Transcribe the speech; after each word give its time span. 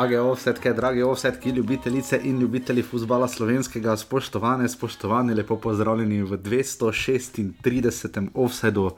Drage 0.00 0.20
ovsetke, 0.20 0.72
drage 0.72 1.04
ovsetke, 1.04 1.50
ljubitelice 1.50 2.20
in 2.24 2.40
ljubitelji 2.40 2.82
futbola 2.82 3.28
slovenskega, 3.28 3.96
spoštovane, 3.96 4.68
spoštovani, 4.68 5.34
lepo 5.34 5.56
pozdravljeni 5.60 6.22
v 6.22 6.38
236. 6.38 8.28
offsetu, 8.34 8.96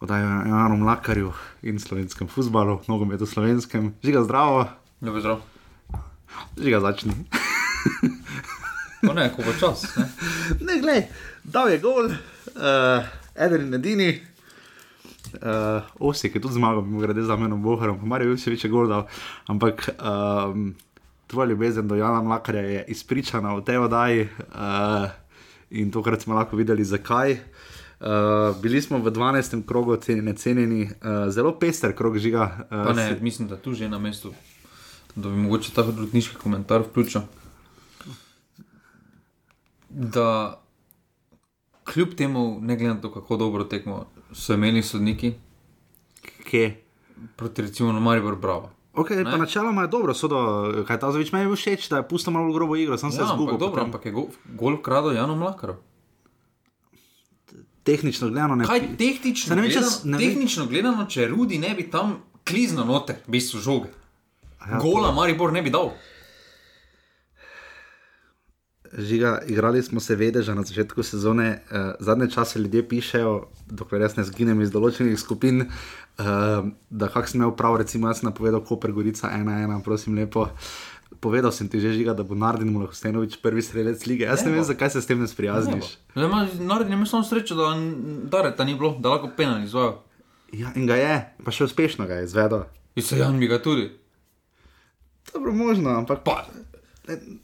oddajo 0.00 0.26
Janu 0.26 0.76
Mlakarju 0.76 1.32
in 1.62 1.78
slovenskem 1.78 2.28
futbalu, 2.28 2.80
nogometu 2.88 3.26
slovenskem. 3.26 3.94
Žiga 4.02 4.24
zdravo. 4.24 4.66
Dobro, 5.00 5.20
zdrav. 5.20 5.40
Žiga 6.58 6.80
začni. 6.80 7.12
No 9.02 9.12
ne, 9.12 9.30
ko 9.36 9.42
bo 9.46 9.52
čas. 9.60 9.96
Ne? 9.96 10.08
ne, 10.66 10.80
glej, 10.80 11.06
dal 11.44 11.70
je 11.70 11.78
gol, 11.78 12.10
uh, 12.10 12.14
eden 13.38 13.60
in 13.68 13.74
edini. 13.74 14.31
Uh, 15.34 15.82
Osik 15.98 16.34
je 16.34 16.40
tudi 16.40 16.54
zmagal, 16.54 16.82
gre 17.00 17.22
za 17.22 17.36
menom 17.36 17.62
Boharom, 17.62 18.00
Marijo 18.04 18.36
je 18.36 18.56
še 18.56 18.68
gol 18.68 18.88
dal. 18.88 19.06
Ampak 19.46 19.88
um, 19.96 20.74
tvoja 21.26 21.48
ljubezen 21.48 21.88
do 21.88 21.96
Jana 21.96 22.22
Mlakarja 22.22 22.62
je 22.62 22.84
izpričana 22.88 23.54
v 23.56 23.64
tej 23.64 23.78
oddaji 23.78 24.28
uh, 24.28 25.08
in 25.70 25.90
tokrat 25.90 26.22
smo 26.22 26.34
lahko 26.34 26.56
videli, 26.56 26.84
zakaj. 26.84 27.38
Uh, 28.02 28.56
bili 28.62 28.82
smo 28.82 28.98
v 28.98 29.10
12. 29.10 29.62
krogu, 29.66 29.96
cenjeni, 29.96 30.36
cenjeni, 30.36 30.82
uh, 30.84 31.30
zelo 31.30 31.54
pester 31.58 31.96
krog 31.96 32.18
žiga. 32.18 32.66
Uh, 32.70 32.96
ne, 32.96 33.08
si... 33.08 33.22
mislim, 33.24 33.48
da 33.48 33.56
tu 33.56 33.74
že 33.74 33.88
na 33.88 33.98
mestu, 33.98 34.34
da 35.14 35.28
bi 35.28 35.36
mogoče 35.36 35.72
ta 35.72 35.82
hodniški 35.82 36.36
komentar 36.36 36.82
vključil. 36.82 37.22
Da 39.88 40.58
kljub 41.84 42.14
temu, 42.14 42.58
ne 42.60 42.76
glede 42.76 42.94
na 42.94 43.00
to, 43.00 43.12
kako 43.12 43.36
dobro 43.36 43.64
tekmo, 43.64 44.06
so 44.32 44.54
imeli 44.54 44.82
sodniki, 44.82 45.34
Kje? 46.44 46.76
proti 47.36 47.62
recimo 47.62 47.92
Maribor 47.94 48.36
Bravo. 48.36 48.70
Okay, 48.94 49.24
pa 49.24 49.36
načeloma 49.36 49.82
je 49.82 49.88
dobro, 49.88 50.14
sodo, 50.14 50.38
kaj 50.84 50.98
ta 50.98 51.08
zveč 51.08 51.32
meni 51.32 51.48
všeč, 51.48 51.88
da 51.88 51.96
je 51.96 52.04
pusto 52.04 52.30
malo 52.30 52.52
grobo 52.52 52.76
igro, 52.76 52.98
sem 52.98 53.10
se 53.10 53.18
Ja, 53.18 53.26
zgubil. 53.26 53.44
ampak 53.46 53.60
dobro, 53.60 53.82
ampak 53.82 54.04
je 54.04 54.12
gol, 54.12 54.26
gol 54.46 54.76
krado 54.78 55.10
Janu 55.10 55.34
Mlakaru. 55.34 55.74
Tehnično 57.82 58.28
gledano 58.28 58.54
ne. 58.54 58.64
Kaj 58.64 58.96
tehnično, 58.96 59.56
ne 59.56 59.62
gledano, 59.62 59.86
s- 59.86 60.04
ne 60.04 60.18
tehnično 60.18 60.66
gledano, 60.66 61.06
če 61.06 61.28
Rudi 61.28 61.58
ne 61.58 61.74
bi 61.74 61.90
tam 61.90 62.12
kliznil 62.44 62.84
noter, 62.84 63.16
v 63.26 63.30
bistvu 63.30 63.58
žoge. 63.60 63.88
Ja, 64.62 64.78
Gola 64.78 65.10
Maribor 65.12 65.52
ne 65.52 65.62
bi 65.62 65.70
dal. 65.70 65.90
Žiga, 68.98 69.38
igrali 69.46 69.82
smo 69.82 70.00
se 70.00 70.16
vedeža 70.16 70.54
na 70.54 70.62
začetku 70.62 71.02
sezone, 71.02 71.62
uh, 71.70 71.76
zadnje 72.00 72.30
čase 72.30 72.58
ljudje 72.58 72.88
pišejo, 72.88 73.46
dokler 73.70 74.02
jaz 74.04 74.16
ne 74.16 74.24
zginem 74.24 74.60
iz 74.60 74.72
določenih 74.72 75.16
skupin, 75.18 75.64
uh, 75.64 76.66
da 76.90 77.08
kak 77.08 77.28
sem 77.28 77.40
imel 77.40 77.54
prav, 77.56 77.78
recimo 77.80 78.10
jaz 78.10 78.20
sem 78.20 78.28
napovedal 78.28 78.60
Koper 78.60 78.92
Gorica 78.92 79.30
1-1, 79.32 79.80
prosim 79.84 80.18
lepo. 80.18 80.50
Povedal 81.22 81.52
sem 81.52 81.68
ti 81.68 81.80
že, 81.80 81.92
Žiga, 81.94 82.16
da 82.18 82.24
bo 82.26 82.34
Nardin 82.34 82.72
Mulahostenovič 82.72 83.38
prvi 83.40 83.62
strelec 83.62 84.04
lige. 84.10 84.26
Jaz 84.26 84.44
ne, 84.44 84.50
Ne 84.50 84.58
vem, 84.58 84.64
zakaj 84.66 84.90
se 84.90 85.02
s 85.02 85.06
tem 85.06 85.20
ne 85.20 85.28
sprijazniš. 85.28 85.96
Naredi 86.16 86.92
ima 86.92 87.06
samo 87.06 87.24
srečo, 87.24 87.54
da 87.54 87.72
Dareta 88.28 88.64
ni 88.64 88.74
bilo, 88.74 88.96
da 88.98 89.14
lahko 89.14 89.30
penal 89.36 89.62
izvajo. 89.62 90.00
Ja, 90.52 90.72
in 90.76 90.86
ga 90.86 90.96
je, 91.00 91.14
pa 91.44 91.54
še 91.54 91.64
uspešno 91.64 92.04
ga 92.10 92.20
je 92.20 92.28
izvedel. 92.28 92.66
In 92.96 93.06
se 93.06 93.18
Jan 93.18 93.38
bi 93.40 93.48
ga 93.48 93.62
tudi. 93.62 93.88
Dobro, 95.32 95.52
možno, 95.52 95.90
ampak 95.96 96.24
Pa, 96.24 96.44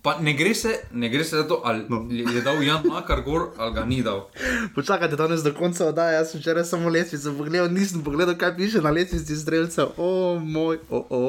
pa 0.03 0.19
ne, 0.23 0.33
gre 0.39 0.55
se, 0.55 0.71
ne 0.93 1.09
gre 1.09 1.25
se 1.25 1.37
za 1.37 1.49
to, 1.49 1.61
ali 1.65 1.85
no. 1.89 2.07
je 2.11 2.43
dal 2.43 2.63
Jan 2.63 2.83
Makar 2.87 3.23
gor, 3.27 3.49
ali 3.57 3.75
ga 3.75 3.85
ni 3.85 4.03
dal. 4.03 4.29
Počakajte 4.75 5.17
danes 5.17 5.43
do 5.43 5.53
konca 5.55 5.89
oddaje, 5.91 6.15
jaz 6.15 6.31
sem 6.31 6.41
včeraj 6.41 6.65
samo 6.65 6.89
lestvico 6.89 7.33
pogledal, 7.39 7.71
nisem 7.73 8.05
pogledal, 8.05 8.37
kaj 8.39 8.57
piše 8.57 8.81
na 8.81 8.91
lestvici 8.91 9.37
strelcev. 9.37 9.97
O 9.97 10.39
moj, 10.39 10.79
o, 10.91 11.07
o. 11.11 11.23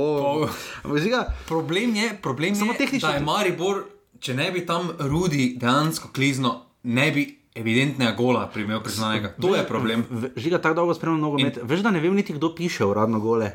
O. 0.44 0.50
Ampak 0.84 1.02
žiga, 1.02 1.26
Problem 1.48 1.96
je, 1.96 2.14
problem 2.22 2.56
Samo 2.56 2.74
je 2.74 2.78
tehnično 2.78 3.10
da 3.10 3.16
je 3.16 3.26
Maribor, 3.26 3.84
če 4.20 4.34
ne 4.38 4.52
bi 4.52 4.66
tam 4.66 4.92
Rudi 5.00 5.56
dejansko 5.58 6.14
klizno, 6.14 6.54
ne 6.84 7.12
bi 7.12 7.26
evidentnega 7.56 8.14
gola 8.18 8.46
primel 8.54 8.84
priznanega. 8.84 9.34
To 9.42 9.56
je 9.56 9.66
problem. 9.68 10.06
žiga 10.36 10.62
tako 10.62 10.76
dolgo 10.76 10.94
spremljam 10.94 11.22
nogomet. 11.22 11.58
In... 11.58 11.68
Veš, 11.68 11.82
da 11.82 11.92
ne 11.92 12.00
vem 12.00 12.14
niti 12.16 12.34
kdo 12.34 12.54
piše 12.56 12.86
uradno 12.86 13.20
gole. 13.20 13.52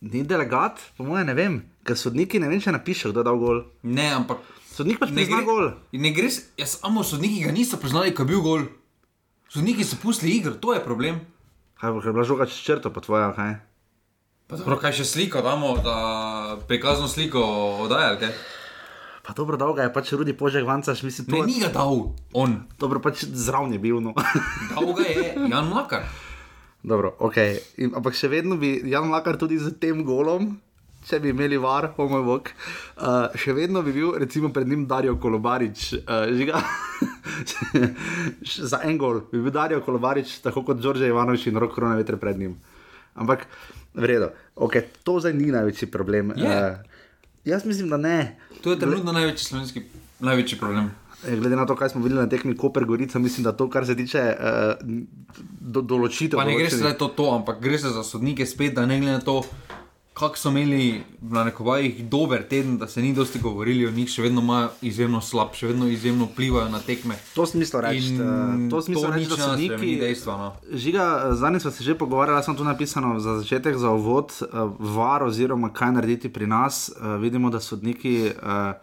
Ni 0.00 0.22
delegat, 0.22 0.80
po 0.96 1.04
mojem 1.04 1.26
ne 1.26 1.34
vem, 1.34 1.62
ker 1.82 1.94
sodniki 1.94 2.38
ne 2.38 2.46
vem, 2.46 2.58
če 2.58 2.72
napišejo, 2.72 3.10
kdo 3.10 3.20
je 3.20 3.24
dal 3.24 3.38
gol. 3.38 3.58
Ne, 3.84 4.08
ampak 4.12 4.38
Sodnik 4.64 4.96
pač 4.96 5.10
ne 5.10 5.24
gre, 5.24 5.42
gol. 5.42 5.66
ne 5.92 6.10
gre, 6.10 6.30
se- 6.30 6.48
ja, 6.54 6.64
samo 6.64 7.02
sodniki 7.02 7.42
ga 7.42 7.50
niso 7.50 7.76
priznali, 7.76 8.10
ko 8.10 8.22
je 8.22 8.28
bil 8.28 8.40
gol. 8.40 8.62
Sodniki 9.46 9.84
so 9.84 9.96
pustili 9.96 10.32
igro, 10.32 10.54
to 10.54 10.72
je 10.72 10.80
problem. 10.80 11.20
Kaj 11.76 11.90
bo, 11.90 11.98
ker 11.98 12.08
je 12.08 12.12
bila 12.12 12.24
žoga 12.24 12.46
čez 12.46 12.56
črto, 12.58 12.88
pa 12.88 12.98
tvoja, 12.98 13.32
kaj? 13.32 13.52
Pa 14.46 14.56
dobro, 14.56 14.76
kaj 14.76 14.92
še 14.94 15.04
sliko 15.06 15.40
damo, 15.40 15.76
da 15.78 15.96
prikazno 16.62 17.04
sliko 17.04 17.42
oddaja, 17.80 18.16
kaj? 18.16 18.32
Pa 19.22 19.32
dobro, 19.32 19.54
dolga 19.56 19.82
je 19.82 19.90
pač 19.90 20.12
Rudi 20.12 20.32
Požek 20.32 20.64
Vancaš, 20.64 21.02
mislim, 21.02 21.26
to 21.26 21.32
Ne, 21.32 21.38
je 21.38 21.46
ni 21.46 21.60
ga 21.60 21.68
dal, 21.68 21.92
on. 22.32 22.64
dobro, 22.74 22.98
pač 22.98 23.22
zraven 23.24 23.72
je 23.72 23.78
bil. 23.78 24.00
No. 24.00 24.16
Dal 24.72 24.88
ga 24.88 25.04
je 25.04 25.20
Jan 25.46 25.68
Makar. 25.68 26.08
Dobro, 26.82 27.12
ok. 27.20 27.36
In, 27.76 27.92
ampak 27.92 28.14
še 28.14 28.26
vedno 28.28 28.56
bi 28.56 28.80
Jan 28.84 29.06
Lakar 29.06 29.36
tudi 29.36 29.54
z 29.56 29.76
tem 29.76 30.00
golom, 30.02 30.56
če 31.08 31.18
bi 31.20 31.32
imeli 31.32 31.58
var, 31.60 31.90
o 31.96 32.06
moj 32.08 32.22
bog, 32.26 32.50
uh, 32.96 33.34
še 33.38 33.54
vedno 33.56 33.82
bi 33.82 33.92
bil, 33.94 34.12
recimo, 34.22 34.52
pred 34.54 34.68
njim 34.68 34.86
Darijo 34.86 35.16
Kolobarič, 35.20 35.88
uh, 35.98 36.26
žiga. 36.30 36.60
Za 38.70 38.80
en 38.84 38.98
gol 38.98 39.22
bi 39.32 39.42
bil 39.42 39.52
Darijo 39.54 39.82
Kolobarič, 39.82 40.38
tako 40.44 40.64
kot 40.66 40.80
Đorđe 40.82 41.08
Ivanovič 41.10 41.46
in 41.50 41.58
Rok 41.58 41.74
Krona 41.74 41.98
vetre 41.98 42.16
pred 42.16 42.38
njim. 42.38 42.56
Ampak, 43.14 43.46
v 43.94 44.08
redu, 44.08 44.30
okay, 44.56 44.86
to 45.04 45.18
zdaj 45.20 45.34
ni 45.36 45.50
največji 45.52 45.90
problem. 45.92 46.32
Je. 46.36 46.48
Uh, 46.48 46.78
jaz 47.44 47.66
mislim, 47.68 47.90
da 47.92 47.96
ne. 47.96 48.18
To 48.62 48.72
je 48.72 48.78
trenutno 48.80 49.12
največji 49.12 49.44
slovenski, 49.50 49.82
največji 50.20 50.58
problem. 50.58 50.92
Eh, 51.22 51.36
Glede 51.36 51.56
na 51.56 51.66
to, 51.66 51.76
kaj 51.76 51.92
smo 51.92 52.02
videli 52.02 52.22
na 52.22 52.28
tekmi 52.28 52.56
Koper 52.56 52.84
Gorica, 52.84 53.18
mislim, 53.18 53.44
da 53.44 53.52
to, 53.52 53.68
kar 53.70 53.86
se 53.86 53.96
tiče 53.96 54.22
uh, 54.32 54.72
do, 55.60 55.82
določitev. 55.82 56.38
Pa 56.38 56.46
ne 56.48 56.56
gre 56.58 56.70
se 56.70 56.78
določenih- 56.78 56.94
za 56.94 56.98
to, 56.98 57.08
to, 57.18 57.28
ampak 57.34 57.60
gre 57.62 57.78
se 57.78 57.92
za 57.94 58.02
sodnike 58.02 58.46
spet, 58.46 58.74
da 58.74 58.86
ne 58.86 58.98
glede 59.00 59.18
na 59.18 59.20
to, 59.20 59.42
kako 60.14 60.36
so 60.36 60.48
imeli 60.48 61.02
na 61.20 61.44
nekovajih 61.44 62.04
dober 62.08 62.42
teden, 62.48 62.78
da 62.78 62.88
se 62.88 63.02
ni 63.02 63.14
dosti 63.14 63.38
govorili 63.38 63.86
o 63.86 63.90
njih, 63.90 64.08
še 64.08 64.22
vedno 64.22 64.40
imajo 64.40 64.68
izjemno 64.82 65.20
slab, 65.20 65.54
še 65.56 65.66
vedno 65.66 65.88
izjemno 65.88 66.28
vplivajo 66.32 66.68
na 66.68 66.80
tekme. 66.80 67.16
To 67.34 67.46
smisel 67.46 67.80
reči. 67.80 68.12
In 68.12 68.20
eh, 68.20 68.70
To 68.70 68.82
smisel 68.82 69.10
reči, 69.10 69.28
da 69.30 69.36
so 69.36 69.56
neki. 69.56 69.96
dejstva. 70.00 70.36
No. 70.36 70.52
Žiga, 70.72 71.06
zadnjič 71.32 71.62
smo 71.62 71.70
se 71.70 71.84
že 71.84 71.98
pogovarjali, 71.98 72.44
sem 72.44 72.56
tu 72.56 72.64
napisano 72.64 73.18
za 73.20 73.38
začetek, 73.40 73.76
za 73.76 73.90
uvod, 73.90 74.36
uh, 74.40 74.74
var 74.78 75.24
oziroma 75.24 75.72
kaj 75.72 75.92
narediti 75.92 76.28
pri 76.32 76.46
nas. 76.46 76.90
Uh, 76.92 77.16
vidimo, 77.22 77.50
da 77.50 77.60
sodniki 77.60 78.32
uh, 78.36 78.74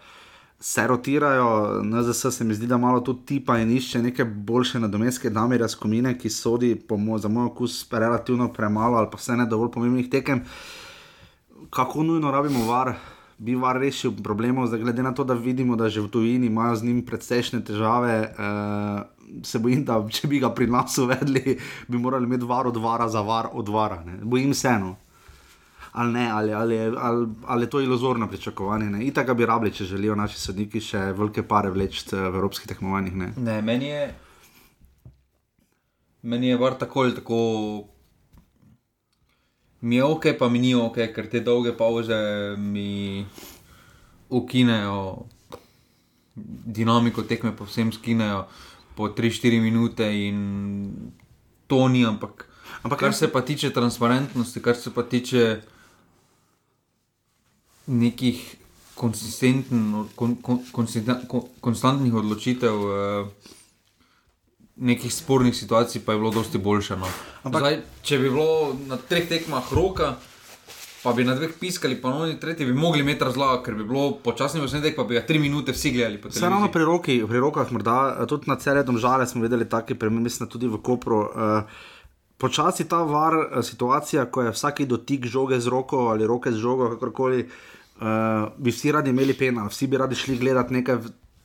se 0.60 0.88
rotirajo, 0.88 1.84
NZS 1.84 2.36
se 2.38 2.44
mi 2.44 2.54
zdi, 2.54 2.68
da 2.68 2.78
malo 2.78 3.00
tu 3.00 3.14
tipa 3.14 3.58
in 3.58 3.72
išče 3.72 4.02
neke 4.02 4.26
boljše 4.26 4.80
nadomestke, 4.80 5.30
Damira 5.30 5.68
Skomine, 5.68 6.18
ki 6.18 6.30
sodi 6.30 6.74
mo 6.90 7.18
za 7.18 7.30
moj 7.30 7.46
okus 7.46 7.86
relativno 7.92 8.50
premalo 8.54 8.98
ali 8.98 9.08
pa 9.12 9.18
vse 9.18 9.38
ne 9.38 9.46
dovolj 9.46 9.72
pomembnih 9.72 10.10
tekem. 10.10 10.44
Kako 11.70 12.04
nujno 12.04 12.32
rabimo 12.32 12.66
var? 12.66 12.94
Bi 13.38 13.56
var 13.56 13.78
rešil 13.80 14.12
problemov, 14.24 14.68
zdaj 14.68 14.80
glede 14.80 15.04
na 15.04 15.14
to, 15.16 15.24
da 15.24 15.34
vidimo, 15.34 15.76
da 15.76 15.90
že 15.90 16.02
v 16.02 16.08
tujini 16.12 16.48
imajo 16.48 16.76
z 16.76 16.84
njim 16.84 17.06
precejšnje 17.06 17.62
težave. 17.64 18.34
Uh, 18.36 19.46
se 19.46 19.60
bojim, 19.60 19.86
da 19.86 20.00
če 20.10 20.28
bi 20.28 20.40
ga 20.40 20.50
pri 20.54 20.68
nas 20.68 20.98
uvedli, 20.98 21.58
bi 21.88 21.98
morali 21.98 22.26
imeti 22.26 22.46
var 22.46 22.68
od 22.68 22.78
vara 22.78 23.10
za 23.10 23.22
var 23.22 23.48
od 23.54 23.70
vara. 23.70 24.04
Ne. 24.06 24.18
Bojim 24.24 24.54
se 24.54 24.68
eno. 24.68 24.96
Ali 25.92 26.14
ne, 26.14 26.30
ali, 26.30 26.54
ali, 26.54 26.78
ali, 26.98 27.28
ali 27.46 27.64
je 27.64 27.70
to 27.70 27.82
iluzorno 27.82 28.28
pričakovanje. 28.28 28.90
ne. 28.90 29.06
Itak 29.06 29.34
bi 29.34 29.46
rabili, 29.46 29.72
če 29.74 29.86
želijo 29.86 30.16
naši 30.16 30.40
sodniki 30.40 30.82
še 30.82 31.00
velike 31.18 31.44
pare 31.44 31.70
vleči 31.70 32.04
v 32.12 32.26
evropskih 32.26 32.68
tekmovanjih. 32.68 33.16
Ne. 33.16 33.34
Ne, 33.38 33.62
meni 33.62 33.86
je. 33.86 34.16
Meni 36.22 36.48
je 36.48 36.58
var 36.58 36.74
tako 36.78 37.02
ali 37.02 37.16
tako. 37.16 37.40
Mi 39.82 39.96
je 39.96 40.04
ok, 40.04 40.26
pa 40.40 40.50
mi 40.50 40.60
ni 40.60 40.74
ok, 40.76 40.98
ker 41.16 41.30
te 41.32 41.40
dolge 41.40 41.72
pauze 41.78 42.18
mi 42.58 43.26
ukinejo 44.30 45.26
dinamiko 46.36 47.24
tekme, 47.24 47.56
povsem 47.56 47.92
skinejo 47.92 48.46
po 48.96 49.10
3-4 49.16 49.62
minute 49.62 50.04
in 50.04 51.12
to 51.68 51.88
ni, 51.88 52.06
ampak. 52.06 52.46
Ampak 52.84 53.00
kar 53.00 53.14
se 53.14 53.28
pa 53.32 53.42
tiče 53.42 53.72
transparentnosti, 53.74 54.62
kar 54.62 54.76
se 54.76 54.92
pa 54.94 55.04
tiče 55.04 55.62
nekih 57.88 58.42
konsistenten, 58.96 60.06
kon, 60.16 60.36
kon, 60.44 60.60
kon, 60.72 60.88
konstantnih 61.62 62.14
odločitev, 62.14 62.76
eh, 62.76 63.56
nekih 64.80 65.12
spornih 65.14 65.56
situacij, 65.56 66.02
pa 66.06 66.14
je 66.14 66.20
bilo 66.20 66.32
dosti 66.32 66.58
boljše. 66.58 66.96
No. 66.96 67.08
Ampak- 67.44 67.60
Zdaj, 67.60 67.80
če 68.02 68.18
bi 68.18 68.30
bilo 68.30 68.76
na 68.88 68.98
treh 68.98 69.28
tekmah 69.28 69.74
roka, 69.74 70.16
pa 71.04 71.14
bi 71.14 71.24
na 71.24 71.36
dveh 71.36 71.52
piskali, 71.60 71.96
pa 72.02 72.10
na 72.10 72.34
tretji 72.40 72.66
bi 72.66 72.74
mogli 72.74 73.00
imeti 73.00 73.24
razlago, 73.24 73.62
ker 73.64 73.76
bi 73.76 73.84
bilo 73.84 74.12
počasni 74.24 74.62
posnetek, 74.62 74.96
pa 74.96 75.04
bi 75.04 75.16
ga 75.16 75.26
tri 75.28 75.40
minute 75.40 75.72
vsi 75.72 75.92
gledali. 75.92 76.20
Vse 76.24 76.48
ravno 76.48 76.72
pri, 76.72 76.84
roki, 76.84 77.20
pri 77.28 77.40
rokah, 77.40 77.72
morda 77.72 78.18
eh, 78.20 78.26
tudi 78.28 78.48
na 78.48 78.56
celem 78.56 78.98
žale 78.98 79.28
smo 79.28 79.44
videli 79.44 79.70
take 79.70 79.96
primere, 79.96 80.24
mislim, 80.24 80.50
tudi 80.50 80.68
v 80.68 80.80
Kopru. 80.84 81.20
Uh, 81.20 81.64
počasi 82.38 82.88
ta 82.88 83.04
var 83.04 83.34
eh, 83.36 83.64
situacija, 83.64 84.26
ko 84.32 84.42
je 84.42 84.52
vsaki 84.52 84.86
dotik 84.86 85.26
žoge 85.26 85.60
z 85.60 85.68
roko 85.68 86.08
ali 86.08 86.28
roke 86.28 86.52
z 86.52 86.56
žogo, 86.56 86.90
kakorkoli, 86.90 87.48
uh, 88.00 88.06
bi 88.58 88.72
vsi 88.72 88.92
radi 88.92 89.10
imeli 89.10 89.34
penal, 89.34 89.68
vsi 89.70 89.88
bi 89.88 89.98
radi 89.98 90.16
šli 90.16 90.38
gledati 90.38 90.74
nekaj. 90.74 90.98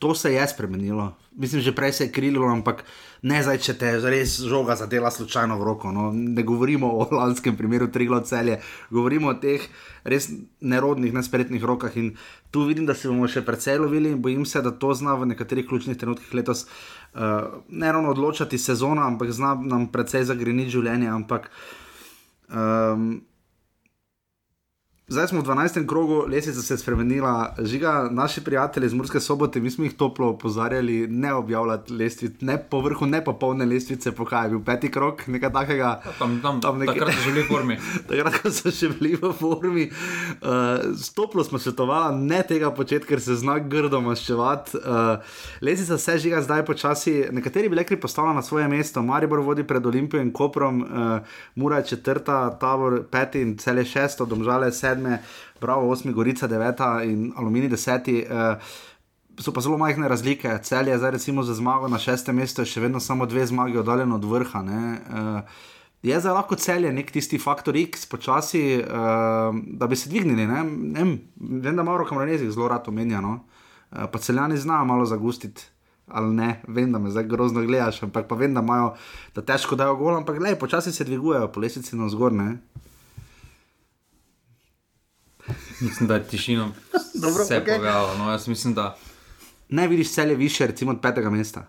To 0.05 0.15
se 0.15 0.33
je 0.33 0.47
spremenilo. 0.47 1.13
Mislim, 1.33 1.61
že 1.61 1.71
prej 1.71 1.93
se 1.93 2.03
je 2.03 2.11
krilo, 2.11 2.45
ampak 2.45 2.83
ne 3.25 3.39
zdaj, 3.41 3.57
če 3.57 3.73
te 3.73 3.89
res 4.05 4.35
žoga 4.45 4.75
zadela 4.77 5.09
slučajno 5.09 5.57
v 5.57 5.65
roko. 5.65 5.89
No. 5.89 6.11
Ne 6.13 6.43
govorimo 6.45 6.91
o 6.93 7.07
lanskem 7.19 7.57
primeru 7.57 7.87
Triglo 7.89 8.19
celje, 8.21 8.59
govorimo 8.93 9.33
o 9.33 9.39
teh 9.41 9.65
res 10.05 10.29
nerodnih, 10.61 11.09
nespretnih 11.09 11.65
rokah. 11.65 11.97
In 11.97 12.13
tu 12.53 12.67
vidim, 12.69 12.85
da 12.85 12.93
se 12.93 13.09
bomo 13.09 13.25
še 13.25 13.41
precej 13.41 13.81
lovili 13.81 14.13
in 14.13 14.21
bojim 14.21 14.45
se, 14.45 14.61
da 14.61 14.69
to 14.69 14.93
zna 14.93 15.17
v 15.17 15.31
nekaterih 15.33 15.65
ključnih 15.65 15.97
trenutkih 15.97 16.37
letos 16.37 16.67
uh, 16.67 17.65
ne 17.73 17.91
ravno 17.91 18.13
odločati 18.13 18.61
sezona, 18.61 19.09
ampak 19.09 19.33
zna 19.33 19.55
nam 19.57 19.89
precej 19.89 20.29
zagreniti 20.29 20.77
življenje. 20.77 21.09
Ampak, 21.09 21.49
um, 22.53 23.23
Zdaj 25.07 25.27
smo 25.27 25.41
v 25.41 25.43
12. 25.45 25.85
krogu, 25.85 26.25
lesnica 26.27 26.61
se 26.61 26.73
je 26.73 26.77
spremenila, 26.77 27.55
žiga 27.61 28.07
naši 28.11 28.41
prijatelji 28.43 28.85
iz 28.85 28.93
Murske 28.93 29.19
sobote, 29.19 29.59
mi 29.59 29.71
smo 29.71 29.83
jih 29.83 29.93
toplo 29.93 30.27
opozarjali, 30.29 31.07
ne 31.07 31.33
objavljati 31.33 31.93
lestvic, 31.93 32.41
ne 32.41 32.57
po 32.69 32.79
vrhu, 32.81 33.05
ne 33.05 33.23
popolne 33.23 33.65
lestvice, 33.65 34.11
pokaj 34.11 34.45
je 34.45 34.49
bil 34.49 34.63
peti 34.65 34.91
krok, 34.91 35.27
nekaj 35.27 35.51
takega. 35.53 36.01
Ja, 36.05 36.13
tam, 36.19 36.39
tam, 36.41 36.61
tam 36.61 36.79
nekaj... 36.79 36.95
Takrat 36.95 37.13
so 37.13 37.21
že 37.21 37.29
bili 37.29 37.43
v 37.43 37.47
formi. 37.47 37.77
takrat 38.09 38.53
so 38.53 38.71
še 38.71 38.89
bili 38.89 39.11
v 39.21 39.31
formi. 39.33 39.85
Uh, 40.41 40.97
toplo 41.15 41.45
smo 41.45 41.61
svetovali, 41.61 42.25
ne 42.25 42.41
tega 42.41 42.73
početi, 42.73 43.05
ker 43.05 43.21
se 43.21 43.37
zna 43.37 43.59
grdo 43.59 44.01
maščevati. 44.01 44.81
Uh, 44.81 45.37
lesnica 45.61 45.99
se 46.01 46.17
žiga 46.17 46.41
zdaj 46.41 46.65
počasi, 46.65 47.15
nekateri 47.29 47.69
bi 47.69 47.77
rekli, 47.77 47.99
postavlja 48.01 48.33
na 48.33 48.41
svoje 48.41 48.65
mesto, 48.73 49.05
Maribor 49.05 49.45
vodi 49.45 49.67
pred 49.69 49.85
Olimpijo 49.85 50.25
in 50.25 50.33
Koprom, 50.33 50.81
uh, 50.81 51.37
Mura 51.61 51.83
je 51.83 51.93
četrta, 51.93 52.49
Tabor 52.57 53.03
peti 53.11 53.45
in 53.45 53.53
cele 53.61 53.85
šesto, 53.85 54.25
domžale 54.25 54.73
sedem 54.73 54.94
sedme, 54.95 55.21
pravi 55.59 55.87
osmi, 55.87 56.13
Gorica 56.13 56.47
deveta 56.47 57.03
in 57.03 57.31
Alumini 57.35 57.69
deseti. 57.69 58.25
Uh, 58.25 58.57
So 59.35 59.51
pa 59.51 59.59
zelo 59.59 59.75
majhne 59.75 60.07
razlike. 60.07 60.47
Cel 60.63 60.87
je 60.87 60.97
zdaj, 60.97 61.11
recimo, 61.11 61.43
za 61.43 61.53
zmago 61.53 61.89
na 61.91 61.97
šestem 61.99 62.37
mestu, 62.39 62.63
še 62.63 62.79
vedno 62.79 63.01
samo 63.03 63.25
dve 63.27 63.43
zmagi 63.43 63.75
oddaljen 63.81 64.13
od 64.15 64.23
vrha. 64.23 64.61
Uh, 64.63 65.57
je 66.07 66.19
zdaj 66.23 66.37
lahko 66.37 66.55
cel 66.55 66.87
je 66.87 66.93
nek 66.95 67.11
tisti 67.11 67.35
faktor 67.35 67.75
X, 67.75 68.05
počasi, 68.07 68.61
uh, 68.79 69.51
da 69.51 69.89
bi 69.91 69.99
se 69.99 70.07
dvignili. 70.07 70.47
Ne? 70.47 70.63
Ne, 70.63 71.03
vem, 71.35 71.75
da 71.75 71.83
malo 71.83 72.07
kamranezih 72.07 72.47
zelo 72.55 72.69
rad 72.71 72.87
omenja. 72.87 73.19
No? 73.19 73.41
Uh, 73.91 74.05
pa 74.07 74.23
celjani 74.23 74.55
znajo 74.55 74.87
malo 74.87 75.03
zagustiti. 75.03 75.67
Ali 76.07 76.31
ne, 76.31 76.49
vem, 76.71 76.95
da 76.95 77.03
me 77.03 77.11
zdaj 77.11 77.27
grozno 77.27 77.65
gledaš, 77.67 78.03
ampak 78.07 78.29
pa 78.31 78.39
vem, 78.39 78.55
da 78.55 78.63
imajo, 78.63 78.93
da 79.35 79.43
težko 79.43 79.75
dajo 79.75 79.99
gol, 79.99 80.15
ampak 80.15 80.39
le, 80.39 80.55
počasi 80.55 80.95
se 80.95 81.03
dvigujejo, 81.03 81.51
po 81.51 81.59
lesici 81.59 81.99
na 81.99 82.07
zgor. 82.07 82.31
Mislim, 85.81 86.07
da 86.07 86.15
je 86.15 86.23
tišina 86.23 86.65
vse 87.41 87.61
okay. 87.61 87.75
povedala. 87.75 88.17
No, 88.17 88.31
jaz 88.31 88.47
mislim, 88.47 88.73
da. 88.73 88.97
Ne 89.69 89.87
vidiš 89.87 90.13
cele 90.13 90.35
više, 90.35 90.67
recimo 90.67 90.91
od 90.91 91.01
petega 91.01 91.29
mesta. 91.29 91.67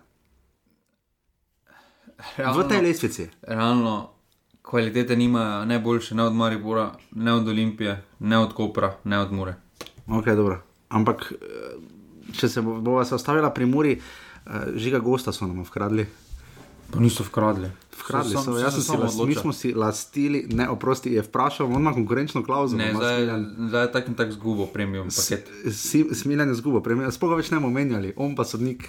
Realno, 2.37 2.63
v 2.63 2.67
tej 2.67 2.81
lestvici. 2.81 3.29
Realno, 3.41 4.09
kvalitete 4.61 5.15
nimajo 5.15 5.65
ne 5.65 5.79
boljše, 5.79 6.15
ne 6.15 6.23
od 6.23 6.33
Maribora, 6.33 6.91
ne 7.11 7.33
od 7.33 7.47
Olimpije, 7.47 8.03
ne 8.19 8.37
od 8.37 8.53
Kopra, 8.53 8.95
ne 9.03 9.19
od 9.19 9.31
Mure. 9.31 9.55
Ok, 10.07 10.25
dobro. 10.25 10.61
Ampak, 10.89 11.33
če 12.33 12.49
se 12.49 12.61
bo, 12.61 12.79
bo 12.81 13.05
se 13.05 13.15
ostavila 13.15 13.49
pri 13.53 13.65
Muri, 13.65 13.97
eh, 13.97 14.51
žiga 14.75 14.99
gosta 14.99 15.31
so 15.31 15.47
nam 15.47 15.59
ukradli. 15.61 16.07
Pa 16.91 16.99
niso 16.99 17.23
vkradli. 17.23 17.69
Vkradli 17.97 18.31
so, 18.31 18.41
so, 18.41 18.57
jaz 18.57 18.73
sem 18.73 18.83
se 18.83 18.97
lastili, 18.97 19.27
mi 19.27 19.35
smo 19.35 19.53
si 19.53 19.73
lastili, 19.73 20.45
ne 20.53 20.69
oprosti, 20.69 21.11
je 21.13 21.21
vprašal, 21.21 21.67
on 21.67 21.81
ima 21.81 21.93
konkurenčno 21.93 22.43
klauzulo. 22.43 22.79
Ne, 22.79 22.93
zdaj, 22.93 23.25
zdaj 23.67 23.83
je 23.83 23.91
tak 23.91 24.07
in 24.07 24.15
tak 24.15 24.31
zgubo 24.31 24.65
premium 24.65 25.09
paket. 25.09 25.49
Smiljen 26.13 26.49
je 26.49 26.55
zgubo 26.55 26.81
premium, 26.81 27.11
spoga 27.11 27.35
več 27.35 27.51
ne 27.51 27.59
bomo 27.59 27.73
menjali, 27.73 28.13
on 28.15 28.35
pa 28.35 28.45
sodnik. 28.45 28.87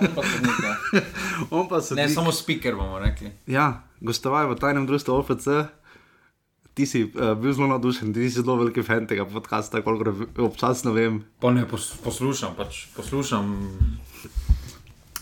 on 0.00 0.10
pa 0.16 0.26
sodnik, 0.26 0.60
ja. 0.64 0.74
on 1.56 1.68
pa 1.70 1.80
sodnik. 1.80 2.08
Ne, 2.08 2.14
samo 2.14 2.32
speaker 2.32 2.76
bomo 2.76 2.98
rekli. 2.98 3.30
Ja, 3.46 3.86
gostovaj 4.00 4.50
v 4.50 4.58
tajnem 4.60 4.86
društvu 4.90 5.14
OFC. 5.14 5.48
Ti 6.74 6.86
si 6.90 7.04
uh, 7.06 7.36
bil 7.38 7.54
zelo 7.54 7.70
navdušen, 7.70 8.10
ti 8.12 8.26
si 8.26 8.42
zelo 8.42 8.58
veliki 8.58 8.82
fan 8.82 9.06
tega 9.06 9.24
podcasta, 9.30 9.78
koliko 9.86 10.26
občasno 10.42 10.92
vem. 10.92 11.22
Pa 11.40 11.54
ne 11.54 11.62
pos, 11.70 11.92
poslušam, 12.02 12.58
pač 12.58 12.88
poslušam. 12.96 13.54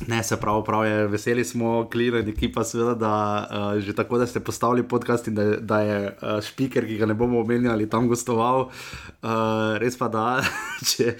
Ne, 0.08 0.22
se 0.22 0.36
pravi, 0.40 0.62
prav 0.66 0.86
je, 0.86 1.06
veseli 1.06 1.44
smo, 1.44 1.88
klirani 1.92 2.30
ekipa, 2.30 2.64
seveda, 2.64 2.94
da 2.94 3.12
uh, 3.50 3.80
že 3.80 3.94
tako, 3.94 4.18
da 4.18 4.26
ste 4.26 4.40
postavili 4.40 4.82
podcast 4.88 5.28
in 5.28 5.34
da, 5.34 5.44
da 5.56 5.80
je 5.80 5.98
uh, 6.06 6.40
špiker, 6.42 6.86
ki 6.86 6.96
ga 6.98 7.06
ne 7.06 7.14
bomo 7.14 7.40
omenjali, 7.40 7.88
tam 7.90 8.08
gostoval. 8.08 8.68
Uh, 9.22 9.78
res 9.78 9.98
pa 9.98 10.08
da, 10.08 10.42
če. 10.90 11.14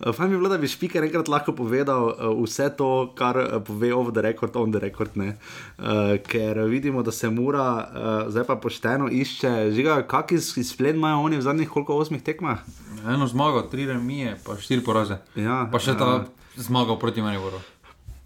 Uh, 0.00 0.12
fajn 0.12 0.30
bi 0.30 0.36
bilo, 0.36 0.50
da 0.52 0.58
bi 0.60 0.68
špiker 0.68 1.04
enkrat 1.06 1.28
lahko 1.32 1.54
povedal 1.56 2.10
uh, 2.10 2.32
vse 2.42 2.68
to, 2.76 2.90
kar 3.16 3.40
uh, 3.40 3.58
pove 3.64 3.92
off 3.94 4.12
the 4.12 4.22
record, 4.22 4.56
on 4.56 4.74
the 4.74 4.82
record. 4.82 5.16
Uh, 5.16 6.16
ker 6.28 6.60
vidimo, 6.68 7.02
da 7.02 7.12
se 7.12 7.30
mora, 7.30 7.66
uh, 7.72 8.16
zdaj 8.32 8.44
pa 8.50 8.58
pošteno 8.60 9.08
išče. 9.08 9.70
Žiga, 9.72 10.02
kakšen 10.10 10.60
izplen 10.60 11.00
imajo 11.00 11.24
oni 11.24 11.40
v 11.40 11.46
zadnjih 11.46 11.70
koliko 11.72 11.96
osmih 11.96 12.22
tekmah? 12.22 12.60
Eno 13.06 13.26
zmago, 13.26 13.62
tri 13.70 13.86
remije, 13.86 14.36
pa 14.44 14.58
štiri 14.60 14.84
poraze. 14.84 15.22
Ja, 15.38 15.64
pa 15.72 15.80
še 15.80 15.96
ta 15.96 16.10
uh, 16.20 16.28
zmaga 16.56 16.98
proti 16.98 17.22
Mariboru. 17.22 17.60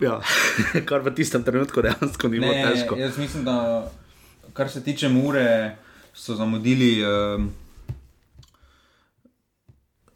Ja, 0.00 0.20
kar 0.88 1.04
v 1.04 1.12
tistem 1.14 1.44
trenutku 1.44 1.82
dejansko 1.84 2.28
ni 2.28 2.40
bilo 2.40 2.52
težko. 2.52 2.96
Jaz 2.96 3.18
mislim, 3.18 3.44
da 3.44 3.84
kar 4.52 4.70
se 4.70 4.84
tiče 4.84 5.08
Mure, 5.08 5.76
so 6.14 6.34
zamudili. 6.34 7.04
Uh, 7.04 7.44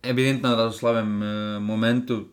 Evidentno 0.02 0.50
da 0.56 0.69
so 0.69 0.76
v 0.76 0.78
slabem 0.78 1.22
uh, 1.22 1.62
momentu, 1.62 2.25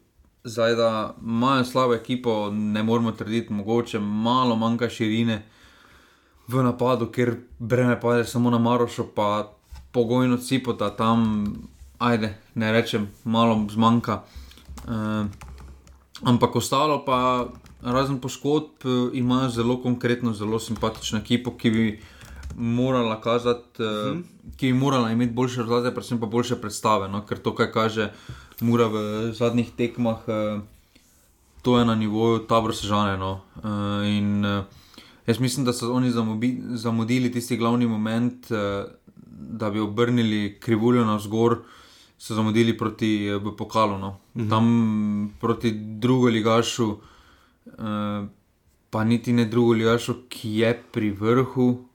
zdaj 0.43 0.75
da 0.75 1.15
imajo 1.21 1.63
slabo 1.63 1.93
ekipo, 1.93 2.51
ne 2.51 2.83
moremo 2.83 3.11
trditi, 3.11 3.53
mogoče 3.53 3.99
malo 3.99 4.55
manjka 4.55 4.89
širine 4.89 5.41
v 6.47 6.63
napadu, 6.63 7.07
ker 7.11 7.35
breme 7.59 7.99
pade 7.99 8.25
samo 8.27 8.49
na 8.49 8.59
Marošo, 8.59 9.07
pa 9.15 9.53
pogojno 9.91 10.37
cipo, 10.37 10.73
da 10.73 10.89
tam, 10.89 11.45
ajde, 11.99 12.35
ne 12.55 12.71
rečem, 12.71 13.07
malo 13.23 13.67
zmanjka. 13.71 14.21
Uh, 14.87 15.50
Ampak 16.23 16.55
ostalo 16.55 17.01
pa, 17.05 17.47
razen 17.81 18.19
poškodb, 18.21 18.85
ima 19.13 19.49
zelo 19.49 19.81
konkretno, 19.81 20.33
zelo 20.33 20.59
simpatično 20.59 21.19
ekipo, 21.19 21.55
ki 21.57 21.69
bi 21.71 21.85
morala 22.55 23.21
kazati, 23.21 23.83
uh 23.83 23.87
-huh. 23.87 24.21
ki 24.57 24.67
bi 24.67 24.73
morala 24.73 25.11
imeti 25.11 25.33
boljše 25.33 25.61
rezultate, 25.61 25.95
predvsem 25.95 26.19
pa 26.19 26.25
boljše 26.25 26.55
predstave. 26.55 27.09
No? 27.09 27.25
Ker 27.25 27.39
to, 27.39 27.55
kar 27.55 27.71
kaže 27.71 28.11
Mura 28.59 28.87
v 28.87 29.31
zadnjih 29.33 29.71
tekmah, 29.77 30.17
uh, 30.27 30.61
to 31.61 31.79
je 31.79 31.85
na 31.85 31.95
nivoju 31.95 32.39
tabor 32.39 32.75
sežane. 32.75 33.17
No? 33.17 33.41
Uh, 33.55 34.07
in 34.07 34.45
uh, 34.45 34.63
jaz 35.27 35.39
mislim, 35.39 35.65
da 35.65 35.73
so 35.73 35.93
oni 35.93 36.11
zamudili 36.73 37.31
tisti 37.31 37.57
glavni 37.57 37.87
moment, 37.87 38.51
uh, 38.51 38.57
da 39.51 39.69
bi 39.69 39.79
obrnili 39.79 40.57
krivuljo 40.59 41.05
na 41.05 41.15
vzgor 41.15 41.57
so 42.21 42.35
zamudili 42.35 42.77
proti 42.77 43.33
uh, 43.33 43.53
pokalu. 43.57 43.97
No. 43.97 44.19
Mhm. 44.35 44.49
Tam 44.49 44.65
proti 45.41 45.71
drugo 45.71 46.27
ligašu, 46.27 46.89
uh, 46.89 48.27
pa 48.89 49.03
niti 49.03 49.33
ne 49.33 49.45
drugo 49.45 49.73
ligašu, 49.73 50.15
ki 50.29 50.55
je 50.57 50.83
pri 50.91 51.11
vrhu, 51.11 51.85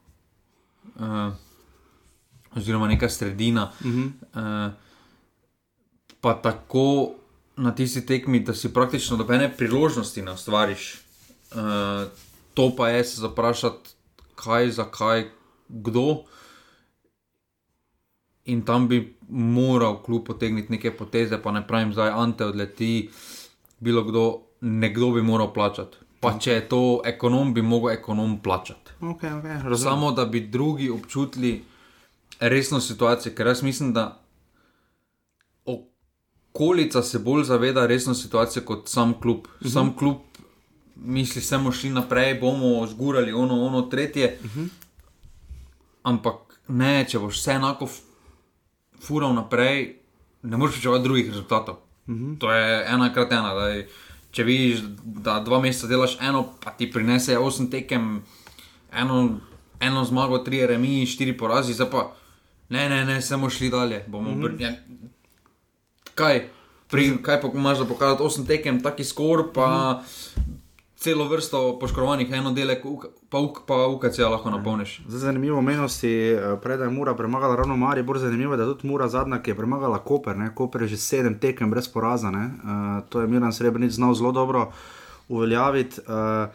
uh, 0.97 1.33
oziroma 2.57 2.89
neka 2.89 3.09
sredina. 3.09 3.73
-huh. 3.81 4.11
uh, 4.35 4.73
pa 6.21 6.35
tako 6.35 7.11
na 7.57 7.75
tisti 7.75 8.07
tekmi, 8.07 8.41
da 8.41 8.55
si 8.55 8.73
praktično 8.73 9.17
dobene 9.17 9.57
priložnosti 9.57 10.23
na 10.23 10.37
stvariš. 10.37 10.95
Uh, 11.53 12.11
to 12.55 12.73
pa 12.77 12.89
je 12.89 13.05
se 13.05 13.21
zaprašati, 13.21 13.91
kaj, 14.35 14.71
zakaj, 14.71 15.31
kdo 15.69 16.25
in 18.47 18.63
tam 18.65 18.89
bi 18.89 19.17
moral 19.29 20.03
kljub 20.03 20.27
potegniti 20.27 20.73
neke 20.73 20.97
poteze, 20.97 21.39
pa 21.43 21.53
ne 21.53 21.67
pravim, 21.67 21.93
zdaj 21.93 22.11
Ante 22.11 22.45
odleti, 22.45 23.11
bilo 23.79 24.05
kdo, 24.05 24.43
nekdo 24.61 25.11
bi 25.11 25.23
moral 25.23 25.53
plačati. 25.55 25.97
Pa 26.21 26.39
če 26.39 26.53
je 26.53 26.69
to 26.69 27.01
ekonom, 27.05 27.55
bi 27.55 27.63
mogel 27.63 27.91
ekonom 27.91 28.39
plačati. 28.43 28.97
Okay, 29.01 29.33
okay, 29.43 29.77
Samo 29.77 30.13
da 30.13 30.25
bi 30.25 30.41
drugi 30.41 30.91
občutili 30.91 31.65
resno 32.41 32.81
situacijo, 32.81 33.35
ker 33.35 33.47
jaz 33.47 33.63
mislim, 33.63 33.93
da 33.93 34.23
okolica 35.65 37.03
se 37.03 37.19
bolj 37.19 37.45
zaveda 37.45 37.87
resno 37.87 38.15
situacijo 38.15 38.65
kot 38.65 38.89
sam 38.89 39.15
klub. 39.21 39.39
Uh 39.39 39.45
mhm. 39.45 39.69
-huh. 39.69 39.73
Sam 39.73 39.97
klub 39.97 40.17
misli, 40.97 41.43
da 41.51 41.59
bomo 41.59 41.73
šli 41.73 41.91
naprej, 41.91 42.35
bomo 42.41 42.87
zgurali 42.87 43.33
ono, 43.33 43.63
ono, 43.63 43.83
tretje. 43.83 44.39
Uh 44.41 44.47
mhm. 44.47 44.61
-huh. 44.61 44.69
Ampak 46.03 46.61
ne, 46.69 47.05
če 47.09 47.19
boš 47.19 47.39
vse 47.39 47.51
enako 47.51 47.89
fural 49.03 49.35
naprej, 49.35 49.97
ne 50.43 50.57
moreš 50.57 50.75
pričakovati 50.75 51.05
drugih 51.05 51.29
rezultatov. 51.29 51.77
Mm 52.07 52.15
-hmm. 52.15 52.39
To 52.39 52.53
je 52.53 52.87
ena 52.89 53.13
krat 53.13 53.33
ena. 53.33 53.55
Daj, 53.55 53.87
če 54.31 54.45
vidiš, 54.45 54.81
da 55.05 55.41
dva 55.41 55.61
meseca 55.61 55.87
delaš 55.87 56.19
eno, 56.21 56.49
pa 56.65 56.71
ti 56.71 56.91
prinese 56.91 57.39
osem 57.39 57.71
tekem, 57.71 58.23
eno 58.93 59.39
eno 59.81 60.05
zmago, 60.05 60.39
tri 60.39 60.67
remi, 60.67 61.07
štiri 61.07 61.37
porazi, 61.37 61.75
zdaj 61.75 61.91
pa 61.91 62.13
ne, 62.69 62.89
ne, 62.89 63.05
ne, 63.05 63.23
samo 63.23 63.51
šli 63.51 63.71
dalje. 63.71 64.05
Bomo 64.07 64.31
mm 64.31 64.43
-hmm. 64.43 64.61
ja, 64.61 64.73
kaj, 66.15 66.49
pri, 66.91 67.19
kaj 67.23 67.41
pa 67.41 67.49
imaš 67.55 67.79
za 67.79 67.85
pokazati, 67.85 68.23
osem 68.23 68.47
tekem, 68.47 68.83
taki 68.83 69.05
skor, 69.05 69.53
pa 69.55 69.93
mm 69.93 70.05
-hmm. 70.05 70.57
Celo 70.97 71.29
vrsto 71.29 71.79
poškodovanih, 71.81 72.33
eno 72.33 72.53
dele, 72.53 72.81
pa, 73.29 73.39
pa 73.67 73.87
UKC 73.87 74.19
lahko 74.19 74.51
napolniš. 74.51 75.01
Zdaj, 75.09 75.21
zanimivo 75.21 75.61
menosti, 75.63 76.09
eh, 76.09 76.57
predaj 76.63 76.89
Mura 76.91 77.15
premagala 77.15 77.57
ravno 77.57 77.77
Mari, 77.77 78.03
bolj 78.03 78.19
zanimivo 78.19 78.55
je, 78.55 78.57
da 78.57 78.65
tudi 78.65 78.89
Mura 78.89 79.09
zadnja, 79.09 79.43
ki 79.43 79.51
je 79.51 79.57
premagala 79.57 79.99
Koper, 79.99 80.37
ne? 80.37 80.55
Koper 80.55 80.83
je 80.83 80.89
že 80.89 80.97
sedem 80.97 81.39
tekem 81.39 81.71
brez 81.71 81.89
poraza, 81.89 82.29
uh, 82.29 83.05
to 83.09 83.21
je 83.21 83.27
Miran 83.27 83.53
Srebrenic 83.53 83.93
znal 83.93 84.15
zelo 84.15 84.33
dobro 84.33 84.73
uveljaviti. 85.29 86.01
Uh, 86.09 86.49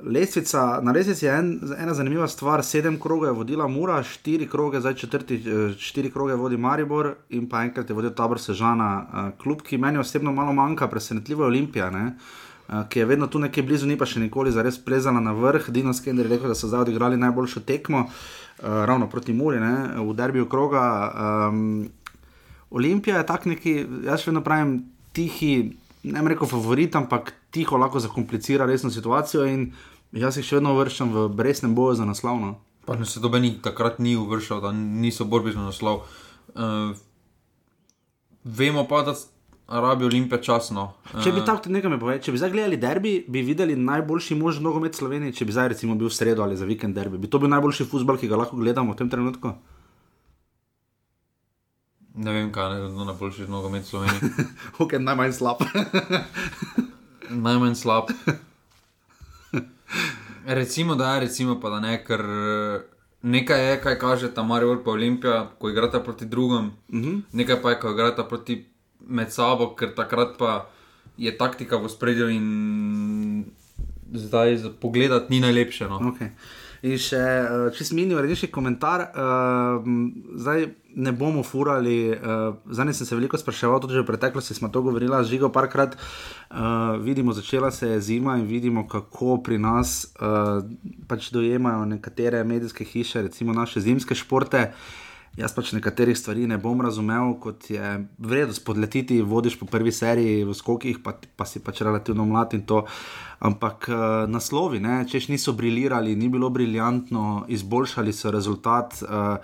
Lesvica, 0.00 0.78
na 0.82 0.92
lesvici 0.92 1.24
je 1.26 1.32
en, 1.34 1.60
ena 1.78 1.94
zanimiva 1.94 2.28
stvar. 2.28 2.62
Sedem 2.64 3.00
krogov 3.00 3.26
je 3.26 3.32
vodila 3.32 3.66
Mura, 3.68 4.02
štiri 4.02 4.46
kroge, 4.48 4.80
zdaj 4.80 4.94
četrti, 4.94 5.42
štiri 5.78 6.10
kroge 6.10 6.34
vodi 6.34 6.56
Maribor 6.56 7.14
in 7.28 7.48
pa 7.48 7.62
enkrat 7.62 7.90
je 7.90 7.94
vodil 7.94 8.10
tabor 8.14 8.38
Sežana. 8.38 9.06
Uh, 9.12 9.42
klub, 9.42 9.62
ki 9.62 9.78
meni 9.78 9.98
osebno 9.98 10.32
malo 10.32 10.52
manjka, 10.52 10.88
presenetljivo 10.88 11.42
je 11.42 11.46
Olimpija, 11.46 11.90
ne? 11.90 12.04
uh, 12.06 12.47
ki 12.88 12.98
je 12.98 13.04
vedno 13.04 13.26
tu 13.26 13.38
nekje 13.38 13.62
blizu, 13.62 13.86
ni 13.88 13.96
pa 13.96 14.06
še 14.06 14.20
nikoli 14.20 14.52
zares 14.52 14.76
plezala 14.84 15.20
na 15.24 15.32
vrh. 15.32 15.70
Dino 15.72 15.94
Skender 15.96 16.26
je 16.28 16.36
rekel, 16.36 16.52
da 16.52 16.56
so 16.58 16.68
zdaj 16.68 16.84
odigrali 16.88 17.16
najboljšo 17.16 17.64
tekmo, 17.64 18.04
uh, 18.04 18.84
ravno 18.84 19.08
proti 19.08 19.32
Muri, 19.32 19.60
ne? 19.60 19.96
v 19.96 20.14
derbiju 20.14 20.48
kroga. 20.48 20.84
Um, 21.48 21.88
Olimpija 22.70 23.18
je 23.18 23.26
tak 23.26 23.46
neki, 23.48 23.74
jaz 24.04 24.20
še 24.20 24.30
vedno 24.30 24.44
pravim, 24.44 24.82
tihi 25.16 25.52
ne 26.12 26.22
reko 26.28 26.46
favorit, 26.46 26.96
ampak 26.96 27.32
tiho 27.50 27.76
lahko 27.80 28.00
zakomplicira 28.00 28.66
resno 28.68 28.90
situacijo. 28.90 29.46
In 29.48 29.72
jaz 30.12 30.36
jih 30.36 30.46
še 30.46 30.60
vedno 30.60 30.76
vršam 30.76 31.12
v 31.32 31.48
resnem 31.48 31.74
boju 31.74 31.96
za 31.98 32.04
naslov. 32.08 32.40
No. 32.40 32.54
Pa 32.84 32.96
ne 32.96 33.08
se 33.08 33.20
dobe 33.20 33.40
ni 33.40 33.56
takrat 33.62 33.98
ni 33.98 34.16
uvršal, 34.16 34.60
da 34.60 34.72
niso 34.72 35.24
borbi 35.24 35.52
za 35.56 35.64
naslov. 35.64 36.04
Uh, 36.52 36.92
vemo 38.44 38.84
pa, 38.88 39.02
da 39.08 39.16
rabi 39.68 40.04
Olimpija 40.04 40.40
časno. 40.40 40.92
Če 41.24 41.32
bi 41.32 41.44
tako 41.44 41.68
nekaj 41.68 41.90
me 41.90 41.98
povedal, 42.00 42.22
če 42.22 42.32
bi 42.32 42.38
zdaj 42.38 42.50
gledali 42.50 42.76
derbi, 42.76 43.24
bi 43.28 43.42
videli 43.42 43.76
najboljši 43.76 44.34
mož 44.34 44.60
nogomet 44.60 44.94
Slovenije, 44.94 45.32
če 45.32 45.44
bi 45.44 45.52
zdaj 45.52 45.68
recimo 45.68 45.94
bil 45.94 46.08
v 46.08 46.14
sredo 46.14 46.42
ali 46.42 46.56
za 46.56 46.64
vikend 46.64 46.94
derbi. 46.96 47.18
Bi 47.18 47.28
to 47.28 47.38
bil 47.38 47.48
najboljši 47.48 47.84
futbol, 47.84 48.16
ki 48.16 48.28
ga 48.28 48.36
lahko 48.36 48.56
gledamo 48.56 48.92
v 48.92 48.96
tem 48.96 49.10
trenutku? 49.10 49.52
Ne 52.14 52.32
vem, 52.32 52.48
kaj 52.52 52.72
je 52.74 52.88
na 52.88 53.04
najboljši 53.04 53.46
nogomet 53.46 53.84
Slovenije. 53.86 54.32
ok, 54.82 54.96
najmanj 54.98 55.32
slab. 55.32 55.60
najmanj 57.46 57.74
slab. 57.74 58.08
Recimo, 60.46 60.94
da 60.94 61.14
je, 61.14 61.20
recimo 61.20 61.60
pa 61.60 61.70
da 61.70 61.80
ne, 61.80 62.04
ker 62.04 62.24
nekaj 63.22 63.70
je, 63.70 63.80
kaj 63.80 63.98
kaže 63.98 64.34
ta 64.34 64.42
Marijo 64.42 64.80
pa 64.84 64.90
Olimpija, 64.90 65.50
ko 65.58 65.68
igrata 65.68 66.00
proti 66.00 66.24
drugom, 66.26 66.66
uh 66.88 66.94
Mhm. 66.94 67.08
-huh. 67.08 67.22
nekaj 67.32 67.62
pa 67.62 67.70
je, 67.70 67.80
ko 67.80 67.90
igrata 67.90 68.24
proti 68.24 68.64
med 69.08 69.32
sabo, 69.32 69.72
ker 69.74 69.94
takrat 69.96 70.36
pa 70.38 70.68
je 71.18 71.32
taktika 71.34 71.80
v 71.80 71.90
spredju 71.90 72.28
in 72.30 72.46
zdaj 74.14 74.56
za 74.56 74.70
pogledati 74.80 75.32
ni 75.34 75.40
najlepše. 75.40 75.88
No. 75.88 75.98
Okay. 76.12 76.30
In 76.86 76.94
še, 76.94 77.18
uh, 77.18 77.64
če 77.74 77.88
smenijo, 77.88 78.20
reči 78.22 78.46
komentar. 78.54 79.08
Uh, 79.10 79.82
zdaj 80.38 80.68
ne 80.98 81.12
bomo 81.12 81.42
furali, 81.42 82.14
uh, 82.14 82.54
zdaj 82.70 82.94
sem 82.94 83.08
se 83.08 83.18
veliko 83.18 83.38
spraševal, 83.38 83.82
tudi 83.82 83.98
v 83.98 84.06
preteklosti 84.06 84.54
smo 84.54 84.70
to 84.70 84.82
govorili, 84.86 85.18
žigo 85.26 85.50
parkrat. 85.50 85.98
Uh, 85.98 86.94
vidimo, 87.02 87.34
začela 87.34 87.70
se 87.74 87.90
je 87.96 88.00
zima 88.00 88.38
in 88.38 88.46
vidimo, 88.46 88.86
kako 88.88 89.40
pri 89.42 89.58
nas 89.58 90.14
uh, 90.22 90.62
pač 91.10 91.32
dojemajo 91.34 91.84
nekatere 91.96 92.44
medijske 92.44 92.86
hiše, 92.86 93.26
recimo 93.26 93.52
naše 93.52 93.82
zimske 93.82 94.14
športe. 94.14 94.70
Jaz 95.38 95.52
pač 95.54 95.70
nekaterih 95.70 96.16
stvari 96.18 96.48
ne 96.50 96.56
bom 96.58 96.80
razumel, 96.82 97.36
kot 97.38 97.68
je 97.70 97.92
vredno 98.18 98.54
spodletiti, 98.56 99.20
vodiš 99.22 99.54
po 99.60 99.68
prvi 99.70 99.92
seriji 99.94 100.42
v 100.48 100.56
skokih, 100.56 100.98
pa, 101.04 101.14
pa 101.14 101.46
si 101.46 101.62
pač 101.62 101.84
relativno 101.86 102.26
mlad 102.26 102.56
in 102.58 102.64
to. 102.66 102.82
Ampak 103.46 103.86
uh, 103.86 104.00
naslovi, 104.26 104.80
ne, 104.82 105.04
češ 105.06 105.28
niso 105.30 105.54
briljirali, 105.54 106.16
ni 106.18 106.26
bilo 106.28 106.50
briljantno, 106.50 107.44
izboljšali 107.54 108.12
so 108.12 108.34
rezultat, 108.34 108.98
uh, 109.06 109.38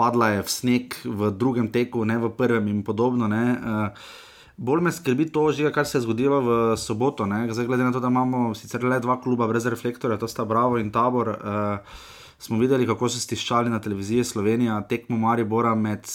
padla 0.00 0.30
je 0.38 0.46
v 0.46 0.54
sneg 0.54 0.96
v 1.04 1.28
drugem 1.36 1.68
teku, 1.68 2.06
ne 2.08 2.16
v 2.24 2.32
prvem 2.32 2.72
in 2.72 2.80
podobno. 2.80 3.28
Ne, 3.28 3.44
uh, 3.52 4.08
Bolj 4.56 4.84
me 4.86 4.92
skrbi 4.94 5.26
to, 5.34 5.48
že, 5.52 5.72
kar 5.74 5.84
se 5.84 5.98
je 5.98 6.06
zgodilo 6.06 6.38
v 6.40 6.50
soboto. 6.78 7.26
Ne. 7.26 7.50
Zdaj, 7.50 7.66
glede 7.66 7.84
na 7.84 7.92
to, 7.92 7.98
da 8.00 8.08
imamo 8.08 8.54
sicer 8.54 8.84
le 8.86 9.00
dva 9.02 9.18
kluba 9.20 9.50
brez 9.50 9.66
reflektorja, 9.66 10.16
to 10.16 10.30
sta 10.30 10.46
Bravo 10.46 10.78
in 10.78 10.94
Tabor. 10.94 11.28
Uh, 11.34 12.12
smo 12.38 12.58
videli, 12.58 12.86
kako 12.86 13.08
so 13.08 13.20
stiščali 13.20 13.70
na 13.70 13.80
televiziji 13.80 14.24
Slovenija, 14.24 14.80
tekmo 14.88 15.16
Maribora 15.16 15.74
med, 15.74 16.06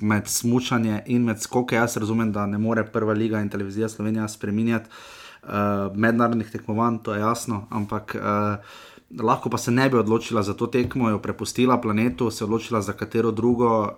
med 0.00 0.26
smučanjem 0.26 1.00
in 1.06 1.24
med 1.24 1.40
skoke. 1.42 1.76
Jaz 1.76 1.96
razumem, 1.96 2.32
da 2.32 2.46
ne 2.46 2.58
more 2.58 2.86
prva 2.92 3.12
liga 3.12 3.40
in 3.40 3.48
televizija 3.48 3.88
Slovenija 3.88 4.28
spremenjati 4.28 4.90
uh, 5.42 5.50
mednarodnih 5.94 6.50
tekmovanj, 6.50 6.98
to 7.04 7.14
je 7.14 7.20
jasno, 7.20 7.66
ampak 7.70 8.16
uh, 8.18 8.76
lahko 9.16 9.50
pa 9.50 9.58
se 9.58 9.70
ne 9.70 9.88
bi 9.88 9.96
odločila 9.96 10.42
za 10.42 10.54
to 10.54 10.66
tekmo, 10.66 11.08
jo 11.10 11.18
prepustila 11.18 11.80
planetu, 11.80 12.30
se 12.30 12.44
odločila 12.44 12.80
za 12.82 12.92
katero 12.92 13.30
drugo, 13.30 13.82
uh, 13.82 13.88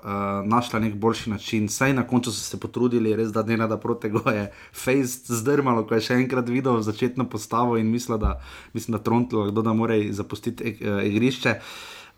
našla 0.45 0.81
nek 0.81 0.95
boljši 0.95 1.31
način. 1.31 1.69
Saj 1.69 1.95
na 1.95 2.07
koncu 2.07 2.33
so 2.33 2.40
se 2.40 2.61
potrudili, 2.61 3.17
res 3.17 3.33
da 3.33 3.43
ne 3.43 3.67
da 3.67 3.76
proti 3.76 4.09
go 4.09 4.31
je 4.31 4.52
face 4.73 5.35
zdrmalo, 5.35 5.87
ko 5.87 5.95
je 5.95 6.00
še 6.00 6.14
enkrat 6.14 6.49
videl 6.49 6.81
začetno 6.81 7.26
postavo 7.29 7.76
in 7.76 7.90
mislil, 7.90 8.19
da, 8.19 8.40
mislim, 8.73 8.97
da 8.99 9.02
Trontlo, 9.02 9.49
kdo 9.50 9.62
da 9.62 9.73
mora 9.73 9.97
zapustiti 10.11 10.76
uh, 10.81 11.02
igrišče. 11.05 11.61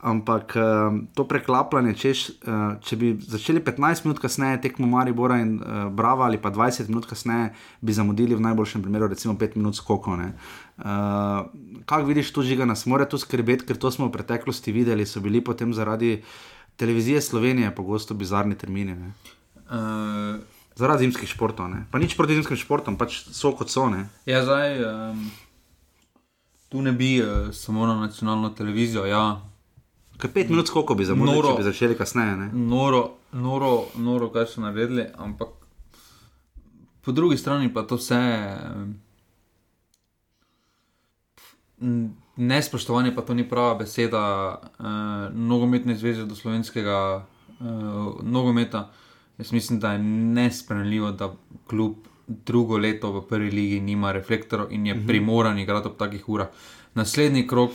Ampak 0.02 0.56
uh, 0.58 0.96
to 1.14 1.24
preklapljanje, 1.30 1.92
češ, 1.94 2.20
uh, 2.42 2.74
če 2.82 2.96
bi 2.98 3.12
začeli 3.22 3.60
15 3.62 4.02
minut 4.04 4.18
kasneje 4.18 4.58
tekmo 4.64 4.86
Maribora 4.90 5.36
in 5.38 5.54
uh, 5.60 5.86
Brava 5.94 6.26
ali 6.26 6.40
pa 6.42 6.50
20 6.50 6.88
minut 6.90 7.06
kasneje, 7.06 7.52
bi 7.80 7.94
zamudili 7.94 8.34
v 8.34 8.42
najboljšem 8.42 8.82
primeru, 8.82 9.06
recimo 9.06 9.36
5 9.38 9.56
minut 9.56 9.78
skoko. 9.78 10.18
Uh, 10.18 10.34
Kaj 11.86 12.04
vidiš 12.04 12.32
tu, 12.32 12.42
žiga 12.42 12.66
nas 12.66 12.86
mora 12.90 13.06
tu 13.06 13.18
skrbeti, 13.18 13.66
ker 13.68 13.78
to 13.78 13.90
smo 13.90 14.08
v 14.08 14.16
preteklosti 14.16 14.72
videli, 14.74 15.06
so 15.06 15.20
bili 15.22 15.42
potem 15.44 15.74
zaradi 15.74 16.22
televizije 16.76 17.20
Slovenije 17.22 17.74
pogosto 17.74 18.14
bizarni 18.14 18.58
termini. 18.58 18.96
Uh, 19.70 20.42
zaradi 20.76 21.06
zimskih 21.06 21.28
športov, 21.28 21.70
ne? 21.70 21.86
pa 21.90 21.98
nič 21.98 22.16
proti 22.16 22.34
zimskim 22.34 22.58
športom, 22.58 22.98
pač 22.98 23.22
so 23.30 23.52
kot 23.54 23.70
so. 23.70 23.86
Ne? 23.92 24.08
Ja, 24.26 24.42
zdaj. 24.44 24.82
Um, 24.82 25.30
tu 26.68 26.82
ne 26.82 26.92
bi 26.92 27.20
uh, 27.22 27.52
samo 27.52 27.86
na 27.86 27.94
nacionalno 28.00 28.50
televizijo. 28.50 29.06
Ja. 29.06 29.40
Ker 30.18 30.32
pet 30.34 30.50
minut 30.50 30.66
skoko 30.66 30.98
bi 30.98 31.06
zamudili, 31.06 31.46
če 31.46 31.56
bi 31.60 31.68
začeli 31.68 31.98
kasneje. 31.98 32.36
Ne? 32.42 32.50
Noro, 32.52 33.04
noro, 33.32 33.86
noro, 33.96 34.32
kaj 34.34 34.50
so 34.50 34.66
naredili, 34.66 35.06
ampak 35.14 35.54
po 37.02 37.12
drugi 37.12 37.38
strani 37.38 37.70
pa 37.72 37.86
to 37.86 38.00
vse. 38.00 38.18
Nespoštovanje 42.36 43.14
pa 43.14 43.22
to 43.22 43.34
ni 43.34 43.48
prava 43.48 43.74
beseda 43.74 44.22
eh, 44.62 44.84
nogometne 45.34 45.94
zveze 45.94 46.24
do 46.24 46.34
slovenskega 46.34 46.98
eh, 47.22 47.64
nogometa. 48.22 48.90
Jaz 49.38 49.52
mislim, 49.52 49.80
da 49.80 49.92
je 49.92 49.98
nespremljivo, 49.98 51.10
da 51.12 51.34
kljub 51.66 51.94
drugo 52.26 52.78
leto 52.78 53.12
v 53.12 53.26
prvi 53.28 53.50
ligi 53.50 53.80
nima 53.80 54.12
reflektorov 54.12 54.72
in 54.72 54.86
je 54.86 55.06
primoran 55.06 55.58
igrati 55.58 55.88
ob 55.88 55.96
takih 55.96 56.28
urah. 56.28 56.48
Naslednji 56.94 57.46
krok 57.46 57.70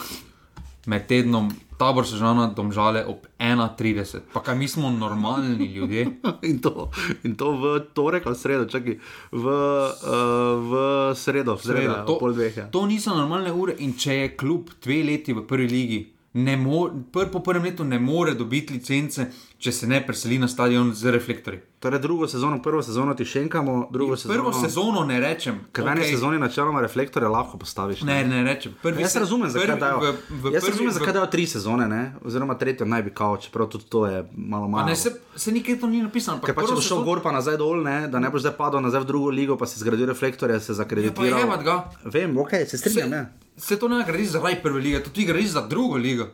med 0.88 1.06
tednom 1.06 1.48
tabor 1.78 2.04
se 2.04 2.16
žala 2.16 2.48
domžale 2.50 3.04
ob 3.06 3.28
31, 3.38 4.24
pa 4.34 4.42
kaj 4.42 4.56
mi 4.56 4.68
smo 4.68 4.90
normalni 4.90 5.68
ljudje. 5.68 6.08
in, 6.44 6.58
to, 6.60 6.88
in 7.24 7.36
to 7.36 7.52
v 7.54 7.64
torek 7.92 8.26
ali 8.26 8.36
sredo, 8.36 8.66
čakaj, 8.66 8.96
v, 9.32 9.46
uh, 9.46 10.18
v 10.64 10.74
sredo, 11.16 11.54
v 11.54 11.62
sredo, 11.62 11.78
Sredo, 11.78 12.06
to- 12.06 12.18
pol 12.18 12.34
dveh. 12.34 12.58
Ja. 12.58 12.68
To 12.70 12.86
niso 12.86 13.14
normalne 13.14 13.54
ure 13.54 13.76
in 13.78 13.94
če 13.94 14.14
je 14.16 14.36
kljub 14.36 14.72
dve 14.82 15.04
leti 15.04 15.34
v 15.34 15.44
prvi 15.44 15.68
ligi. 15.70 16.00
ne 16.36 16.54
mo- 16.56 16.92
Pr, 17.12 17.32
po 17.32 17.40
prvem 17.40 17.64
letu 17.64 17.84
ne 17.84 17.98
more 18.00 18.34
dobiti 18.34 18.74
licence, 18.74 19.24
če 19.58 19.72
se 19.72 19.88
ne 19.88 19.98
preseli 20.00 20.38
na 20.38 20.48
stadion 20.48 20.94
z 20.94 21.06
reflektorji. 21.08 21.60
Torej, 21.80 22.00
drugo 22.00 22.28
sezono, 22.28 22.60
prvo 22.60 22.82
sezono 22.82 23.14
ti 23.14 23.26
šenkamo, 23.26 23.90
drugo 23.92 24.16
sezono. 24.16 24.34
Prvo 24.36 24.54
sezono 24.56 25.04
ne 25.04 25.20
rečem. 25.20 25.60
Ker 25.72 25.84
v 25.84 25.88
eni 25.90 26.06
sezoni 26.08 26.38
načeloma 26.38 26.82
reflektore 26.82 27.28
lahko 27.28 27.58
postaviš. 27.58 28.02
Ne, 28.02 28.24
ne 28.24 28.44
rečem. 28.44 28.76
Prvi 28.82 29.02
Jaz 29.02 29.12
se- 29.12 29.20
razumem, 29.20 29.50
zakaj 29.50 29.68
prvi- 29.68 29.80
dajo. 29.80 29.98
v- 29.98 30.14
v 30.42 30.52
Jaz 30.52 30.64
prvi- 30.64 30.72
razumem, 30.72 30.90
v- 30.90 30.94
zakaj 30.94 31.14
dajo 31.14 31.26
tri 31.28 31.46
sezone, 31.48 31.88
ne? 31.88 32.02
oziroma 32.22 32.54
tretjo 32.56 32.86
naj 32.86 33.04
bi 33.04 33.12
kao, 33.12 33.38
čeprav 33.38 33.68
tudi 33.68 33.86
to 33.86 34.06
je 34.06 34.20
malo. 34.34 34.68
Ne, 34.84 34.96
se, 34.96 35.10
se 35.36 35.52
nikjer 35.52 35.80
to 35.80 35.88
ni 35.88 36.02
napisano. 36.02 36.38
Ker 36.40 36.54
pa 36.54 36.62
če 36.62 36.68
boš 36.70 36.84
šel 36.84 36.98
sezono- 36.98 37.06
gor 37.06 37.22
pa 37.22 37.32
nazaj 37.32 37.58
dol, 37.58 37.82
ne? 37.82 38.08
da 38.08 38.20
ne 38.20 38.30
boš 38.30 38.42
zdaj 38.42 38.54
padel 38.54 38.80
nazaj 38.80 39.02
v 39.02 39.06
drugo 39.06 39.30
ligo, 39.32 39.56
pa 39.56 39.66
si 39.66 39.80
zgradil 39.80 40.06
reflektorje, 40.08 40.60
se 40.60 40.72
Ja, 40.72 40.76
zakreditiral. 40.76 41.58
ga. 41.60 41.78
Vem, 42.06 42.38
ok, 42.38 42.50
se 42.64 42.78
strinjam. 42.78 43.12
ja. 43.12 43.26
Se 43.58 43.76
to 43.76 43.88
ne 43.88 44.04
gradiš 44.04 44.28
zaradi 44.30 44.62
prve 44.62 44.80
lige, 44.80 45.02
to 45.02 45.10
ti 45.10 45.26
gradiš 45.26 45.50
za 45.50 45.62
drugo 45.64 45.96
ligo. 45.98 46.28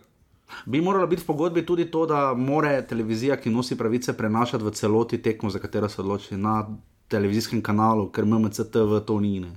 Bi 0.66 0.82
moralo 0.82 1.08
biti 1.08 1.22
v 1.22 1.26
pogodbi 1.26 1.66
tudi 1.66 1.86
to, 1.86 2.06
da 2.06 2.34
more 2.34 2.82
televizija, 2.84 3.38
ki 3.38 3.50
nosi 3.50 3.76
pravice, 3.76 4.14
prenašati 4.14 4.64
v 4.64 4.72
celoti 4.72 5.18
tekmo, 5.18 5.50
za 5.50 5.60
katero 5.60 5.90
se 5.90 6.02
odloči 6.02 6.38
na 6.38 6.68
televizijskem 7.08 7.62
kanalu, 7.62 8.10
ker 8.10 8.26
MMCTV 8.26 9.00
to 9.00 9.20
ni. 9.20 9.40
Ne. 9.40 9.52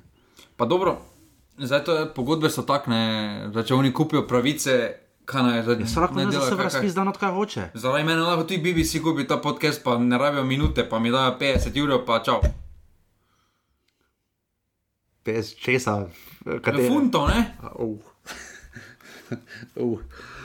Pa 0.56 0.64
dobro, 0.64 0.96
zdaj 1.58 1.84
to 1.84 1.94
je, 1.94 2.06
pogodbe 2.08 2.50
so 2.50 2.62
takne, 2.62 3.00
da 3.48 3.62
če 3.62 3.74
oni 3.74 3.92
kupijo 3.92 4.22
pravice, 4.24 4.94
Kaj 5.26 5.42
naj 5.42 5.62
zdaj? 5.62 5.86
Se 5.86 6.00
lahko 6.00 6.14
ne 6.14 6.26
dela, 6.26 6.38
se 6.40 6.50
kaj- 6.50 6.56
kaj- 6.56 6.64
razpis 6.64 6.94
dan, 6.94 7.08
od 7.08 7.16
kaj 7.18 7.32
hoče. 7.32 7.62
Zaradi 7.74 8.04
mene 8.04 8.20
lahko 8.20 8.44
tudi 8.44 8.62
BBC 8.62 9.00
kupi 9.02 9.24
ta 9.26 9.36
podcast, 9.38 9.82
pa 9.82 9.98
ne 9.98 10.18
rabijo 10.18 10.44
minute, 10.44 10.84
pa 10.84 10.98
mi 10.98 11.10
dajo 11.10 11.32
50 11.34 11.80
ur, 11.82 12.04
pa 12.06 12.20
čau. 12.20 12.38
PS 15.24 15.54
česa, 15.56 16.06
Ja, 16.46 16.60
katero. 16.60 16.86
funto, 16.88 17.26
ne? 17.26 17.40
Uh. 17.74 17.98
uh. 19.76 19.98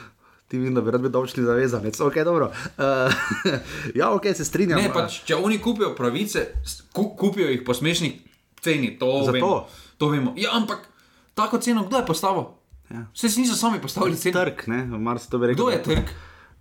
Ti 0.52 0.58
vidim, 0.58 0.74
da 0.76 0.80
bi 0.84 0.90
rad 0.92 1.00
bil 1.00 1.10
davčni 1.10 1.44
zavezanec. 1.44 1.96
Okay, 1.96 2.24
dobro. 2.24 2.50
uh, 2.52 3.12
ja, 4.00 4.10
ok, 4.12 4.26
se 4.36 4.44
strinjam. 4.44 4.82
Ne, 4.82 4.90
pač, 4.92 5.22
če 5.24 5.38
oni 5.40 5.56
kupijo 5.58 5.94
pravice, 5.96 6.42
ku, 6.92 7.06
kupijo 7.16 7.48
jih 7.48 7.62
po 7.64 7.72
smešni 7.72 8.10
ceni, 8.60 8.90
to 9.00 9.08
Zato. 9.24 9.32
vemo. 9.32 9.54
To 9.96 10.10
vemo. 10.12 10.34
Ja, 10.36 10.50
ampak 10.52 10.84
tako 11.34 11.56
ceno, 11.58 11.86
kdo 11.88 12.02
je 12.02 12.06
postavil? 12.06 12.44
Ja. 12.92 13.06
Vse 13.14 13.30
si 13.32 13.40
niso 13.40 13.56
sami 13.56 13.80
postavili 13.80 14.18
ceno. 14.20 14.36
Trg, 14.36 14.66
ne, 14.68 14.84
Mars 14.84 15.24
to 15.32 15.40
bi 15.40 15.46
rekel. 15.46 15.64
Kdo 15.64 15.70
je 15.72 15.78
da- 15.78 15.84
trg? 15.84 16.12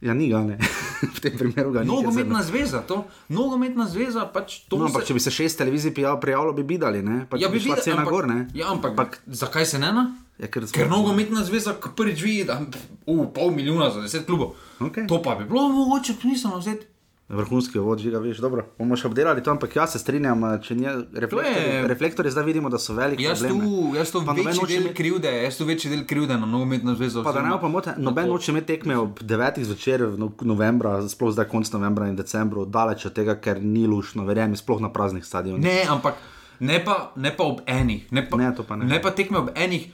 Ja, 0.02 0.14
ni 0.14 0.30
ga, 0.30 0.42
ne. 0.42 0.58
v 1.16 1.20
tem 1.22 1.38
primeru 1.38 1.72
ga 1.72 1.84
ni. 1.84 1.88
Nogometna 1.88 2.42
zveza, 2.44 2.82
to. 2.82 3.06
Nogometna 3.30 3.86
zveza, 3.86 4.26
pač 4.26 4.66
to. 4.66 4.80
No, 4.82 4.88
ampak 4.90 5.06
če 5.06 5.14
bi 5.14 5.22
se 5.22 5.30
šest 5.32 5.58
televizij 5.62 5.94
prijav- 5.94 6.18
prijavilo, 6.22 6.54
bi 6.58 6.66
videli, 6.66 7.04
ne? 7.06 7.26
Pač 7.30 7.42
ja, 7.42 7.50
bi 7.54 7.62
videl, 7.62 7.78
cena 7.78 8.02
ampak, 8.02 8.14
gor, 8.14 8.28
ne? 8.28 8.48
Ja, 8.58 8.72
ampak, 8.74 8.92
Ampak- 8.98 9.20
zakaj 9.28 9.66
se 9.66 9.80
ne 9.80 9.92
na? 9.94 10.06
Ja, 10.42 10.50
ker, 10.50 10.66
Ker 10.74 10.90
nogometna 10.90 11.44
zveza 11.46 11.76
ko 11.78 11.94
prvič 11.94 12.22
vidi, 12.26 12.48
da 12.50 12.58
je 12.58 13.28
pol 13.34 13.54
milijona 13.54 13.92
za 13.94 14.02
deset 14.02 14.26
klubov. 14.26 14.56
Okej. 14.82 15.06
To 15.06 15.22
pa 15.22 15.36
bi 15.38 15.46
bilo 15.46 15.70
mogoče, 15.70 16.18
nisem 16.24 16.58
vzeti. 16.58 16.90
Vrhunski 17.32 17.80
vod, 17.80 18.00
žiga, 18.00 18.20
veš, 18.20 18.38
dobro. 18.38 18.66
Bomo 18.78 18.94
še 18.94 19.08
obdelali 19.08 19.40
to, 19.40 19.52
ampak 19.52 19.72
jaz 19.74 19.92
se 19.92 20.00
strinjam, 20.00 20.42
če 20.60 20.76
ni 20.76 20.88
reflektorji, 21.16 21.64
je- 21.66 21.88
reflektorji 21.88 22.32
zdaj 22.32 22.44
vidimo, 22.44 22.70
da 22.70 22.78
so 22.78 22.94
veliki. 22.94 23.24
Jaz 23.24 23.40
tu, 23.42 23.56
ne. 23.56 23.70
jaz 23.96 24.12
tu 24.12 24.20
Pa 24.22 24.34
večji 24.34 24.52
del 24.68 24.82
imeti- 24.82 24.94
krivde, 24.94 25.32
jaz 25.40 25.58
tu 25.58 25.66
večji 25.66 25.90
del 25.90 26.04
krivde 26.06 26.36
na 26.36 26.46
nogometno 26.46 26.92
zvezo. 26.94 27.24
Pa 27.24 27.32
da 27.32 27.40
ne 27.40 27.48
oziroma- 27.48 27.62
pomote, 27.62 27.94
noben 28.00 28.28
noče 28.28 28.52
imeti 28.52 28.68
tekme 28.68 28.98
ob 28.98 29.20
9. 29.22 29.64
zvečer 29.64 30.04
no- 30.18 30.34
novembra, 30.44 31.08
sploh 31.08 31.32
zdaj 31.32 31.46
konc 31.48 31.72
novembra 31.72 32.08
in 32.08 32.16
decembru, 32.16 32.66
daleč 32.68 33.06
od 33.06 33.14
tega, 33.14 33.36
ker 33.38 33.62
ni 33.62 33.88
lušno, 33.88 34.26
verjemi, 34.26 34.58
sploh 34.58 34.80
na 34.80 34.90
praznih 34.90 35.24
stadionih. 35.24 35.64
Ne, 35.64 35.86
ampak 35.88 36.16
ne 36.60 36.80
pa, 36.80 37.12
ne 37.16 37.32
pa 37.32 37.44
ob 37.46 37.62
enih. 37.66 38.12
Ne 38.12 38.22
pa, 38.24 38.38
Ne, 38.38 38.52
pa 38.60 38.76
ne. 38.76 38.86
ne 38.86 39.00
pa 39.00 39.12
tekme 39.12 39.38
ob 39.38 39.50
enih. 39.56 39.88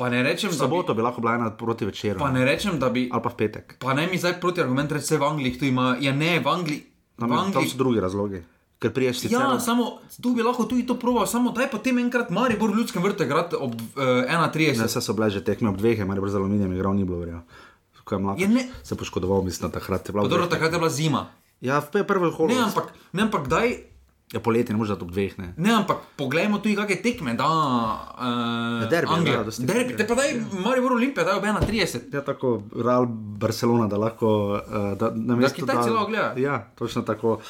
Pa 0.00 0.08
ne 0.08 0.24
rečem, 0.24 0.48
V 0.48 0.56
da 0.56 0.64
bi, 0.64 0.80
bi 0.96 1.02
lahko 1.04 1.20
bila 1.20 1.34
ena 1.36 1.50
proti 1.52 1.84
večeru. 1.84 2.16
pa 2.16 2.32
ne 2.32 2.40
rečem, 2.40 2.80
da 2.80 2.88
bi. 2.88 3.10
Ali 3.12 3.20
pa 3.20 3.28
v 3.28 3.36
petek. 3.36 3.76
Pa 3.76 3.92
ne 3.92 4.08
mi 4.08 4.16
zdaj 4.16 4.40
proti 4.40 4.64
argument 4.64 4.88
reči, 4.88 5.20
v 5.20 5.24
Angliji 5.28 5.58
to 5.60 5.68
ima. 5.68 6.00
Ja, 6.00 6.16
ne, 6.16 6.40
v 6.40 6.48
Angliji. 6.48 6.80
V 6.80 7.20
Tam, 7.20 7.28
tam 7.28 7.38
Angliji 7.38 7.68
so 7.68 7.76
drugi 7.76 8.00
razlogi. 8.00 8.40
Ker 8.80 8.96
priješ 8.96 9.28
sicer. 9.28 9.36
Ja, 9.36 9.60
samo 9.60 10.00
tu 10.16 10.32
bi 10.32 10.40
lahko 10.40 10.64
tudi 10.64 10.88
to 10.88 10.96
proval, 10.96 11.28
samo 11.28 11.52
daj 11.52 11.68
potem 11.68 12.00
enkrat 12.00 12.32
Maribor 12.32 12.72
v 12.72 12.80
ljudskem 12.80 13.04
vrtu 13.04 13.28
igrati 13.28 13.52
ob 13.60 13.76
uh, 13.76 14.24
1.30. 14.24 14.80
Ne, 14.80 14.88
vse 14.88 15.04
so 15.04 15.12
bile 15.12 15.28
že 15.28 15.44
tekme 15.44 15.68
ob 15.68 15.76
dveh, 15.76 16.00
ali 16.00 16.16
pa 16.16 16.28
z 16.32 16.40
aluminijem 16.40 16.72
igral 16.72 16.96
ni 16.96 17.04
bilo, 17.04 17.20
verjel. 17.20 17.44
Ko 18.00 18.16
je 18.16 18.20
mlad. 18.24 18.40
Ja, 18.40 18.48
ne. 18.48 18.64
Se 18.80 18.96
poškodoval, 18.96 19.44
mislim, 19.44 19.68
da 19.68 19.76
takrat 19.76 20.08
je 20.08 20.16
bila. 20.16 20.24
Pa 20.24 20.26
ob 20.26 20.32
Dobro, 20.32 20.48
takrat 20.48 20.72
je 20.72 20.80
bila 20.80 20.88
zima. 20.88 21.28
Ja, 21.60 21.84
v 21.84 22.00
prvem 22.08 22.32
holu. 22.32 22.48
Ne, 22.56 22.72
ampak, 22.72 22.88
ne, 23.12 23.28
ampak 23.28 23.52
daj. 23.52 23.89
Ja, 24.30 24.40
poletje 24.40 24.70
ne 24.70 24.78
moreš 24.78 24.90
dati 24.90 25.02
ob 25.02 25.10
dveh, 25.10 25.32
ne. 25.38 25.48
Ne, 25.56 25.72
ampak 25.72 26.04
poglejmo 26.16 26.58
tudi, 26.58 26.76
kakšne 26.76 27.02
tekme 27.02 27.32
da 27.34 27.46
uh, 27.46 28.26
Ja, 28.78 28.86
derbi, 28.86 29.10
Anglija. 29.10 29.34
ja, 29.34 29.44
dosti- 29.44 29.66
derbi, 29.66 29.96
te 29.96 30.06
pa 30.06 30.14
daj 30.14 30.28
Maribor 30.56 30.92
Olimpija, 30.92 31.24
daj 31.24 31.34
ob 31.34 31.44
1.30. 31.44 32.14
Ja, 32.14 32.22
tako 32.22 32.52
Real 32.76 33.06
Barcelona, 33.38 33.88
da 33.88 33.98
lahko. 33.98 34.30
Uh, 34.60 34.94
da, 34.94 35.10
na 35.12 35.36
mesto, 35.36 35.56
Kitajci 35.56 35.90
lahko 35.90 36.06
gledajo. 36.06 36.38
Ja, 36.38 36.60
točno 36.74 37.02
tako. 37.02 37.32
Uh, 37.32 37.40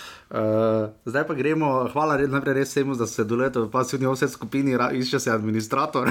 zdaj 1.05 1.27
pa 1.27 1.35
gremo, 1.35 1.89
hvala 1.93 2.17
red, 2.17 2.31
najprej 2.31 2.55
res 2.55 2.71
vsemu, 2.71 2.95
da 2.95 3.07
ste 3.07 3.25
dolete 3.27 3.59
v 3.59 3.71
pasivni 3.71 4.07
vse 4.07 4.29
skupini, 4.31 4.77
išče 4.93 5.21
se 5.21 5.33
administrator. 5.33 6.11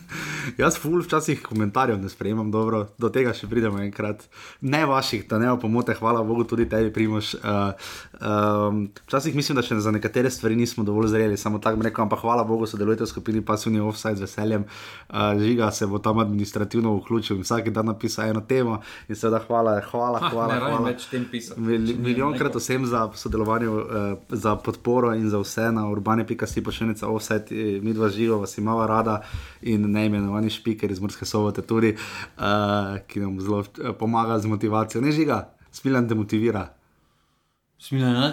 Jaz 0.62 0.78
ful 0.78 1.02
včasih 1.02 1.42
komentarjev 1.42 1.98
ne 1.98 2.08
sprejemam 2.08 2.50
dobro, 2.54 2.84
do 2.98 3.10
tega 3.10 3.32
še 3.34 3.48
pridemo 3.50 3.80
enkrat. 3.82 4.22
Ne 4.62 4.84
vaših, 4.86 5.24
da 5.26 5.40
ne 5.42 5.50
bo 5.50 5.58
pomote, 5.64 5.96
hvala 5.98 6.22
Bogu 6.22 6.44
tudi 6.46 6.68
tebi, 6.70 6.92
Primoš. 6.94 7.32
Uh, 7.34 7.90
um, 8.20 8.84
včasih 9.08 9.34
mislim, 9.34 9.58
da 9.58 9.64
še 9.66 9.80
za 9.82 9.90
nekatere 9.90 10.30
stvari 10.30 10.56
nismo 10.56 10.84
dovolj 10.86 11.10
zreli, 11.16 11.36
samo 11.40 11.58
tako 11.58 11.82
rekel, 11.82 12.04
ampak 12.06 12.22
hvala 12.22 12.44
Bogu, 12.46 12.70
sodelujete 12.70 13.04
v 13.04 13.10
skupini 13.10 13.42
pasivni 13.42 13.82
offside 13.82 14.20
z 14.20 14.28
veseljem. 14.28 14.68
Uh, 15.10 15.34
žiga 15.42 15.72
se 15.74 15.86
bo 15.90 15.98
tam 15.98 16.22
administrativno 16.22 16.94
vključil 17.00 17.40
in 17.40 17.42
vsak 17.42 17.72
dan 17.74 17.90
napisal 17.90 18.30
eno 18.30 18.40
temo 18.46 18.78
in 19.08 19.18
seveda 19.18 19.42
hvala, 19.48 19.80
hvala, 19.90 20.22
hvala. 20.30 20.54
rabim 20.54 20.76
hvala. 20.76 20.90
več 20.90 21.08
tem 21.10 21.26
pisati. 21.30 21.60
Mil, 21.60 21.90
milijonkrat 21.98 22.54
vsem 22.54 22.86
za 22.86 23.08
sodelovanje, 23.14 23.55
uh, 23.64 24.18
za 24.28 24.56
podporo 24.56 25.14
in 25.14 25.30
za 25.30 25.38
vse 25.38 25.72
na 25.72 25.88
urbane.si 25.88 26.62
pošiljnica 26.64 27.08
offset, 27.08 27.52
eh, 27.52 27.80
mi 27.82 27.92
dva 27.92 28.08
živo 28.08 28.38
vas 28.38 28.58
imamo 28.58 28.86
rada 28.86 29.22
in 29.62 29.90
neimenovani 29.90 30.50
špiker 30.50 30.90
iz 30.90 31.00
Murske 31.00 31.24
sobote 31.24 31.62
tudi, 31.62 31.96
uh, 32.36 32.42
ki 33.06 33.20
nam 33.20 33.40
zelo 33.40 33.60
eh, 33.60 33.92
pomaga 33.98 34.38
z 34.38 34.46
motivacijo. 34.46 35.00
Ne 35.00 35.12
žiga, 35.12 35.54
smilan 35.72 36.08
te 36.08 36.14
motivira. 36.14 36.68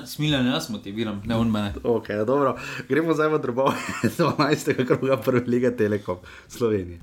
Smiljanje 0.06 0.50
jaz 0.50 0.70
motiviram, 0.70 1.22
ne 1.26 1.36
on 1.36 1.52
mene. 1.52 1.74
Ok, 1.84 2.08
dobro. 2.28 2.56
Gremo 2.90 3.14
zdaj 3.14 3.28
v 3.28 3.40
drobove 3.42 3.76
12. 4.18 4.86
kroga 4.88 5.18
prve 5.18 5.44
lige 5.48 5.76
Telekom 5.76 6.18
Slovenije. 6.48 7.00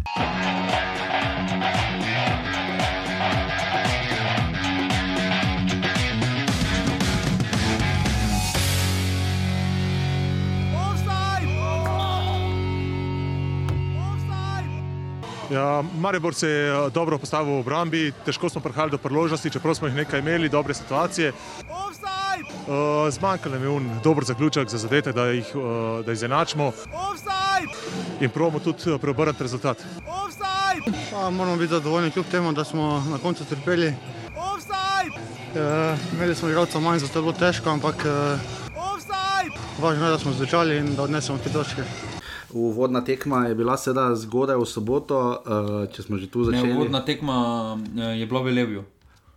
Ja, 15.50 15.82
Maribor 15.98 16.34
se 16.34 16.48
je 16.48 16.70
eh, 16.70 16.90
dobro 16.94 17.18
postavil 17.18 17.54
v 17.54 17.60
obrambi, 17.60 18.12
težko 18.24 18.48
smo 18.48 18.60
prihajali 18.60 18.90
do 18.90 18.98
priložnosti, 18.98 19.50
čeprav 19.50 19.74
smo 19.74 19.88
jih 19.88 19.96
nekaj 19.96 20.20
imeli, 20.20 20.48
dobre 20.48 20.74
situacije. 20.74 21.32
Uh, 22.70 23.10
zmanjkalo 23.10 23.54
nam 23.54 23.62
je 23.62 23.68
un 23.68 23.90
dober 24.04 24.24
zaključek 24.24 24.68
za 24.68 24.78
zadetek, 24.78 25.14
da 25.14 25.26
jih 25.26 25.46
uh, 25.54 26.04
da 26.06 26.12
izenačimo 26.12 26.72
in 28.20 28.30
pravimo 28.30 28.58
tudi 28.58 28.98
preobrniti 29.00 29.42
rezultat. 29.42 29.78
Pa 31.12 31.30
moramo 31.30 31.56
biti 31.56 31.70
zadovoljni 31.70 32.10
kljub 32.10 32.26
temu, 32.30 32.52
da 32.52 32.64
smo 32.64 33.04
na 33.10 33.18
koncu 33.18 33.44
trpeli. 33.44 33.86
E, 35.54 35.96
imeli 36.12 36.34
smo 36.34 36.48
igralcev 36.48 36.80
manj, 36.80 36.98
zato 36.98 37.18
je 37.18 37.22
bilo 37.22 37.32
težko, 37.32 37.70
ampak 37.70 38.04
e, 38.04 38.38
važno 39.78 40.06
je, 40.06 40.10
da 40.10 40.18
smo 40.18 40.32
zdržali 40.32 40.76
in 40.76 40.94
da 40.94 41.02
odnesemo 41.02 41.38
te 41.38 41.52
točke. 41.52 42.09
Uvodna 42.52 43.00
tekma 43.00 43.46
je 43.46 43.54
bila 43.54 43.76
seveda 43.76 44.14
zgodaj 44.16 44.56
v 44.56 44.66
soboto, 44.66 45.16
uh, 45.38 45.38
če 45.88 46.02
smo 46.02 46.16
že 46.16 46.26
tu 46.26 46.38
Ne, 46.40 46.44
začeli. 46.52 46.72
uvodna 46.72 47.00
tekma 47.00 47.36
eh, 47.96 48.16
je 48.16 48.26
bila 48.26 48.40
v 48.40 48.50
Leviju. 48.52 48.82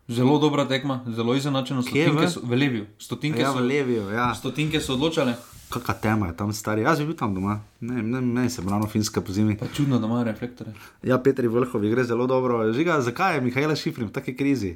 Zelo 0.06 0.36
dobra 0.38 0.66
tekma, 0.66 1.00
zelo 1.08 1.32
izenačena. 1.32 1.82
Stotinke 1.82 2.28
so 2.28 2.40
v 2.42 2.54
Leviju. 2.54 2.86
Stotinke, 2.98 3.40
Ja, 3.40 3.50
so, 3.50 3.58
v 3.58 3.64
Leviju, 3.64 4.10
ja. 4.10 4.34
stotinke 4.34 4.78
so 4.78 4.94
odločale. 4.94 5.36
Kakšna 5.70 5.94
tema 5.96 6.28
je 6.28 6.36
tam 6.36 6.52
stari? 6.52 6.82
Jaz 6.82 7.00
bi 7.00 7.06
bil 7.06 7.16
tam 7.16 7.32
doma, 7.32 7.56
ne, 7.80 8.02
ne, 8.04 8.20
ne 8.20 8.46
se 8.48 8.62
brano 8.62 8.86
finska 8.86 9.22
po 9.22 9.32
zimi. 9.32 9.56
Pa 9.56 9.66
čudno, 9.68 9.98
da 9.98 10.06
imajo 10.06 10.24
reflektore. 10.26 10.74
Ja, 11.02 11.18
Petri 11.18 11.48
Vrhovi 11.48 11.90
gre 11.90 12.04
zelo 12.04 12.26
dobro. 12.26 12.74
Žiga, 12.74 13.02
zakaj 13.02 13.36
je 13.36 13.42
Mihajla 13.42 13.76
Šifrin 13.76 14.08
v 14.08 14.12
taki 14.12 14.34
krizi? 14.34 14.76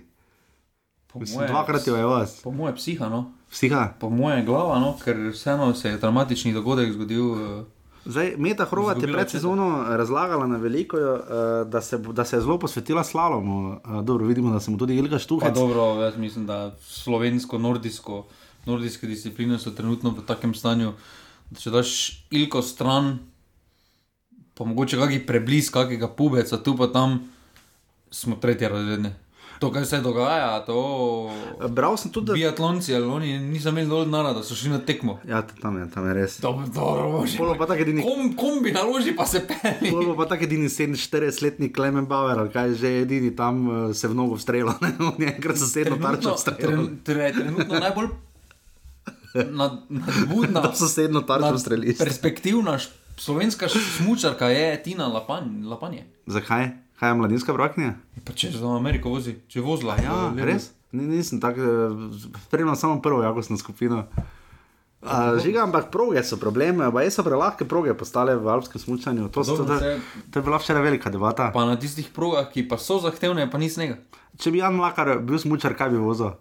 Po 1.08 1.20
Mislim, 1.20 1.38
moje- 1.38 1.50
dvakrat 1.50 1.88
jo 1.88 1.96
je 1.96 2.06
vas. 2.06 2.42
Po 2.42 2.52
moje 2.52 2.76
psiha, 2.76 3.10
no. 3.10 3.32
Psiha. 3.50 3.94
Po 4.00 4.10
moje 4.10 4.44
glava, 4.44 4.80
no, 4.80 4.96
ker 4.98 5.30
vseeno 5.30 5.74
se 5.74 5.90
je 5.90 5.98
dramatični 5.98 6.54
dogodek 6.54 6.92
zgodil. 6.92 7.26
eh, 7.34 7.64
Zdaj, 8.08 8.36
Meta 8.38 8.66
Hrovat 8.66 9.02
je 9.02 9.14
pred 9.14 9.30
sezono 9.30 9.84
razlagala 9.90 10.48
na 10.48 10.58
veliko, 10.58 10.98
uh, 10.98 11.68
da, 11.68 11.82
se, 11.82 11.98
da 11.98 12.26
se 12.26 12.36
je 12.36 12.42
zelo 12.42 12.60
posvetila 12.60 13.04
slalomu. 13.04 13.70
Uh, 13.70 14.04
dobro, 14.04 14.26
vidimo, 14.26 14.52
da 14.52 14.60
se 14.60 14.72
mu 14.72 14.78
tudi 14.78 14.96
Ilga 14.96 15.16
Pa 15.16 15.20
Štuhec. 15.20 15.54
dobro, 15.54 15.84
jaz 16.02 16.18
mislim, 16.18 16.46
da 16.46 16.76
slovensko, 16.80 17.58
nordijsko, 17.58 18.26
nordijske 18.66 19.08
discipline 19.08 19.60
so 19.60 19.72
trenutno 19.72 20.10
v 20.10 20.24
takem 20.28 20.54
stanju, 20.56 20.94
da 21.50 21.60
če 21.60 21.72
daš 21.72 21.92
ilko 22.32 22.62
stran, 22.62 23.18
pa 24.56 24.64
mogoče 24.64 24.98
kakšen 24.98 25.26
preblisk, 25.28 25.74
kakega 25.74 26.08
pubeca, 26.08 26.58
tu 26.64 26.78
pa 26.78 26.88
tam 26.88 27.20
smo 28.12 28.36
tretje 28.36 28.70
razredne. 28.70 29.16
To, 29.60 29.72
kar 29.72 29.86
se 29.86 29.98
dogaja, 30.00 30.60
to. 30.62 31.32
Bral 31.70 31.98
sem 31.98 32.12
tudi, 32.12 32.28
da 32.28 32.34
Biatlonci, 32.34 32.94
ali 32.94 33.06
oni 33.08 33.40
niso 33.40 33.70
imeli 33.70 33.88
dovolj 33.88 34.06
denarja, 34.06 34.34
da 34.34 34.44
so 34.44 34.54
šli 34.54 34.70
na 34.70 34.80
tekmo. 34.80 35.20
ja, 35.26 35.42
tam 35.54 35.78
je, 35.78 35.88
tam 35.90 36.06
je 36.06 36.14
res. 36.14 36.36
Dobro. 36.40 37.26
Polo 37.34 37.56
pa 37.56 37.66
tako 37.66 37.82
edini, 37.82 38.04
Kom, 38.04 38.36
kombi 38.36 38.72
naloži, 38.72 39.14
pa 39.14 39.26
se 39.26 39.42
peli. 39.42 39.90
polo 39.92 40.14
pa 40.14 40.26
tako 40.26 40.44
edini 40.44 40.68
47-letni 40.68 41.72
Klemen 41.72 42.06
Bauer, 42.06 42.38
ali 42.38 42.50
kaj 42.50 42.74
že 42.76 43.02
edini 43.02 43.34
tam 43.34 43.68
uh, 43.68 43.74
se 43.92 44.08
v 44.08 44.14
nogo 44.14 44.38
strela, 44.38 44.78
ne, 44.84 44.94
on 45.00 45.18
je 45.18 45.28
enkrat 45.28 45.58
sosedno 45.58 45.98
tarčo 45.98 46.38
strela. 46.38 46.60
tren, 46.60 47.00
tre, 47.04 47.34
trenutno 47.34 47.80
najbolj 47.80 48.08
nad- 49.48 49.82
nadbudna. 49.90 50.62
Da 50.64 50.74
sosedno 50.76 51.22
tarčo 51.24 51.50
nad- 51.50 51.60
streliš. 51.60 51.98
Perspektivna 51.98 52.78
slovenska 53.18 53.66
smučarka 53.70 54.48
je 54.48 54.84
Tina 54.84 55.08
Lapan, 55.08 55.66
Lapanje. 55.66 56.06
Zakaj? 56.28 56.70
Kaj 57.00 57.10
je 57.10 57.16
mladinska 57.16 57.54
braknja? 57.54 57.94
Pa 58.26 58.34
če 58.34 58.50
za 58.56 58.72
Ameriko 58.74 59.12
vozi, 59.14 59.36
če 59.48 59.60
je 59.60 59.66
vozila. 59.66 60.00
Ja, 60.02 60.16
v 60.32 60.40
Levi. 60.40 60.48
res? 60.50 60.72
Ni, 60.98 61.06
nisem 61.06 61.42
tako, 61.44 61.62
eh, 61.62 62.26
spremljal 62.48 62.76
samo 62.76 63.02
prvo 63.02 63.22
jakostno 63.24 63.58
skupino. 63.58 64.08
Uh, 64.98 65.38
žiga, 65.44 65.62
ampak 65.62 65.92
proge 65.94 66.24
so 66.26 66.40
problem, 66.42 66.82
pa 66.92 67.04
so 67.14 67.22
prelahke 67.24 67.68
proge 67.70 67.94
postale 67.94 68.34
v 68.36 68.50
alpskem 68.50 68.82
smutsanju. 68.82 69.30
To, 69.30 69.44
to, 69.46 69.66
to, 70.34 70.40
je 70.40 70.44
bila 70.44 70.58
včeraj 70.58 70.82
velika 70.82 71.14
debata. 71.14 71.52
Pa 71.54 71.70
na 71.70 71.78
tistih 71.78 72.10
progah, 72.10 72.50
ki 72.50 72.66
pa 72.66 72.82
so 72.82 72.98
zahtevne, 72.98 73.46
pa 73.46 73.62
ni 73.62 73.70
snega. 73.70 74.02
Če 74.42 74.52
bi 74.52 74.66
Jan 74.66 74.74
Mlakar 74.74 75.20
bil 75.22 75.38
smučar, 75.38 75.78
kaj 75.78 75.94
bi 75.94 76.02
vozil? 76.02 76.34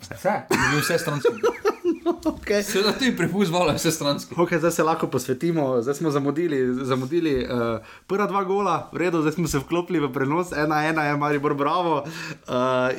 Vse. 0.00 0.48
Bi 0.48 0.64
bil 0.72 0.80
vse 0.80 0.96
stranski. 1.04 1.66
Okay. 2.08 2.62
Seveda 2.64 2.92
tudi 2.96 3.12
prepust 3.16 3.52
vala 3.52 3.74
vse 3.76 3.92
stranski. 3.92 4.34
Okay, 4.34 4.58
zdaj 4.58 4.70
se 4.70 4.82
lahko 4.82 5.06
posvetimo, 5.06 5.82
zdaj 5.82 5.94
smo 5.94 6.10
zamudili, 6.10 6.84
zamudili 6.84 7.44
uh, 7.44 7.84
prva 8.06 8.26
dva 8.26 8.44
gola, 8.44 8.88
v 8.92 9.04
redu, 9.04 9.20
zdaj 9.20 9.36
smo 9.36 9.48
se 9.48 9.58
vklopili 9.58 10.00
v 10.00 10.12
prenos, 10.12 10.52
ena, 10.52 10.84
ena 10.88 11.04
je 11.04 11.16
Maribor 11.16 11.54
Bravo. 11.54 12.02
Uh, 12.48 12.96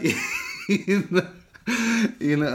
in 0.69 1.04
in 2.19 2.41
uh, 2.41 2.50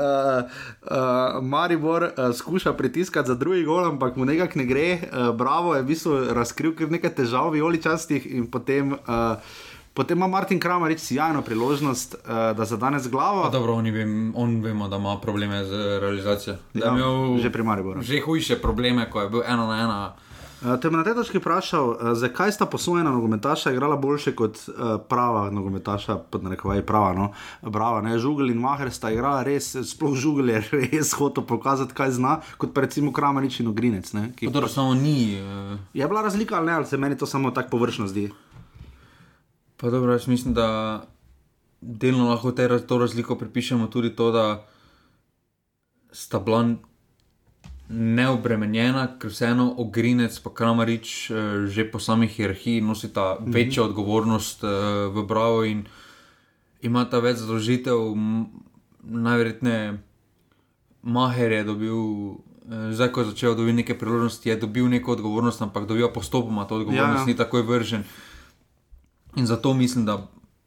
uh, 0.91 1.43
Maribor 1.43 2.03
uh, 2.03 2.35
skuša 2.35 2.73
pritiskati 2.73 3.29
za 3.29 3.35
drugi 3.35 3.65
gol, 3.65 3.85
ampak 3.85 4.17
mu 4.17 4.25
nekako 4.25 4.59
ne 4.59 4.65
gre. 4.65 4.89
Uh, 4.95 5.37
Bravo 5.37 5.75
je 5.75 5.83
v 5.83 5.87
bistvu 5.87 6.19
razkril 6.35 6.75
kar 6.75 6.91
nekaj 6.91 7.15
težav 7.15 7.53
v 7.53 7.63
Joličastih 7.63 8.27
in 8.27 8.51
potem. 8.51 8.93
Uh, 8.93 9.39
Potem 9.95 10.19
ima 10.19 10.27
Martin 10.29 10.59
Kramarič 10.59 10.99
sjajno 11.01 11.43
priložnost, 11.43 12.15
uh, 12.17 12.21
da 12.51 12.65
za 12.65 12.77
danes 12.77 13.09
glavo. 13.09 13.43
Pa 13.43 13.49
dobro, 13.51 13.75
oni 13.75 13.91
vem, 13.91 14.33
on 14.35 14.61
vemo, 14.61 14.89
da 14.89 14.97
ima 14.97 15.19
probleme 15.19 15.65
z 15.65 15.71
realizacijo. 16.01 16.57
Da 16.75 16.87
Ja, 16.87 16.93
imel 16.93 17.39
že 17.39 17.51
pri 17.51 17.63
Mariboru. 17.63 18.03
Že 18.03 18.21
hujše 18.21 18.59
probleme, 18.59 19.07
ko 19.07 19.21
je 19.21 19.29
bil 19.29 19.43
ena 19.43 19.67
na 19.67 19.77
ena. 19.79 20.01
Uh, 20.65 20.81
te 20.81 20.91
me 20.91 20.97
na 20.97 21.05
tej 21.05 21.15
točki 21.15 21.39
vprašal, 21.39 21.87
uh, 21.87 21.97
zakaj 22.15 22.53
sta 22.53 22.67
posojena 22.67 23.11
nogometaša 23.11 23.71
igrala 23.71 23.97
boljše 23.97 24.33
kot 24.33 24.57
uh, 24.59 24.75
prava 25.01 25.51
nogometaša, 25.51 26.17
pod 26.27 26.43
narekovaj 26.43 26.83
prava. 26.83 27.13
No? 27.13 27.31
Brava, 27.63 28.01
ne? 28.01 28.19
Žugel 28.19 28.51
in 28.51 28.59
Maher 28.59 28.91
sta 28.91 29.11
igrala 29.11 29.43
res, 29.43 29.77
sploh 29.85 30.15
žugel 30.17 30.49
je 30.49 30.59
res 30.73 31.13
hotel 31.13 31.45
pokazati, 31.45 31.93
kaj 31.93 32.11
zna, 32.13 32.33
kot 32.57 32.73
pa 32.73 32.81
recimo 32.81 33.13
Kramarič 33.13 33.61
in 33.61 33.69
Ogrinec. 33.69 34.11
ne, 34.13 34.33
ki 34.33 34.49
Dobro, 34.49 34.67
samo 34.69 34.95
ni. 34.95 35.35
eh, 35.35 35.79
Je 35.95 36.09
bila 36.09 36.23
razlika 36.23 36.57
ali 36.57 36.67
ne, 36.67 36.73
ali 36.73 36.87
se 36.87 36.97
meni 36.97 37.15
to 37.15 37.27
samo 37.27 37.51
tako 37.51 37.71
površno 37.71 38.07
zdi? 38.07 38.33
Pa 39.77 39.91
dobro, 39.91 40.13
jaz 40.13 40.27
mislim, 40.27 40.55
da 40.55 40.69
delno 41.81 42.29
lahko 42.29 42.53
te, 42.53 42.69
raz- 42.69 42.87
to 42.87 42.99
razliko 42.99 43.37
pripišemo 43.37 43.87
tudi 43.87 44.11
to, 44.11 44.31
da 44.31 44.67
sta 46.13 46.39
bila 46.39 46.75
neobremenjena, 47.89 49.19
ker 49.19 49.31
vseeno 49.31 49.75
Ogrinec 49.77 50.39
in 50.39 50.53
Kramarič 50.53 51.31
eh, 51.31 51.35
že 51.67 51.85
po 51.85 51.99
sami 51.99 52.27
hierarhiji 52.27 52.81
nosita 52.81 53.35
mm 53.35 53.45
-hmm. 53.45 53.55
večjo 53.55 53.85
odgovornost 53.85 54.65
eh, 54.65 54.69
v 55.09 55.23
Bravo 55.23 55.65
in 55.65 55.85
imata 56.83 57.19
več 57.19 57.37
zadolžitev, 57.37 57.97
najverjetneje 59.03 59.99
Maher 61.03 61.53
je 61.53 61.65
dobil. 61.65 61.97
eh, 62.65 62.93
Zdaj, 62.93 63.09
ko 63.09 63.21
je 63.21 63.27
začel 63.27 63.55
dobiti 63.55 63.77
neke 63.77 63.95
priložnosti, 63.95 64.49
je 64.49 64.57
dobil 64.57 64.89
neko 64.89 65.13
odgovornost, 65.13 65.63
ampak 65.63 65.87
dobiva 65.87 66.09
postopoma 66.09 66.65
to 66.65 66.75
odgovornost, 66.75 66.99
Ja, 66.99 67.11
ja, 67.11 67.15
ja. 67.15 67.21
ja. 67.21 67.27
ni 67.27 67.37
takoj 67.37 67.63
vržen. 67.63 68.05
In 69.37 69.47
zato 69.47 69.75
mislim, 69.75 70.05
da 70.05 70.27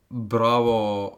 Bravo 0.10 1.17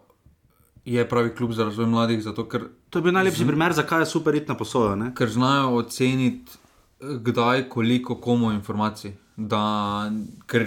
je 0.85 1.09
pravi 1.09 1.35
klub 1.35 1.51
za 1.51 1.63
razvoj 1.63 1.85
mladih, 1.85 2.23
zato 2.23 2.49
ker, 2.49 2.63
To 2.89 2.99
je 2.99 3.03
bil 3.03 3.13
najlepši 3.13 3.45
primer, 3.45 3.73
zakaj 3.73 4.01
je 4.01 4.05
super 4.05 4.35
iti 4.35 4.49
na 4.49 4.57
posojo. 4.57 4.95
Ne? 4.95 5.11
ker 5.15 5.29
znajo 5.29 5.75
oceniti, 5.77 6.51
eh, 6.99 7.05
kdaj, 7.21 7.69
koliko 7.69 8.15
komu 8.15 8.51
informacij. 8.51 9.13
Da, 9.35 10.11
ker 10.45 10.65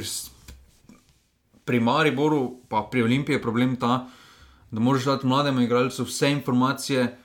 pri 1.65 1.81
Mariboru, 1.81 2.57
pa 2.69 2.89
pri 2.91 3.03
Olimpiji 3.03 3.35
je 3.35 3.43
problem 3.43 3.77
ta, 3.77 4.07
da 4.71 4.81
moraš 4.81 5.05
dati 5.05 5.27
mlademu 5.27 5.61
igralcu 5.61 6.05
vse 6.05 6.31
informacije. 6.31 7.19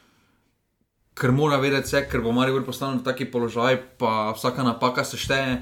Ker 1.14 1.32
mora 1.32 1.58
vedeti 1.58 1.88
vse, 1.88 2.08
ker 2.10 2.22
bo 2.22 2.32
Maribor 2.32 2.66
postavljen 2.66 3.00
v 3.00 3.04
taki 3.04 3.26
položaj, 3.32 3.78
pa 3.98 4.32
vsaka 4.36 4.64
napaka 4.64 5.04
se 5.04 5.18
šteje. 5.18 5.62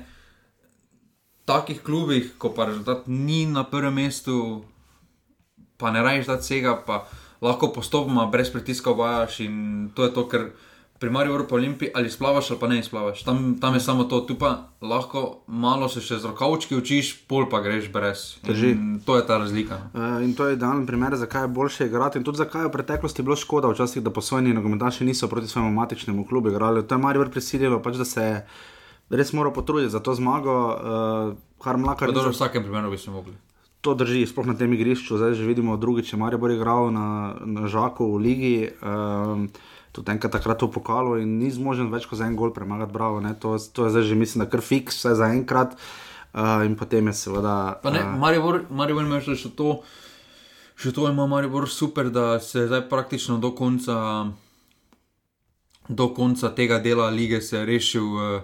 V 1.46 1.54
takih 1.54 1.78
klubih, 1.86 2.34
ko 2.42 2.50
pa 2.50 2.66
rezultat 2.66 3.06
ni 3.06 3.46
na 3.46 3.62
prvem 3.62 3.94
mestu, 3.94 4.66
pa 5.78 5.94
ne 5.94 6.02
rajš 6.02 6.26
dati 6.26 6.42
vsega, 6.42 6.74
pa 6.82 7.06
lahko 7.42 7.70
postopoma, 7.70 8.26
brez 8.26 8.50
pritiska 8.50 8.90
vajaš. 8.90 9.46
In 9.46 9.56
to 9.94 10.10
je 10.10 10.14
to, 10.14 10.26
ker 10.26 10.50
pri 11.00 11.10
Mariboru 11.10 11.48
po 11.48 11.56
Olimpiji 11.56 11.92
ali 11.94 12.10
splavaš 12.10 12.52
ali 12.52 12.60
pa 12.60 12.68
ne 12.68 12.84
splavaš. 12.84 13.24
Tam, 13.24 13.58
tam 13.60 13.74
je 13.74 13.80
samo 13.80 14.04
to, 14.04 14.22
tu 14.22 14.36
pa 14.36 14.70
lahko 14.82 15.44
malo 15.48 15.90
se 15.90 16.02
še 16.02 16.18
z 16.18 16.32
rokavčki 16.32 16.76
učiš, 16.76 17.28
pol 17.28 17.50
pa 17.52 17.60
greš 17.60 17.92
brez. 17.92 18.24
To 19.06 19.18
je 19.18 19.26
ta 19.28 19.38
razlika. 19.38 19.78
Uh, 19.94 20.24
in 20.24 20.34
to 20.34 20.48
je 20.48 20.56
idealen 20.56 20.86
primer, 20.88 21.16
zakaj 21.16 21.44
je 21.44 21.48
boljše 21.48 21.86
igrati 21.86 22.18
in 22.18 22.24
tudi 22.24 22.38
zakaj 22.38 22.62
je 22.62 22.68
v 22.68 22.72
preteklosti 22.72 23.24
bilo 23.24 23.36
škoda, 23.36 23.70
včasih, 23.70 24.04
da 24.04 24.10
posojeni 24.10 24.54
nogometaši 24.54 25.06
niso 25.06 25.28
proti 25.28 25.48
svojemu 25.48 25.72
matičnemu 25.72 26.26
klubu 26.26 26.50
igrali. 26.50 26.88
To 26.88 26.96
je 26.96 27.00
Marijo 27.00 27.28
prisililo, 27.30 27.82
pač, 27.84 28.00
da 28.00 28.06
se 28.06 28.24
je 28.24 28.48
res 29.10 29.34
moral 29.34 29.54
potruditi 29.54 29.94
za 29.94 30.00
to 30.00 30.16
zmago, 30.16 30.56
uh, 30.56 31.38
kar 31.62 31.78
mlaka 31.78 32.10
dobro, 32.10 32.32
v 32.32 32.38
vsakem 32.38 32.64
primeru 32.64 32.90
bi 32.92 32.98
se 32.98 33.12
mogli. 33.12 33.34
To 33.86 33.94
drži, 33.94 34.26
sploh 34.26 34.50
na 34.50 34.58
tem 34.58 34.74
igrišču. 34.74 35.18
Zdaj 35.18 35.38
že 35.38 35.46
vidimo 35.46 35.78
drugič, 35.78 36.10
če 36.10 36.18
Marijo 36.18 36.42
bo 36.42 36.50
igral 36.50 36.90
na, 36.90 37.38
na 37.46 37.70
Žaku 37.70 38.18
v 38.18 38.18
Ligi. 38.18 38.58
Um, 38.82 39.50
Tudi 39.96 40.12
enkrat 40.12 40.34
takrat 40.36 40.60
v 40.60 40.68
pokalu 40.76 41.24
in 41.24 41.40
ni 41.40 41.48
zmožen 41.48 41.88
več 41.88 42.04
kot 42.04 42.20
za 42.20 42.28
en 42.28 42.36
gol 42.36 42.52
premagati, 42.52 42.92
bravo. 42.92 43.24
ne, 43.24 43.32
To, 43.40 43.56
to 43.56 43.88
je 43.88 43.96
zdaj 43.96 44.04
že, 44.04 44.16
mislim, 44.20 44.44
da 44.44 44.52
kar 44.52 44.60
fiks, 44.60 45.00
vse 45.00 45.16
za 45.16 45.32
enkrat. 45.32 45.80
Uh, 46.36 46.68
in 46.68 46.76
potem 46.76 47.08
je 47.08 47.14
seveda. 47.16 47.80
Pa 47.80 47.96
ne, 47.96 48.04
eh, 48.04 48.18
Maribor, 48.20 48.68
Maribor 48.68 49.08
ima 49.08 49.22
še 49.24 49.38
to, 49.56 49.88
še 50.76 50.92
to 50.92 51.08
ima 51.08 51.30
Maribor 51.32 51.70
super, 51.72 52.12
da 52.12 52.44
se 52.44 52.68
zdaj 52.68 52.90
praktično 52.92 53.40
do 53.40 53.56
konca, 53.56 54.28
do 55.88 56.10
konca 56.12 56.52
tega 56.52 56.84
dela 56.84 57.08
lige 57.08 57.40
se 57.40 57.56
je 57.56 57.64
rešil 57.64 58.04
uh, 58.04 58.44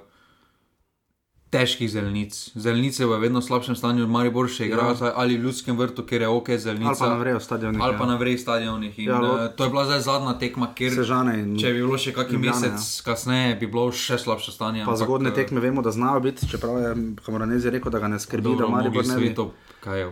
težkih 1.52 1.86
zelenic. 1.86 2.32
Zelenice 2.56 3.04
v 3.04 3.18
vedno 3.20 3.38
slabšem 3.38 3.76
stanju, 3.76 4.08
Maribor 4.08 4.48
še 4.48 4.66
igra 4.66 4.86
Ja. 4.90 4.96
ja. 4.98 5.12
ali 5.16 5.36
v 5.36 5.44
ljudskem 5.44 5.76
vrtu, 5.76 6.04
kjer 6.04 6.22
je 6.22 6.28
ok, 6.30 6.50
ali 6.50 6.60
zelenica. 6.60 6.96
pa 6.96 7.10
na 7.10 7.18
vrejo 7.18 7.40
stadionih. 7.40 7.82
Ali 7.82 7.94
pa 7.94 8.04
ja. 8.04 8.08
na 8.08 8.16
vrej 8.16 8.38
stadionih. 8.38 8.94
In, 8.96 9.06
Ja, 9.06 9.20
lo- 9.20 9.36
ja, 9.36 9.46
uh, 9.46 9.52
to 9.52 9.64
je 9.64 9.70
bila 9.70 9.84
zdaj 9.86 10.00
zadnja 10.02 10.34
tekma, 10.40 10.72
kjer 10.72 10.96
Sežane 10.96 11.34
in 11.36 11.60
če 11.60 11.68
bi 11.70 11.82
bilo 11.82 11.98
še 11.98 12.14
kakšen 12.14 12.40
mesec 12.40 12.80
kasneje, 13.02 13.56
bi 13.56 13.68
bilo 13.68 13.92
še 13.92 14.16
slabše 14.18 14.52
stanje. 14.52 14.82
Pa 14.82 14.92
ampak, 14.92 15.04
zgodne 15.04 15.30
eh, 15.30 15.36
tekme 15.36 15.60
vemo, 15.60 15.82
da 15.82 15.92
znajo 15.92 16.20
biti, 16.22 16.48
čeprav 16.48 16.80
je 16.80 16.92
Kamoranezi 17.20 17.70
rekel, 17.70 17.92
da 17.92 18.00
ga 18.00 18.08
ne 18.08 18.18
skrbi, 18.18 18.48
Dobro, 18.48 18.66
da 18.66 18.72
Maribor 18.72 19.04
ne 19.04 19.12
bi. 19.12 19.28
svetu, 19.28 19.52
kaj 19.80 20.00
je. 20.00 20.10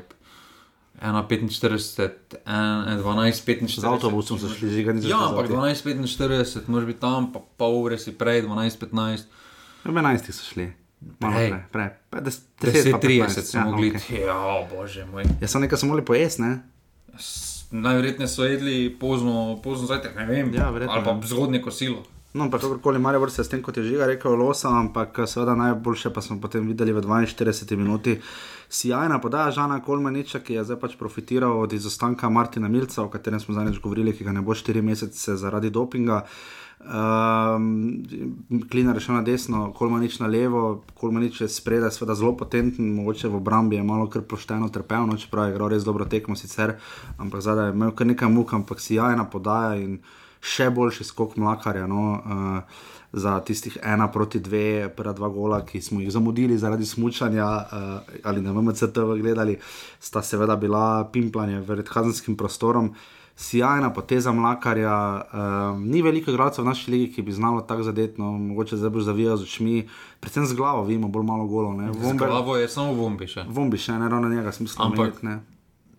1,45, 0.99 2.43
12,45. 2.43 3.79
Z 3.79 3.85
avtobusom 3.85 4.35
so 4.35 4.49
šli, 4.49 4.69
že 4.75 4.93
niso 4.93 5.07
Ja, 5.07 5.31
ampak 5.31 5.47
12,45, 5.47 6.67
moraš 6.67 6.85
biti 6.85 6.99
tam, 6.99 7.31
pa 7.31 7.39
pol 7.39 7.79
ure 7.79 7.95
si 7.95 8.11
prej, 8.11 8.43
12,15. 8.43 9.23
V 9.79 9.87
11 9.87 10.31
so 10.31 10.43
šli. 10.43 10.67
Pa 12.09 12.19
des- 12.19 12.41
10 12.61 12.91
pa 12.91 12.99
10,30 12.99 13.41
so 13.41 13.57
ja, 13.57 13.65
mogli. 13.65 13.89
okej. 13.89 13.99
Okay. 13.99 14.27
Ja, 14.27 14.67
bože 14.71 15.05
moj. 15.05 15.23
Ja, 15.41 15.47
so 15.47 15.59
nekaj 15.59 15.79
so 15.79 15.87
mogli 15.87 16.05
pojesti, 16.05 16.41
ne? 16.41 16.59
Najverjetneje 17.71 18.27
so 18.27 18.43
jedli 18.43 18.89
pozno, 18.99 19.59
pozno 19.63 19.87
zajtrk, 19.87 20.15
ne 20.15 20.25
vem. 20.25 20.53
Ja, 20.53 20.69
verjetno, 20.69 20.95
ali 20.95 21.05
pa 21.05 21.11
ja. 21.11 21.21
zgodnje 21.23 21.61
kosilo. 21.61 22.03
No, 22.33 22.43
ampak 22.43 22.61
kakorkoli 22.61 22.99
Maribor 22.99 23.31
se 23.31 23.41
je 23.41 23.45
s 23.45 23.49
tem, 23.49 23.61
kot 23.61 23.77
je 23.77 23.83
žiga 23.83 24.05
rekel, 24.05 24.35
losa, 24.37 24.69
ampak 24.69 25.17
seveda 25.25 25.55
najboljše 25.55 26.11
pa 26.13 26.21
smo 26.21 26.37
potem 26.41 26.67
videli 26.67 26.93
v 26.93 27.01
42 27.01 27.75
minuti. 27.75 28.19
Sijajna 28.69 29.17
podaja 29.19 29.51
Žana 29.51 29.79
Kolmaniča, 29.81 30.39
ki 30.39 30.53
je 30.53 30.63
zdaj 30.63 30.77
pač 30.79 30.95
profitiral 30.97 31.57
od 31.57 31.73
izostanka 31.73 32.29
Martina 32.29 32.67
Milca, 32.67 33.01
o 33.03 33.09
katerem 33.09 33.39
smo 33.39 33.55
zadnjič 33.55 33.81
govorili, 33.81 34.13
ki 34.13 34.23
ga 34.23 34.31
ne 34.31 34.41
bo 34.41 34.53
4 34.53 34.81
mesece 34.81 35.35
zaradi 35.35 35.69
dopinga. 35.69 36.25
Um, 36.79 38.05
Klinar 38.71 38.95
je 38.95 39.01
šel 39.03 39.15
na 39.15 39.21
desno, 39.21 39.73
Kolmanič 39.75 40.19
na 40.19 40.27
levo, 40.27 40.83
Kolmanič 40.95 41.41
je 41.41 41.49
spredaj, 41.51 41.91
seveda 41.91 42.15
zelo 42.15 42.31
potenten, 42.39 42.93
mogoče 42.95 43.27
v 43.27 43.35
obrambi 43.35 43.75
je 43.75 43.83
malo 43.83 44.07
kar 44.09 44.21
pošteno 44.21 44.69
trpel, 44.71 45.03
no, 45.07 45.17
čeprav 45.19 45.49
je 45.49 45.55
igral 45.55 45.69
res 45.69 45.83
dobro 45.83 46.05
tekmo 46.05 46.35
sicer, 46.39 46.77
ampak 47.17 47.43
zadaj 47.43 47.67
je 47.67 47.75
imel 47.75 47.91
kar 47.91 48.07
nekaj 48.07 48.31
muk, 48.31 48.53
ampak 48.53 48.79
sijajna 48.79 49.27
podaja 49.27 49.75
in 49.75 49.99
še 50.39 50.69
boljši 50.71 51.03
skok 51.03 51.35
mlakarja. 51.37 51.87
No, 51.87 52.05
uh, 52.15 52.87
Za 53.09 53.39
tistih 53.41 53.77
ena 53.81 54.05
proti 54.11 54.37
dve, 54.39 54.85
prva 54.93 55.15
dva 55.17 55.31
gola, 55.33 55.63
ki 55.65 55.79
smo 55.81 55.97
jih 55.97 56.11
zamudili 56.13 56.57
zaradi 56.61 56.85
smutanja 56.85 57.45
uh, 57.45 58.11
ali 58.23 58.41
na 58.41 58.53
MCTV 58.53 59.15
gledali, 59.17 59.55
sta 59.99 60.21
seveda 60.21 60.55
bila 60.55 61.09
pimplanje 61.13 61.63
pred 61.65 61.89
kazenskim 61.89 62.37
prostorom. 62.37 62.93
Sijajna 63.39 63.87
poteza 63.89 64.31
mlakarja, 64.31 64.91
uh, 65.23 65.79
ni 65.81 66.01
veliko 66.01 66.27
igralcev 66.27 66.59
v 66.59 66.67
naši 66.67 66.91
ligi, 66.91 67.13
ki 67.13 67.21
bi 67.21 67.31
znalo 67.31 67.61
tako 67.61 67.83
zadeti, 67.83 68.19
no, 68.19 68.31
mogoče 68.33 68.75
zdaj 68.75 68.89
boš 68.89 69.03
zavijal 69.03 69.37
z 69.37 69.43
očmi, 69.43 69.87
predvsem 70.19 70.45
z 70.45 70.53
glavo, 70.53 70.83
vidimo 70.83 71.07
bolj 71.07 71.23
malo 71.23 71.47
golov. 71.47 71.73
ne. 71.73 71.87
Vomber- 71.89 72.27
Glavo 72.27 72.57
je 72.57 72.67
samo 72.67 72.91
bombi 72.93 73.27
še. 73.27 73.45
Vombi 73.47 73.77
še 73.77 73.93
ne 73.93 74.09
ravno 74.09 74.27
njega, 74.29 74.51
smisel. 74.51 74.85
Ampak- 74.85 75.23
ne. 75.23 75.39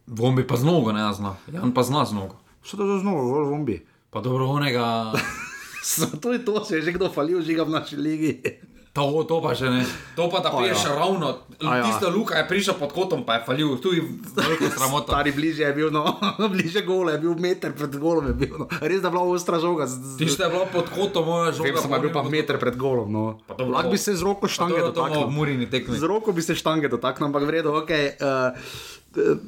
Bombi 0.06 0.44
pa 0.44 0.56
z 0.56 0.64
nogo 0.64 0.92
ne 0.92 1.00
zna. 1.12 1.32
Jan 1.48 1.72
pa 1.72 1.82
zna 1.82 2.04
z 2.04 2.12
nogo. 2.12 2.36
Što 2.60 2.76
to 2.76 2.86
že 2.86 3.00
znovu, 3.00 3.24
gol 3.24 3.44
vombi? 3.46 3.80
Pa 4.10 4.20
dobro, 4.20 4.44
onega. 4.46 5.12
to 6.20 6.32
je 6.32 6.44
to, 6.44 6.60
se 6.60 6.76
je 6.76 6.82
že 6.82 6.92
kdo 6.92 7.08
falil, 7.08 7.40
žiga 7.40 7.62
v 7.62 7.70
naši 7.70 7.96
ligi. 7.96 8.32
To, 8.90 9.22
to 9.22 9.38
pa 9.38 9.54
že 9.54 9.70
ne. 9.70 9.86
To 10.18 10.26
pa 10.26 10.42
da 10.42 10.50
A 10.50 10.66
ja. 10.66 10.74
piješ 10.74 10.82
ravno. 10.90 11.46
Ja. 11.62 11.86
Tista 11.86 12.10
luka 12.10 12.34
je 12.34 12.44
prišla 12.50 12.74
pod 12.74 12.90
kotom, 12.90 13.22
pa 13.22 13.38
je 13.38 13.46
falil. 13.46 13.78
Tu 13.78 13.94
je 13.94 14.02
veliko 14.34 14.66
sramota. 14.66 15.14
Stari 15.14 15.30
bližje 15.30 15.62
je 15.62 15.74
bil, 15.78 15.94
no, 15.94 16.18
bližje 16.54 16.82
gole 16.82 17.14
je 17.14 17.22
bil, 17.22 17.38
meter 17.38 17.70
pred 17.70 17.94
golom 17.94 18.26
je 18.26 18.34
bil. 18.34 18.58
No. 18.58 18.66
Res 18.82 18.98
da 18.98 19.06
je 19.06 19.14
bila 19.14 19.22
ostra 19.22 19.62
žoga. 19.62 19.86
Tista 20.18 20.50
je 20.50 20.50
bila 20.50 20.66
pod 20.66 20.90
kotom, 20.90 21.22
moja 21.22 21.54
žoga. 21.54 21.70
Vem, 21.70 21.78
sem 21.78 21.94
bil 22.02 22.10
pa 22.10 22.26
meter 22.26 22.58
pred 22.58 22.74
golom. 22.74 23.06
No. 23.06 23.38
Lahko 23.46 23.94
bi 23.94 23.98
se 23.98 24.10
z 24.18 24.26
roko 24.26 24.50
štange 24.50 24.82
dotaknil. 24.82 25.30
Z 25.86 26.02
roko 26.10 26.34
bi 26.34 26.42
se 26.42 26.58
štange 26.58 26.90
dotaknil, 26.90 27.30
ampak 27.30 27.46
vredno, 27.46 27.78
ok. 27.78 27.94
Uh, 28.18 29.38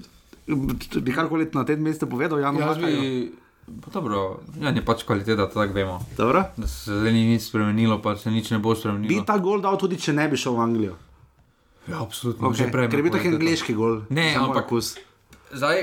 bi 1.03 1.11
karkoli 1.11 1.51
na 1.51 1.67
tem 1.67 1.83
mestu 1.83 2.07
povedal, 2.07 2.39
Jan 2.39 2.55
Jaz 2.63 2.79
bi. 2.79 3.42
Pa 3.63 3.91
dobro, 3.91 4.21
ja, 4.57 4.71
je 4.71 4.83
pač 4.83 5.03
kvaliteta, 5.03 5.47
to 5.47 5.55
tako 5.55 5.73
vemo. 5.73 6.01
Dobro. 6.17 6.45
Da 6.57 6.67
se 6.67 6.91
zdaj 6.93 7.13
ni 7.13 7.25
nič 7.27 7.43
spremenilo, 7.43 7.99
pa 7.99 8.17
se 8.17 8.29
nič 8.29 8.51
ne 8.51 8.59
bo 8.59 8.71
Bi 8.71 8.77
spremenilo. 8.77 9.23
ta 9.23 9.39
gol 9.39 9.61
dal 9.61 9.77
tudi, 9.77 9.97
če 9.97 10.13
ne 10.13 10.27
bi 10.27 10.37
šel 10.37 10.53
v 10.53 10.61
Anglijo. 10.61 10.95
Ja, 11.85 11.99
absolutno. 11.99 12.51
Okay. 12.51 12.69
prej 12.69 12.87
Ker 12.87 12.99
je 12.99 13.03
bil 13.03 13.13
tak 13.13 13.25
angliški 13.25 13.73
gol. 13.73 14.03
Ne, 14.09 14.33
za 14.33 14.41
moj 14.41 14.49
ampak- 14.49 14.67
okus. 14.67 14.95
Zdaj, 15.53 15.79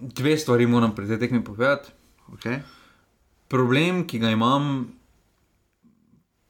dve 0.00 0.34
stvari 0.34 0.66
moram 0.66 0.90
pri 0.90 1.06
tej 1.06 1.18
tekmi 1.18 1.40
povedati. 1.40 1.90
Okay. 2.32 2.62
Problem, 3.48 4.02
ki 4.04 4.18
ga 4.18 4.30
imam, 4.30 4.90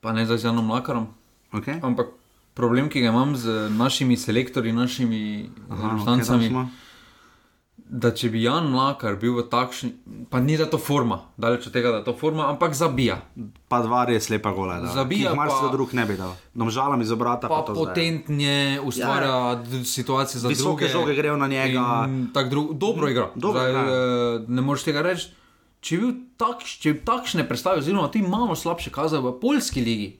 pa 0.01 0.13
ne 0.13 0.23
zdaj 0.23 0.39
z 0.39 0.45
Janom 0.45 0.69
Lakarom, 0.69 1.09
Okay. 1.51 1.81
ampak 1.81 2.13
problem, 2.55 2.89
ki 2.89 3.01
ga 3.01 3.09
imam 3.09 3.35
z 3.35 3.49
našimi 3.71 4.17
selektorji, 4.17 4.71
našimi 4.71 5.49
reprezentancami. 5.67 6.47
okay, 6.47 6.69
da 7.77 8.11
če 8.11 8.29
bi 8.29 8.43
Jan 8.43 8.71
Mlakar 8.71 9.17
bil 9.17 9.35
v 9.35 9.43
takšni, 9.45 9.91
pa 10.31 10.41
ni 10.41 10.57
da 10.57 10.65
to 10.65 10.79
forma, 10.79 11.19
daleč 11.37 11.67
od 11.67 11.73
tega, 11.73 11.91
da 11.91 12.01
to 12.01 12.15
forma, 12.15 12.47
ampak 12.47 12.73
zabija. 12.73 13.17
pa 13.69 13.81
dva 13.81 14.05
res 14.05 14.29
lepa 14.29 14.51
gola. 14.51 14.79
Da. 14.79 14.87
Zabija 14.89 15.35
Mar 15.35 15.49
se 15.49 15.57
pa- 15.61 15.69
drug 15.69 15.93
ne 15.93 16.05
bi 16.05 16.15
dal. 16.15 16.33
Domžalam 16.55 17.01
iz 17.01 17.11
obrata. 17.11 17.49
Pa 17.49 17.63
Pa 17.63 17.75
potentnje 17.75 18.55
ustvarja 18.81 19.29
ja, 19.29 19.85
situacije 19.85 20.41
za 20.41 20.49
Visoke 20.49 20.65
druge. 20.85 20.89
žoge 20.91 21.15
grejo 21.15 21.37
na 21.37 21.47
njega. 21.49 22.09
tak 22.33 22.49
Dru, 22.49 22.73
dobro 22.73 23.09
igra. 23.09 23.31
Dobro 23.35 23.61
Zdaj, 23.61 23.71
igra. 23.71 23.83
eh, 23.83 24.45
ne 24.49 24.63
moreš 24.63 24.83
tega 24.83 25.03
reči. 25.03 25.29
Če 25.81 25.97
bi 25.97 26.03
bil 26.03 26.15
takš, 26.37 26.79
če 26.79 26.93
bi 26.93 27.01
takšne 27.01 27.43
predstave, 27.43 27.79
oziroma 27.79 28.09
ti 28.09 28.19
imamo 28.21 28.55
slabše 28.55 28.91
kaze 28.91 29.19
v 29.19 29.33
polski 29.35 29.81
ligi, 29.81 30.11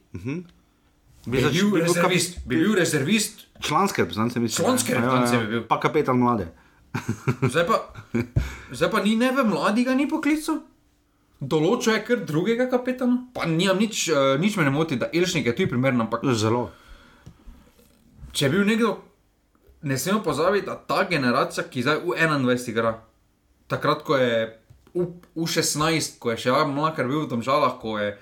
Bi 1.23 1.31
bi 1.31 1.39
zač- 1.39 1.53
bil 1.53 1.67
bi 1.67 1.71
bil 1.73 1.83
rezervist, 1.83 2.39
bi 2.47 2.57
bil 2.57 2.75
rezervist, 2.75 3.41
Članske 3.61 4.03
reprezentance, 4.03 4.41
mislim. 4.41 4.65
Članske 4.65 4.89
Ja, 4.89 4.97
ja, 4.97 4.99
ja. 4.99 5.07
reprezentance 5.07 5.37
bi 5.39 5.53
bil. 5.53 5.63
Pa 5.65 5.77
kapetan 5.77 6.17
mlade. 6.17 6.47
Zdaj 7.53 7.67
pa, 7.67 7.77
zdaj 8.73 8.91
pa 8.91 9.03
ni 9.05 9.17
ne 9.17 9.31
vem, 9.33 9.51
mladega 9.51 9.95
ni 9.95 10.09
poklical. 10.11 10.63
Določil 11.41 11.95
je 11.95 12.01
kar 12.05 12.25
drugega 12.29 12.67
kapetana. 12.69 13.31
Pa 13.33 13.47
nimam 13.49 13.79
nič, 13.81 14.09
uh, 14.13 14.35
nič 14.41 14.59
me 14.61 14.67
ne 14.67 14.73
moti, 14.75 14.99
da 15.01 15.09
Elšnik 15.15 15.49
je 15.49 15.57
tu 15.57 15.69
primeren, 15.71 16.01
ampak 16.03 16.27
Zelo. 16.37 16.69
če 18.33 18.47
je 18.47 18.51
bil 18.53 18.67
nekdo, 18.69 18.99
ne 19.83 19.97
smemo 19.99 20.21
pozabiti, 20.23 20.67
da 20.69 20.77
ta 20.77 21.07
generacija, 21.09 21.65
ki 21.65 21.87
zdaj 21.87 22.03
v 22.05 22.19
21 22.19 22.69
igra, 22.75 22.93
takrat, 23.73 24.05
ko 24.05 24.21
je 24.21 24.51
v, 24.95 25.07
v 25.35 25.47
16, 25.49 26.19
ko 26.21 26.35
je 26.35 26.45
še 26.45 26.53
mlakar 26.53 27.09
bil 27.09 27.25
v 27.25 27.31
Domžalah, 27.33 27.79
ko 27.81 27.97
je 27.97 28.13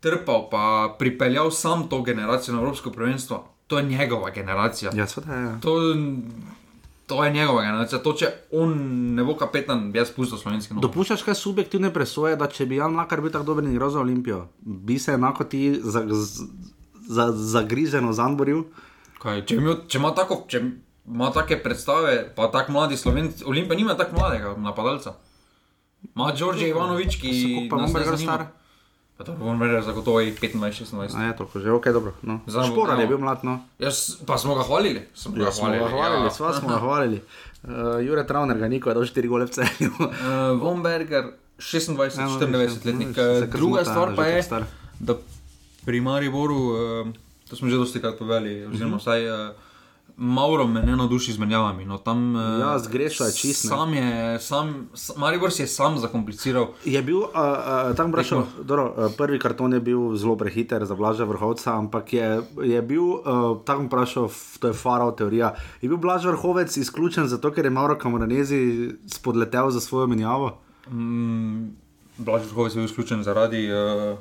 trpel, 0.00 0.48
pa 0.48 0.96
pripeljal 0.96 1.52
sam 1.52 1.88
to 1.90 2.00
generacijo 2.06 2.56
na 2.56 2.62
Evropsko 2.62 2.90
prvenstvo, 2.94 3.44
to 3.66 3.78
je 3.78 3.84
njegova 3.84 4.30
generacija. 4.30 4.94
Ja, 4.94 5.06
seveda 5.06 5.34
je. 5.34 5.52
To, 5.60 5.72
to 7.06 7.24
je 7.24 7.30
njegova 7.32 7.62
generacija. 7.62 7.98
To, 7.98 8.12
če 8.14 8.26
on 8.52 8.72
ne 9.14 9.24
bo 9.24 9.34
kapetan, 9.34 9.92
bi 9.92 9.98
jaz 9.98 10.10
pustil 10.10 10.38
slovenski 10.38 10.74
nogomet. 10.74 10.88
Dopuščaš 10.88 11.22
kaj 11.22 11.34
subjektivne 11.36 11.92
presoje, 11.92 12.36
da 12.36 12.46
če 12.48 12.66
bi 12.66 12.76
Jan 12.76 12.96
Lakar 12.96 13.20
bil 13.20 13.30
tako 13.30 13.44
dober 13.44 13.64
in 13.64 13.72
igral 13.72 13.90
za 13.90 14.00
Olimpijo, 14.00 14.40
bi 14.60 14.98
se 14.98 15.12
enako 15.12 15.44
ti 15.46 15.60
za, 15.76 16.02
z- 16.06 16.48
za, 17.08 17.28
zagrizeno 17.32 18.12
zamboril? 18.12 18.64
Kaj, 19.18 19.44
če, 19.44 19.54
ima, 19.56 19.76
če 19.86 19.98
ima 19.98 20.10
tako, 20.12 20.44
če 20.48 20.60
ima 21.06 21.30
take 21.30 21.56
predstave, 21.58 22.16
pa 22.34 22.50
tako 22.50 22.72
mladi 22.72 22.96
slovenci, 22.96 23.44
Olimpija 23.44 23.76
nima 23.76 23.94
tako 23.94 24.16
mladega 24.16 24.54
napadalca. 24.58 25.14
Ima 26.06 26.32
Đorđe 26.32 26.68
Ivanovič, 26.68 27.16
ki 27.16 27.30
ne 27.30 27.68
Vombergar 27.72 28.16
zanima. 28.16 28.32
star? 28.34 28.46
Pa 29.16 29.24
to 29.24 29.32
Vombergar 29.32 29.80
zagotovo 29.80 30.20
je 30.20 30.34
25-26. 30.34 31.16
A 31.16 31.22
je 31.22 31.32
to, 31.34 31.48
že 31.54 31.70
ok, 31.70 31.86
dobro. 31.88 32.12
No. 32.20 32.40
Šporar 32.44 33.00
je 33.00 33.06
bil 33.06 33.16
mlad, 33.16 33.40
no. 33.42 33.64
Jaz, 33.78 34.20
pa 34.22 34.36
smo 34.36 34.54
ga 34.54 34.62
hvalili. 34.62 35.08
Smo 35.14 35.32
Ja, 35.34 35.48
smo 35.48 35.68
ga 35.68 35.88
hvalili, 35.88 36.28
sva 36.30 36.52
smo 36.52 36.68
ga 36.68 36.76
hvalili. 36.76 37.20
Uh, 37.62 37.70
Jure 38.06 38.22
Travner 38.22 38.58
ga 38.58 38.68
niko 38.68 38.90
je 38.90 38.94
dal 38.94 39.04
4 39.04 39.24
gole 39.26 39.44
v 39.44 39.50
celju. 39.50 39.90
Uh, 39.90 40.08
Vombergar, 40.54 41.32
26, 41.56 41.96
Ja, 42.12 42.26
no, 42.26 42.36
94 42.38 42.92
ja, 42.92 43.40
Eh, 43.40 43.48
kar 43.48 43.56
Druga 43.56 43.84
stvar 43.84 44.12
pa 44.12 44.26
je, 44.26 44.44
da 45.00 45.16
pri 45.82 46.00
Mariboru, 46.00 46.60
uh, 46.66 47.08
to 47.48 47.56
smo 47.56 47.68
že 47.68 47.76
dosti 47.76 47.98
krat 47.98 48.18
povedali, 48.18 48.60
Mhm. 48.60 48.68
oziroma 48.68 48.96
vsaj 48.98 49.20
uh, 49.24 49.56
Mauro 50.18 50.66
me 50.66 50.80
ne 50.80 50.96
navduši 50.96 51.32
z 51.32 51.38
menjavami. 51.38 51.84
No, 51.84 51.98
tam, 51.98 52.32
uh, 52.32 52.40
Ja, 52.60 52.78
zgrešil 52.78 53.26
je 53.26 53.32
čist. 53.34 53.68
Sam 53.68 53.94
je, 53.94 54.38
sam, 54.40 54.88
Maribor 55.16 55.50
si 55.50 55.62
je 55.62 55.66
sam 55.66 55.98
zakompliciral. 55.98 56.68
Je 56.84 57.02
bil, 57.02 57.18
uh, 57.18 57.28
uh, 57.28 57.92
tam 57.92 58.08
vprašal, 58.08 58.46
dobro, 58.62 58.86
uh, 58.88 59.12
prvi 59.12 59.38
karton 59.38 59.72
je 59.72 59.80
bil 59.82 60.16
zelo 60.16 60.32
prehiter 60.34 60.80
za 60.82 60.94
Blaža 60.94 61.24
Vrhovca, 61.24 61.74
ampak 61.74 62.12
je, 62.12 62.28
je 62.62 62.82
bil, 62.82 63.02
uh, 63.04 63.20
tam 63.60 63.86
vprašal, 63.86 64.24
f- 64.24 64.56
to 64.56 64.66
je 64.66 64.74
farao 64.74 65.12
teorija, 65.12 65.52
je 65.78 65.88
bil 65.88 65.98
Blaž 65.98 66.24
Vrhovec 66.24 66.76
izključen 66.76 67.26
zato, 67.26 67.50
ker 67.50 67.64
je 67.64 67.70
Mauro 67.70 67.94
Kamoranezi 67.94 68.60
spodletel 69.06 69.70
za 69.70 69.80
svojo 69.80 70.06
menjavo? 70.06 70.56
Mm, 70.88 71.76
Blaž 72.18 72.42
Vrhovec 72.44 72.72
je 72.72 72.76
bil 72.76 72.84
izključen 72.84 73.22
zaradi 73.22 73.66
uh, 73.66 74.16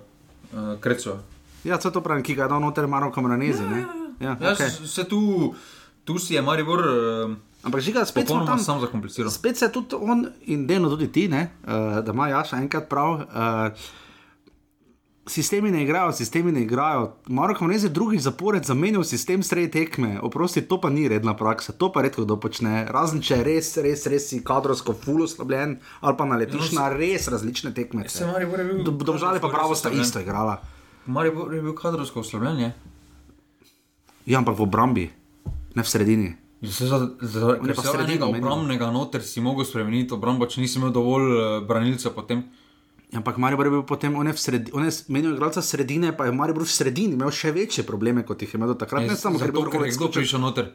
uh, 0.52 0.80
Krecova. 0.80 1.18
Ja, 1.64 1.78
to 1.78 1.88
je 1.88 1.94
to 1.94 2.02
pravim, 2.02 2.20
ki 2.22 2.36
ga 2.36 2.44
je 2.44 2.50
dal 2.50 2.60
noter 2.60 2.84
Mauro 2.86 3.12
Kamoranezi. 3.12 3.64
Ja, 3.64 3.70
ja, 3.72 3.86
Ja, 4.18 4.32
okay. 4.38 4.56
okay. 4.56 4.86
se 4.88 5.04
tu, 5.04 5.54
tu 6.06 6.20
si 6.20 6.34
je 6.34 6.42
Maribor 6.42 6.80
uh, 6.80 7.36
Ampak 7.66 7.82
žiga, 7.82 8.06
spet 8.06 8.28
smo 8.28 8.46
popolnoma 8.46 8.58
tam. 8.58 8.64
sam 8.64 8.82
zakompliciral. 8.82 9.32
Spet 9.32 9.58
se 9.58 9.72
tudi 9.72 9.98
on 9.98 10.28
in 10.46 10.68
delno 10.68 10.90
tudi 10.90 11.12
ti, 11.12 11.28
ne, 11.28 11.50
uh, 11.66 12.06
da 12.06 12.12
ima 12.14 12.28
Jaša 12.30 12.62
enkrat 12.62 12.90
prav. 12.90 13.14
Uh, 13.14 13.86
Sistemi 15.28 15.72
ne 15.72 15.84
igrajo, 15.84 16.12
sistemi 16.12 16.52
ne 16.52 16.62
igrajo. 16.62 17.16
Marko 17.28 17.66
Mrez 17.66 17.84
je 17.84 17.90
drugič 17.90 18.22
zapored 18.22 18.66
zamenjal 18.66 19.04
sistem 19.04 19.44
sredi 19.44 19.72
tekme. 19.72 20.20
Oprosti, 20.22 20.62
to 20.62 20.78
pa 20.82 20.90
ni 20.90 21.08
redna 21.10 21.34
praksa, 21.34 21.74
to 21.74 21.90
pa 21.92 22.04
redko 22.06 22.22
kdo 22.22 22.38
počne. 22.38 22.86
Razen 22.86 23.24
če 23.26 23.40
res, 23.44 23.72
res, 23.82 24.06
res 24.06 24.30
si 24.30 24.44
kadrovsko 24.46 24.94
ful 24.94 25.24
oslabljen 25.26 25.80
ali 26.02 26.18
pa 26.18 26.30
naletiš 26.30 26.76
na 26.78 26.92
res 26.94 27.26
različne 27.34 27.74
tekme. 27.74 28.06
Domžale 28.86 29.42
pa 29.42 29.50
pravo 29.50 29.74
sta 29.74 29.90
isto 29.90 30.22
igrala. 30.22 30.60
Maribor 31.10 31.54
je 31.54 31.62
bil 31.62 31.74
kadrovsko 31.74 32.22
uslovljen. 32.22 32.60
je. 32.60 32.74
Ja, 34.26 34.38
ampak 34.38 34.58
v 34.58 34.62
obrambi, 34.62 35.10
ne 35.76 35.84
v 35.84 35.88
sredini. 35.88 36.30
Ja, 36.62 36.72
se 36.72 36.86
je 36.86 36.90
sredino 36.90 38.02
enega 38.02 38.26
menil. 38.26 38.40
obrambnega 38.40 38.88
noter 38.90 39.22
si 39.22 39.42
mogel 39.42 39.66
spremeniti 39.66 40.14
obrambo, 40.14 40.46
če 40.46 40.62
nisi 40.62 40.80
imel 40.80 40.90
dovolj 40.90 41.28
uh, 41.28 41.42
branilcev 41.62 42.14
potem. 42.14 42.46
Ja, 43.06 43.20
Ampak 43.20 43.38
Maribor 43.38 43.66
je 43.66 43.72
bil 43.72 43.84
potem, 43.84 44.16
on 44.16 44.26
je, 44.26 44.34
v 44.34 44.40
sredi, 44.40 44.72
on 44.74 44.82
je 44.82 44.92
menil 45.10 45.36
igralca 45.36 45.62
sredine, 45.62 46.10
pa 46.12 46.26
je 46.26 46.32
Maribor 46.32 46.64
v 46.64 46.72
sredini 46.72 47.14
imel 47.14 47.30
še 47.30 47.52
večje 47.52 47.84
probleme, 47.84 48.24
kot 48.24 48.42
jih 48.42 48.50
je 48.50 48.58
imel 48.58 48.68
do 48.68 48.78
takrat. 48.78 49.04
Ne 49.04 49.16
samo, 49.16 49.38
ker 49.38 49.48
je 49.48 49.54
bil 49.54 49.62
je 49.62 49.68
vrhunec 49.68 49.94
kdo 49.94 50.08
skočil. 50.08 50.22
prišel 50.22 50.42
noter. 50.42 50.72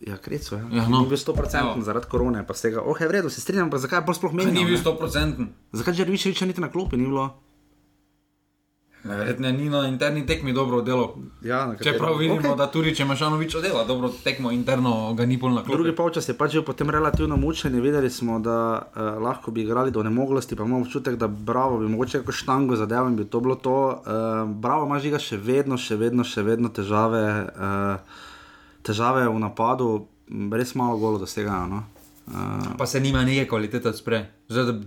Ja, 0.00 0.16
krecu, 0.16 0.54
ja. 0.54 0.64
Ja, 0.72 0.82
no. 0.84 1.00
Ni 1.00 1.08
bil 1.08 1.16
100% 1.16 1.76
No. 1.76 1.82
zaradi 1.82 2.06
korone, 2.06 2.42
pa 2.42 2.52
z 2.52 2.60
tega. 2.62 2.80
Oh, 2.80 2.92
je 2.92 3.04
v 3.04 3.12
redu, 3.12 3.28
se 3.28 3.40
strinjam, 3.40 3.70
pa 3.70 3.78
zakaj 3.78 3.98
je 3.98 4.04
bolj 4.04 4.16
sploh 4.16 4.32
Ni 4.32 4.44
menil? 4.44 4.64
bil 4.66 4.76
ne? 4.76 4.82
100%. 4.82 5.46
Zakaj 5.72 5.94
Žerviševiča 5.94 6.44
niti 6.46 6.60
na 6.60 6.68
klopi 6.68 6.96
ni 6.96 7.04
bilo? 7.04 7.40
Verjetno 9.04 9.50
ni 9.52 9.68
na 9.68 9.86
interni 9.86 10.26
tekmi 10.26 10.52
dobro 10.52 10.80
delal. 10.82 11.14
Ja, 11.42 11.74
Čeprav 11.82 12.16
vidimo, 12.16 12.40
okay. 12.40 12.56
da 12.56 12.66
tudi 12.72 12.94
če 12.96 13.04
Mašanovič 13.04 13.56
dela 13.60 13.84
dobro 13.84 14.08
tekmo 14.24 14.48
interno, 14.50 15.12
ga 15.14 15.26
ni 15.28 15.36
pol 15.40 15.52
na 15.52 15.60
klopi. 15.60 15.76
Drugi 15.76 15.92
polčas 15.96 16.28
je 16.28 16.34
pač 16.38 16.56
bil 16.56 16.64
potem 16.64 16.90
relativno 16.90 17.36
mučen, 17.36 17.76
videli 17.84 18.10
smo, 18.10 18.38
da 18.40 18.56
uh, 18.80 19.20
lahko 19.20 19.52
bi 19.52 19.66
igrali 19.66 19.92
do 19.92 20.02
nemoglosti, 20.02 20.56
pa 20.56 20.64
imamo 20.64 20.86
občutek, 20.86 21.20
da 21.20 21.28
bravo 21.28 21.78
bi 21.82 21.88
mogoče 21.92 22.22
kako 22.22 22.32
štango 22.32 22.80
zadeval 22.80 23.12
in 23.12 23.20
bi 23.20 23.28
to 23.28 23.40
bilo 23.44 23.60
to. 23.60 23.76
Uh, 23.92 24.48
bravo 24.48 24.88
ima 24.88 24.98
žiga 25.04 25.20
še 25.20 25.36
vedno, 25.36 25.76
še 25.76 26.00
vedno, 26.00 26.24
še 26.24 26.42
vedno 26.42 26.72
težave, 26.72 27.24
uh, 27.44 28.24
težave 28.88 29.28
v 29.28 29.38
napadu, 29.44 30.06
res 30.52 30.72
malo 30.74 30.96
golo 30.96 31.20
dosegajo. 31.20 31.68
No? 31.68 31.84
Uh, 32.24 32.72
Pa 32.80 32.86
se 32.88 33.04
nima 33.04 33.20
neke 33.24 33.50
kvalitete 33.52 33.92
spre. 33.92 34.24
Zdaj, 34.48 34.64
da, 34.64 34.80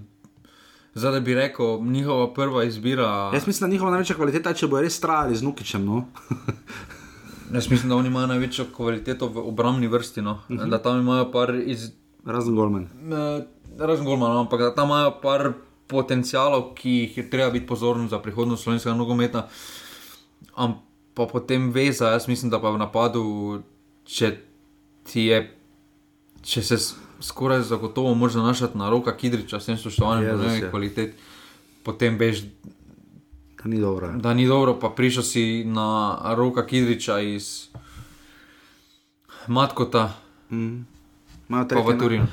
zdaj, 0.99 1.12
da 1.12 1.19
bi 1.19 1.36
rekel, 1.36 1.83
njihova 1.83 2.33
prva 2.33 2.63
izbira. 2.63 3.31
jaz 3.33 3.47
mislim, 3.47 3.69
da 3.69 3.73
njihova 3.73 3.91
največja 3.91 4.15
kvaliteta 4.15 4.49
je, 4.49 4.55
če 4.55 4.67
bo 4.67 4.81
res 4.81 4.99
trajali 4.99 5.36
z 5.36 5.43
Nukičem. 5.43 5.86
No? 5.86 6.05
Jaz 7.53 7.69
mislim, 7.71 7.89
da 7.89 7.95
oni 7.95 8.07
imajo 8.07 8.27
največjo 8.27 8.65
kvaliteto 8.75 9.27
v 9.27 9.47
obrambni 9.47 9.88
vrsti. 9.88 10.21
No. 10.21 10.31
Uh 10.49 10.55
-huh. 10.55 10.69
Da 10.69 10.81
tam 10.81 10.99
imajo 10.99 11.31
par 11.31 11.55
iz. 11.55 11.91
Razen 12.25 12.55
Golman. 12.55 12.83
Eh, 12.83 13.43
Razen 13.79 14.05
golmana, 14.05 14.39
ampak 14.39 14.60
da 14.60 14.75
tam 14.75 14.89
imajo 14.89 15.12
par 15.21 15.53
potencialov, 15.88 16.73
ki 16.75 16.89
jih 16.89 17.17
je 17.17 17.29
treba 17.29 17.51
biti 17.51 17.67
pozoren 17.67 18.10
za 18.10 18.19
prihodnost 18.19 18.63
slovenskega 18.63 18.95
nogometa. 18.95 19.47
Am, 20.55 20.73
pa 21.13 21.25
potem 21.25 21.71
veza, 21.71 22.10
jaz 22.10 22.27
mislim, 22.27 22.51
da 22.51 22.60
pa 22.62 22.69
v 22.69 22.77
napadu, 22.77 23.23
če 24.03 24.38
ti 25.03 25.21
je, 25.21 25.55
če 26.41 26.63
se 26.63 26.77
skoraj 27.21 27.62
zagotovo 27.62 28.13
moraš 28.13 28.34
zanašati 28.34 28.77
na 28.77 28.89
roka 28.89 29.17
Kidriča, 29.17 29.60
s 29.60 29.65
tem 29.65 29.77
spoštovanjem 29.77 30.62
ja. 30.62 30.69
kvalitet, 30.69 31.15
potem 31.84 32.17
veš, 32.17 32.43
Da 33.63 33.69
ni 33.69 33.80
dobro. 33.80 34.08
ja. 34.08 34.13
da 34.13 34.34
ni 34.34 34.47
dobro, 34.47 34.80
pa 34.80 34.89
prišel 34.89 35.23
si 35.23 35.63
na 35.65 36.19
roka 36.36 36.65
Kidriča 36.65 37.19
iz 37.19 37.67
Matkota, 39.47 40.13
Imajo 41.49 41.67
pa 41.69 41.80
v 41.80 41.97
Turinu. 41.99 42.27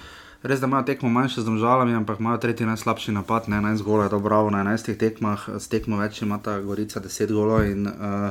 Res, 0.44 0.60
da 0.60 0.66
imajo 0.66 0.84
tekmo 0.84 1.08
manjše 1.08 1.40
z 1.40 1.44
državami, 1.44 1.94
ampak 1.94 2.20
imajo 2.20 2.38
tretji 2.38 2.66
najslabši 2.66 3.12
napad, 3.12 3.48
ne 3.48 3.56
11 3.56 3.82
golov, 3.82 4.10
to 4.10 4.18
bravo 4.20 4.50
na 4.50 4.60
11 4.60 4.98
tekmah, 5.00 5.46
s 5.58 5.68
tekmo 5.72 5.96
več 5.96 6.20
ima 6.22 6.36
ta 6.38 6.58
Gorica 6.60 7.00
10 7.00 7.32
golov 7.32 7.64
in 7.64 7.86
uh, 7.86 8.28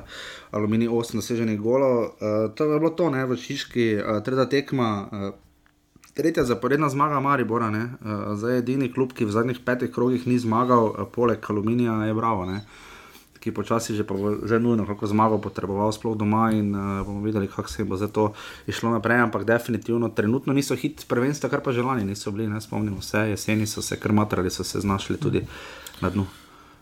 Aluminij 0.51 0.91
8 0.93 1.17
doseženih 1.17 1.57
golov. 1.57 2.03
Uh, 2.03 2.53
to 2.53 2.69
je 2.69 2.79
bilo 2.79 2.91
to, 2.93 3.09
ne 3.09 3.25
v 3.25 3.37
Šiški, 3.37 3.87
uh, 3.97 4.21
tretja 4.21 4.45
tekma. 4.45 4.89
Uh, 5.09 5.31
Tretja 6.13 6.43
zaporedna 6.45 6.89
zmaga 6.89 7.19
Maribora, 7.19 7.69
ne? 7.73 7.83
uh, 7.83 8.37
zdaj 8.37 8.53
je 8.53 8.57
edini 8.61 8.91
klub, 8.93 9.13
ki 9.17 9.25
v 9.25 9.33
zadnjih 9.33 9.59
petih 9.65 9.89
krogih 9.91 10.27
ni 10.29 10.37
zmagal, 10.39 10.91
uh, 10.91 11.07
poleg 11.09 11.41
Aluminija 11.49 12.03
je 12.05 12.13
Bravo, 12.13 12.45
ne? 12.45 12.61
ki 13.43 13.51
počasi 13.51 13.91
že, 13.91 14.07
pa 14.07 14.15
že 14.47 14.55
nujno 14.55 14.87
kako 14.87 15.03
zmago 15.11 15.35
potreboval, 15.35 15.91
sploh 15.91 16.15
doma 16.15 16.47
in 16.55 16.71
uh, 16.71 17.03
bomo 17.03 17.19
videli, 17.25 17.49
kako 17.51 17.67
se 17.67 17.83
bo 17.83 17.99
zdaj 17.99 18.13
to 18.15 18.31
išlo 18.71 18.93
naprej. 18.95 19.19
Ampak 19.19 19.43
definitivno 19.43 20.09
trenutno 20.15 20.53
niso 20.53 20.77
hit 20.79 21.03
prvenstva, 21.07 21.49
kar 21.49 21.59
pa 21.59 21.75
želani 21.75 22.07
niso 22.07 22.31
bili, 22.31 22.47
ne 22.47 22.61
spomnimo 22.61 23.01
se, 23.01 23.17
jeseni 23.35 23.67
so 23.67 23.81
se 23.81 23.99
krmatrali, 23.99 24.49
so 24.49 24.63
se 24.63 24.79
znašli 24.79 25.17
tudi 25.17 25.43
na 26.01 26.09
dnu. 26.09 26.25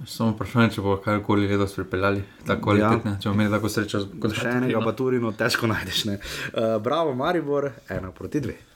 Samo 0.06 0.36
vprašanje, 0.36 0.70
če 0.78 0.82
bo 0.82 0.98
karkoli 1.02 1.48
letos 1.48 1.74
pripeljali, 1.78 2.24
tako 2.46 2.70
kvalitetne, 2.70 3.12
ja. 3.12 3.20
če 3.22 3.30
bomo 3.30 3.42
imeli 3.42 3.58
tako 3.58 3.70
srečo 3.70 4.06
kot 4.22 4.38
Še 4.38 4.58
enega 4.62 4.82
pa 4.86 4.94
Turino 4.94 5.34
težko 5.34 5.70
najdeš. 5.70 6.06
ne. 6.06 6.20
Uh, 6.54 6.78
bravo, 6.82 7.18
Maribor, 7.18 7.72
ena 7.90 8.14
proti 8.14 8.42
dve. 8.42 8.71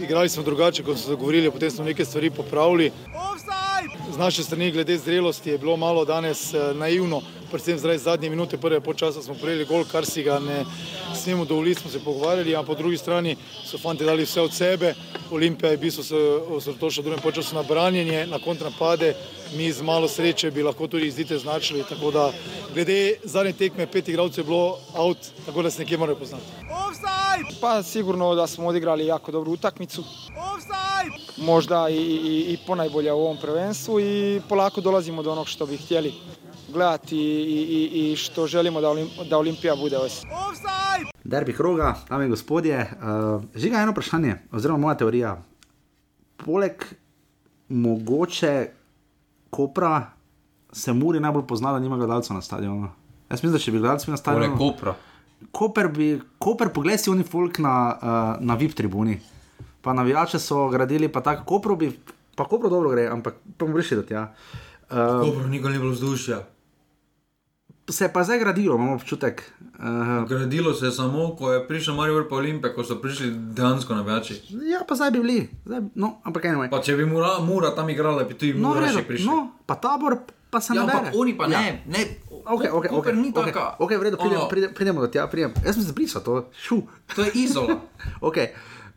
Igrali 0.00 0.28
smo 0.28 0.42
drugače, 0.42 0.82
kot 0.82 0.96
smo 0.96 1.04
se 1.04 1.10
dogovorili, 1.10 1.50
potem 1.50 1.70
smo 1.70 1.84
neke 1.84 2.04
stvari 2.04 2.30
popravili. 2.30 2.92
Z 4.12 4.18
naše 4.18 4.42
strani, 4.42 4.70
glede 4.70 4.98
zrelosti, 4.98 5.50
je 5.50 5.58
bilo 5.58 5.76
malo 5.76 6.04
danes 6.04 6.54
eh, 6.54 6.74
naivno, 6.74 7.22
predvsem 7.50 7.78
zaradi 7.78 7.98
zadnje 7.98 8.30
minute 8.30 8.56
prve 8.56 8.80
počasa 8.80 9.22
smo 9.22 9.34
prejeli 9.34 9.64
gol, 9.64 9.84
kar 9.84 10.06
si 10.06 10.22
ga 10.22 10.38
ne 10.38 10.64
smemo 11.26 11.44
dovoliti, 11.44 11.80
smo 11.80 11.90
se 11.90 12.04
pogovarjali, 12.04 12.56
ampak 12.56 12.76
po 12.76 12.82
drugi 12.82 12.96
strani 12.98 13.36
so 13.64 13.78
fanti 13.78 14.04
dali 14.04 14.22
vse 14.24 14.40
od 14.40 14.52
sebe. 14.54 14.94
Olimpija 15.30 15.70
je 15.70 15.76
v 15.76 15.80
bistvu 15.80 16.04
se 16.04 16.16
osredotočila 16.54 17.02
v 17.02 17.04
drugem 17.04 17.22
počasu 17.22 17.54
na 17.54 17.62
branjenje, 17.62 18.26
na 18.26 18.38
kontrapade, 18.38 19.14
mi 19.56 19.72
z 19.72 19.82
malo 19.82 20.08
sreče 20.08 20.50
bi 20.50 20.62
lahko 20.62 20.86
tudi 20.86 21.06
izdite 21.06 21.38
značili. 21.38 21.82
Tako 21.88 22.10
da 22.10 22.30
glede 22.74 23.18
zadnje 23.24 23.52
tekme, 23.52 23.86
pet 23.86 24.08
igralcev 24.08 24.44
je 24.44 24.46
bilo 24.46 24.78
out, 24.94 25.18
tako 25.46 25.62
da 25.62 25.70
se 25.70 25.82
nekje 25.82 25.98
morajo 25.98 26.16
poznati. 26.16 26.46
Pa 27.60 27.82
sigurno 27.82 28.34
da 28.34 28.46
smo 28.46 28.68
odigrali 28.68 29.06
jako 29.06 29.32
dobru 29.32 29.52
utakmicu. 29.52 30.04
Možda 31.36 31.88
i, 31.90 31.96
i, 31.96 32.52
i 32.52 32.58
ponajbolja 32.66 33.14
u 33.14 33.20
ovom 33.20 33.36
prvenstvu 33.36 34.00
i 34.00 34.40
polako 34.48 34.80
dolazimo 34.80 35.22
do 35.22 35.32
onog 35.32 35.48
što 35.48 35.66
bi 35.66 35.76
htjeli 35.76 36.14
gledati 36.68 37.16
i, 37.16 37.90
i, 37.92 38.12
i 38.12 38.16
što 38.16 38.46
želimo 38.46 38.80
da, 38.80 38.88
Olim, 38.88 39.08
da 39.30 39.38
Olimpija 39.38 39.76
bude 39.76 39.96
sezone. 40.08 41.10
Derbi 41.24 41.52
kroga, 41.52 41.94
dame 42.08 42.24
in 42.24 42.30
gospodje. 42.30 42.80
Uh, 42.80 43.42
žiga 43.54 43.76
eno 43.76 43.92
vprašanje, 43.92 44.36
oziroma 44.52 44.78
moja 44.78 44.94
teorija. 44.94 45.42
Poleg 46.36 46.84
mogoče 47.68 48.68
Kopra 49.50 50.06
se 50.72 50.92
Muri 50.92 51.20
najbolj 51.20 51.46
pozna, 51.46 51.72
da 51.72 51.78
nima 51.78 51.96
gledalcev 51.96 52.36
na 52.36 52.42
stadionu. 52.42 52.88
Jaz 53.30 53.42
mislim, 53.42 53.52
da 53.52 53.58
če 53.58 53.72
bi 53.72 53.78
gledalci 53.78 54.10
na 54.10 54.16
Torej, 54.16 54.48
stadionu. 54.48 54.58
Kopra. 54.58 54.94
Koper, 55.52 55.88
bi, 55.88 56.20
Koper 56.38 56.68
poglej 56.72 56.98
si 56.98 57.10
oni 57.10 57.24
folk 57.24 57.58
na, 57.58 57.76
uh, 57.96 58.44
na 58.44 58.54
VIP 58.54 58.74
tribuni. 58.74 59.20
Pa 59.82 59.92
navijače 59.92 60.38
so 60.38 60.68
gradili, 60.68 61.08
pa 61.08 61.20
tako 61.20 61.44
Kopro 61.44 61.76
bi, 61.76 61.90
pa 62.34 62.44
Kopro 62.44 62.68
dobro 62.68 62.90
gre, 62.90 63.08
ampak 63.08 63.34
pa 63.58 63.64
bomo 63.64 63.74
prišli 63.74 63.96
do 63.96 64.02
tja. 64.02 64.28
Uh, 64.90 64.96
Kopra 65.24 65.48
nikoli 65.48 65.72
ni 65.72 65.78
bilo 65.78 65.92
vzdušja. 65.92 66.44
Se 67.88 68.04
je 68.04 68.12
pa 68.12 68.22
zdaj 68.22 68.38
gradilo, 68.38 68.74
imamo 68.74 68.94
občutek. 68.94 69.42
Uh, 69.74 70.28
Gradilo 70.28 70.74
se 70.74 70.86
je 70.86 70.92
samo, 70.92 71.36
ko 71.36 71.52
je 71.52 71.68
prišel 71.68 71.94
Marijo 71.94 72.26
pa 72.28 72.36
Olimpija, 72.36 72.74
ko 72.74 72.84
so 72.84 72.96
prišli 72.96 73.30
dejansko 73.30 73.94
navijači. 73.94 74.40
ja, 74.64 74.80
pa 74.82 74.94
zdaj 74.94 75.10
bi 75.10 75.20
bili, 75.20 75.38
zdaj, 75.64 75.80
no, 75.94 76.18
ampak 76.22 76.44
anyway. 76.44 76.70
Pa 76.70 76.80
če 76.80 76.96
bi 76.96 77.04
Mura, 77.04 77.38
Mura 77.40 77.70
tam 77.70 77.90
igrala, 77.90 78.24
bi 78.24 78.34
tudi 78.34 78.54
No, 78.54 78.68
Mura 78.68 78.80
redo, 78.82 78.98
še 78.98 79.04
prišel. 79.04 79.26
no, 79.26 79.36
pa 79.62 79.74
tabor, 79.76 80.18
pa 80.50 80.60
se 80.60 80.72
ja, 80.72 80.80
ne 80.80 80.88
ampak 80.88 81.04
bere. 81.04 81.16
oni 81.16 81.34
pa 81.34 81.44
Ja. 81.44 81.60
ne, 81.60 81.82
ne. 81.86 82.02
Ok, 82.46 82.62
ok, 82.64 82.74
ok. 82.74 82.86
Koper 82.88 83.14
ni 83.16 83.28
ok, 83.28 83.44
taka. 83.44 83.76
ok, 83.76 83.90
v 83.92 84.02
redu, 84.02 84.16
pridemo, 84.16 84.46
pridemo, 84.46 84.72
pridemo 84.72 85.00
do 85.00 85.08
tja, 85.08 85.26
pridemo. 85.26 85.54
Jaz 85.60 85.74
sem 85.74 85.82
se 85.82 85.90
zbrisal 85.90 86.22
to, 86.22 86.34
šu. 86.56 86.78
To 87.10 87.22
je 87.22 87.30
izola. 87.36 87.74
ok, 88.22 88.36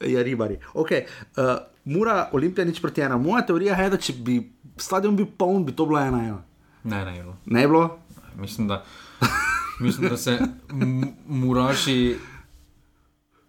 ja, 0.01 0.21
ribari. 0.21 0.59
Okay. 0.71 1.05
Uh, 1.33 1.57
Mura, 1.85 2.29
Olimpija, 2.31 2.61
nič 2.63 2.77
proti 2.77 3.01
ena. 3.01 3.17
Moja 3.17 3.41
teorija 3.41 3.73
je, 3.75 3.89
da 3.89 3.97
če 3.97 4.13
bi 4.15 4.35
stadion 4.77 5.15
bil 5.15 5.25
poln, 5.27 5.65
bi 5.65 5.73
to 5.73 5.85
bilo 5.85 5.97
ena 5.99 6.21
ena. 6.23 6.39
Ne, 6.83 7.01
ne, 7.03 7.17
jo. 7.17 7.33
Ne 7.45 7.61
bi 7.61 7.67
bilo? 7.67 7.99
Mislim, 8.39 8.67
da, 8.67 8.83
mislim, 9.79 10.09
da 10.09 10.17
se 10.17 10.39
Muraši 11.27 12.17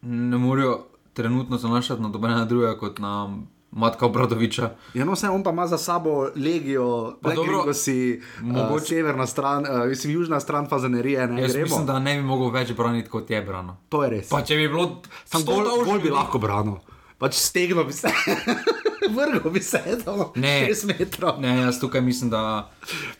ne 0.02 0.38
morejo 0.38 0.86
trenutno 1.12 1.58
zanašati 1.58 2.02
na 2.02 2.08
dobenega 2.08 2.44
drugega 2.44 2.78
kot 2.78 2.98
na 2.98 3.36
Matka 3.70 4.06
Obradoviča. 4.06 4.70
Ja, 4.94 5.04
no, 5.04 5.12
vse 5.12 5.28
on 5.28 5.42
pa 5.42 5.50
ima 5.50 5.66
za 5.66 5.78
sabo 5.78 6.28
legijo, 6.36 7.16
Pa 7.22 7.30
Black 7.34 7.76
si, 7.76 8.20
mogoče... 8.40 8.74
uh, 8.74 8.88
severna 8.88 9.26
stran, 9.26 9.62
uh, 9.62 9.88
mislim, 9.88 10.12
južna 10.12 10.40
stran 10.40 10.68
fazanerije, 10.68 11.26
ne 11.26 11.42
Jaz 11.42 11.52
gremo. 11.52 11.64
mislim, 11.64 11.86
da 11.86 11.98
ne 11.98 12.16
bi 12.16 12.22
mogel 12.22 12.50
več 12.50 12.72
braniti 12.72 13.08
kot 13.08 13.30
je 13.30 13.42
brano. 13.42 13.76
To 13.88 14.02
je 14.04 14.10
res. 14.10 14.28
Pa 14.28 14.42
če 14.42 14.56
bi 14.56 14.68
bilo 14.68 15.02
Sam 15.24 15.42
100 15.42 15.46
gol, 15.46 15.64
tavžnih 15.64 15.86
gol 15.86 16.00
bi 16.00 16.10
lahko 16.10 16.38
branil. 16.38 16.80
Pač 17.18 17.34
stegno 17.34 17.84
bi 17.84 17.92
se, 17.92 18.08
vrgo 19.16 19.50
bi 19.50 19.60
se, 19.60 19.82
da 20.04 20.32
Ne. 20.34 20.68
6 20.70 20.86
metrov. 20.86 21.40
Ne, 21.40 21.56
jaz 21.58 21.80
tukaj 21.80 22.00
mislim, 22.00 22.30
da, 22.30 22.70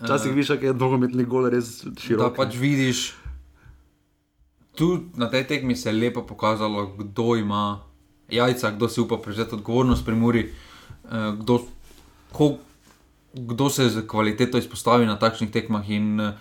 Včasih 0.00 0.32
viš, 0.32 0.48
kako 0.48 0.66
je 0.66 0.74
nogometni 0.74 1.24
gol 1.24 1.48
res 1.48 1.84
da 1.84 2.00
širok. 2.00 2.36
pač 2.36 2.54
vidiš, 2.54 3.14
tu 4.74 5.00
na 5.14 5.30
tej 5.30 5.46
tekmi 5.46 5.76
se 5.76 5.88
je 5.88 5.92
lepo 5.92 6.22
pokazalo, 6.22 6.86
kdo 6.86 7.36
ima 7.36 7.80
jajca, 8.28 8.70
kdo 8.70 8.88
si 8.88 9.00
upa 9.00 9.16
prevzeti 9.16 9.54
odgovornost 9.54 10.04
pri 10.04 10.14
Muri, 10.14 10.40
eh, 10.46 11.32
kdo, 11.36 11.60
ko, 12.32 12.56
kdo 13.34 13.70
se 13.70 13.88
z 13.88 14.06
kvaliteto 14.06 14.58
izpostavi 14.58 15.06
na 15.06 15.18
takšnih 15.18 15.50
tekmah. 15.50 15.90
In, 15.90 16.20
eh, 16.20 16.32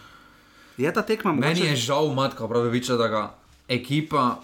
Je 0.78 0.94
ta 0.94 1.02
tekma 1.02 1.32
Meni 1.32 1.44
mogoče? 1.44 1.66
je 1.66 1.76
žal, 1.76 2.14
Matka 2.14 2.48
Praviča, 2.48 2.96
da 2.96 3.08
ga 3.08 3.36
ekipa, 3.68 4.40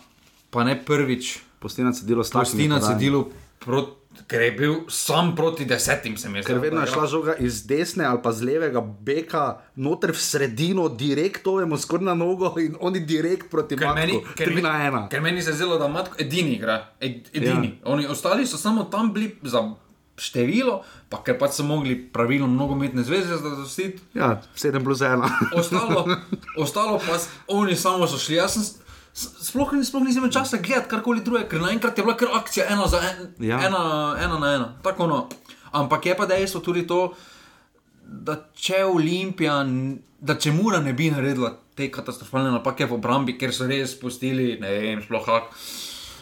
pa 0.49 0.63
ne 0.63 0.75
prvič, 0.75 1.39
Pusti 1.59 1.81
na 1.83 1.93
cedilo 1.93 2.23
s 2.23 2.29
takšnimi 2.29 2.45
pusti 2.45 2.67
na 2.67 2.79
podajami. 2.79 3.01
Ker 4.27 4.41
je 4.41 4.51
bil 4.51 4.75
sam 4.89 5.35
proti 5.35 5.65
desetim, 5.65 6.17
se 6.17 6.29
mi 6.29 6.39
je 6.39 6.43
Ker 6.43 6.59
vedno 6.59 6.81
je 6.81 6.87
šla 6.87 7.07
žoga 7.07 7.35
iz 7.39 7.63
desne 7.67 8.05
ali 8.05 8.19
pa 8.23 8.31
z 8.31 8.43
levega 8.43 8.81
beka, 8.81 9.61
noter 9.75 10.11
v 10.11 10.19
sredino, 10.19 10.89
direktovemu 10.89 11.77
skoraj 11.77 12.05
na 12.05 12.13
nogo 12.13 12.53
in 12.59 12.75
oni 12.79 12.99
direkt 12.99 13.51
proti 13.51 13.77
Ker 13.77 13.93
meni, 13.95 14.13
Matku. 14.13 14.35
ker, 14.37 14.47
3 14.49 14.55
me- 14.55 14.61
na 14.61 14.73
1. 14.89 15.09
ker 15.09 15.21
meni 15.21 15.41
se 15.41 15.49
je 15.49 15.55
zdelo, 15.55 15.77
da 15.77 15.87
Matko 15.87 16.15
edini 16.19 16.55
igra, 16.55 16.91
ed, 16.99 17.29
edini. 17.33 17.67
Ja. 17.67 17.91
Oni 17.91 18.07
ostali 18.07 18.47
so 18.47 18.57
samo 18.57 18.83
tam 18.83 19.13
bili 19.13 19.35
za 19.43 19.63
število, 20.17 20.83
pa 21.09 21.19
ker 21.23 21.35
pač 21.39 21.59
so 21.59 21.63
mogli 21.63 21.95
pravilom 22.13 22.55
nogometne 22.55 23.03
zveze 23.03 23.35
zadostiti. 23.37 23.99
Ja, 24.13 24.41
7 24.55 24.83
plus 24.83 24.99
1. 24.99 25.27
Ostalo, 25.55 26.07
ostalo 26.63 26.99
pa 26.99 27.19
oni 27.47 27.75
samo 27.75 28.07
so 28.07 28.17
šli. 28.17 28.35
Jaz 28.35 28.53
sem 28.53 28.63
sploh, 29.15 29.71
sploh 29.83 30.03
nisem 30.03 30.23
imel 30.23 30.31
časa 30.31 30.59
gledati 30.59 30.91
karkoli 30.91 31.23
drugega, 31.23 31.47
ker 31.49 31.63
naenkrat 31.63 31.97
je 31.97 32.03
bila 32.03 32.17
kar 32.19 32.33
akcija 32.35 32.67
ena, 32.69 32.87
za 32.91 32.99
en, 32.99 33.29
Ja. 33.39 33.61
ena, 33.63 33.81
ena 34.19 34.39
na 34.39 34.53
ena. 34.55 34.67
Tako 34.83 35.07
no. 35.07 35.29
Ampak 35.71 36.05
je 36.05 36.15
pa 36.17 36.25
dejstvo 36.25 36.61
tudi 36.61 36.85
to, 36.87 37.13
da 38.05 38.37
če 38.55 38.83
Olimpija, 38.85 39.63
da 40.19 40.35
če 40.35 40.51
Mura 40.51 40.79
ne 40.79 40.93
bi 40.93 41.09
naredila 41.11 41.51
te 41.75 41.89
katastrofalne 41.91 42.51
napake 42.51 42.85
v 42.85 42.95
obrambi, 42.95 43.37
ker 43.37 43.51
so 43.53 43.67
res 43.67 43.95
spustili, 43.97 44.55
ne 44.61 44.71
vem, 44.71 45.01
sploh 45.03 45.25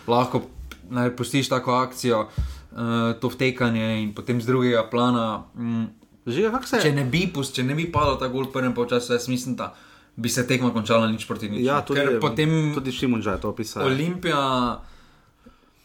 lahko 0.07 0.45
naj 0.89 1.13
pustiš 1.15 1.49
tako 1.49 1.75
akcijo, 1.77 2.27
uh, 2.27 3.13
to 3.21 3.29
vtekanje 3.29 4.01
in 4.01 4.13
potem 4.13 4.41
z 4.41 4.49
drugega 4.49 4.87
plana. 4.89 5.43
Mm, 5.55 5.85
Že 6.23 6.51
Če 6.79 6.93
ne 6.95 7.03
bi, 7.03 7.27
pust, 7.27 7.51
če 7.55 7.63
ne 7.67 7.75
bi 7.75 7.89
padal 7.91 8.15
ta 8.15 8.29
gol 8.31 8.47
v 8.47 8.53
prvem 8.55 8.73
polčasu, 8.73 9.11
jaz 9.13 9.27
mislim, 9.27 9.57
da 9.59 9.73
bi 10.15 10.29
se 10.29 10.47
tekma 10.47 10.73
končala 10.73 11.07
nič 11.07 11.25
proti 11.25 11.49
nič. 11.49 11.65
Ja, 11.65 11.81
tudi, 11.81 11.99
Ker 11.99 12.19
potem 12.21 12.73
tudi 12.73 12.91
Šimunža 12.91 13.37
je 13.37 13.41
to 13.41 13.49
opisal. 13.49 13.85
Olimpija, 13.89 14.77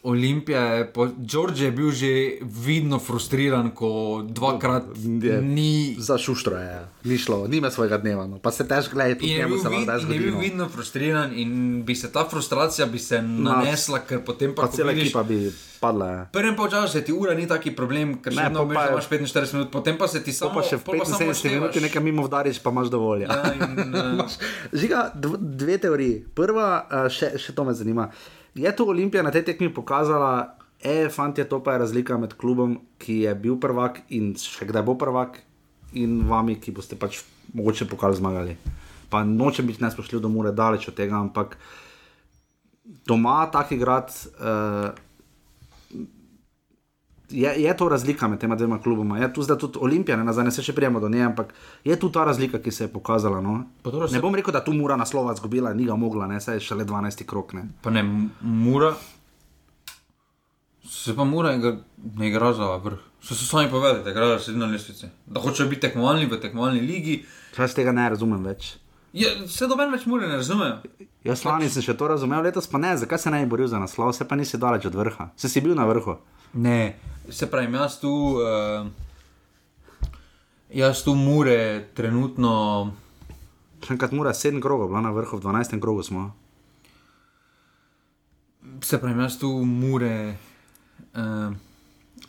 Olimpija 0.09 0.61
je, 0.71 0.85
po, 0.89 1.05
George 1.19 1.61
je 1.61 1.71
bil 1.71 1.91
že 1.93 2.11
vidno 2.41 2.97
frustriran, 2.99 3.71
ko 3.71 3.91
dvakrat 4.25 4.85
Je. 4.97 5.37
ni. 5.43 5.97
Za 5.99 6.17
šuštro 6.17 6.57
je, 6.57 6.77
ni 7.05 7.19
šlo, 7.19 7.45
nima 7.47 7.69
svojega 7.69 7.99
dneva. 7.99 8.25
No. 8.25 8.39
Pa 8.39 8.51
se 8.51 8.65
tež 8.65 8.89
gleda, 8.89 9.15
tudi 9.15 9.35
njemu 9.35 9.59
se 9.59 9.69
vid, 9.69 9.85
tež 9.87 10.03
in 10.03 10.13
je 10.13 10.19
bil 10.21 10.33
no. 10.33 10.41
vidno 10.41 10.69
frustriran, 10.69 11.31
in 11.35 11.51
bi 11.83 11.95
se 11.95 12.09
ta 12.09 12.25
frustracija 12.25 12.87
bi 12.87 12.99
se 12.99 13.21
nanesla, 13.21 13.99
ker 14.01 14.23
potem 14.23 14.55
pa, 14.55 14.63
Pa 14.63 14.69
cela 14.71 14.91
vidiš- 14.91 15.05
ekipa 15.07 15.23
bi 15.25 15.51
padla. 15.79 16.07
Ja. 16.09 16.25
Prvem 16.27 16.57
polčasu 16.57 16.89
se 16.91 17.03
ti 17.03 17.13
ura 17.13 17.35
ni 17.35 17.47
taki 17.47 17.71
problem, 17.73 18.17
ker 18.17 18.33
Ne, 18.33 18.43
vedno 18.43 18.65
pa 18.67 18.83
je- 18.83 18.91
imaš 18.91 19.07
45 19.07 19.53
minut, 19.53 19.71
potem 19.71 19.97
pa 19.97 20.09
se 20.09 20.19
ti 20.21 20.33
samo 20.33 20.55
pa 20.55 20.63
še 20.63 20.77
v 20.77 20.81
pol 20.81 20.99
pa 20.99 21.05
samo 21.07 21.19
75 21.21 21.53
minuti 21.53 21.81
nekaj 21.81 22.03
mimo 22.03 22.23
vdariš, 22.25 22.59
pa 22.59 22.71
imaš 22.71 22.89
dovolj. 22.89 23.21
Ja. 23.21 23.29
Ja, 23.29 23.53
in, 23.55 23.95
uh, 24.19 24.25
Žiga, 24.73 25.13
dv- 25.15 25.37
dve 25.39 25.79
teoriji. 25.79 26.25
Prva, 26.31 26.69
eh, 26.83 27.09
še, 27.09 27.33
še 27.37 27.53
to 27.53 27.63
me 27.63 27.75
zanima. 27.75 28.09
Je 28.59 28.71
tu 28.75 28.89
Olimpija 28.91 29.23
na 29.23 29.31
tej 29.31 29.45
tekmi 29.47 29.71
pokazala, 29.71 30.59
e, 30.83 31.07
fanti, 31.09 31.45
to 31.47 31.63
pa 31.63 31.77
je 31.77 31.85
razlika 31.87 32.19
med 32.19 32.35
klubom, 32.35 32.81
ki 32.99 33.23
je 33.23 33.35
bil 33.39 33.59
prvak 33.63 34.03
in 34.11 34.35
še 34.35 34.67
kdaj 34.67 34.83
bo 34.83 34.99
prvak, 34.99 35.39
in 35.95 36.25
vami, 36.29 36.59
ki 36.61 36.75
boste 36.75 36.99
pač 36.99 37.23
mogoče 37.55 37.87
pokal 37.89 38.13
zmagali. 38.19 38.59
Pa 39.09 39.23
nočem 39.25 39.67
biti 39.71 39.83
nespoštljiv 39.85 40.21
do 40.21 40.29
Mure, 40.29 40.53
daleč 40.53 40.89
od 40.91 40.99
tega, 40.99 41.17
ampak 41.23 41.57
doma 43.09 43.47
tak 43.53 43.73
igrati. 43.73 44.29
Uh, 44.37 44.91
Je, 47.31 47.55
je 47.59 47.77
to 47.77 47.89
razlika 47.89 48.27
med 48.27 48.39
tema 48.39 48.57
dvema 48.57 48.79
kluboma? 48.79 49.19
Je 49.19 49.29
tu 49.29 49.43
zdaj 49.43 49.59
tudi 49.59 49.79
Olimpija, 49.79 50.17
ne 50.17 50.25
nazaj, 50.25 50.51
se 50.51 50.63
še 50.63 50.73
prijemo 50.73 50.97
do 50.99 51.09
nje, 51.09 51.23
ampak 51.23 51.51
je 51.85 51.97
tu 51.97 52.09
ta 52.09 52.25
razlika, 52.25 52.59
ki 52.59 52.71
se 52.71 52.85
je 52.85 52.89
pokazala. 52.89 53.41
No? 53.41 53.65
Pa 53.83 53.91
dobro, 53.91 54.07
Ne 54.07 54.13
se- 54.13 54.21
bom 54.21 54.35
rekel, 54.35 54.53
da 54.53 54.61
tu 54.61 54.73
mora 54.73 54.97
naslova 54.97 55.35
zgubila, 55.35 55.75
ni 55.75 55.85
ga 55.85 55.97
mogla, 55.97 56.27
ne, 56.27 56.41
saj 56.41 56.57
je 56.57 56.61
šele 56.63 56.85
12 56.87 57.25
krok. 57.25 57.53
Ne. 57.53 57.67
Pa 57.83 57.91
ne, 57.91 58.01
M- 58.03 58.31
mura. 58.41 58.95
Se 60.85 61.13
pa 61.13 61.25
mura 61.25 61.55
igra, 61.55 61.77
ne 62.15 62.29
igra 62.29 62.53
za 62.55 62.77
vrh. 62.79 62.99
So 63.21 63.35
se 63.35 63.45
sami 63.45 63.71
povedali, 63.71 64.05
da 64.05 64.11
igrajo 64.11 64.39
srednjo 64.39 64.67
lestvico. 64.67 65.07
Da 65.27 65.41
hočejo 65.41 65.69
biti 65.69 65.81
tekmovalni 65.83 66.27
v 66.27 66.41
tekmovalni 66.41 66.81
ligi. 66.83 67.25
Jaz 67.59 67.75
tega 67.75 67.93
ne 67.93 68.09
razumem 68.09 68.41
več. 68.43 68.77
Je, 69.13 69.29
vse 69.43 69.67
doben 69.67 69.91
več 69.91 70.07
mure 70.07 70.29
ne 70.29 70.37
razumejo. 70.37 70.79
Jaz 71.25 71.45
lani 71.45 71.69
sem 71.69 71.83
še 71.83 71.95
to 71.95 72.09
razumel, 72.09 72.43
letos 72.43 72.67
pa 72.67 72.79
ne, 72.79 72.97
zakaj 72.97 73.19
se 73.19 73.31
ne 73.31 73.41
bi 73.41 73.49
boril 73.49 73.67
za 73.67 73.79
naslov, 73.79 74.13
se 74.13 74.25
pa 74.25 74.37
nisi 74.37 74.57
daleč 74.57 74.87
od 74.87 74.95
vrha, 74.95 75.31
se 75.37 75.49
si 75.49 75.61
bil 75.61 75.75
na 75.75 75.85
vrhu. 75.85 76.17
Ne, 76.55 76.97
se 77.29 77.51
pravi, 77.51 77.77
jaz 77.77 78.01
tu, 78.01 78.11
uh, 78.11 78.87
jaz 80.71 81.03
tu 81.05 81.15
mure 81.15 81.89
trenutno. 81.95 82.53
Še 83.85 83.95
enkrat 83.95 84.15
mora 84.17 84.33
7 84.35 84.63
krogov, 84.65 84.89
bila 84.91 85.05
na 85.05 85.13
vrhu, 85.15 85.39
v 85.39 85.45
12 85.45 85.77
krogu 85.83 86.03
smo. 86.03 86.31
Se 88.85 88.99
pravi, 88.99 89.21
jaz 89.27 89.37
tu 89.39 89.51
mure, 89.65 90.39
uh, 91.13 91.53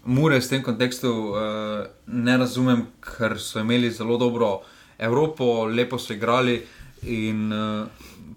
mure 0.04 0.42
v 0.42 0.52
tem 0.52 0.66
kontekstu 0.68 1.14
uh, 1.32 1.88
ne 2.08 2.36
razumem, 2.38 2.86
ker 3.00 3.40
so 3.40 3.64
imeli 3.64 3.92
zelo 3.92 4.20
dobro 4.20 4.60
Evropo, 5.00 5.64
lepo 5.66 5.98
so 5.98 6.12
igrali 6.14 6.60
in 7.08 7.48
uh, 7.56 7.88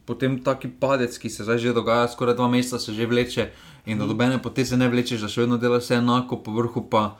potem 0.06 0.38
taki 0.46 0.70
padec, 0.70 1.18
ki 1.18 1.30
se 1.30 1.42
zdaj 1.42 1.58
že 1.58 1.74
dogaja, 1.74 2.06
skoraj 2.08 2.38
dva 2.38 2.46
meseca 2.48 2.78
se 2.78 2.94
že 2.94 3.06
vleče 3.06 3.50
in 3.86 3.98
do 3.98 4.06
dobene 4.06 4.42
poteze 4.42 4.76
ne 4.76 4.88
vlečeš, 4.88 5.20
da 5.20 5.28
še 5.28 5.44
vedno 5.44 5.58
delaš 5.58 5.88
vse 5.88 6.00
enako, 6.00 6.42
po 6.44 6.54
vrhu 6.54 6.86
pa. 6.90 7.16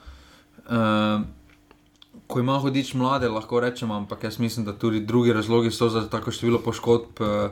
Uh, 0.63 1.23
Ko 2.27 2.39
ima 2.39 2.55
hodič 2.57 2.93
mlade, 2.97 3.27
lahko 3.29 3.59
rečem, 3.59 3.91
ampak 3.91 4.23
jaz 4.23 4.39
mislim, 4.39 4.65
da 4.65 4.73
tudi 4.73 5.01
drugi 5.05 5.33
razlogi 5.33 5.71
so 5.71 5.89
za 5.89 6.05
tako 6.09 6.31
število 6.31 6.61
poškodb 6.63 7.19
eh, 7.21 7.51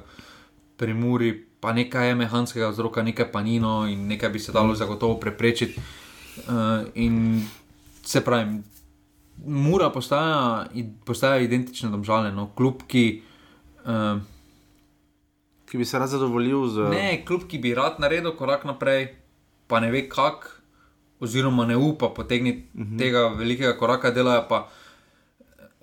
pri 0.77 0.93
Muri, 0.93 1.33
pa 1.59 1.73
nekaj 1.73 2.07
je 2.07 2.15
mehanskega 2.15 2.69
vzroka, 2.71 3.03
nekaj 3.03 3.27
pa 3.33 3.43
nino 3.43 3.83
in 3.89 4.07
nekaj 4.07 4.29
bi 4.29 4.39
se 4.39 4.55
dalo 4.55 4.75
zagotovo 4.75 5.19
preprečiti. 5.19 5.81
Uh, 6.47 6.87
in 6.95 7.43
se 8.03 8.23
pravi, 8.23 8.61
Mura 9.45 9.89
postaja, 9.89 10.65
postaja 11.05 11.41
identična 11.43 11.89
domžale, 11.91 12.31
no, 12.31 12.47
kljub 12.55 12.87
ki. 12.87 13.05
Uh, 13.85 14.21
Ki 15.71 15.79
bi 15.79 15.85
se 15.85 15.99
rad 15.99 16.09
zadovoljil 16.11 16.67
z. 16.67 16.89
Ne, 16.91 17.21
kljub 17.25 17.47
ki 17.47 17.57
bi 17.63 17.71
rad 17.75 17.99
naredil 18.03 18.33
korak 18.35 18.65
naprej, 18.67 19.05
pa 19.71 19.79
ne 19.79 19.91
ve 19.91 20.03
kako, 20.09 20.49
oziroma 21.23 21.65
ne 21.65 21.77
upa 21.77 22.09
potegniti 22.15 22.67
uh 22.73 22.81
-huh. 22.81 22.97
tega 22.99 23.27
velikega 23.27 23.77
koraka, 23.77 24.11
delajo 24.11 24.45
pa. 24.49 24.67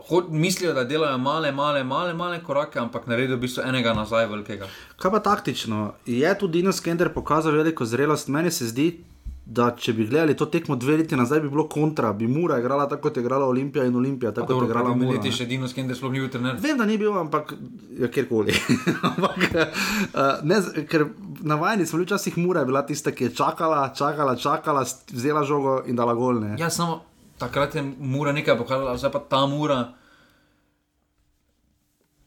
Hod, 0.08 0.30
mislijo, 0.30 0.72
da 0.72 0.84
delajo 0.84 1.18
male, 1.18 1.52
male, 1.52 1.84
male, 1.84 2.14
male 2.14 2.42
korake, 2.44 2.78
ampak 2.78 3.06
naredijo 3.06 3.36
v 3.36 3.40
bistvu 3.40 3.62
enega 3.66 3.94
nazaj 3.94 4.26
velikega. 4.26 4.68
Kaj 4.96 5.10
pa 5.10 5.20
taktično? 5.20 5.94
Je 6.06 6.38
tudi 6.38 6.52
Dino 6.52 6.72
Skender 6.72 7.12
pokazal 7.14 7.52
veliko 7.52 7.84
zrelost. 7.84 8.28
Meni 8.28 8.50
se 8.50 8.66
zdi, 8.66 9.04
da 9.48 9.70
če 9.72 9.94
bi 9.96 10.04
gledali 10.04 10.34
to 10.36 10.44
tekmo 10.52 10.76
dve 10.76 10.98
leti 11.00 11.16
nazaj, 11.16 11.40
bi 11.40 11.48
bilo 11.48 11.64
kontra, 11.72 12.12
bi 12.12 12.26
Mura 12.28 12.58
igrala 12.60 12.84
tako, 12.88 13.08
kot 13.08 13.16
je 13.16 13.22
igrala 13.24 13.46
Olimpija 13.48 13.86
in 13.88 13.96
Olimpija, 13.96 14.32
tako 14.36 14.52
kot 14.52 14.62
je 14.62 14.68
igrala 14.68 14.92
pred 14.92 15.02
Mura. 15.02 15.16
leti 15.16 15.32
ne. 15.32 15.36
še 15.38 15.46
Dino 15.48 15.68
Skender 15.68 15.96
sploh 15.96 16.12
ni 16.12 16.20
bil 16.20 16.28
trener. 16.28 16.58
Vem, 16.60 16.76
da 16.76 16.84
ni 16.84 16.98
bil, 17.00 17.16
ampak 17.16 17.54
ja, 17.96 18.10
kjerkoli. 18.12 18.52
ampak, 19.08 19.46
uh, 19.48 20.44
ne, 20.44 20.60
ker 20.90 21.06
navajeni 21.40 21.88
smo 21.88 21.96
bili 21.96 22.10
včasih 22.10 22.36
Mura, 22.38 22.60
je 22.60 22.72
bila 22.74 22.84
tista, 22.84 23.14
ki 23.16 23.30
je 23.30 23.34
čakala, 23.40 23.86
čakala, 23.96 24.36
čakala, 24.36 24.84
vzela 25.12 25.46
žogo 25.48 25.80
in 25.88 25.96
dala 25.96 26.12
golne. 26.18 26.52
Ja, 26.60 26.68
samo 26.68 27.00
takrat 27.38 27.74
je 27.74 27.82
mura 27.98 28.32
nekaj 28.32 28.58
pokazala, 28.58 28.96
zdaj 29.00 29.12
pa 29.16 29.24
ta 29.30 29.46
mura. 29.46 29.94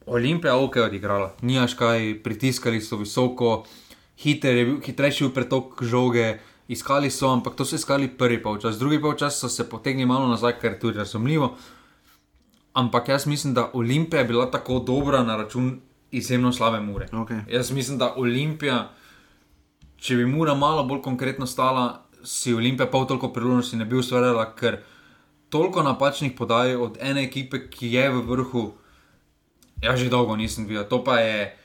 Olimpija 0.06 0.56
ok 0.58 0.76
je 0.76 0.84
odigrala, 0.84 1.34
nimaš 1.42 1.76
kaj, 1.78 2.16
pritiskali 2.24 2.82
so 2.82 2.98
visoko, 2.98 3.66
hiter 4.24 4.56
je 4.58 4.66
bil, 4.66 4.80
hitrejši 4.82 5.24
je 5.24 5.28
bil 5.28 5.36
pretok 5.36 5.84
žoge, 5.86 6.40
iskali 6.68 7.12
so, 7.12 7.30
ampak 7.30 7.56
to 7.56 7.66
so 7.66 7.76
iskali 7.76 8.08
prvi 8.08 8.44
polčas, 8.44 8.80
drugi 8.80 9.02
polčas 9.02 9.40
so 9.40 9.50
se 9.50 9.70
potegnili 9.70 10.08
malo 10.08 10.28
nazaj, 10.28 10.60
kar 10.60 10.72
je 10.72 10.80
tudi 10.80 10.98
razumljivo. 10.98 11.56
Ampak 12.74 13.10
jaz 13.10 13.28
mislim, 13.28 13.54
da 13.54 13.72
Olimpija 13.74 14.20
je 14.20 14.26
bila 14.26 14.52
tako 14.52 14.80
dobra 14.80 15.24
na 15.24 15.36
račun 15.38 15.82
izjemno 16.12 16.54
slabe 16.54 16.80
mure. 16.80 17.08
Okay. 17.12 17.42
Jaz 17.50 17.72
mislim, 17.72 17.98
da 17.98 18.14
Olimpija, 18.18 18.92
če 19.98 20.16
bi 20.16 20.26
Mura 20.26 20.56
malo 20.56 20.84
bolj 20.84 21.02
konkretno 21.02 21.48
stala, 21.48 22.04
si 22.24 22.54
Olimpija 22.54 22.88
pol 22.88 23.08
toliko 23.08 23.34
priložnosti 23.34 23.78
ne 23.78 23.86
bi 23.86 23.98
ustvarjala, 23.98 24.46
ker 24.56 24.78
toliko 25.50 25.84
napačnih 25.84 26.32
podaj 26.38 26.76
od 26.76 26.98
ene 27.02 27.24
ekipe, 27.24 27.68
ki 27.70 27.94
je 27.94 28.10
v 28.10 28.22
vrhu, 28.28 28.64
jaz 29.82 30.00
že 30.00 30.10
dolgo 30.10 30.36
nisem 30.36 30.68
videl. 30.68 30.88
To 30.88 31.04
pa 31.04 31.20
je, 31.20 31.58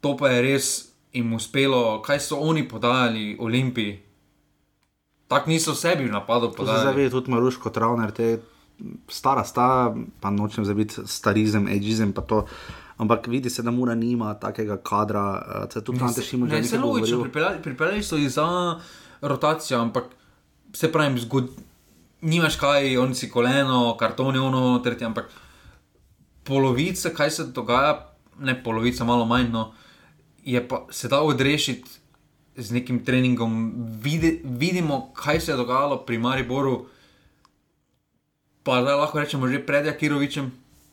to 0.00 0.16
pa 0.16 0.28
je 0.28 0.42
res 0.42 0.91
jim 1.12 1.32
uspelo, 1.32 2.02
kaj 2.02 2.20
so 2.20 2.36
oni 2.40 2.68
podajali 2.68 3.36
Olimpiji. 3.40 4.00
Tako 5.28 5.50
niso 5.50 5.74
sebi 5.74 6.08
se 6.66 6.80
zdaj 6.80 6.94
vidi 6.94 7.10
tudi 7.10 7.30
Maruško, 7.30 7.70
Travner, 7.70 8.10
te 8.10 8.38
stara 9.08 9.44
sta, 9.44 9.94
pa 10.20 10.30
nočem 10.30 10.64
zabiti 10.64 11.06
starizem, 11.06 11.66
ageizem, 11.66 12.12
pa 12.12 12.22
to. 12.22 12.46
Ampak 12.96 13.26
vidi 13.26 13.50
se, 13.50 13.62
da 13.62 13.70
Mura 13.70 13.94
nima 13.94 14.34
takega 14.34 14.76
kadra, 14.76 15.24
uh, 15.64 15.72
se 15.72 15.84
tudi 15.84 15.98
Šimon 16.22 16.48
že 16.48 16.54
Ne, 16.54 16.62
nekaj 16.62 16.78
logično, 16.78 17.22
pripeljali, 17.22 17.62
pripeljali 17.62 18.02
so 18.02 18.16
jih 18.16 18.30
za 18.30 18.46
rotacijo, 19.20 19.80
ampak 19.80 20.04
se 20.74 20.92
pravi, 20.92 21.20
zgod, 21.20 21.50
nimaš 22.20 22.56
kaj, 22.56 22.96
on 22.98 23.14
si 23.14 23.30
koleno, 23.30 23.96
karton 23.98 24.34
je 24.34 24.40
ono, 24.40 24.78
tretje, 24.78 25.06
ampak 25.06 25.30
polovica, 26.44 27.10
kaj 27.10 27.30
se 27.30 27.46
dogaja, 27.46 27.96
ne 28.38 28.54
polovica, 28.62 29.04
malo 29.04 29.24
manj, 29.24 29.50
no, 29.50 29.72
je 30.44 30.60
pa 30.62 30.86
se 30.90 31.08
da 31.08 31.20
odrešiti 31.20 31.90
z 32.56 32.70
nekim 32.70 32.98
treningom. 33.00 33.72
Vidi, 33.98 34.30
vidimo, 34.44 35.12
kaj 35.14 35.40
se 35.40 35.52
je 35.52 35.56
dogajalo 35.56 35.96
pri 35.98 36.18
Mariboru, 36.18 36.86
pa 38.62 38.78
zdaj 38.78 38.94
lahko 38.96 39.18
rečemo 39.18 39.48
že 39.48 39.58
pred 39.60 39.86
Jakirovičem. 39.86 40.44
Uh 40.44 40.52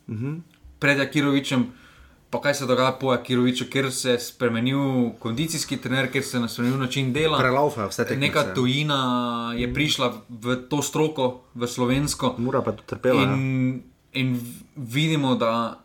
Mhm. 0.09 0.25
-huh. 0.27 0.41
Pred 0.79 0.97
Jakirovičem, 0.97 1.65
pa 2.29 2.39
kaj 2.39 2.53
se 2.53 2.65
dogaja 2.65 2.91
po 2.91 3.11
Jakiroviču, 3.11 3.65
ker 3.65 3.91
se 3.91 4.09
je 4.09 4.19
spremenil 4.21 4.79
kondicijski 5.11 5.77
trener, 5.77 6.07
ker 6.07 6.23
se 6.23 6.37
je 6.37 6.47
spremenil 6.47 6.79
način 6.79 7.13
dela. 7.13 7.37
Prelaufajo 7.37 7.87
vse 7.87 8.05
te 8.05 8.15
Neka 8.15 8.53
tujina 8.53 8.99
je 9.57 9.73
prišla 9.73 10.07
v 10.29 10.55
to 10.63 10.81
stroko, 10.81 11.27
v 11.53 11.67
slovensko. 11.67 12.35
Mura 12.37 12.61
pa 12.61 12.71
trpela. 12.73 13.21
ja. 13.21 13.33
In, 13.33 13.83
in 14.13 14.33
v- 14.35 14.41
vidimo, 14.77 15.35
da 15.35 15.79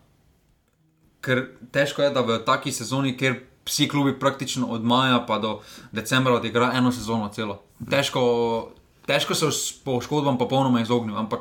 ker 1.21 1.43
težko 1.71 2.03
je, 2.03 2.11
da 2.11 2.21
v 2.23 2.39
taki 2.41 2.73
sezoni, 2.73 3.13
ker 3.15 3.41
vsi 3.67 3.89
klubi 3.89 4.19
praktično 4.19 4.67
od 4.67 4.85
maja 4.85 5.25
pa 5.27 5.39
do 5.39 5.61
decembra 5.93 6.35
odigra 6.35 6.73
eno 6.75 6.93
sezono 6.93 7.29
celo. 7.29 7.63
Težko, 7.91 8.73
težko 9.07 9.35
se 9.35 9.51
s 9.53 9.73
poškodbam 9.85 10.39
popolnoma 10.39 10.81
izogniti, 10.81 11.19
ampak 11.19 11.41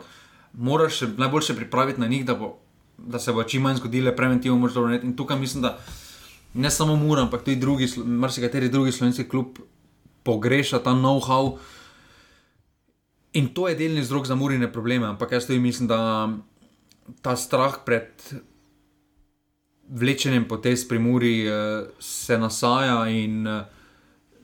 moraš 0.53 0.99
se 0.99 1.07
najboljše 1.17 1.55
pripraviti 1.55 2.01
na 2.01 2.07
njih, 2.07 2.25
da, 2.25 2.35
bo, 2.35 2.57
da 2.97 3.19
se 3.19 3.33
bo 3.33 3.43
čim 3.43 3.61
manj 3.61 3.75
zgodile, 3.75 4.15
preventivno 4.15 4.57
moraš 4.57 4.73
dobro 4.73 4.89
narediti. 4.89 5.07
In 5.07 5.15
tukaj 5.15 5.39
mislim, 5.39 5.61
da 5.61 5.79
ne 6.53 6.71
samo 6.71 6.95
Mura, 6.95 7.21
ampak 7.21 7.43
tudi 7.43 7.55
drugi, 7.55 7.87
marsikateri 8.05 8.69
drugi 8.69 8.91
slovenski 8.91 9.29
klub 9.29 9.57
pogreša 10.23 10.79
ta 10.79 10.91
know-how. 10.91 11.57
In 13.33 13.47
to 13.53 13.67
je 13.67 13.75
delni 13.75 14.01
vzrok 14.01 14.25
za 14.25 14.35
murine 14.35 14.71
probleme, 14.71 15.07
ampak 15.07 15.31
jaz 15.31 15.47
tudi 15.47 15.59
mislim, 15.59 15.87
da 15.87 16.29
ta 17.21 17.35
strah 17.35 17.75
pred 17.85 18.09
vlečenjem 19.93 20.47
potez 20.49 20.87
pri 20.87 20.99
Muri 20.99 21.35
eh, 21.45 21.85
se 21.99 22.37
nasaja 22.37 23.05
in 23.09 23.47
eh, 23.47 23.63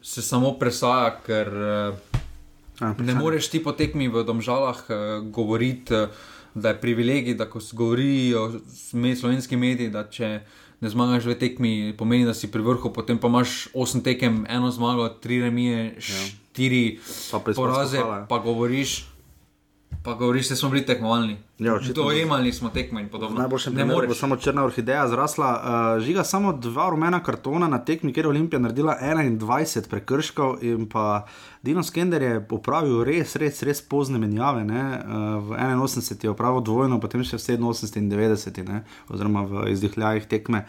se 0.02 0.22
samo 0.22 0.54
presaja, 0.60 1.18
ker 1.26 1.50
Ja, 2.80 2.96
ne 3.00 3.12
moreš 3.16 3.50
ti 3.52 3.60
po 3.60 3.74
tekmi 3.76 4.08
v 4.08 4.24
domžalah 4.24 4.86
uh, 4.88 4.96
govoriti, 5.28 5.92
uh, 5.92 6.08
da 6.56 6.70
je 6.70 6.82
privilegij, 6.82 7.36
da 7.36 7.50
ko 7.50 7.60
govorijo 7.74 8.62
slovenski 9.20 9.58
mediji, 9.58 9.90
da 9.90 10.06
če 10.08 10.40
ne 10.80 10.90
zmagaš 10.90 11.28
v 11.28 11.36
tekmi, 11.40 11.94
pomeni, 11.98 12.26
da 12.26 12.34
si 12.34 12.48
pri 12.52 12.64
vrhu, 12.64 12.94
potem 12.94 13.20
pa 13.20 13.28
imaš 13.28 13.68
osem 13.74 14.02
tekem, 14.02 14.46
eno 14.50 14.72
zmago, 14.72 15.10
tri 15.10 15.42
remije, 15.42 15.96
štiri 16.00 17.00
Pa 17.32 17.40
poraze, 17.40 18.00
ja. 18.00 18.26
pa 18.30 18.40
govoriš. 18.40 19.04
Pa 20.04 20.14
govoriš, 20.14 20.50
da 20.50 20.56
smo 20.56 20.70
bili 20.70 20.86
tekmovalni. 20.86 21.38
Ja, 21.60 21.74
očitno 21.76 22.04
Dojemali 22.04 22.54
smo 22.54 22.70
tekme 22.70 23.02
in 23.02 23.10
podobno. 23.10 23.40
najboljšem 23.40 23.74
ne 23.74 23.86
moreš. 23.86 24.20
samo 24.20 24.36
črna 24.36 24.64
orhideja 24.64 25.08
zrasla. 25.08 25.50
Uh, 25.96 26.04
žiga 26.04 26.24
samo 26.24 26.54
dva 26.54 26.90
rumena 26.90 27.24
kartona 27.24 27.68
na 27.68 27.86
tekmi, 27.86 28.14
kjer 28.14 28.26
je 28.26 28.30
Olimpija 28.30 28.60
naredila 28.60 28.98
21 29.02 29.90
prekrškov 29.90 30.64
in 30.64 30.90
pa 30.90 31.26
Dino 31.64 31.84
Skender 31.84 32.22
je 32.22 32.48
popravil 32.48 33.04
res, 33.04 33.36
res, 33.36 33.64
res 33.64 33.82
pozne 33.82 34.20
menjave. 34.20 34.64
Ne? 34.64 35.04
Uh, 35.06 35.50
v 35.50 35.58
81 35.60 36.24
je 36.24 36.30
opravil 36.30 36.62
dvojno, 36.62 37.00
potem 37.00 37.24
še 37.24 37.38
v 37.38 37.60
87 37.60 37.98
in 37.98 38.10
90, 38.12 38.64
ne? 38.64 38.84
oziroma 39.10 39.44
v 39.44 39.68
izdihljajih 39.74 40.26
tekme. 40.26 40.66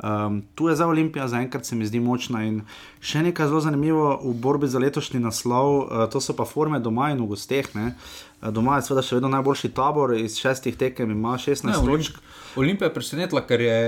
Um, 0.00 0.42
tu 0.54 0.68
je 0.68 0.76
za 0.76 0.86
Olimpijo, 0.88 1.26
zaenkrat 1.28 1.66
se 1.66 1.76
mi 1.76 1.84
zdi 1.86 2.00
močna. 2.00 2.40
In 2.48 2.62
še 3.00 3.20
nekaj 3.22 3.50
zelo 3.50 3.60
zanimivo 3.60 4.16
v 4.24 4.32
borbi 4.32 4.68
za 4.68 4.80
letošnji 4.80 5.20
naslov, 5.20 5.68
uh, 5.84 6.06
to 6.08 6.20
so 6.20 6.32
pa 6.32 6.44
forme 6.44 6.80
doma 6.80 7.10
in 7.12 7.20
v 7.20 7.26
gosteh. 7.28 7.68
ne. 7.74 7.94
Uh, 8.40 8.48
Doma 8.48 8.78
je 8.78 8.86
seveda 8.88 9.02
še 9.04 9.18
vedno 9.18 9.28
najboljši 9.28 9.68
tabor, 9.76 10.14
iz 10.16 10.38
šestih 10.40 10.76
tekem 10.76 11.10
ima 11.12 11.36
16 11.36 11.68
Ne, 11.68 11.76
Olimp, 11.76 12.00
točk. 12.08 12.16
Olimpija 12.56 12.88
je 12.88 12.94
presenetila, 12.94 13.44
ker 13.44 13.60
je 13.60 13.80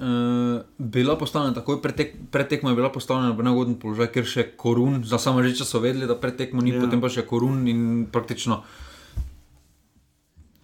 uh, 0.00 0.60
bila 0.78 1.16
postavljena 1.20 1.54
takoj 1.54 1.82
pred, 1.82 1.94
tek, 1.94 2.14
pred 2.30 2.48
tekmo, 2.48 2.70
je 2.72 2.76
bila 2.76 2.88
postavljena 2.92 3.36
v 3.36 3.44
neugoden 3.44 3.76
položaj, 3.76 4.08
ker 4.14 4.24
še 4.24 4.46
korun, 4.56 5.02
za 5.04 5.18
samo 5.20 5.44
reči 5.44 5.64
so 5.64 5.82
vedeli, 5.84 6.08
da 6.08 6.16
pred 6.16 6.36
tekmo 6.40 6.62
ni, 6.64 6.72
Ja. 6.72 6.80
ja. 6.80 6.84
potem 6.86 7.00
pa 7.00 7.08
še 7.12 7.26
korun 7.28 7.66
in 7.68 8.06
praktično 8.12 8.62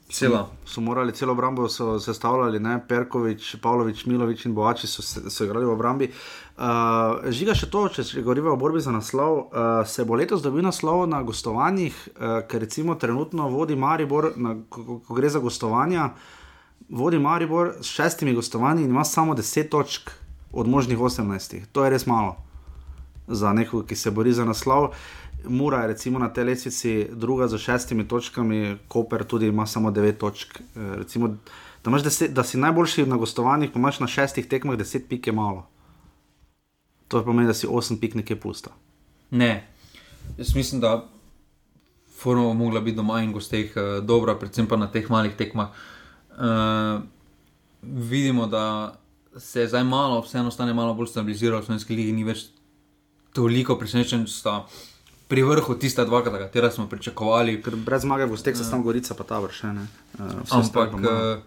cela. 0.09 0.46
So 0.64 0.80
morali 0.80 1.12
celo 1.12 1.32
obrambo 1.32 1.68
so 1.68 2.00
sestavljali, 2.00 2.61
ne? 2.61 2.80
Perkovič, 2.88 3.57
Pavlović, 3.57 4.04
Milovič 4.07 4.46
in 4.46 4.54
Boači 4.54 4.86
so, 4.86 5.02
se- 5.02 5.30
so 5.30 5.44
igrali 5.44 5.66
v 5.66 5.70
obrambi. 5.70 6.11
Uh, 6.57 6.62
žiga 7.28 7.54
še 7.54 7.66
to, 7.66 7.88
če 7.88 8.04
če 8.04 8.22
govorimo 8.22 8.52
o 8.52 8.57
borbi 8.57 8.80
za 8.80 8.90
naslov, 8.90 9.36
uh, 9.36 9.48
se 9.84 10.04
bo 10.04 10.14
letos 10.14 10.40
dobil 10.40 10.62
naslov 10.62 11.07
na 11.07 11.22
gostovanjih, 11.22 11.92
uh, 12.09 12.40
ker 12.42 12.61
recimo 12.61 12.94
trenutno 12.94 13.48
vodi 13.48 13.76
Maribor, 13.76 14.30
na, 14.36 14.54
ko, 14.68 15.00
ko- 15.00 15.14
gre 15.14 15.28
za 15.28 15.38
gostovanja, 15.38 16.12
vodi 16.88 17.18
Maribor 17.18 17.74
s 17.80 17.90
šestimi 17.90 18.32
gostovanji 18.32 18.84
in 18.84 18.90
ima 18.90 19.04
samo 19.04 19.34
10 19.34 19.68
točk 19.68 20.11
od 20.52 20.68
možnih 20.68 20.98
18. 20.98 21.66
To 21.72 21.84
je 21.84 21.90
res 21.90 22.07
malo 22.07 22.36
za 23.28 23.52
nekoga, 23.52 23.86
ki 23.86 23.96
se 23.96 24.11
bori 24.11 24.32
za 24.32 24.44
naslov. 24.44 24.92
Mura 25.49 25.80
je 25.82 25.86
recimo 25.86 26.18
na 26.18 26.28
tej 26.28 26.44
lestvici 26.44 27.07
druga 27.12 27.49
z 27.49 27.59
šestimi 27.59 28.09
točkami, 28.09 28.76
Koper 28.88 29.24
tudi 29.24 29.47
ima 29.47 29.66
samo 29.66 29.90
devet 29.90 30.18
točk. 30.18 30.61
Eh, 30.61 30.62
Recimo, 30.97 31.36
da, 31.84 31.90
deset, 31.90 32.32
da 32.34 32.44
si 32.44 32.59
najboljši 32.59 33.07
na 33.07 33.16
gostovanjih, 33.16 33.70
pa 33.70 33.78
imaš 33.78 34.01
na 34.01 34.07
šestih 34.07 34.47
tekmah 34.47 34.76
deset 34.76 35.09
pik 35.09 35.26
je 35.26 35.32
malo. 35.32 35.66
To 37.09 37.24
pomeni, 37.24 37.47
da 37.47 37.55
si 37.55 37.66
osem 37.70 37.99
pik 37.99 38.14
nekje 38.14 38.40
pusta. 38.40 38.70
Ne, 39.30 39.68
jaz 40.38 40.55
mislim, 40.55 40.80
da 40.80 41.09
forma 42.18 42.53
mogla 42.53 42.80
biti 42.80 42.97
doma 42.97 43.20
in 43.22 43.32
gosteh 43.32 43.76
uh, 43.76 44.05
dobra, 44.05 44.34
predvsem 44.38 44.66
pa 44.66 44.76
na 44.76 44.90
teh 44.90 45.11
malih 45.11 45.34
tekmah. 45.36 45.68
Uh, 46.30 47.03
vidimo, 47.82 48.47
da 48.47 48.97
se 49.36 49.61
je 49.61 49.68
zdaj 49.68 49.84
malo, 49.84 50.20
vseeno 50.20 50.51
stane 50.51 50.74
malo 50.74 50.94
bolj 50.94 51.07
stabiliziralo, 51.07 51.61
v 51.61 51.64
slovenski 51.64 51.97
ligi 51.97 52.12
ni 52.12 52.24
več 52.24 52.49
toliko 53.36 53.76
presenečen, 53.76 54.26
sta 54.26 54.64
pri 55.29 55.43
vrhu 55.43 55.74
tista 55.74 56.05
dva, 56.05 56.22
katera 56.24 56.70
smo 56.70 56.87
pričakovali. 56.89 57.59
Ker 57.62 57.77
brez 57.77 58.03
zmage 58.03 58.27
v 58.27 58.35
gosteh 58.35 58.57
se 58.57 58.70
tam 58.70 58.83
Gorica 58.83 59.14
pa 59.14 59.24
ta 59.24 59.39
vrše. 59.43 59.66
Uh, 59.66 60.24
Ampak, 60.51 60.95
uh, 60.95 61.43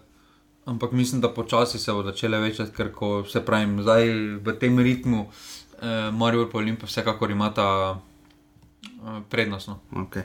ampak 0.64 0.92
mislim, 0.92 1.20
da 1.20 1.32
počasi 1.32 1.78
se 1.78 1.92
bo 1.92 2.02
začele 2.02 2.40
večati, 2.40 2.72
ker 2.76 2.92
ko 2.92 3.24
se 3.24 3.44
pravim, 3.44 3.80
zdaj 3.82 4.08
v 4.44 4.56
tem 4.60 4.78
ritmu, 4.78 5.26
uh, 5.26 6.14
Marijo 6.14 6.44
in 6.44 6.54
Olimpija 6.54 6.86
vsekakor 6.86 7.30
imata 7.30 7.96
uh, 7.96 9.22
prednost. 9.28 9.68
No. 9.68 9.80
okay. 9.92 10.22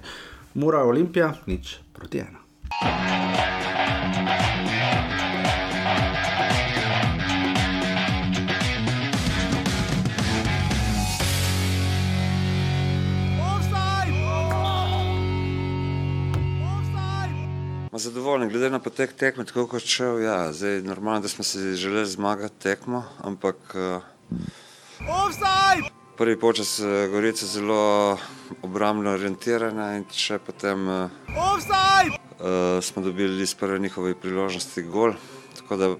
Mura 0.54 0.84
Olimpija, 0.84 1.34
nič 1.48 1.80
proti 1.94 2.24
ena. 2.24 3.55
Zadovoljen, 17.98 18.50
glede 18.50 18.70
na 18.70 18.80
potek 18.80 19.14
tekme, 19.16 19.46
tako 19.46 19.68
kot 19.72 19.84
šel. 19.88 20.20
Ja, 20.20 20.54
zdaj, 20.54 20.82
normalno, 20.84 21.22
da 21.22 21.28
smo 21.28 21.44
si 21.44 21.76
želeli 21.76 22.06
zmagati 22.06 22.60
tekmo, 22.60 23.04
ampak 23.24 23.56
uh, 23.76 24.02
prvi 26.18 26.40
počas 26.40 26.80
uh, 26.80 26.88
Gorica 27.12 27.46
zelo 27.46 28.18
obrambno 28.62 29.14
orientirana 29.14 29.94
in 29.96 30.04
še 30.12 30.40
potem 30.44 30.88
uh, 30.88 31.10
uh, 31.30 32.84
smo 32.84 33.04
dobili 33.04 33.44
iz 33.44 33.56
prve 33.56 33.80
njihove 33.80 34.16
priložnosti 34.20 34.84
gol. 34.84 35.14
Tako 35.58 35.78
da 35.78 35.96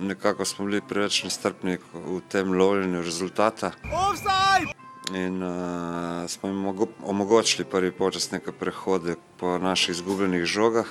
nekako 0.00 0.44
smo 0.44 0.66
bili 0.66 0.82
preveč 0.88 1.22
nestrpni 1.24 1.78
v 1.94 2.20
tem 2.28 2.52
lovljenju 2.52 3.02
rezultata. 3.02 3.72
In 5.14 5.42
uh, 5.42 6.30
smo 6.30 6.48
jim 6.48 6.58
omogo 6.58 6.86
omogočili 7.04 7.64
prvi 7.64 7.92
počas 7.92 8.30
neke 8.30 8.52
prehode 8.52 9.14
po 9.36 9.58
naših 9.58 9.90
izgubljenih 9.90 10.44
žogah. 10.44 10.86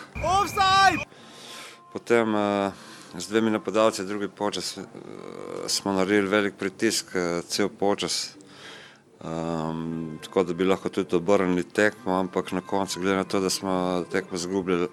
Potem 1.94 2.36
uh, 2.36 2.74
z 3.18 3.28
dvemi 3.28 3.52
napadalci, 3.52 4.06
drugi 4.06 4.28
počas, 4.28 4.78
uh, 4.78 4.84
smo 5.68 5.94
naredili 5.94 6.28
velik 6.28 6.54
pritisk, 6.60 7.06
uh, 7.16 7.46
cel 7.48 7.70
počas, 7.70 8.36
um, 9.24 10.20
tako 10.24 10.44
da 10.44 10.54
bi 10.54 10.66
lahko 10.66 10.90
tudi 10.90 11.16
obrnili 11.16 11.64
tekmo, 11.64 12.20
ampak 12.20 12.52
na 12.52 12.62
koncu, 12.62 13.00
glede 13.00 13.16
na 13.16 13.24
to, 13.24 13.40
da 13.40 13.50
smo 13.50 14.06
tekmo 14.12 14.36
izgubljali, 14.36 14.88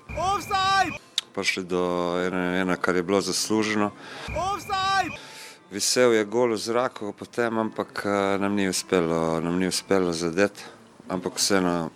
prišli 1.35 1.65
do 1.65 2.15
ena, 2.27 2.57
ena, 2.57 2.77
kar 2.77 2.97
je 2.97 3.03
bilo 3.03 3.21
zasluženo. 3.21 3.91
Visel 5.71 6.15
je 6.15 6.25
gol 6.25 6.55
v 6.55 6.63
zraku, 6.63 7.11
potem, 7.11 7.59
ampak 7.59 8.07
eh, 8.07 8.39
nam 8.39 8.55
ni 8.55 8.69
uspelo, 8.69 9.41
nam 9.43 9.59
ni 9.59 9.67
uspelo 9.67 10.13
zadeti. 10.13 10.63
Ampak 11.09 11.35
vseeno, 11.37 11.91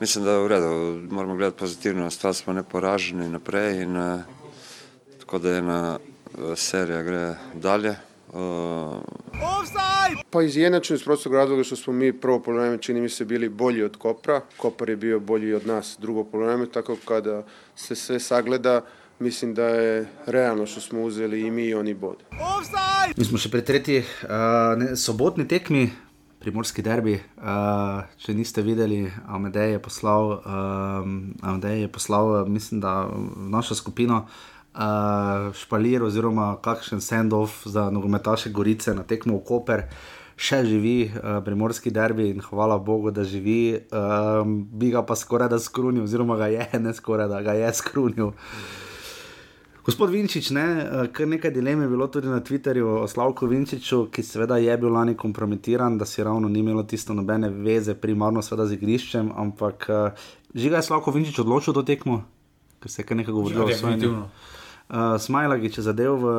mislim, 0.00 0.24
da 0.24 0.30
je 0.32 0.44
v 0.44 0.48
redu, 0.48 0.70
moramo 1.10 1.36
gledati 1.36 1.58
pozitivno, 1.58 2.06
ostali 2.06 2.34
smo 2.34 2.52
neporaženi 2.52 3.28
naprej 3.28 3.82
in 3.82 3.96
eh, 3.96 4.24
tako 5.20 5.38
da 5.38 5.56
ena 5.56 5.98
eh, 5.98 6.56
serija 6.56 7.02
gre 7.02 7.34
dalje. 7.54 7.96
Uh, 8.32 8.96
Pa 10.30 10.42
izjednačeno 10.42 10.96
iz 10.96 11.04
prostog 11.04 11.34
razloga 11.34 11.64
što 11.64 11.76
smo 11.76 11.92
mi 11.92 12.12
prvo 12.12 12.40
polovreme 12.40 12.78
čini 12.78 13.00
mi 13.00 13.08
se 13.08 13.24
bili 13.24 13.48
bolji 13.48 13.82
od 13.82 13.96
Kopra. 13.96 14.40
Kopar 14.56 14.88
je 14.88 14.96
bio 14.96 15.20
bolji 15.20 15.54
od 15.54 15.66
nas 15.66 15.96
drugo 16.00 16.24
polovreme, 16.24 16.66
tako 16.66 16.96
kada 17.04 17.42
se 17.76 17.94
sve 17.94 18.20
sagleda, 18.20 18.80
mislim 19.22 19.54
da 19.54 19.64
je 19.64 20.08
realno 20.26 20.66
što 20.66 20.80
smo 20.80 21.02
uzeli 21.02 21.40
i 21.40 21.50
mi 21.50 21.64
i 21.64 21.74
oni 21.74 21.94
bod. 21.94 22.16
Mi 23.16 23.24
smo 23.24 23.38
še 23.38 23.50
pri 23.50 23.62
tretji 23.64 23.98
uh, 23.98 24.28
ne, 24.78 24.96
sobotni 24.96 25.46
tekmi, 25.48 25.90
primorski 26.42 26.82
derbi. 26.82 27.14
Uh, 27.38 28.02
če 28.18 28.34
niste 28.34 28.62
videli, 28.66 29.06
Amedej 29.30 29.76
je 29.76 29.82
poslal, 29.82 30.38
um, 30.42 31.12
Amedej 31.42 31.84
je 31.86 31.92
poslal 31.92 32.32
uh, 32.32 32.48
mislim, 32.48 32.80
da 32.82 33.04
v 33.06 33.48
našo 33.52 33.78
skupino 33.78 34.24
uh, 34.26 35.52
špalir 35.54 36.02
oziroma 36.02 36.56
kakšen 36.62 37.00
send-off 37.00 37.62
za 37.64 37.90
nogometaše 37.90 38.50
Gorice 38.50 38.94
na 38.94 39.06
tekmo 39.06 39.38
v 39.38 39.46
Koper. 39.46 39.86
Še 40.42 40.64
živi 40.66 40.96
uh, 41.06 41.38
primorski 41.44 41.92
derbi 41.94 42.32
in 42.32 42.40
hvala 42.42 42.80
Bogu, 42.82 43.12
da 43.14 43.22
živi. 43.22 43.78
Um, 43.94 44.62
bi 44.66 44.90
ga 44.90 45.04
pa 45.06 45.14
skoraj 45.14 45.52
da 45.52 45.60
skrunil, 45.62 46.08
oziroma 46.08 46.40
ga 46.40 46.50
je, 46.50 46.66
ne 46.82 46.94
skoraj 46.96 47.30
da 47.30 47.42
ga 47.44 47.54
je 47.60 47.70
skrunil. 47.78 48.32
Gospod 49.82 50.10
Vinčič, 50.10 50.50
ne, 50.54 50.62
eh, 50.62 51.08
kar 51.12 51.26
nekaj 51.26 51.50
dilem 51.50 51.80
je 51.82 51.88
bilo 51.88 52.06
tudi 52.06 52.28
na 52.30 52.40
Twitterju 52.40 53.02
o 53.02 53.08
Slavku 53.08 53.46
Vinčiču, 53.50 54.06
ki 54.14 54.22
seveda 54.22 54.56
je 54.56 54.76
bil 54.78 54.92
lani 54.94 55.16
kompromitiran, 55.18 55.98
da 55.98 56.06
si 56.06 56.22
ravno 56.22 56.48
ni 56.48 56.60
imelo 56.62 56.82
tisto 56.82 57.14
nobene 57.14 57.50
veze, 57.50 57.94
primarno 57.94 58.42
seveda 58.42 58.66
z 58.66 58.78
igriščem, 58.78 59.32
ampak 59.34 59.86
uh, 59.90 60.28
žiga 60.54 60.78
je 60.78 60.86
Slavko 60.86 61.10
Vinčič 61.10 61.42
odločil 61.42 61.74
to 61.74 61.82
tekmo, 61.82 62.22
ker 62.78 62.90
se 62.90 63.02
je 63.02 63.06
kar 63.06 63.16
nekaj 63.16 63.34
govorilo 63.34 63.66
o 63.66 63.74
svojem. 63.74 64.22
Uh, 64.92 65.18
Smajlagi, 65.18 65.72
če 65.74 65.82
zadev 65.82 66.14
v 66.20 66.30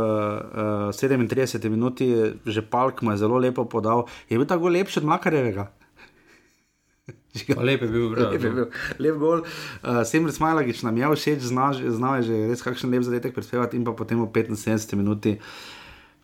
uh, 0.88 0.96
37 0.96 1.68
minuti, 1.68 2.08
že 2.46 2.62
Palk 2.62 3.02
mu 3.02 3.12
je 3.12 3.18
zelo 3.18 3.36
lepo 3.44 3.66
podal. 3.66 4.08
Je 4.30 4.40
bil 4.40 4.48
tako 4.48 4.72
lepši 4.72 5.02
od 5.04 5.10
Makarjevega? 5.10 5.68
Lep 7.58 7.82
je 7.82 7.88
bil, 7.90 8.12
Lep, 8.14 8.34
je 8.34 8.40
bravo. 8.40 8.56
bil, 8.56 8.68
lep 9.02 9.16
gol. 9.18 9.40
Uh, 9.82 10.04
Semir 10.06 10.30
Smajlagič 10.30 10.84
nam 10.86 10.98
je 10.98 11.10
všeč, 11.18 11.42
znal 11.42 12.22
je 12.22 12.24
že 12.30 12.36
res 12.54 12.62
kakšen 12.62 12.94
lep 12.94 13.02
zadetek 13.02 13.34
prispevati 13.34 13.74
in 13.74 13.86
pa 13.86 13.98
potem 13.98 14.22
v 14.22 14.30
75 14.30 14.94
minuti 14.94 15.40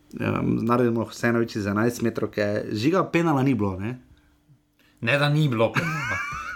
Um, 0.10 0.55
naredimo 0.66 1.03
vseeno 1.05 1.38
več 1.43 1.53
za 1.62 1.70
11 1.70 2.01
metrov, 2.01 2.34
žiga 2.74 3.03
penala 3.14 3.43
ni 3.45 3.53
bilo. 3.53 3.76
Ne, 3.78 3.99
ne 5.05 5.18
da 5.22 5.30
ni 5.30 5.45
bilo. 5.45 5.70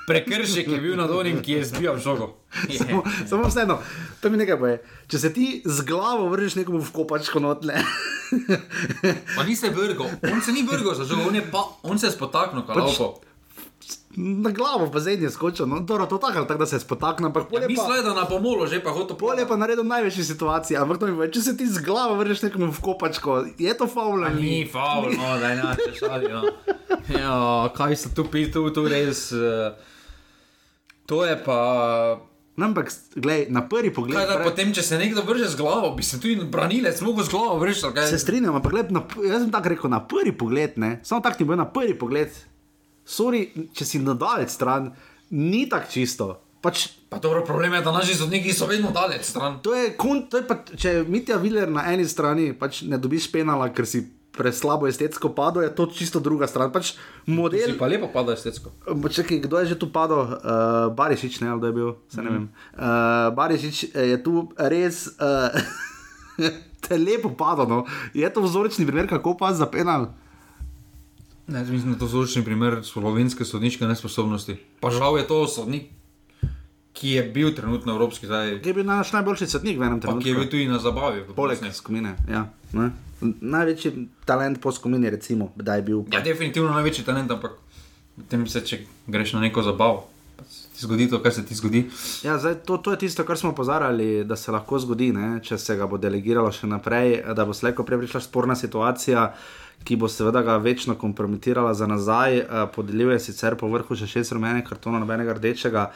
Prekršek 0.09 0.71
je 0.73 0.79
bil 0.81 0.97
na 0.97 1.05
donim, 1.07 1.37
ki 1.37 1.59
je 1.59 1.67
zbijal 1.69 1.99
žogo. 2.01 2.31
samo, 2.81 3.03
samo 3.29 3.45
vseeno, 3.47 3.77
to 4.19 4.31
mi 4.33 4.41
nekaj 4.41 4.57
boje. 4.57 4.79
Če 5.07 5.21
se 5.21 5.31
ti 5.35 5.45
z 5.61 5.85
glavo 5.85 6.25
vržeš 6.33 6.57
nekomu 6.59 6.81
v 6.81 6.91
kopačko 6.97 7.43
notle. 7.45 7.77
pa 9.37 9.45
ni 9.45 9.53
se 9.55 9.69
vrgal, 9.69 10.09
on 10.33 10.41
se 10.41 10.51
ni 10.51 10.65
vrgal 10.65 10.97
za 10.97 11.05
žogo, 11.05 11.29
on, 11.29 11.37
pa, 11.53 11.61
on 11.85 12.01
se 12.01 12.09
je 12.09 12.17
spotaknil, 12.17 12.65
pač, 12.65 12.81
lahko 12.89 13.21
na 14.15 14.51
glavo, 14.51 14.91
pa 14.91 14.99
zdaj 14.99 15.15
je 15.15 15.29
skočil. 15.29 15.65
No, 15.65 15.79
dobro, 15.79 16.05
to 16.05 16.17
tako, 16.17 16.45
tak, 16.45 16.57
da 16.57 16.65
se 16.65 16.79
spotakne. 16.79 17.31
Ja, 17.51 17.67
Mislim, 17.67 18.03
da 18.03 18.13
na 18.13 18.25
pomolu 18.25 18.67
že 18.67 18.83
pa 18.83 18.89
hoče 18.89 19.07
pol. 19.07 19.29
Polje 19.29 19.47
pa 19.47 19.55
naredil 19.55 19.83
največji 19.83 20.23
situacije, 20.23 20.79
ampak 20.79 20.99
to 20.99 21.07
mi 21.07 21.25
je, 21.25 21.31
če 21.31 21.41
se 21.41 21.57
ti 21.57 21.67
z 21.67 21.81
glavo 21.85 22.15
vrneš 22.15 22.41
nekomu 22.41 22.71
v 22.71 22.81
kopačko, 22.81 23.45
je 23.57 23.73
to 23.77 23.87
faul 23.87 24.21
ni? 24.37 24.67
Faul, 24.71 25.09
no, 25.17 25.37
da 25.39 25.49
je 25.49 25.55
nače 25.55 25.89
šali. 25.99 26.29
No. 26.29 26.43
Ja, 27.19 27.69
kaj 27.75 27.95
se 27.95 28.13
tu 28.15 28.25
pije, 28.31 28.51
tu, 28.51 28.69
tu 28.69 28.85
res. 28.87 29.31
Uh, 29.31 29.73
to 31.05 31.25
je 31.25 31.35
pa. 31.45 31.59
No, 32.53 32.69
ampak, 32.69 32.93
gledaj, 33.15 33.47
na 33.49 33.65
prvi 33.65 33.89
pogled. 33.89 34.13
Kaj, 34.13 34.27
da, 34.29 34.37
pre... 34.37 34.45
potem, 34.45 34.69
če 34.77 34.85
se 34.85 34.97
nekdo 35.01 35.25
vrže 35.25 35.49
z 35.55 35.57
glavo, 35.57 35.89
bi 35.97 36.05
se 36.05 36.21
tudi 36.21 36.45
branilec 36.45 37.01
lahko 37.01 37.25
z 37.25 37.33
glavo 37.33 37.57
vršil. 37.63 37.97
Se 38.05 38.19
strinjam, 38.21 38.59
ampak 38.61 38.75
gled, 38.77 38.93
na, 38.93 39.01
jaz 39.25 39.41
sem 39.41 39.49
tako 39.51 39.73
rekel, 39.73 39.89
na 39.89 40.03
prvi 40.05 40.35
pogled, 40.37 40.77
ne? 40.77 40.99
samo 41.01 41.25
tako 41.25 41.41
ti 41.41 41.47
bo 41.49 41.57
na 41.57 41.65
prvi 41.65 41.97
pogled 41.97 42.29
sorry, 43.05 43.47
če 43.75 43.85
si 43.85 44.01
na 44.03 44.15
daleč 44.17 44.55
stran, 44.55 44.91
ni 45.31 45.67
tako 45.69 45.91
čisto. 45.91 46.27
Pač, 46.63 46.87
pa 47.11 47.19
dobro, 47.19 47.43
problem 47.43 47.73
je, 47.75 47.81
da 47.83 47.91
naši 47.91 48.15
sodniki 48.15 48.53
so 48.55 48.69
vedno 48.69 48.93
daleč 48.95 49.27
stran. 49.27 49.59
To 49.65 49.75
je, 49.75 49.93
kun, 49.99 50.25
to 50.31 50.39
je 50.39 50.47
pa, 50.47 50.61
če 50.63 51.03
Mitja 51.11 51.35
Viler 51.41 51.67
na 51.67 51.83
eni 51.91 52.07
strani 52.07 52.53
pač 52.55 52.85
ne 52.87 52.99
dobiš 53.01 53.27
penala, 53.33 53.67
ker 53.75 53.87
si 53.89 54.05
preslabo 54.33 54.87
estetsko 54.87 55.29
padlo, 55.35 55.61
je 55.61 55.75
to 55.75 55.85
čisto 55.91 56.23
druga 56.23 56.47
stran. 56.47 56.71
Pač 56.73 56.95
model, 57.27 57.75
si 57.75 57.77
pa 57.77 57.91
lepo 57.91 58.07
padlo 58.13 58.33
estetsko. 58.33 58.71
Čekaj, 58.87 59.43
kdo 59.43 59.59
je 59.61 59.75
že 59.75 59.77
tu 59.77 59.91
padel? 59.93 60.23
Uh, 60.23 60.89
Barišič, 60.95 61.43
ne, 61.43 61.53
da 61.59 61.69
je 61.69 61.75
bil, 61.75 61.93
se 62.09 62.23
ne 62.23 62.29
mm. 62.29 62.33
vem. 62.33 62.45
Uh, 62.73 63.29
Barišič 63.35 63.93
je 63.93 64.17
tu 64.23 64.47
res. 64.57 65.05
Uh, 66.33 66.49
lepo 66.89 67.29
padlo, 67.37 67.69
no. 67.69 67.77
je 68.17 68.25
to 68.33 68.41
vzorčni 68.41 68.89
primer, 68.89 69.05
kako 69.05 69.37
pa 69.37 69.53
za 69.53 69.69
penal. 69.69 70.09
Ne, 71.47 71.63
mislim, 71.63 71.93
da 71.93 71.99
to 71.99 72.05
je 72.05 72.09
zločin 72.09 72.43
primer 72.43 72.79
slovenske 72.83 73.45
sodniške 73.45 73.85
nesposobnosti. 73.85 74.55
Pa 74.79 74.89
žal 74.89 75.17
je 75.17 75.27
to 75.27 75.47
sodnik, 75.47 75.89
ki 76.93 77.09
je 77.09 77.23
bil 77.23 77.55
trenutno 77.55 77.93
evropski 77.93 78.25
zdaj. 78.25 78.61
Ki 78.61 78.69
je 78.69 78.73
bil 78.73 78.85
naš 78.85 79.11
najboljši 79.11 79.47
sodnik 79.47 79.79
v 79.79 79.83
enem 79.83 80.01
trenutku. 80.01 80.23
Ki 80.23 80.29
je 80.29 80.35
bil 80.35 80.49
tudi 80.49 80.67
na 80.67 80.79
zabavi. 80.79 81.25
Poleg 81.35 81.59
skupine. 81.73 82.15
Ja, 82.31 82.47
največji 83.41 83.91
talent 84.25 84.61
po 84.61 84.71
skupini, 84.71 85.09
recimo, 85.09 85.51
da 85.55 85.75
je 85.75 85.81
bil. 85.81 86.03
Pa. 86.03 86.17
Ja, 86.17 86.23
definitivno 86.23 86.71
največji 86.71 87.03
talent, 87.05 87.31
ampak 87.31 87.59
tem 88.29 88.47
se, 88.47 88.61
če 88.65 88.79
greš 89.07 89.33
na 89.33 89.43
neko 89.43 89.63
zabavo. 89.63 90.07
Zgodi 90.79 91.05
to, 91.09 91.19
kar 91.23 91.31
se 91.31 91.45
ti 91.45 91.55
zgodi. 91.55 91.83
Ja, 92.23 92.37
zdaj, 92.39 92.55
to, 92.67 92.77
to 92.77 92.91
je 92.91 93.03
tisto, 93.03 93.23
kar 93.23 93.37
smo 93.37 93.51
opozarjali, 93.51 94.23
da 94.27 94.35
se 94.35 94.51
lahko 94.51 94.79
zgodi, 94.79 95.11
ne? 95.13 95.37
če 95.43 95.57
se 95.57 95.75
ga 95.79 95.87
bo 95.87 95.99
delegiralo 96.01 96.51
še 96.51 96.67
naprej, 96.67 97.19
da 97.35 97.45
bo 97.45 97.53
slejko 97.53 97.85
prej 97.87 98.01
prišla 98.03 98.21
sporna 98.25 98.55
situacija. 98.55 99.27
Uh, 99.27 99.62
ki 99.83 99.97
bo 99.99 100.07
seveda 100.07 100.41
ga 100.41 100.57
večno 100.57 100.95
kompromitirala 100.95 101.73
za 101.73 101.87
nazaj. 101.87 102.39
Uh, 102.39 102.45
Podeljuje 102.75 103.19
sicer 103.19 103.57
po 103.59 103.69
vrhu 103.71 103.95
še 103.95 104.07
šest 104.07 104.35
rumenih 104.35 104.65
kartonov, 104.67 105.03
nobenega 105.03 105.35
rdečega. 105.37 105.89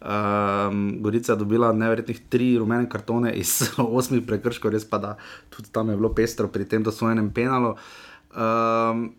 Um, 0.00 1.02
Gorica 1.04 1.32
je 1.32 1.36
dobila 1.36 1.72
nevrjetnih 1.76 2.20
tri 2.32 2.54
rumene 2.58 2.88
kartone 2.88 3.34
iz 3.36 3.58
osmih 4.00 4.24
prekrškov, 4.26 4.72
res 4.72 4.86
pa 4.88 4.98
da 4.98 5.16
tudi 5.52 5.68
tam 5.72 5.90
je 5.92 5.96
bilo 6.00 6.12
pestro 6.16 6.48
pri 6.48 6.64
tem 6.64 6.82
dosvojenem 6.82 7.28
penalu. 7.36 7.74
Um, 8.32 9.10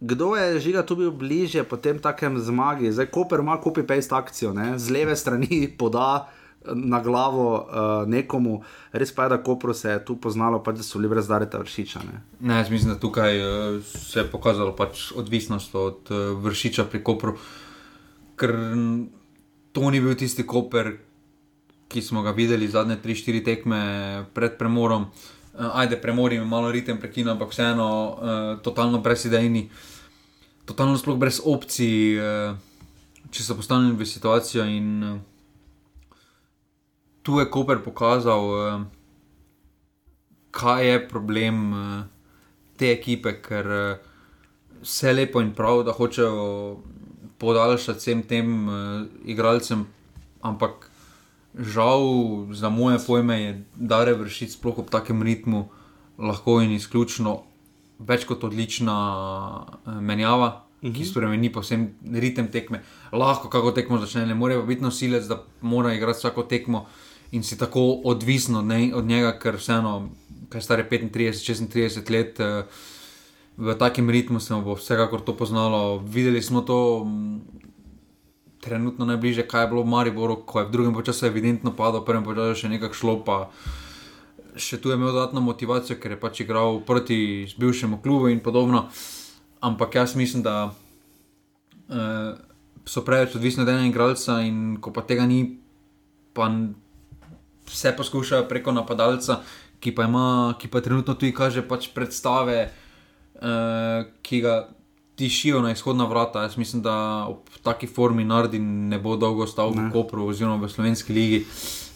kdo 0.00 0.34
je 0.36 0.60
žiga 0.60 0.82
tu 0.82 0.96
bil 0.96 1.10
bliže 1.12 1.64
po 1.64 1.76
tem 1.76 1.98
takem 1.98 2.38
zmagi? 2.40 2.92
Zdaj, 2.92 3.08
Koper 3.12 3.40
ima 3.40 3.56
copy-paste 3.60 4.16
akcijo, 4.16 4.52
ne? 4.52 4.78
z 4.78 4.90
leve 4.90 5.16
strani 5.16 5.68
poda 5.80 6.28
na 6.64 7.00
glavo 7.00 7.44
uh, 7.56 8.08
nekomu, 8.08 8.60
res 8.92 9.14
pa 9.14 9.24
je, 9.24 9.28
da 9.32 9.38
Kopro 9.42 9.74
se 9.74 9.90
je 9.90 10.04
tu 10.04 10.16
poznalo, 10.20 10.60
pač, 10.62 10.76
da 10.76 10.84
so 10.84 10.98
bili 11.00 11.08
brez 11.08 11.28
dareta 11.28 11.58
vršiča. 11.58 12.02
Ne? 12.04 12.20
ne, 12.40 12.58
jaz 12.60 12.70
mislim, 12.70 12.92
da 12.94 13.00
tukaj 13.00 13.40
uh, 13.40 13.84
se 13.84 14.20
je 14.20 14.26
pokazalo 14.28 14.74
pač 14.76 15.10
odvisnost 15.16 15.74
od 15.74 16.12
uh, 16.12 16.36
vršiča 16.44 16.84
pri 16.92 17.02
Kopru, 17.04 17.36
ker 18.36 18.52
to 19.72 19.90
ni 19.90 20.00
bil 20.04 20.14
tisti 20.14 20.44
Koper, 20.46 20.92
ki 21.90 22.02
smo 22.04 22.22
ga 22.22 22.36
videli 22.36 22.68
zadnje 22.68 23.00
3-4 23.02 23.44
tekme 23.44 23.80
pred 24.36 24.60
premorom. 24.60 25.08
Uh, 25.56 25.72
ajde, 25.80 25.96
premor 25.96 26.32
je 26.32 26.44
malo 26.44 26.68
ritem 26.70 27.00
prekinil, 27.00 27.32
ampak 27.32 27.56
vseeno 27.56 27.88
uh, 27.88 28.12
totalno 28.60 29.00
brezidejni, 29.00 29.64
totalno 30.68 31.00
sploh 31.00 31.16
brez 31.16 31.40
opcij, 31.40 32.20
uh, 32.20 32.52
če 33.32 33.48
so 33.48 33.56
postavljeni 33.56 33.96
v 33.96 34.06
situacijo 34.06 34.68
in 34.68 34.88
uh, 35.08 35.18
tu 37.22 37.40
je 37.40 37.50
Koper 37.50 37.82
pokazal, 37.84 38.44
uh, 38.44 38.82
kaj 40.50 40.86
je 40.86 41.08
problem 41.08 41.72
uh, 41.72 42.04
te 42.76 42.92
ekipe, 42.92 43.36
ker 43.42 43.66
uh, 43.66 43.98
vse 44.82 45.12
lepo 45.12 45.42
in 45.44 45.52
prav, 45.54 45.84
da 45.84 45.92
hočejo 45.92 46.80
podaljšati 47.40 47.98
vsem 47.98 48.22
tem 48.22 48.68
uh, 48.68 49.04
igralcem, 49.24 49.86
ampak 50.40 50.88
žal 51.54 52.02
za 52.54 52.70
moje 52.70 52.98
pojme 53.06 53.40
je, 53.42 53.52
da 53.74 54.02
je 54.06 54.14
vršiti 54.14 54.52
sploh 54.52 54.78
ob 54.78 54.90
takem 54.90 55.22
ritmu 55.22 55.68
lahko 56.18 56.60
in 56.62 56.72
izključno 56.72 57.40
več 57.98 58.24
kot 58.24 58.44
odlična 58.44 58.96
menjava. 60.00 60.46
Uh 60.46 60.52
-huh. 60.54 60.66
Ki 60.80 60.88
mhm. 60.88 61.04
spremeni 61.04 61.52
povsem 61.52 61.94
ritem 62.12 62.48
tekme, 62.48 62.82
lahko 63.12 63.48
kako 63.48 63.72
tekmo 63.72 63.98
začne, 63.98 64.26
ne 64.26 64.34
more 64.34 64.54
pa 64.56 64.62
biti 64.62 64.82
nosilec, 64.82 65.24
da 65.24 65.42
mora 65.60 65.94
igrati 65.94 66.18
vsako 66.18 66.42
tekmo. 66.42 66.78
Uh, 66.78 66.86
in 67.30 67.42
si 67.42 67.58
tako 67.58 68.00
odvisen 68.04 68.56
od, 68.56 68.66
od 68.94 69.04
njega, 69.06 69.34
ker 69.38 69.56
vseeno, 69.56 70.10
kaj 70.50 70.62
stare 70.62 70.86
35, 70.90 71.44
36 71.70 72.10
let, 72.10 72.40
uh, 72.40 72.64
v 73.60 73.74
takem 73.76 74.10
ritmu 74.10 74.40
se 74.40 74.54
bo 74.54 74.74
vsekakor 74.74 75.20
to 75.20 75.36
poznalo. 75.36 75.98
Videli 75.98 76.42
smo 76.42 76.60
to 76.60 77.04
m, 77.04 77.40
trenutno 78.60 79.04
najbližje, 79.04 79.46
kaj 79.48 79.62
je 79.62 79.68
bilo 79.68 79.82
v 79.82 79.92
Mariboru, 79.92 80.36
ko 80.46 80.60
je 80.60 80.66
v 80.66 80.70
drugem 80.70 80.96
času 81.04 81.26
evidentno 81.26 81.76
padlo, 81.76 82.00
v 82.00 82.08
prvem 82.08 82.24
času 82.24 82.66
še 82.66 82.72
nekaj 82.72 82.96
šlo. 82.96 83.20
Pa, 83.24 83.50
Še 84.50 84.80
tu 84.82 84.90
je 84.90 84.98
imel 84.98 85.14
dodatno 85.14 85.38
motivacijo, 85.46 85.94
ker 86.02 86.10
je 86.10 86.18
pač 86.18 86.40
igral 86.42 86.80
proti 86.82 87.46
bivšemu 87.54 88.02
klubu 88.02 88.26
in 88.34 88.42
podobno. 88.42 88.90
Ampak 89.62 89.94
jaz 89.94 90.16
mislim, 90.18 90.42
da 90.42 90.74
uh, 90.74 92.34
so 92.82 93.04
preveč 93.06 93.36
odvisni 93.38 93.62
od 93.62 93.70
enega 93.70 93.86
igralca, 93.86 94.40
in 94.42 94.80
ko 94.82 94.90
pa 94.90 95.06
tega 95.06 95.22
ni, 95.22 95.62
pa 96.34 96.50
vse 97.70 97.94
poskušajo 97.96 98.48
preko 98.48 98.72
napadalca, 98.72 99.40
ki 99.80 99.94
pa, 99.94 100.04
ima, 100.04 100.54
ki 100.58 100.68
pa 100.68 100.82
trenutno 100.84 101.14
tudi 101.14 101.32
kaže 101.34 101.62
pač 101.66 101.88
predstave, 101.94 102.70
uh, 103.40 104.04
ki 104.22 104.40
ga 104.44 104.56
tišijo 105.20 105.60
na 105.62 105.72
izhodna 105.72 106.04
vrata. 106.04 106.42
Jaz 106.42 106.56
mislim, 106.56 106.82
da 106.82 107.26
ob 107.28 107.48
taki 107.62 107.86
formi 107.86 108.24
naredi 108.24 108.58
ne 108.58 108.98
bo 108.98 109.16
dolgo 109.16 109.46
stal 109.46 109.74
ne. 109.76 109.88
v 109.88 109.92
Kopru 109.92 110.26
oziroma 110.26 110.56
v 110.64 110.68
Slovenski 110.68 111.12
ligi. 111.12 111.44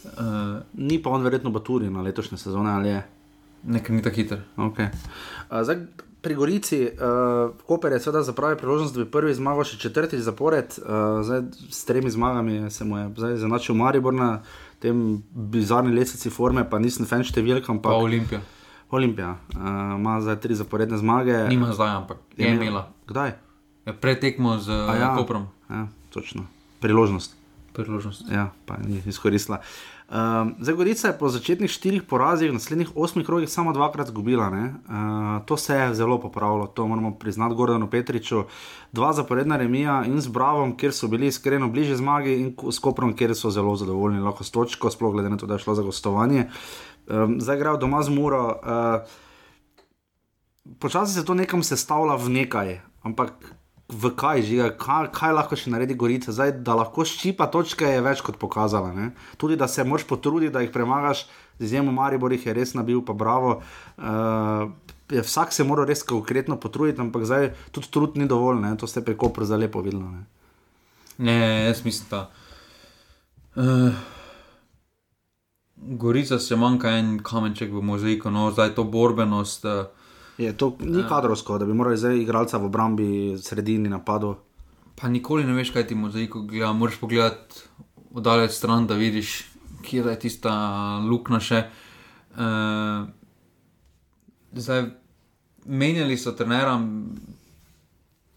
Uh, 0.04 0.60
ni 0.74 1.02
pa 1.02 1.10
on 1.10 1.22
verjetno 1.24 1.50
baturi 1.50 1.90
na 1.90 2.02
letošnje 2.02 2.38
sezone 2.38 2.70
ali 2.70 2.88
je. 2.88 3.04
Nekaj 3.64 3.96
ni 3.96 4.02
tako 4.02 4.16
hiter. 4.16 4.42
Okay. 4.56 4.88
Uh, 5.50 5.86
pri 6.24 6.34
Gorici, 6.34 6.80
uh, 6.84 7.52
Koper 7.66 7.92
je 7.92 8.00
seveda 8.00 8.22
zapravil 8.22 8.56
priložnost, 8.58 8.94
da 8.96 9.04
bi 9.04 9.10
prvi 9.10 9.34
zmagal 9.34 9.64
še 9.68 9.78
četrti 9.80 10.20
zapored, 10.24 10.76
uh, 10.80 11.20
zdaj 11.24 11.42
s 11.70 11.84
tremi 11.84 12.10
zmagami 12.10 12.70
se 12.70 12.84
mu 12.84 12.98
je 12.98 13.08
zdaj 13.16 13.36
zanačil 13.44 13.76
Maribor 13.76 14.14
na 14.14 14.30
tem 14.84 15.22
bizarni 15.32 15.94
lesici 15.96 16.32
forme, 16.32 16.66
pa 16.68 16.80
nisem 16.82 17.08
fan 17.08 17.24
številka. 17.24 17.72
Ampak... 17.72 17.88
Pa 17.88 18.04
Olimpija. 18.04 18.42
Olimpija 18.94 19.30
uh, 19.56 19.96
ima 19.96 20.18
zdaj 20.22 20.38
tri 20.44 20.56
zaporedne 20.58 21.00
zmage. 21.00 21.38
Nima 21.48 21.72
zdaj, 21.72 21.96
ampak 22.02 22.20
je 22.36 22.52
imela. 22.52 22.86
Kdaj? 23.08 23.32
Ja, 23.88 23.96
Pretekmo 24.00 24.58
z 24.60 24.76
ja, 25.00 25.14
Koprom. 25.16 25.48
Ja, 25.72 25.86
točno. 26.12 26.44
Priložnost. 26.84 27.34
Priložnost. 27.74 28.28
Ja, 28.30 28.52
pa 28.68 28.76
ni 28.84 29.00
izkoristila. 29.08 29.58
Uh, 29.64 29.93
Um, 30.04 30.54
zdaj, 30.60 30.74
Gorica 30.74 31.08
je 31.08 31.18
po 31.18 31.28
začetnih 31.32 31.70
štirih 31.70 32.02
porazih, 32.04 32.50
v 32.50 32.58
naslednjih 32.60 32.90
osmih 32.94 33.24
krogih, 33.26 33.48
samo 33.48 33.72
dvakrat 33.72 34.12
izgubila. 34.12 34.50
Uh, 34.52 35.46
to 35.46 35.56
se 35.56 35.74
je 35.74 35.94
zelo 35.94 36.20
popravilo, 36.20 36.66
to 36.66 36.86
moramo 36.86 37.14
priznati 37.18 37.54
Gordonu 37.54 37.90
Petriču. 37.90 38.44
Dva 38.92 39.12
zaporedna 39.12 39.56
remija 39.56 40.02
in 40.04 40.20
z 40.20 40.28
Bravom, 40.28 40.76
kjer 40.76 40.92
so 40.92 41.08
bili 41.08 41.26
iskreno 41.32 41.68
bliže 41.68 41.96
zmagi, 41.96 42.36
in 42.36 42.52
s 42.70 42.78
Koprom, 42.78 43.16
kjer 43.16 43.34
so 43.34 43.50
zelo 43.50 43.76
zadovoljni, 43.76 44.20
lahko 44.20 44.44
s 44.44 44.52
točko, 44.52 44.90
sploh 44.90 45.12
glede 45.12 45.32
na 45.32 45.40
to, 45.40 45.46
da 45.46 45.56
je 45.56 45.64
šlo 45.64 45.74
za 45.74 45.82
gostovanje. 45.82 46.50
Um, 47.08 47.40
zdaj 47.40 47.56
grejo 47.56 47.76
doma 47.76 48.02
z 48.02 48.12
Muro. 48.12 48.44
Uh, 48.44 49.08
počasi 50.78 51.14
se 51.14 51.24
to 51.24 51.34
nekam 51.34 51.62
sestavlja 51.62 52.20
v 52.20 52.28
nekaj, 52.28 52.80
ampak 53.02 53.32
v 53.94 54.10
kaj 54.18 54.42
žiga, 54.42 54.68
kaj, 54.78 55.08
kaj 55.14 55.32
lahko 55.36 55.56
še 55.58 55.70
naredi 55.72 55.96
Gorica. 55.98 56.34
Zdaj, 56.34 56.58
da 56.66 56.76
lahko 56.78 57.06
ščipa 57.06 57.46
točke, 57.52 57.86
je 57.86 58.02
več 58.04 58.22
kot 58.26 58.38
pokazala. 58.42 58.90
Ne? 58.96 59.10
Tudi 59.40 59.58
da 59.60 59.68
se 59.70 59.84
moraš 59.86 60.06
potruditi, 60.10 60.52
da 60.54 60.64
jih 60.64 60.72
premagaš, 60.74 61.26
z 61.58 61.68
izjemo 61.68 61.94
Maribor 61.94 62.34
jih 62.34 62.46
je 62.48 62.56
res 62.56 62.74
nabil, 62.74 63.04
pa 63.06 63.14
bravo. 63.14 63.60
Uh, 63.96 64.74
vsak 65.14 65.54
se 65.54 65.66
mora 65.66 65.86
res 65.86 66.02
konkretno 66.06 66.58
potruditi, 66.60 67.00
ampak 67.04 67.26
zdaj 67.28 67.52
tudi 67.70 67.90
trud 67.94 68.18
ni 68.18 68.26
dovolj, 68.30 68.58
ne? 68.64 68.74
to 68.80 68.90
ste 68.90 69.04
preko 69.06 69.30
prza 69.30 69.58
lepo 69.60 69.84
videli. 69.84 70.02
Ne? 70.02 70.24
ne, 71.30 71.38
jaz 71.70 71.84
mislim, 71.86 72.10
da. 72.10 72.26
Uh, 73.54 73.94
Gorica 75.76 76.40
se 76.42 76.56
manjka 76.56 76.96
en 76.98 77.18
kamenček 77.22 77.70
v 77.70 77.84
mozaiku, 77.84 78.32
no 78.34 78.48
zdaj 78.50 78.74
to 78.74 78.88
borbenost. 78.88 79.68
Uh, 79.68 80.03
Je, 80.38 80.52
to 80.52 80.76
ni 80.80 81.00
Ja. 81.00 81.08
kadrovsko, 81.08 81.58
da 81.58 81.66
bi 81.66 81.74
morali 81.74 81.96
zdaj 81.96 82.18
igralca 82.18 82.58
v 82.58 82.64
obrambi, 82.64 83.38
sredini 83.38 83.88
napadu. 83.88 84.34
Pa 85.00 85.08
nikoli 85.08 85.44
ne 85.44 85.52
veš, 85.52 85.70
kaj 85.70 85.86
ti 85.86 85.94
mozaiko 85.94 86.42
gleda. 86.42 86.72
Moraš 86.72 86.96
pogledati 87.00 87.54
oddaljen 88.14 88.48
stran, 88.48 88.86
da 88.86 88.94
vidiš, 88.94 89.44
kje 89.82 90.02
je 90.02 90.18
tista 90.18 90.52
luknja 90.98 91.40
še. 91.40 91.64
Uh, 92.34 93.06
zdaj, 94.52 94.84
menjali 95.66 96.16
so 96.18 96.32
trenera, 96.32 96.78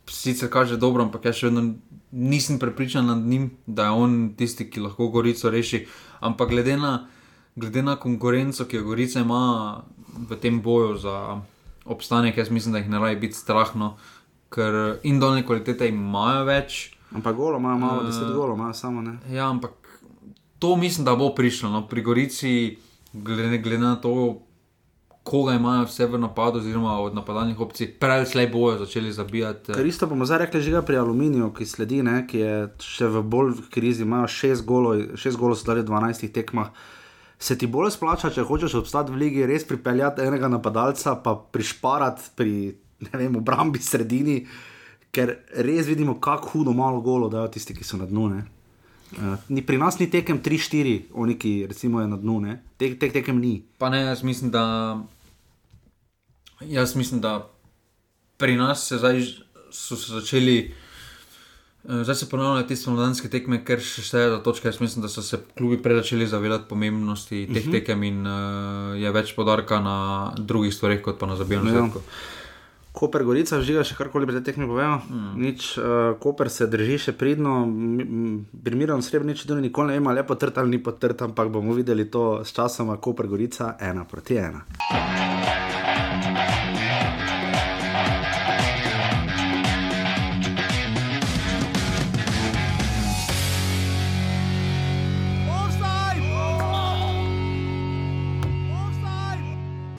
sicer 0.08 0.50
kaže 0.50 0.78
dobro, 0.78 1.04
ampak 1.04 1.26
jaz 1.26 1.36
še 1.42 1.50
vedno 1.50 1.76
nisem 2.12 2.60
prepričan 2.60 3.06
nad 3.06 3.18
njim, 3.18 3.52
da 3.66 3.90
je 3.90 3.92
on 3.92 4.34
tisti, 4.38 4.70
ki 4.70 4.80
lahko 4.80 5.10
Gorico 5.10 5.50
reši. 5.50 5.86
Ampak 6.20 6.50
glede 6.50 6.78
na, 6.78 7.08
glede 7.56 7.84
na 7.84 7.96
konkurenco, 7.96 8.66
ki 8.66 8.78
jo 8.78 8.84
Gorica 8.84 9.20
ima 9.20 9.84
v 10.30 10.36
tem 10.42 10.62
boju 10.62 10.98
za 10.98 11.42
obstanek, 11.88 12.38
jaz 12.38 12.50
mislim, 12.50 12.74
da 12.74 12.80
jih 12.84 12.90
ne 12.90 13.00
raje 13.00 13.16
biti 13.16 13.36
strahno, 13.36 13.96
ker 14.54 15.00
in 15.04 15.20
dolne 15.20 15.46
kvalitete 15.46 15.88
imajo 15.88 16.46
več. 16.48 16.94
Ampak 17.16 17.36
golo 17.36 17.58
imajo 17.58 17.78
malo, 17.78 18.02
Eh, 18.02 18.06
deset 18.06 18.34
golo 18.36 18.56
imajo 18.56 18.74
samo 18.74 19.02
ne. 19.02 19.18
Ja, 19.32 19.50
ampak 19.50 19.72
to 20.60 20.76
mislim, 20.76 21.06
da 21.06 21.16
bo 21.16 21.30
prišlo. 21.36 21.70
No. 21.70 21.88
Pri 21.88 22.02
Gorici, 22.02 22.78
glede, 23.14 23.58
glede 23.58 23.84
na 23.84 23.96
to, 23.96 24.42
koga 25.24 25.54
imajo 25.54 25.86
vse 25.86 26.06
v 26.06 26.18
napadu, 26.18 26.60
oziroma 26.60 27.00
od 27.00 27.16
napadalnih 27.16 27.60
opcij, 27.60 27.88
prej 28.00 28.26
slej 28.26 28.48
bojo 28.48 28.78
začeli 28.78 29.12
zabijati. 29.12 29.74
Ker 29.74 29.86
isto 29.86 30.08
bomo 30.08 30.26
zdaj 30.26 30.46
rekli, 30.46 30.62
že 30.62 30.82
pri 30.82 30.98
Aluminiju, 30.98 31.52
ki 31.54 31.66
sledi, 31.66 32.00
ne, 32.04 32.22
ki 32.28 32.38
je 32.40 32.54
še 32.80 33.10
v 33.12 33.24
bolj 33.24 33.58
v 33.58 33.66
krizi, 33.74 34.06
imajo 34.08 34.28
šest 34.28 34.64
golov, 34.66 35.18
šest 35.20 35.38
golov 35.38 35.60
so 35.60 35.68
dali 35.68 35.84
v 35.84 35.92
12 35.92 36.32
tekmah. 36.32 36.72
Se 37.40 37.58
ti 37.58 37.68
bolj 37.70 37.92
splača, 37.94 38.32
če 38.34 38.46
hočeš 38.48 38.80
obstati 38.80 39.14
v 39.14 39.22
ligi, 39.22 39.46
res 39.46 39.66
pripeljati 39.68 40.26
enega 40.26 40.50
napadalca, 40.50 41.20
pa 41.22 41.36
prišparati 41.54 42.32
pri 42.36 42.54
vem, 43.14 43.36
obrambi 43.38 43.82
sredini, 43.84 44.40
ker 45.14 45.34
res 45.66 45.88
vidimo, 45.88 46.18
kako 46.22 46.54
hudo 46.54 46.74
malo 46.74 47.02
golo 47.02 47.30
dajo 47.30 47.52
tisti, 47.54 47.76
ki 47.78 47.86
so 47.86 48.00
na 48.00 48.08
dnu. 48.10 48.30
Ne. 48.34 48.46
Uh, 49.18 49.36
ni, 49.54 49.62
pri 49.64 49.78
nas 49.80 50.00
ni 50.02 50.10
tekem 50.12 50.42
3-4, 50.44 51.14
oni 51.16 51.38
ki 51.40 51.54
recimo 51.70 52.02
je 52.02 52.10
na 52.10 52.18
dnu, 52.20 52.40
ne. 52.44 52.58
Tek, 52.78 52.98
tek, 53.00 53.14
tekem 53.16 53.40
ni. 53.40 53.62
Pa 53.78 53.92
ne, 53.94 54.02
jaz 54.10 54.24
mislim, 54.26 54.52
da. 54.52 54.66
Jaz 56.66 56.96
mislim, 56.98 57.22
da 57.22 57.38
pri 58.42 58.58
nas 58.58 58.88
se 58.90 58.98
zdaj, 58.98 59.22
so 59.72 59.96
se 59.96 60.14
začeli. 60.14 60.74
Eh, 61.88 62.04
Zdaj 62.04 62.16
se 62.16 62.30
ponavljajo 62.30 62.68
te 62.68 62.76
slovenske 62.76 63.30
tekme, 63.30 63.64
ker 63.64 63.80
še 63.80 64.02
šteje 64.02 64.30
za 64.30 64.40
točke. 64.40 64.68
Jaz 64.68 64.80
mislim, 64.80 65.02
da 65.02 65.10
so 65.10 65.22
se 65.22 65.38
klubi 65.58 65.78
prej 65.78 65.96
začeli 65.96 66.28
zavedati 66.28 66.66
pomembnosti 66.70 67.46
teh 67.46 67.56
uh 67.56 67.58
Mhm. 67.58 67.68
-huh. 67.68 67.72
tekem 67.72 68.04
in 68.04 68.28
uh, 68.28 68.34
je 68.96 69.12
več 69.12 69.36
podarka 69.36 69.80
na 69.80 69.98
drugih 70.38 70.74
stvareh, 70.74 71.02
kot 71.02 71.20
pa 71.20 71.26
na 71.26 71.36
zabijanju 71.36 71.74
Ja. 71.76 71.90
Koper 72.92 73.24
Gorica, 73.24 73.62
žiga 73.62 73.84
še 73.84 73.94
karkoli 73.96 74.26
pri 74.26 74.36
tej 74.36 74.44
tekmi 74.44 74.66
povemo. 74.66 75.02
Mm. 75.10 75.42
Nič, 75.42 75.78
uh, 75.78 75.84
Koper 76.20 76.50
se 76.50 76.66
drži 76.68 76.98
še 76.98 77.12
pridno, 77.14 77.68
primerno 78.64 79.02
srebrnič, 79.02 79.46
tudi 79.46 79.62
nikoli 79.62 79.88
ne 79.88 79.94
vemo, 79.94 80.12
lepo 80.12 80.36
trt 80.36 80.58
ali 80.58 80.70
ni 80.70 80.80
potrt, 80.84 81.22
ampak 81.22 81.50
bomo 81.50 81.74
videli 81.74 82.10
to 82.10 82.42
s 82.44 82.54
časoma, 82.54 82.98
Koper 82.98 83.28
Gorica, 83.28 83.76
ena 83.80 84.04
proti 84.04 84.36
ena. 84.38 84.66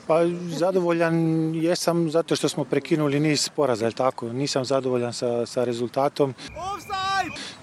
Pa 0.09 0.25
zadovoljan 0.47 1.15
jesam 1.55 2.11
zato 2.11 2.35
što 2.35 2.49
smo 2.49 2.63
prekinuli 2.63 3.19
niz 3.19 3.49
poraza, 3.49 3.85
jel 3.85 3.93
tako? 3.93 4.33
Nisam 4.33 4.65
zadovoljan 4.65 5.13
sa, 5.13 5.45
sa 5.45 5.63
rezultatom 5.63 6.33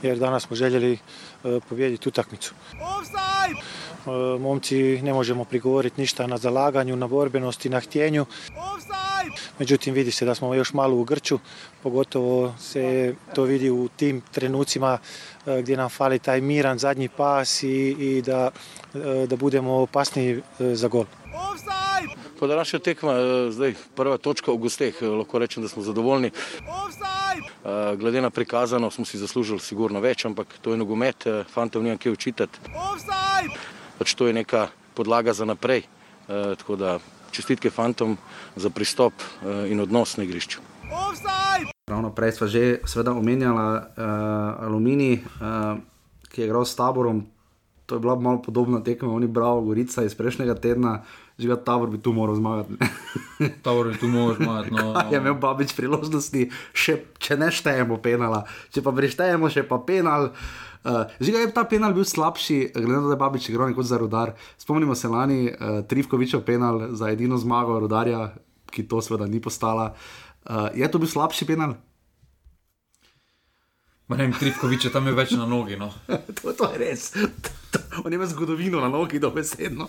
jer 0.03 0.18
danas 0.18 0.42
smo 0.42 0.57
željeli 0.57 0.92
e, 0.92 0.99
pobijediti 1.68 2.09
utakmicu. 2.09 2.55
E, 2.74 4.38
momci 4.38 5.03
ne 5.03 5.12
možemo 5.12 5.44
prigovoriti 5.44 6.01
ništa 6.01 6.26
na 6.26 6.36
zalaganju, 6.36 6.97
na 6.97 7.07
borbenosti, 7.07 7.68
na 7.68 7.80
htjenju. 7.80 8.26
Međutim, 9.59 9.94
vidi 9.94 10.11
se 10.11 10.24
da 10.24 10.34
smo 10.34 10.55
još 10.55 10.72
malo 10.72 10.97
u 10.97 11.05
grču, 11.05 11.38
pogotovo 11.82 12.55
se 12.61 13.14
to 13.34 13.42
vidi 13.42 13.70
u 13.70 13.88
tim 13.97 14.22
trenucima 14.32 14.99
e, 15.47 15.62
gdje 15.62 15.76
nam 15.76 15.88
fali 15.88 16.18
taj 16.18 16.40
miran 16.40 16.78
zadnji 16.78 17.09
pas 17.09 17.62
i, 17.62 17.97
i 17.99 18.22
da, 18.22 18.51
e, 18.94 19.26
da 19.26 19.36
budemo 19.36 19.72
opasniji 19.72 20.42
za 20.59 20.88
gol. 20.88 21.05
Pa 22.41 22.47
današnja 22.47 22.78
tekma, 22.78 23.12
eh, 23.12 23.51
zdaj 23.51 23.74
prva 23.95 24.16
točka 24.16 24.53
v 24.53 24.57
gosteh, 24.57 25.03
eh, 25.03 25.09
lahko 25.09 25.39
rečem, 25.39 25.62
da 25.62 25.68
smo 25.68 25.82
zadovoljni. 25.82 26.30
Eh, 26.30 27.97
Glede 27.97 28.20
na 28.20 28.30
prikazano 28.30 28.91
smo 28.91 29.05
si 29.05 29.18
zaslužili 29.18 29.61
sigurno 29.61 30.01
več, 30.01 30.24
ampak 30.24 30.47
to 30.62 30.70
je 30.70 30.76
nogomet, 30.76 31.24
fantom 31.55 31.82
nimam 31.82 31.99
kaj 31.99 32.12
učitati. 32.12 32.59
Pač 33.99 34.14
to 34.14 34.26
je 34.26 34.32
neka 34.32 34.68
podlaga 34.95 35.32
za 35.32 35.45
naprej. 35.45 35.82
Tako 36.26 36.76
da 36.76 36.99
čestitke 37.30 37.70
fantom 37.70 38.18
za 38.57 38.70
pristop 38.70 39.12
in 39.68 39.80
odnos 39.80 40.16
na 40.16 40.24
igrišču. 40.24 40.61
Ravno 41.87 42.11
prej 42.11 42.32
smo 42.32 42.47
že 42.47 42.80
seveda 42.82 43.12
omenjali 43.14 43.78
uh, 43.78 43.82
Aluminij, 44.66 45.14
uh, 45.14 45.78
ki 46.28 46.41
je 46.41 46.47
igral 46.47 46.64
s 46.64 46.74
taborom. 46.74 47.26
To 47.87 47.95
je 47.95 48.01
bila 48.01 48.18
malo 48.18 48.43
podobna 48.43 48.82
tekma, 48.82 49.14
oni 49.14 49.26
bravo, 49.26 49.61
Gorica 49.61 50.03
iz 50.03 50.14
prejšnjega 50.14 50.55
tedna, 50.55 51.05
že 51.37 51.49
ga 51.49 51.57
tabor 51.61 51.93
bi 51.93 52.01
tu 52.01 52.12
moral 52.16 52.37
zmagati. 52.37 52.72
ne. 52.72 52.89
Tabor 53.64 53.93
bi 53.93 53.99
tu 54.01 54.09
moral 54.09 54.41
zmagati. 54.41 54.72
No, 54.72 54.97
Kaj 54.97 55.11
je 55.12 55.20
imel 55.20 55.37
Babič 55.37 55.76
priložnosti, 55.76 56.49
še, 56.72 56.95
če 57.20 57.37
ne 57.37 57.53
štejemo 57.53 58.01
penala, 58.01 58.45
če 58.72 58.80
pa 58.80 58.93
prištejemo 58.97 59.51
še 59.53 59.66
pa 59.68 59.76
penal. 59.84 60.32
Uh, 60.87 61.05
Žiga 61.20 61.45
je 61.45 61.53
ta 61.53 61.66
penal 61.68 61.93
bil 61.93 62.07
slabši, 62.07 62.72
glede 62.72 62.95
na 62.95 63.05
to, 63.05 63.11
da 63.12 63.16
je 63.18 63.22
Babič 63.24 63.49
igral 63.53 63.74
kot 63.76 63.84
za 63.84 64.01
rudar. 64.01 64.32
Spomnimo 64.57 64.97
se 64.97 65.11
lani 65.12 65.51
uh, 65.51 65.82
Trivkovičev 65.84 66.41
penal 66.47 66.95
za 66.97 67.12
edino 67.12 67.37
zmago 67.37 67.76
rudarja, 67.84 68.30
ki 68.72 68.89
to 68.89 69.03
seveda 69.05 69.28
ni 69.28 69.43
postala. 69.43 69.93
Uh, 70.47 70.70
je 70.72 70.89
to 70.89 71.03
bil 71.03 71.11
slabši 71.11 71.49
penal? 71.49 71.76
Ne 74.07 74.17
vem, 74.17 74.33
Trivkovič 74.33 74.85
je 74.87 74.91
tam 74.95 75.07
je 75.11 75.13
več 75.19 75.33
na 75.35 75.49
nogi. 75.51 75.75
No. 75.75 75.91
to, 76.39 76.53
to 76.55 76.69
je 76.71 76.79
res. 76.79 77.11
On 78.05 78.13
ima 78.13 78.27
zgodovino 78.27 78.79
na 78.81 78.89
nogi, 78.89 79.19
dobesedno. 79.19 79.89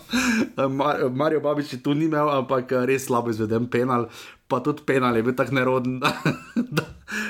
Mar, 0.70 1.04
Marijo 1.14 1.40
Babič 1.40 1.72
je 1.72 1.82
tu 1.82 1.94
ni 1.94 2.08
imel, 2.10 2.26
ampak 2.26 2.72
eh, 2.72 2.86
res 2.90 3.06
slabo 3.06 3.30
izveden 3.30 3.68
penal. 3.70 4.08
Pa 4.50 4.58
tudi 4.64 4.82
penal 4.82 5.14
je 5.14 5.22
bil 5.22 5.36
tako 5.38 5.54
neroden. 5.54 6.00
Da, 6.02 6.12
da, 6.82 6.84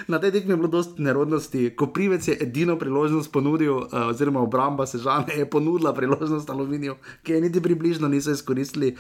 na 0.09 0.19
tej 0.19 0.33
tekmi 0.33 0.57
je 0.57 0.61
bilo 0.63 0.71
dosti 0.73 1.05
nerodnosti. 1.05 1.63
Koprivec 1.77 2.25
je 2.25 2.39
edino 2.41 2.79
priložnost 2.81 3.29
ponudil, 3.33 3.85
oziroma 4.09 4.41
obramba 4.41 4.87
Sežane 4.89 5.37
je 5.37 5.45
ponudila 5.51 5.93
priložnost 5.95 6.51
Aluminiju, 6.51 6.97
ki 7.23 7.37
je 7.37 7.41
niti 7.45 7.63
približno 7.63 8.09
niso 8.09 8.33
izkoristili. 8.33 8.97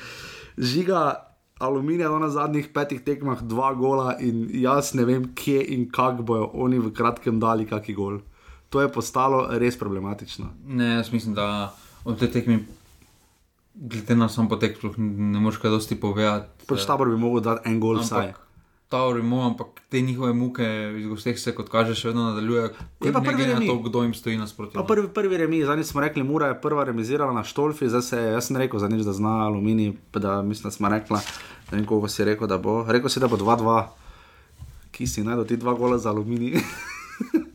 Žiga 0.58 1.27
Aluminija 1.58 2.10
na 2.18 2.28
zadnjih 2.30 2.68
petih 2.74 3.00
tekmah 3.02 3.42
dva 3.42 3.72
gola 3.74 4.16
in 4.20 4.46
jaz 4.62 4.94
ne 4.94 5.04
vem, 5.04 5.30
kje 5.34 5.64
in 5.74 5.88
kako 5.90 6.22
bojo 6.22 6.50
oni 6.54 6.78
v 6.78 6.92
kratkem 6.94 7.40
dali 7.40 7.66
kaki 7.66 7.94
gol. 7.94 8.20
To 8.68 8.80
je 8.80 8.92
postalo 8.92 9.46
res 9.58 9.78
problematično. 9.78 10.50
Ne, 10.66 10.94
jaz 11.00 11.12
mislim, 11.12 11.34
da 11.34 11.74
od 12.04 12.18
te 12.18 12.30
tekme, 12.30 12.60
glede 13.74 14.16
na 14.16 14.28
sam 14.28 14.48
potek, 14.48 14.78
ne 14.98 15.40
moreš 15.40 15.58
kaj 15.62 15.70
dosti 15.70 16.00
povedati. 16.00 16.66
Pač 16.68 16.86
tabor 16.86 17.08
bi 17.08 17.16
mogel 17.16 17.42
dati 17.42 17.68
en 17.68 17.80
gol 17.80 18.02
vsaj. 18.02 18.28
Ampak 18.28 18.36
Tauri 18.36 18.47
mu, 19.22 19.42
ampak 19.46 19.66
te 19.88 20.00
njihove 20.00 20.32
muke 20.32 20.64
iz 20.98 21.06
gosteh 21.06 21.38
se, 21.38 21.54
kot 21.54 21.68
kaže, 21.68 21.94
še 21.94 22.08
vedno 22.08 22.30
nadaljujejo. 22.30 22.70
Je 23.04 23.12
pa 23.12 23.20
ne 23.20 23.26
prvi 23.26 23.44
remi. 23.44 23.66
to, 23.66 23.76
kdo 23.78 24.02
jim 24.02 24.14
stoji 24.14 24.36
nasproti. 24.36 24.74
Pa 24.74 24.82
prvi, 24.82 25.08
prvi 25.08 25.36
remi, 25.36 25.64
zadnji 25.64 25.84
smo 25.84 26.00
rekli, 26.00 26.22
Mura 26.22 26.46
je 26.46 26.60
prva 26.60 26.84
remizirala 26.84 27.32
na 27.32 27.44
Štolfi, 27.44 27.88
zdaj 27.88 28.02
se 28.02 28.16
je, 28.16 28.32
jaz 28.32 28.48
sem 28.48 28.56
rekel, 28.56 28.80
zadnjič, 28.80 29.04
da 29.04 29.12
zna 29.12 29.46
aluminij, 29.46 29.92
pa 30.10 30.20
da 30.20 30.42
mislim, 30.42 30.70
da 30.70 30.76
smo 30.76 30.88
rekla, 30.88 31.20
ne 31.70 31.78
vem, 31.78 31.86
koliko 31.86 32.08
si 32.08 32.24
rekel, 32.24 32.48
da 32.48 32.58
bo. 32.58 32.84
Rekel 32.88 33.12
si, 33.12 33.20
da 33.20 33.28
bo 33.28 33.36
2-2, 33.36 33.82
ki 34.92 35.06
si 35.06 35.24
najdel 35.24 35.44
ti 35.44 35.60
dva 35.60 35.74
gola 35.74 35.98
za 35.98 36.10
aluminij. 36.10 36.56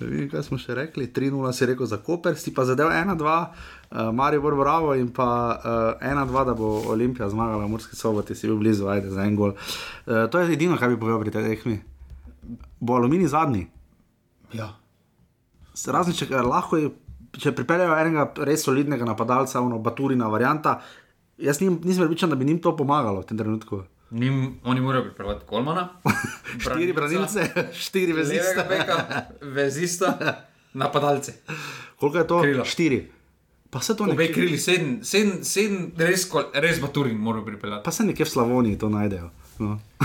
Vem, 0.00 0.26
kaj 0.30 0.42
smo 0.48 0.58
še 0.58 0.74
rekli, 0.74 1.06
3-0 1.14 1.52
si 1.54 1.66
rekel 1.70 1.86
za 1.86 2.00
Koper, 2.02 2.34
si 2.38 2.50
pa 2.54 2.64
zadev 2.66 2.90
1-2, 2.90 3.22
uh, 3.22 4.10
Marijo 4.10 4.42
Bor 4.42 4.56
Bravo 4.58 4.94
in 4.98 5.12
pa 5.14 5.28
uh, 5.54 6.02
1-2, 6.02 6.44
da 6.50 6.54
bo 6.58 6.70
Olimpija 6.90 7.28
zmagala 7.30 7.62
v 7.66 7.70
Murski 7.70 7.94
soboti, 7.96 8.34
si 8.34 8.50
bil 8.50 8.58
blizu, 8.58 8.88
ajde 8.90 9.14
za 9.14 9.22
en 9.22 9.38
gol. 9.38 9.54
Uh, 9.54 10.26
to 10.26 10.42
je 10.42 10.50
edino, 10.56 10.78
kar 10.80 10.90
bi 10.90 10.98
povedal 10.98 11.22
pri 11.22 11.34
tej 11.34 11.46
tekmi. 11.54 11.78
Bo 12.82 12.98
aluminij 12.98 13.30
zadnji. 13.30 13.68
Ja. 14.54 14.72
Razen 15.74 16.18
če 16.18 16.26
lahko 16.42 16.82
je, 16.82 16.90
če 17.38 17.54
pripeljejo 17.54 17.94
enega 17.94 18.28
res 18.46 18.66
solidnega 18.66 19.06
napadalca, 19.06 19.62
ono 19.62 19.78
Baturina 19.78 20.26
varianta. 20.30 20.80
Jaz 21.38 21.62
nim, 21.62 21.78
nisem 21.86 22.02
pripričan, 22.02 22.34
da 22.34 22.38
bi 22.38 22.46
jim 22.50 22.58
to 22.62 22.74
pomagalo 22.76 23.22
v 23.22 23.30
tem 23.30 23.38
trenutku. 23.38 23.84
Nim, 24.10 24.60
oni 24.64 24.80
morajo 24.80 25.02
pripeljati 25.04 25.46
Kolmana. 25.46 25.88
štiri 26.58 26.92
branilce, 26.92 27.46
štiri 27.74 28.12
veziste. 28.12 28.66
Beka, 28.68 29.22
vezista, 29.42 30.14
napadalce. 30.74 31.32
Koliko 31.96 32.18
je 32.18 32.26
to? 32.26 32.40
Krila. 32.42 32.64
Štiri. 32.64 33.10
Pa 33.70 33.80
se 33.80 33.96
to 33.96 34.04
Obe 34.04 34.12
nekje, 34.14 34.34
krili, 34.34 34.58
sedem, 34.58 35.00
sedem, 35.02 35.38
sedem 35.42 35.92
res, 35.98 36.28
kol- 36.30 36.50
res 36.54 36.78
Baturin 36.80 37.16
morajo 37.16 37.44
pripeljati. 37.44 37.84
pa 37.84 37.90
se 37.90 38.04
nekje 38.04 38.24
v 38.24 38.30
Slavoniji 38.30 38.78
to 38.78 38.88
najdejo. 38.88 39.30
No. 39.58 39.80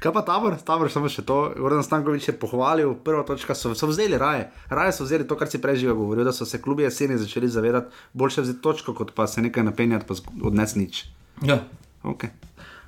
Kaj 0.00 0.12
pa 0.12 0.22
tabor? 0.22 0.54
Tabor 0.56 0.88
samo 0.88 1.08
še 1.08 1.22
to. 1.22 1.52
Gordon 1.52 1.82
Stankovič 1.82 2.28
je 2.28 2.34
pohvalil, 2.34 2.94
prva 2.96 3.20
točka 3.22 3.52
so, 3.54 3.74
so 3.74 3.86
vzeli 3.86 4.16
raje. 4.16 4.46
Raje 4.70 4.92
so 4.92 5.04
vzeli 5.04 5.26
to, 5.26 5.36
kar 5.36 5.50
si 5.50 5.58
prej 5.58 5.76
že 5.76 5.90
govoril, 5.90 6.24
da 6.24 6.32
so 6.32 6.46
se 6.46 6.60
klubi 6.62 6.82
jeseni 6.82 7.18
začeli 7.18 7.48
zavedati, 7.48 7.90
boljše 8.12 8.40
vzeti 8.40 8.62
točko, 8.62 8.94
kot 8.94 9.12
pa 9.12 9.26
se 9.26 9.42
nekaj 9.42 9.64
napenjati, 9.64 10.06
pa 10.06 10.14
odnesti 10.42 10.78
nič. 10.78 11.04
Ja. 11.42 11.58
Okay. 12.00 12.30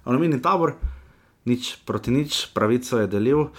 Aluminij 0.04 0.40
tabor, 0.40 0.74
nič 1.44 1.76
proti 1.84 2.10
nič, 2.10 2.50
pravico 2.56 2.98
je 2.98 3.06
delil. 3.06 3.52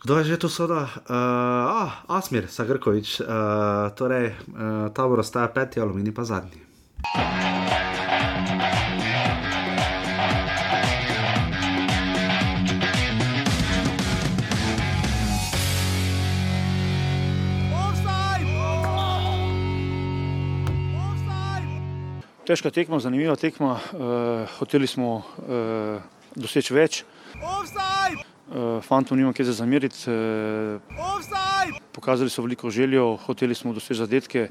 Kdo 0.00 0.16
je 0.18 0.24
že 0.32 0.40
tu 0.40 0.48
soda? 0.48 0.88
Uh, 1.06 1.84
ah, 1.84 1.92
Asmir, 2.08 2.48
Sagrkovič. 2.48 3.20
Uh, 3.20 3.92
torej, 3.92 4.32
uh, 4.32 4.88
tabor 4.96 5.20
ostaja 5.20 5.48
peti, 5.52 5.76
aluminij 5.80 6.12
pa 6.16 6.24
zadnji. 6.24 6.60
Težka 22.50 22.72
tekma, 22.74 22.98
zanimiva 22.98 23.36
tekma. 23.38 23.76
Uh, 23.94 24.42
hoteli 24.58 24.88
smo 24.90 25.20
uh, 25.22 26.00
doseči 26.34 26.74
več. 26.74 26.96
Uh, 27.38 28.80
fantom 28.82 29.14
nima 29.14 29.30
kje 29.30 29.46
za 29.46 29.54
zameriti. 29.60 30.10
Uh, 30.10 30.82
pokazali 31.94 32.26
so 32.26 32.42
veliko 32.42 32.72
željo, 32.74 33.04
hoteli 33.22 33.54
smo 33.54 33.70
doseči 33.70 34.00
zadetke. 34.00 34.48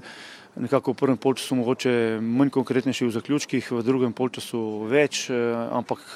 Nekako 0.56 0.96
v 0.96 1.00
prvem 1.02 1.20
polčasu 1.20 1.60
mogoče 1.60 1.92
manj 2.24 2.54
konkretnejši 2.56 3.10
v 3.10 3.16
zaključkih, 3.18 3.68
v 3.68 3.84
drugem 3.84 4.16
polčasu 4.16 4.88
več, 4.88 5.26
eh, 5.30 5.36
ampak 5.76 6.16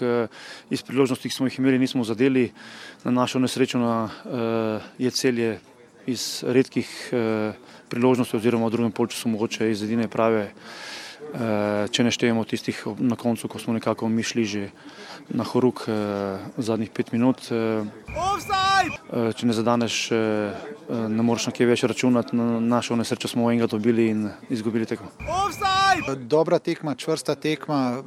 iz 0.72 0.82
priložnosti, 0.88 1.28
ki 1.28 1.36
smo 1.36 1.52
jih 1.52 1.60
imeli, 1.60 1.84
nismo 1.84 2.08
zadeli. 2.08 2.48
Na 3.04 3.12
našo 3.12 3.44
nesrečo 3.44 3.84
na, 3.84 4.08
je 4.98 5.12
celje 5.12 5.60
iz 6.08 6.44
redkih 6.48 6.88
priložnosti, 7.92 8.40
oziroma 8.40 8.72
v 8.72 8.76
drugem 8.80 8.96
polčasu 8.96 9.36
mogoče 9.36 9.72
iz 9.72 9.84
edine 9.84 10.08
prave 10.08 10.54
če 11.92 12.04
ne 12.04 12.12
štejemo 12.12 12.44
tistih 12.46 12.78
na 12.98 13.16
koncu, 13.16 13.48
ko 13.48 13.60
smo 13.60 13.74
nekako 13.74 14.10
mi 14.10 14.24
šli 14.24 14.46
že 14.46 14.70
na 15.30 15.44
horuk 15.44 15.86
eh, 15.88 16.38
zadnjih 16.58 16.90
pet 16.92 17.12
minut. 17.12 17.42
eh, 17.52 17.84
eh, 19.14 19.34
Če 19.34 19.46
ne 19.48 19.54
zadaneš, 19.54 20.12
eh, 20.12 20.18
eh, 20.18 21.08
ne 21.10 21.24
moreš 21.24 21.48
na 21.48 21.54
kje 21.54 21.66
več 21.66 21.84
računati. 21.84 22.36
Na 22.36 22.60
našo 22.60 22.96
nesrečo 22.96 23.28
smo 23.28 23.52
enega 23.52 23.68
dobili 23.68 24.10
in 24.10 24.30
izgubili 24.50 24.86
tekmo. 24.86 25.10
Dobra 26.18 26.60
tekma, 26.60 26.96
čvrsta 26.96 27.36
tekma. 27.36 28.04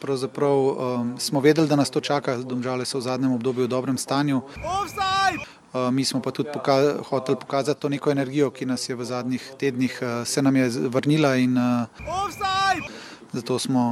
Pravzaprav 0.00 0.58
um, 0.58 1.14
smo 1.18 1.40
vedeli, 1.40 1.68
da 1.68 1.76
nas 1.76 1.90
to 1.90 2.00
čaka, 2.00 2.36
domžale 2.36 2.84
so 2.84 2.98
v 2.98 3.02
zadnjem 3.02 3.32
obdobju 3.32 3.64
v 3.64 3.68
dobrem 3.68 3.98
stanju. 3.98 4.36
Uh, 4.36 5.59
mi 5.92 6.04
smo 6.04 6.20
pa 6.20 6.30
tudi 6.30 6.50
poka 6.52 6.98
hoteli 7.08 7.38
pokazati 7.40 7.80
to 7.80 7.88
neko 7.88 8.10
energijo, 8.10 8.50
ki 8.50 8.66
nas 8.66 8.88
je 8.88 8.96
v 8.96 9.04
zadnjih 9.04 9.52
tednih 9.58 9.98
uh, 10.02 10.26
se 10.26 10.42
nam 10.42 10.56
je 10.56 10.68
vrnila 10.88 11.36
in 11.36 11.58
uh, 11.58 11.86
zato 13.32 13.58
smo 13.58 13.82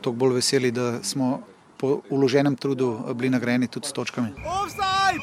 toliko 0.00 0.18
bolj 0.18 0.34
veseli, 0.34 0.70
da 0.70 1.02
smo 1.02 1.42
po 1.76 2.00
uloženem 2.10 2.56
trudu 2.56 2.98
bili 3.14 3.30
nagrajeni 3.30 3.68
tudi 3.68 3.88
s 3.88 3.92
točkami. 3.92 4.32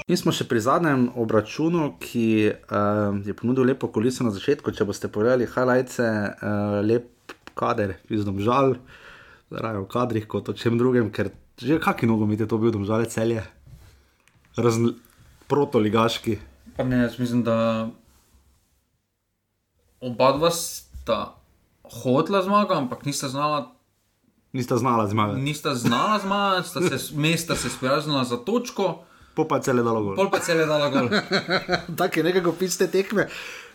Mi 0.07 0.17
smo 0.17 0.31
še 0.31 0.45
pri 0.49 0.61
zadnjem 0.61 1.07
obračunu, 1.19 1.93
ki 2.01 2.27
uh, 2.49 3.17
je 3.25 3.33
ponudil 3.37 3.65
lepo 3.67 3.89
kuliso 3.93 4.25
na 4.25 4.33
začetku. 4.33 4.73
Če 4.75 4.85
boste 4.85 5.09
pogledali 5.11 5.49
highlights, 5.49 5.99
uh, 5.99 6.79
lep 6.85 7.33
kader, 7.57 7.97
izdom 8.13 8.39
žal, 8.43 8.77
raje 9.53 9.81
v 9.81 9.89
kadrih 9.89 10.27
kot 10.29 10.49
o 10.49 10.57
čem 10.57 10.77
drugem, 10.81 11.11
ker 11.13 11.31
že 11.61 11.77
kakšen 11.81 12.09
nogomet 12.09 12.41
je 12.41 12.49
to 12.49 12.57
bil, 12.57 12.73
domžale 12.73 13.09
celje. 13.09 13.43
Razn... 14.57 14.93
Protoligaški. 15.53 16.37
Pa 16.73 16.83
ne, 16.83 16.97
jaz 16.97 17.19
mislim, 17.19 17.43
da 17.43 17.87
oba 20.01 20.31
dva 20.31 20.51
sta 20.51 21.35
hotela 21.95 22.41
zmagati, 22.41 22.73
ampak 22.75 23.05
nista 23.05 23.27
znala, 23.27 23.69
Nista 24.53 24.77
znala 24.77 25.07
zmagati. 25.07 25.41
nista 25.41 25.75
znala 25.75 26.19
zmagati, 26.19 26.69
sta 26.69 26.81
se, 26.81 26.97
mesta 27.21 27.55
se 27.55 27.69
sprijaznila 27.69 28.23
za 28.23 28.37
točko, 28.37 29.03
Po 29.35 29.47
pa 29.47 29.59
cele 29.59 29.83
dalo 29.83 30.03
gol. 30.03 30.15
pol 30.15 30.29
pa 30.29 30.39
cele 30.39 30.65
dala 30.65 30.89
gol. 30.89 31.09
Tako 31.97 32.19
je 32.19 32.23
nekako 32.23 32.51
pis 32.51 32.77
te 32.77 32.87
tekme. 32.87 33.27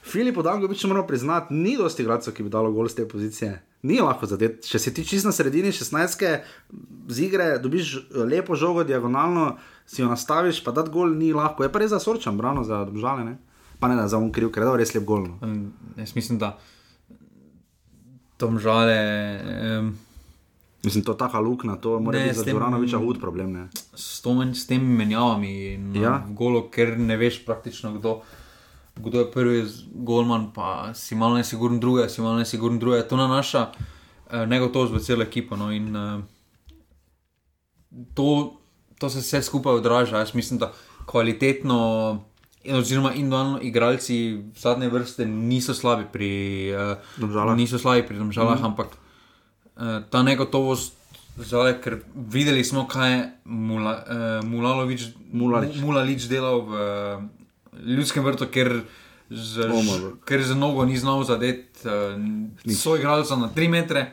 Filip 0.02 0.36
Dangovič 0.36 0.84
moram 0.84 1.06
priznati, 1.06 1.54
ni 1.54 1.76
dosti 1.76 2.02
igralcev, 2.02 2.34
ki 2.34 2.42
bi 2.42 2.48
dalo 2.48 2.70
gol 2.72 2.88
z 2.88 2.94
te 2.94 3.08
pozicije. 3.08 3.62
Ni 3.82 4.00
lahko 4.02 4.26
zadeti. 4.26 4.66
Če 4.66 4.78
si 4.82 4.92
ti 4.94 5.04
čist 5.06 5.28
na 5.28 5.32
sredini 5.32 5.70
16. 5.72 6.24
z 7.08 7.20
igre, 7.22 7.58
dobiš 7.62 8.10
lepo 8.10 8.58
žogo 8.58 8.82
diagonalno, 8.84 9.52
si 9.86 10.02
jo 10.02 10.08
nastaviš, 10.10 10.64
pa 10.64 10.74
da 10.74 10.82
gol 10.82 11.14
ni 11.14 11.30
lahko. 11.32 11.62
Je 11.62 11.70
pa 11.72 11.78
res 11.78 11.94
za 11.94 12.00
sorčam, 12.02 12.36
brano 12.38 12.64
za 12.66 12.82
države, 12.88 13.24
ne? 13.24 13.38
Pa 13.78 13.88
ne 13.88 13.94
da 13.94 14.08
za 14.10 14.18
un 14.18 14.32
kriv, 14.34 14.50
ker 14.50 14.66
je 14.66 14.74
res 14.82 14.94
lep 14.96 15.06
gol. 15.06 15.28
No. 15.28 15.38
Um, 15.46 15.72
Jaz 15.96 16.16
mislim, 16.18 16.42
da 16.42 16.56
domžale. 18.38 18.98
Um, 19.78 19.96
Mislim, 20.84 21.04
to 21.04 21.12
je 21.12 21.18
taka 21.18 21.40
luknja, 21.40 21.74
to 21.76 22.00
mora 22.00 22.18
Ne, 22.18 22.24
biti 22.24 22.38
za 22.38 22.44
Dvoranoviča 22.44 22.98
hud 22.98 23.18
problem. 23.20 23.52
Ne? 23.52 23.68
s, 23.94 24.22
to, 24.22 24.30
s 24.54 24.66
temi 24.66 24.96
menjavami 24.96 25.72
Ja. 25.94 26.02
ja. 26.02 26.26
golo, 26.30 26.68
ker 26.70 26.98
ne 26.98 27.16
veš 27.16 27.44
praktično 27.46 27.98
kdo. 27.98 28.20
Kdo 28.98 29.18
je 29.18 29.28
prvi 29.28 29.60
golman, 29.94 30.50
pa 30.50 30.68
si 30.92 31.14
malo 31.14 31.34
nesiguren 31.34 31.78
druge, 31.78 32.08
si 32.08 32.20
malo 32.20 32.36
nesiguren 32.36 32.76
druge. 32.76 33.02
To 33.02 33.16
nanaša 33.16 33.62
eh, 33.68 34.46
negotovost 34.46 34.92
v 34.92 35.00
celo 35.00 35.22
ekipo. 35.22 35.54
No, 35.54 35.70
in, 35.70 35.88
eh, 35.88 36.20
to, 38.10 38.52
to 38.94 39.08
se 39.08 39.18
vse 39.20 39.42
skupaj 39.44 39.72
odraža. 39.74 40.18
Jaz 40.18 40.34
mislim, 40.34 40.58
da 40.58 40.72
kvalitetno, 41.06 41.78
in- 42.64 42.76
oziroma 42.76 43.12
individualno 43.12 43.60
igralci 43.62 44.18
zadnje 44.54 44.88
vrste 44.88 45.26
niso 45.26 45.74
slabi 45.74 46.04
pri 46.12 46.30
eh, 46.68 46.96
Domžalah. 47.16 47.56
Niso 47.56 47.78
slabi 47.78 48.02
pri 48.04 48.18
domžalah, 48.18 48.54
Mhm. 48.54 48.62
mm. 48.62 48.66
ampak 48.66 48.86
eh, 49.76 50.02
ta 50.10 50.22
negotovost. 50.22 50.98
Zdaj, 51.38 51.78
ker 51.78 51.94
videli 52.16 52.64
smo, 52.64 52.82
kaj 52.84 53.12
je 53.12 53.18
Mula, 53.44 53.92
uh, 54.40 54.44
Mulalovič, 54.44 55.02
Mulalič. 55.30 55.76
Mu- 55.76 55.86
Mulalič 55.86 56.24
delal 56.24 56.60
v 56.60 56.72
ljudskem 57.86 58.24
vrtu, 58.24 58.46
ker 58.50 58.80
z, 59.30 59.68
Omar. 59.68 60.12
ker 60.24 60.42
z 60.42 60.54
nogo 60.56 60.84
ni 60.84 60.96
znal 60.96 61.24
zadeti 61.24 61.84
uh, 61.84 62.72
svoj 62.74 62.98
igralca 62.98 63.36
na 63.36 63.50
3 63.54 63.68
metre. 63.68 64.12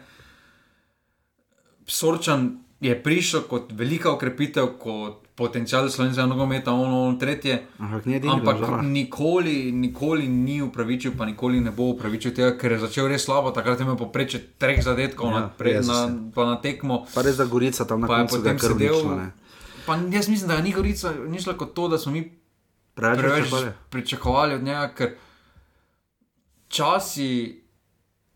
Sorčan 1.88 2.58
je 2.82 3.04
prišel 3.04 3.42
kot 3.50 3.72
velika 3.72 4.12
okrepitev, 4.12 4.68
kot 4.80 5.22
potencial 5.36 5.90
slovenskega 5.90 6.28
nogometa, 6.28 6.74
ono, 6.74 7.08
ono 7.08 7.18
tretje. 7.20 7.66
Ampak 7.80 8.08
edini 8.08 8.34
Ampak 8.34 8.60
Domžala. 8.60 8.82
nikoli, 8.82 9.72
nikoli 9.72 10.28
ni 10.28 10.62
upravičil, 10.62 11.12
pa 11.18 11.26
nikoli 11.26 11.60
ne 11.60 11.72
bo 11.72 11.84
upravičil 11.92 12.32
tega, 12.32 12.54
ker 12.58 12.72
je 12.72 12.80
začel 12.80 13.08
res 13.08 13.26
slabo. 13.26 13.52
Takrat 13.52 13.80
je 13.80 13.84
imel 13.84 13.98
poprečje 14.00 14.40
treh 14.58 14.80
zadetkov 14.84 15.32
Ja, 15.32 15.40
na, 15.40 15.50
pred, 15.50 15.86
na, 15.86 16.32
pa 16.36 16.46
na 16.46 16.56
tekmo. 16.62 17.06
Pa 17.14 17.22
res 17.22 17.36
da 17.38 17.46
Gorica 17.46 17.86
tam 17.86 18.02
na 18.02 18.08
koncu 18.08 18.40
potem 18.40 18.56
je 18.56 18.60
sedel. 18.60 18.96
uničila, 18.96 19.16
ne. 19.16 19.32
Pa 19.86 20.00
jaz 20.12 20.28
mislim, 20.30 20.48
da 20.50 20.62
ni 20.62 20.72
Gorica 20.72 21.14
ni 21.28 21.42
šla 21.42 21.54
kot 21.58 21.74
to, 21.76 21.88
da 21.88 21.98
smo 21.98 22.12
mi 22.12 22.32
Preveč 22.96 23.20
preveč 23.20 23.74
pričakovali. 23.90 24.54
od 24.56 24.64
njega, 24.64 24.94
ker 24.96 25.16
časi 26.68 27.62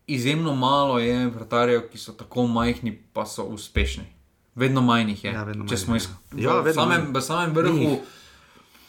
izjemno 0.08 0.56
malo 0.56 1.00
je 1.00 1.28
vratarjev, 1.28 1.90
ki 1.90 1.98
so 1.98 2.14
tako 2.14 2.48
majhni, 2.48 3.04
pa 3.14 3.26
so 3.26 3.44
uspešni. 3.44 4.04
Vedno 4.56 4.82
manj 4.82 5.10
jih 5.10 5.24
je. 5.24 5.32
Ja, 5.32 5.44
vedno 5.44 5.68
Če 5.68 5.78
smo 5.78 5.96
ja. 5.96 5.98
iz, 5.98 6.08
Ja, 6.36 6.54
v, 6.54 6.64
vedno 6.64 6.82
samem, 6.82 7.02
manj. 7.02 7.14
v 7.14 7.22
samem 7.22 7.54
vrhu 7.56 8.00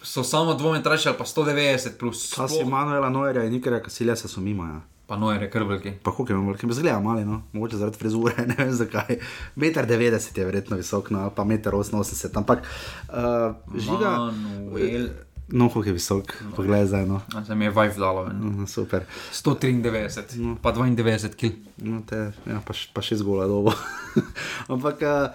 so 0.03 0.25
samo 0.25 0.55
dvometraši 0.55 1.09
ali 1.09 1.19
pa 1.19 1.25
190 1.25 1.99
plus. 1.99 2.31
Časi 2.35 2.65
Manuela 2.65 3.09
Noerja 3.09 3.45
in 3.45 3.53
Nikarja 3.53 3.83
Kasilja 3.83 4.17
se 4.17 4.29
so 4.29 4.41
mimo. 4.41 4.65
Ja. 4.65 4.81
Pa 5.07 5.17
Noer 5.17 5.43
je 5.43 5.51
kar 5.51 5.63
veliki. 5.63 5.93
Pa 6.03 6.13
koliko 6.13 6.33
imamo, 6.33 6.55
ki 6.55 6.67
me 6.67 6.73
zgleda 6.73 7.01
mali, 7.01 7.25
no? 7.25 7.43
mogoče 7.53 7.77
zaradi 7.77 7.99
frizure, 7.99 8.35
ne 8.51 8.55
vem 8.59 8.73
zakaj. 8.73 9.17
1,90 9.57 10.31
m 10.31 10.41
je 10.41 10.45
verjetno 10.45 10.77
visok, 10.77 11.11
no, 11.11 11.31
pa 11.31 11.43
1,88 11.45 12.27
m, 12.27 12.31
ampak 12.35 12.63
uh, 13.09 13.55
žiga. 13.75 14.11
Manuel 14.11 15.09
No, 15.53 15.67
kako 15.67 15.83
je 15.83 15.93
visok, 15.93 16.25
poglej 16.55 16.87
zdaj. 16.87 17.05
No. 17.05 17.21
A 17.35 17.45
Se 17.45 17.55
mi 17.55 17.65
je 17.65 17.71
vibe 17.71 17.95
dalo. 17.97 18.25
ven. 18.25 18.37
Mhm, 18.37 18.65
Super. 18.67 19.03
193, 19.33 20.37
No. 20.37 20.57
pa 20.57 20.71
92 20.71 21.03
kg. 21.31 21.53
No, 21.79 22.03
te, 22.03 22.17
ja, 22.45 22.61
pa, 22.61 22.73
š- 22.73 22.91
pa 22.93 23.01
še 23.01 23.17
zgola 23.17 23.47
dobo. 23.47 23.73
Ampak, 24.69 25.01
uh, 25.01 25.33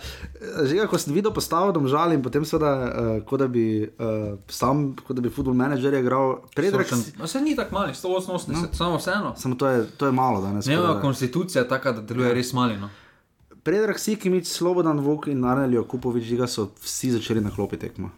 že 0.62 0.86
ko 0.86 0.96
sem 0.96 1.12
videl 1.12 1.32
postavo 1.32 1.72
domžal 1.72 2.12
in 2.12 2.22
potem 2.22 2.42
seveda, 2.42 2.72
uh, 2.72 2.88
kot 3.22 3.40
da 3.40 3.48
bi 3.48 3.66
uh, 3.84 3.90
sam, 4.48 4.96
kot 4.98 5.12
da 5.12 5.22
bi 5.22 5.30
football 5.30 5.54
manager 5.54 5.94
igral, 5.94 6.44
Predrag, 6.52 6.86
Sočen- 6.86 7.18
Ma 7.18 7.28
se 7.28 7.42
ni 7.42 7.54
tako 7.54 7.74
mali, 7.74 7.92
188, 7.92 8.48
no. 8.50 8.68
samo 8.72 8.96
vseeno. 8.96 9.34
samo 9.36 9.56
to 9.56 9.68
je, 9.68 9.86
to 9.90 10.06
je 10.06 10.12
malo 10.14 10.42
danes. 10.42 10.66
Njegova 10.66 11.02
konstitucija 11.02 11.62
je 11.62 11.68
taka, 11.68 11.92
da 11.92 12.02
deluje 12.04 12.34
res 12.34 12.54
mali. 12.54 12.78
No. 12.78 12.90
Predrag 13.62 13.98
Sikimič, 13.98 14.46
Slobodan 14.48 15.00
Vuk 15.00 15.28
in 15.28 15.42
Arneljo 15.42 15.84
Kupovič, 15.84 16.24
žiga 16.24 16.46
so 16.46 16.70
vsi 16.78 17.12
začeli 17.12 17.42
na 17.42 17.50
klopi 17.50 17.78
tekmo. 17.78 18.10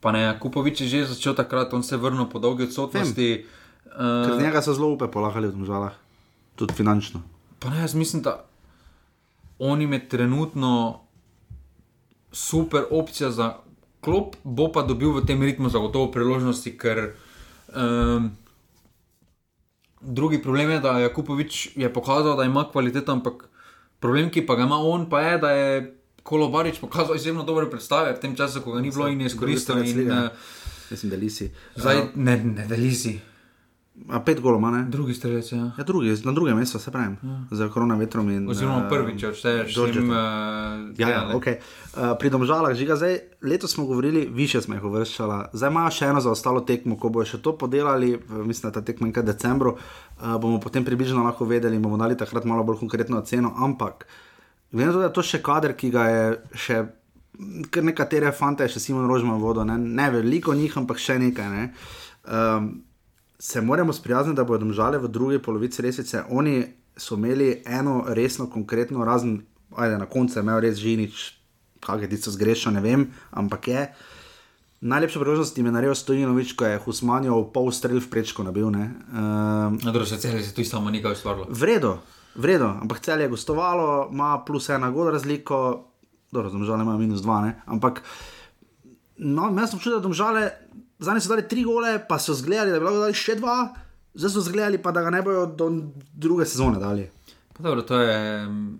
Pa 0.00 0.12
ne, 0.12 0.38
Kupovič 0.40 0.80
je 0.80 0.88
že 0.88 1.06
začel 1.10 1.34
takrat, 1.34 1.74
on 1.74 1.82
se 1.82 1.94
je 1.94 1.98
vrnil 1.98 2.26
po 2.30 2.38
dolgi 2.38 2.70
odsotnosti. 2.70 3.44
Ker 3.44 3.56
Uh, 3.98 4.42
njega 4.42 4.62
so 4.62 4.74
zelo 4.76 4.92
upe 4.94 5.08
polahali 5.10 5.48
v 5.48 5.56
domžalah, 5.56 5.94
tudi 6.54 6.74
finančno. 6.76 7.22
pa 7.58 7.70
ne, 7.70 7.80
jaz 7.80 7.94
mislim, 7.94 8.22
da 8.22 8.44
on 9.58 9.80
jim 9.80 9.92
je 9.92 10.08
trenutno 10.08 11.00
super 12.32 12.84
opcija 12.90 13.30
za 13.30 13.56
klop, 14.00 14.36
bo 14.44 14.68
pa 14.72 14.82
dobil 14.82 15.10
v 15.10 15.26
tem 15.26 15.42
ritmu 15.42 15.68
zagotovo 15.68 16.12
priložnosti, 16.12 16.78
ker 16.78 17.16
um, 17.74 18.30
drugi 20.00 20.42
problem 20.42 20.70
je, 20.70 20.80
da 20.80 20.98
je 20.98 21.12
Kupovič 21.14 21.76
je 21.76 21.92
pokazal, 21.92 22.36
da 22.36 22.44
ima 22.44 22.68
kvaliteto, 22.72 23.12
ampak 23.12 23.48
problem, 23.98 24.30
ki 24.30 24.46
pa 24.46 24.54
ga 24.54 24.62
ima 24.62 24.78
on, 24.78 25.10
pa 25.10 25.20
je, 25.20 25.38
da 25.38 25.50
je 25.50 25.97
Kolobarič 26.28 26.80
pokazal 26.80 27.16
izjemno 27.16 27.46
dobre 27.48 27.70
predstave 27.70 28.12
v 28.12 28.20
tem 28.20 28.36
času, 28.36 28.60
ko 28.60 28.76
ga 28.76 28.84
ni 28.84 28.92
bilo 28.92 29.08
in 29.08 29.24
je 29.24 29.32
izkoristil. 29.32 29.80
In, 29.80 30.12
uh, 30.12 30.28
Mislim, 30.90 31.10
da 31.10 31.16
lisi. 31.16 31.50
zdaj 31.76 32.12
ne, 32.14 32.36
ne 32.44 32.66
deli 32.68 32.92
si. 32.92 33.16
A 34.08 34.20
pet 34.22 34.38
golov, 34.40 34.60
ima, 34.60 34.70
ne? 34.70 34.84
Drugi 34.86 35.14
strelec, 35.14 35.48
ja. 35.52 35.72
Ja, 35.78 35.84
drugi, 35.84 36.14
na 36.24 36.32
drugem 36.32 36.56
mestu, 36.56 36.78
se 36.78 36.90
pravi. 36.90 37.16
Ja. 37.22 37.38
Za 37.50 37.68
koronavetrom 37.68 38.30
in. 38.30 38.46
Oziroma 38.48 38.84
eh, 38.84 38.88
prvič, 38.88 39.16
če 39.20 39.28
odšteješ 39.32 39.74
Georgeta. 39.74 40.00
tem. 40.00 40.10
Uh, 40.10 41.00
Ja, 41.00 41.08
ja, 41.08 41.22
okay. 41.34 41.58
uh, 41.58 42.14
pri 42.20 42.30
domžalah, 42.30 42.76
žiga 42.78 42.96
zdaj, 42.96 43.18
letos 43.42 43.74
smo 43.74 43.86
govorili, 43.86 44.28
više 44.30 44.62
smo 44.62 44.78
jih 44.78 44.84
uvrščali, 44.84 45.50
zdaj 45.52 45.70
imajo 45.70 45.90
še 45.90 46.12
eno 46.12 46.22
zaostalo 46.22 46.60
tekmo, 46.60 46.94
ko 46.98 47.10
bojo 47.10 47.26
še 47.26 47.42
to 47.42 47.56
podelali, 47.58 48.14
mislim, 48.30 48.70
da 48.70 48.78
ta 48.78 48.84
tekma 48.86 49.08
je 49.08 49.10
nekaj 49.10 49.26
v 49.26 49.30
decembru, 49.32 49.74
uh, 49.74 50.38
bomo 50.38 50.60
potem 50.62 50.86
približno 50.86 51.24
lahko 51.26 51.48
vedeli 51.48 51.76
in 51.76 51.82
bomo 51.82 51.98
dali 51.98 52.16
takrat 52.16 52.46
malo 52.46 52.62
bolj 52.64 52.78
konkretno 52.84 53.18
oceno, 53.18 53.50
ampak 53.58 54.06
glede 54.72 54.86
na 54.86 54.92
to, 54.92 54.98
da 54.98 55.08
je 55.08 55.16
to 55.16 55.24
še 55.24 55.42
kader, 55.42 55.76
ki 55.76 55.90
ga 55.94 56.08
je 56.08 56.24
še. 56.54 56.82
Ker 57.70 57.84
nekatere 57.86 58.32
fante 58.34 58.66
je 58.66 58.74
še 58.74 58.80
Simon 58.82 59.06
Rožman 59.06 59.38
vodo, 59.38 59.62
ne, 59.64 59.76
ne 59.78 60.08
veliko 60.10 60.56
njih, 60.58 60.74
ampak 60.80 60.98
še 60.98 61.20
nekaj. 61.22 61.50
Ne. 61.52 61.68
Um, 62.26 62.70
se 63.38 63.62
moramo 63.62 63.94
sprijazniti, 63.94 64.36
da 64.36 64.44
bodo 64.44 64.64
domžale 64.64 64.98
v 64.98 65.08
drugi 65.08 65.38
polovici 65.38 65.82
resnice. 65.82 66.24
Oni 66.34 66.64
so 66.98 67.14
imeli 67.14 67.62
eno 67.66 68.02
resno, 68.08 68.48
konkretno, 68.50 69.04
razen, 69.06 69.42
ajde, 69.76 69.98
na 69.98 70.06
koncu 70.10 70.38
je 70.38 70.42
imel 70.42 70.60
res 70.60 70.80
žinič, 70.82 71.28
kaj 71.80 72.02
je 72.02 72.10
tisto 72.10 72.34
zgrešeno, 72.34 72.74
ne 72.74 72.82
vem, 72.82 73.06
ampak 73.30 73.68
je. 73.68 73.86
Najlepša 74.80 75.20
priložnost 75.20 75.58
jim 75.58 75.66
je 75.66 75.72
naredil 75.72 75.94
Stojinovič, 75.94 76.52
ko 76.54 76.66
je 76.66 76.78
Husmanjo 76.78 77.40
pol 77.54 77.72
strelj 77.74 78.02
v 78.04 78.10
prečko 78.10 78.42
nabil. 78.46 78.70
Um, 78.70 79.78
Na 79.82 79.92
drugi 79.92 80.06
strani 80.06 80.42
se 80.42 80.54
tu 80.54 80.64
samo 80.64 80.90
nekaj 80.90 81.12
ustvarilo. 81.12 81.46
Vredo, 81.50 81.98
vredo, 82.38 82.70
ampak 82.78 83.02
cel 83.02 83.20
je 83.20 83.28
gostovalo, 83.28 84.08
ima 84.12 84.38
plus 84.46 84.68
ena 84.70 84.90
gol 84.94 85.10
razliko, 85.10 85.84
dobro, 86.30 86.50
domžale 86.54 86.86
imajo 86.86 86.98
minus 87.02 87.22
dva, 87.26 87.40
ne? 87.42 87.52
ampak 87.66 88.02
no, 89.18 89.50
jaz 89.58 89.74
sem 89.74 89.80
čutil, 89.82 89.98
da 89.98 90.06
domžale, 90.06 90.42
zdaj 91.02 91.20
so 91.20 91.34
dali 91.34 91.48
tri 91.50 91.64
gole, 91.66 91.96
pa 92.08 92.18
so 92.22 92.34
zgledali, 92.38 92.70
da 92.70 92.78
bi 92.78 92.86
lahko 92.86 93.04
dali 93.08 93.16
še 93.18 93.34
dva, 93.40 93.56
zdaj 94.14 94.30
so 94.30 94.44
zgledali 94.46 94.78
pa, 94.82 94.94
da 94.94 95.02
ga 95.02 95.10
ne 95.10 95.22
bojo 95.22 95.46
do 95.50 95.70
druge 96.14 96.46
sezone 96.46 96.78
dali. 96.78 97.08
Pa 97.56 97.66
dobro, 97.66 97.82
to 97.82 97.98
je. 97.98 98.46
mm, 98.46 98.78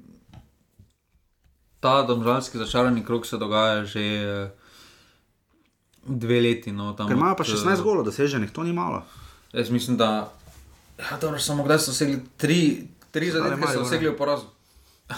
Ta 1.80 2.02
domžalski 2.02 2.59
začarani 2.59 3.04
krok 3.06 3.26
se 3.26 3.38
dogaja 3.38 3.84
že 3.86 4.02
eh, 4.02 4.50
dve 6.02 6.40
leti. 6.40 6.72
No, 6.72 6.90
Ker 6.96 7.14
imajo 7.14 7.36
pa 7.38 7.46
od, 7.46 7.50
16 7.54 7.70
eh, 7.70 7.82
golov 7.82 8.04
doseženih, 8.04 8.50
to 8.50 8.62
ni 8.62 8.72
malo. 8.72 9.02
Jaz 9.52 9.70
mislim, 9.70 9.96
da. 9.96 10.30
Ja, 10.98 11.18
dobro, 11.20 11.38
samo 11.38 11.62
kdaj 11.64 11.78
so 11.78 11.90
dosegli 11.94 12.18
tri, 12.36 12.88
tri 13.18 13.32
zadetke, 13.34 13.66
so 13.66 13.74
ne? 13.74 13.82
dosegli 13.82 14.12
v 14.12 14.16
porazu. 14.18 14.46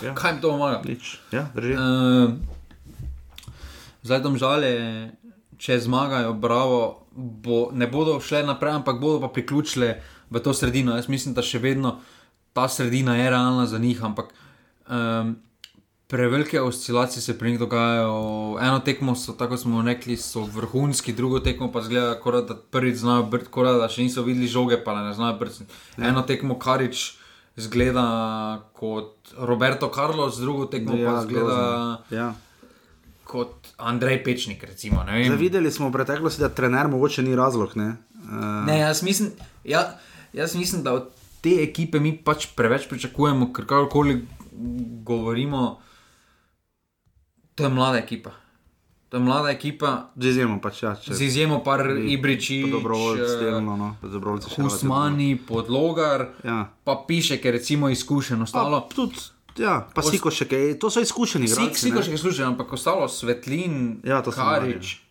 Ja. 0.00 0.14
Kaj 0.18 0.32
jim 0.32 0.40
to 0.40 0.54
pomaga? 0.54 0.80
Nič. 0.86 1.18
Ja, 1.34 1.48
drži. 1.54 1.76
Uh, 1.76 2.40
zdaj 4.06 4.24
domžale, 4.24 4.72
če 5.60 5.76
zmagajo, 5.84 6.32
bravo, 6.40 6.80
bo, 7.12 7.68
ne 7.76 7.90
bodo 7.90 8.16
šle 8.24 8.42
naprej, 8.48 8.80
ampak 8.80 9.02
bodo 9.02 9.20
pa 9.20 9.28
priključile 9.28 9.98
v 10.30 10.40
to 10.40 10.54
sredino. 10.56 10.96
Jaz 10.96 11.10
mislim, 11.12 11.36
da 11.36 11.44
še 11.44 11.60
vedno 11.60 11.98
ta 12.56 12.68
sredina 12.68 13.16
je 13.18 13.30
realna 13.30 13.66
za 13.66 13.78
njih, 13.78 14.00
ampak 14.04 14.32
um, 14.88 15.36
prevelike 16.06 16.60
oscilacije 16.60 17.22
se 17.22 17.38
pri 17.38 17.50
njih 17.50 17.58
dogajajo. 17.58 18.58
Eno 18.60 18.78
tekmo 18.78 19.14
so, 19.14 19.32
tako 19.32 19.56
smo 19.56 19.82
rekli, 19.82 20.16
so 20.16 20.42
vrhunski, 20.42 21.12
drugo 21.12 21.40
tekmo 21.40 21.72
pa 21.72 21.82
zgleda, 21.82 22.16
kot 22.20 22.48
da 22.48 22.56
prvič 22.56 22.96
znajo 22.96 23.30
kot 23.50 23.66
da 23.66 23.88
še 23.88 24.02
niso 24.02 24.22
videli 24.22 24.48
žoge, 24.48 24.80
pa 24.84 24.96
ne 25.02 25.14
znajo 25.14 25.38
brti. 25.38 25.68
Eno 25.98 26.22
tekmo 26.22 26.58
karič. 26.58 27.19
Zgleda 27.60 28.04
kot 28.72 29.34
Roberto 29.38 29.90
Carlos, 29.94 30.38
drugo 30.40 30.66
tekmo 30.72 30.96
ja, 30.96 31.12
pa 31.12 31.22
zgleda 31.22 31.46
grozno. 31.46 31.98
Ja. 32.10 32.32
kot 33.24 33.72
Andrej 33.76 34.24
Pečnik. 34.24 34.64
Recimo, 34.64 35.04
Zdaj 35.04 35.36
videli 35.36 35.70
smo 35.70 35.88
v 35.88 36.00
preteklosti, 36.00 36.42
da 36.42 36.48
trener 36.48 36.88
mogoče 36.88 37.22
ni 37.22 37.36
razlog. 37.36 37.76
Ne? 37.76 37.94
Uh, 38.24 38.66
ne, 38.66 38.78
jaz 38.78 39.02
mislim, 39.02 39.30
ja, 39.64 39.84
jaz 40.32 40.56
mislim, 40.56 40.82
da 40.82 40.94
od 40.98 41.10
te 41.40 41.60
ekipe 41.62 42.00
mi 42.00 42.16
pač 42.16 42.50
preveč 42.56 42.88
pričakujemo, 42.88 43.52
ker 43.52 43.66
karkoli 43.66 44.20
govorimo, 45.04 45.78
to 47.54 47.64
je 47.64 47.70
mlada 47.70 47.98
ekipa. 47.98 48.39
To 49.10 49.16
je 49.16 49.20
mlada 49.20 49.50
ekipa, 49.50 50.10
Z 50.14 50.26
izjemo 50.28 50.60
pač, 50.62 50.82
ja. 50.82 50.94
Če, 50.94 51.10
z 51.10 51.22
izjemo 51.22 51.64
par 51.64 51.82
Ibriči, 51.82 52.62
Dobrovoljci, 52.70 53.40
delno, 53.40 53.74
no. 53.74 53.88
Dobrovoljci 54.00 54.54
še 54.54 54.62
Husmani, 54.62 55.34
Podlogar, 55.36 56.28
Ja. 56.44 56.70
pa 56.84 56.94
piše, 57.02 57.40
ker 57.42 57.52
recimo 57.52 57.90
izkušeno 57.90 58.46
ostalo. 58.46 58.86
Pa, 58.86 58.94
tudi, 58.94 59.18
ja, 59.58 59.82
pa 59.90 60.02
Siko 60.02 60.30
še 60.30 60.46
kaj, 60.46 60.78
to 60.78 60.90
so 60.90 61.02
izkušeni. 61.02 61.50
Vsi, 61.50 61.90
ne. 61.90 61.98
ki 61.98 62.06
še 62.06 62.22
služijo, 62.22 62.46
ampak 62.46 62.70
ostalo 62.72 63.10
Svetlin, 63.10 63.98
Ja. 64.06 64.22
Karič, 64.22 65.02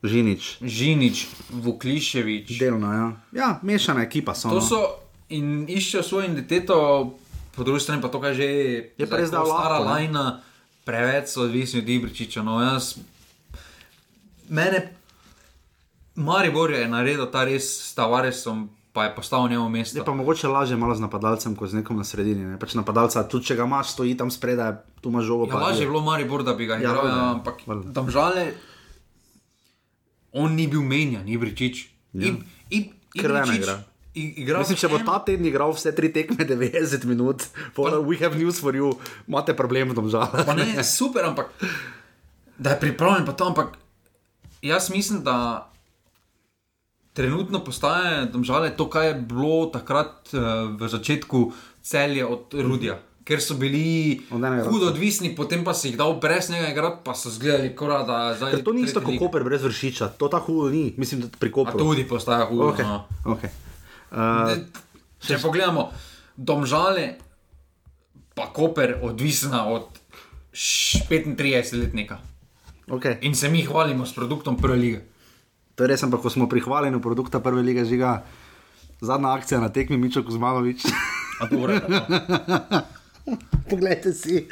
Žinič, 0.00 0.58
Žinič, 0.62 1.26
Vukliševič. 1.50 2.56
delno, 2.56 2.88
ja. 2.88 3.06
Ja, 3.32 3.48
mešana 3.60 4.08
ekipa 4.08 4.32
so. 4.32 4.48
To 4.48 4.54
no. 4.54 4.60
so 4.60 4.80
in 5.28 5.68
iščejo 5.68 6.00
svojo 6.02 6.24
identiteto, 6.24 7.12
po 7.52 7.60
drugi 7.60 7.80
strani 7.80 8.00
pa 8.00 8.08
to, 8.08 8.20
kar 8.20 8.32
že 8.32 8.48
Je 8.96 9.04
pa 9.04 9.20
res, 9.20 9.28
da 9.28 9.44
stara 9.44 9.84
ne. 9.84 10.40
Preveč 10.86 11.28
so 11.28 11.42
odvisni 11.42 11.80
od 11.80 11.88
Ibričiča. 11.90 12.40
No, 12.40 12.60
jaz, 12.62 12.94
mene, 14.48 14.92
Maribor 16.16 16.70
je 16.70 16.86
naredil 16.86 17.26
ta 17.26 17.42
res 17.42 17.66
s 17.82 17.92
Tavaresom, 17.92 18.62
pa 18.90 19.04
je 19.04 19.12
postal 19.12 19.44
njemu 19.44 19.68
mesto. 19.68 19.92
Je 19.92 20.00
pa 20.02 20.14
mogoče 20.14 20.48
lažje 20.48 20.72
malo 20.74 20.94
z 20.94 21.00
napadalcem, 21.00 21.52
kot 21.52 21.68
z 21.68 21.74
nekom 21.74 21.96
na 21.96 22.04
sredini. 22.04 22.46
Ne? 22.46 22.56
Pač 22.56 22.72
napadalca, 22.72 23.20
tudi 23.22 23.44
če 23.44 23.56
ga 23.56 23.64
imaš, 23.64 23.90
stoji 23.90 24.14
tam 24.14 24.30
spredaj, 24.30 24.72
tu 25.00 25.10
imaš 25.10 25.24
žogo. 25.24 25.44
Ja, 25.46 25.58
lažje 25.60 25.82
je 25.82 25.88
bilo 25.88 26.00
Maribor, 26.00 26.40
da 26.40 26.54
bi 26.54 26.64
ga 26.64 26.74
Ja, 26.74 26.80
igral, 26.80 27.02
valjda, 27.02 27.10
ja, 27.10 27.20
ja. 27.20 27.32
ampak 27.32 27.56
tam 27.92 28.08
žale, 28.08 28.46
on 30.32 30.54
ni 30.54 30.64
bil 30.66 30.80
menjan, 30.82 31.28
Ibričič. 31.28 31.84
Ja. 32.14 32.30
Ib- 32.30 32.40
Ib- 32.70 32.92
Krvena 33.10 33.44
Ibričič 33.44 33.60
igra. 33.60 33.76
Igral 34.16 34.64
Mislim, 34.64 34.78
če 34.80 34.88
bo 34.88 35.00
ta 35.04 35.18
teden 35.24 35.46
igral 35.46 35.74
vse 35.76 35.92
tri 35.96 36.08
tekme 36.12 36.46
90 36.48 37.04
minut, 37.04 37.46
pa 37.76 37.96
we 38.00 38.18
have 38.22 38.38
news 38.38 38.60
for 38.60 38.76
you, 38.76 38.94
imate 39.28 39.54
problem. 39.56 39.92
Pa 39.92 40.54
ne, 40.56 40.84
super, 40.84 41.28
ampak 41.28 41.52
da 42.58 42.70
je 42.70 42.80
pripravljen, 42.80 43.26
pa 43.26 43.32
to, 43.36 43.50
ampak 43.52 43.76
jaz 44.64 44.90
mislim, 44.90 45.22
da 45.22 45.68
trenutno 47.12 47.64
postaje 47.64 48.26
domžale 48.26 48.70
to, 48.76 48.90
kar 48.90 49.04
je 49.04 49.14
bilo 49.14 49.66
takrat 49.66 50.32
uh, 50.32 50.40
v 50.80 50.88
začetku 50.88 51.52
celje 51.82 52.26
od 52.26 52.54
Rudija. 52.54 52.98
Ker 53.26 53.40
so 53.42 53.56
bili 53.58 54.20
hudo 54.30 54.86
odvisni, 54.86 55.32
potem 55.34 55.64
pa 55.66 55.74
si 55.74 55.88
jih 55.88 55.96
dal 55.98 56.14
brez 56.22 56.46
njega 56.50 56.68
igrati, 56.70 57.02
pa 57.04 57.14
so 57.14 57.30
zgledali, 57.30 57.72
kot 57.74 58.06
da 58.06 58.36
zdaj. 58.38 58.52
Ker 58.54 58.62
to 58.62 58.72
ni 58.72 58.84
isto 58.86 59.02
kot. 59.02 59.18
Koper 59.18 59.42
brez 59.44 59.64
vršiča, 59.66 60.12
to 60.14 60.28
tako 60.30 60.52
hudo 60.52 60.70
ni, 60.70 60.94
mislim, 60.96 61.24
da 61.26 61.28
pri 61.40 61.50
A 61.50 61.52
Koperu. 61.52 61.78
tudi 61.78 62.06
postaja 62.06 62.46
hudo. 62.46 62.70
Okay. 62.70 62.86
No. 62.86 63.02
Okay. 63.24 63.65
Uh, 64.06 64.52
Če 65.18 65.38
pogledamo, 65.38 65.90
domžale, 66.36 67.16
pa 68.30 68.46
Koper, 68.46 68.98
odvisna 69.02 69.66
od 69.66 69.88
š- 70.52 71.02
35-letnika. 71.04 72.18
okay. 72.88 73.18
In 73.20 73.34
se 73.34 73.48
mi 73.48 73.62
hvalimo 73.62 74.06
s 74.06 74.14
produktom 74.14 74.56
prve 74.56 74.76
lige. 74.76 75.00
To 75.74 75.84
je 75.84 75.88
res, 75.88 76.02
ampak 76.02 76.20
ko 76.20 76.30
smo 76.30 76.46
prihvaljeni 76.46 76.96
produkta 76.96 77.40
prve 77.40 77.62
lige 77.62 77.84
žiga, 77.84 78.22
zadnja 79.00 79.32
akcija 79.32 79.60
na 79.60 79.68
tekmi 79.68 79.96
Mičo 79.96 80.22
Kuzmanovič. 80.22 80.84
A 81.36 81.46
dobro. 81.46 81.74
Poglejte 83.66 84.12
si, 84.12 84.46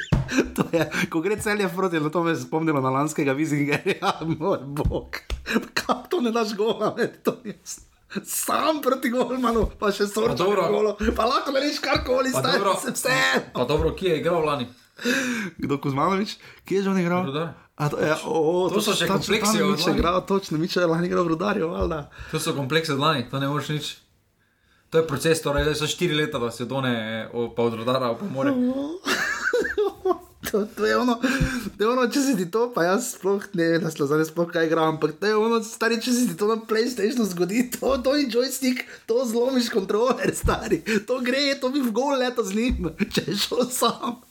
to 0.51 0.67
je, 0.69 0.83
ko 1.07 1.21
gre 1.21 1.37
celje 1.37 1.69
proti, 1.69 1.95
no 1.95 2.09
to 2.09 2.21
me 2.21 2.31
je 2.31 2.43
spomnilo 2.43 2.81
na 2.81 2.89
lanskega 2.91 3.31
Vizingerja, 3.31 4.11
moj 4.35 4.59
bog. 4.61 5.15
Kaj 5.73 6.09
to 6.09 6.19
ne 6.19 6.31
daš 6.31 6.51
gola, 6.53 6.91
ne, 6.93 7.07
to 7.15 7.39
je 7.41 7.55
jasno. 7.55 7.94
Sam 8.23 8.81
proti 8.81 9.09
golmanu, 9.09 9.67
pa 9.79 9.91
še 9.91 10.07
Pa 10.07 10.33
dobro. 10.33 10.67
golo. 10.69 10.97
Pa 11.15 11.25
lahko 11.25 11.51
narediš 11.51 11.79
karkoli, 11.79 12.31
Pa 12.31 12.39
stari 12.39 12.57
dobro. 12.57 12.75
se 12.75 12.91
vse. 12.91 13.15
Pa 13.53 13.65
dobro, 13.65 13.91
kje 13.91 14.09
je 14.09 14.19
igral 14.19 14.45
lani? 14.45 14.67
Kdo 15.57 15.77
Kuzmanovič? 15.77 16.37
Kje 16.63 16.75
je 16.75 16.83
že 16.83 16.89
on 16.89 16.99
igral? 16.99 17.25
Rudar. 17.25 17.53
A 17.75 17.89
to, 17.89 17.99
ja, 17.99 18.15
o, 18.23 18.69
To 18.69 18.79
so 18.79 18.95
še 18.95 19.03
kompleksi 19.03 19.59
od 19.59 19.75
lani. 19.75 19.91
igral, 19.91 20.21
točno, 20.23 20.55
Miče 20.57 20.79
je 20.79 20.87
lani 20.87 21.07
igral 21.07 21.23
v 21.23 21.35
Rudarju, 21.35 21.67
valjda. 21.67 22.07
To 22.31 22.39
so 22.39 22.55
kompleksi 22.55 22.93
od 22.93 22.99
lani, 22.99 23.27
to 23.27 23.39
ne 23.39 23.47
moreš 23.47 23.69
nič. 23.69 23.85
To 24.89 24.97
je 24.97 25.03
proces, 25.03 25.41
torej 25.41 25.63
zdaj 25.65 25.75
so 25.75 25.87
štiri 25.87 26.15
leta, 26.15 26.39
da 26.39 26.47
se 26.47 26.63
done, 26.65 26.93
o, 27.33 27.51
pa 27.51 27.63
od 27.63 27.73
rodara 27.73 28.07
opomore. 28.09 28.55
To, 30.51 30.65
to, 30.65 30.85
je 30.85 30.97
ono, 30.97 31.15
to 31.77 31.83
je 31.83 31.89
ono, 31.89 32.05
če 32.11 32.21
si 32.21 32.35
ti 32.37 32.45
to, 32.51 32.67
pa 32.75 32.85
jaz 32.85 33.13
sploh 33.15 33.45
ne 33.57 33.69
vem, 33.71 33.81
da 33.83 33.91
se 33.91 34.05
zdaj 34.05 34.27
sploh 34.29 34.51
kaj 34.51 34.67
igram, 34.67 34.95
ampak 34.95 35.15
to 35.19 35.29
je 35.29 35.35
ono, 35.35 35.61
stari, 35.63 35.97
če 36.01 36.13
si 36.13 36.27
ti 36.29 36.37
to 36.39 36.49
na 36.51 36.59
PlayStationu 36.69 37.25
zgodi, 37.31 37.65
to, 37.73 37.95
to 38.05 38.15
je 38.17 38.27
joystick, 38.33 38.83
to 39.09 39.23
zlomiš 39.25 39.71
kontroler, 39.73 40.35
stari, 40.35 40.83
to 41.07 41.21
gre, 41.25 41.47
to 41.61 41.73
bi 41.73 41.81
v 41.81 41.93
gol 41.95 42.17
leto 42.19 42.45
z 42.45 42.59
njim, 42.59 42.93
če 43.13 43.29
je 43.31 43.39
šel 43.47 43.65
sam. 43.73 44.24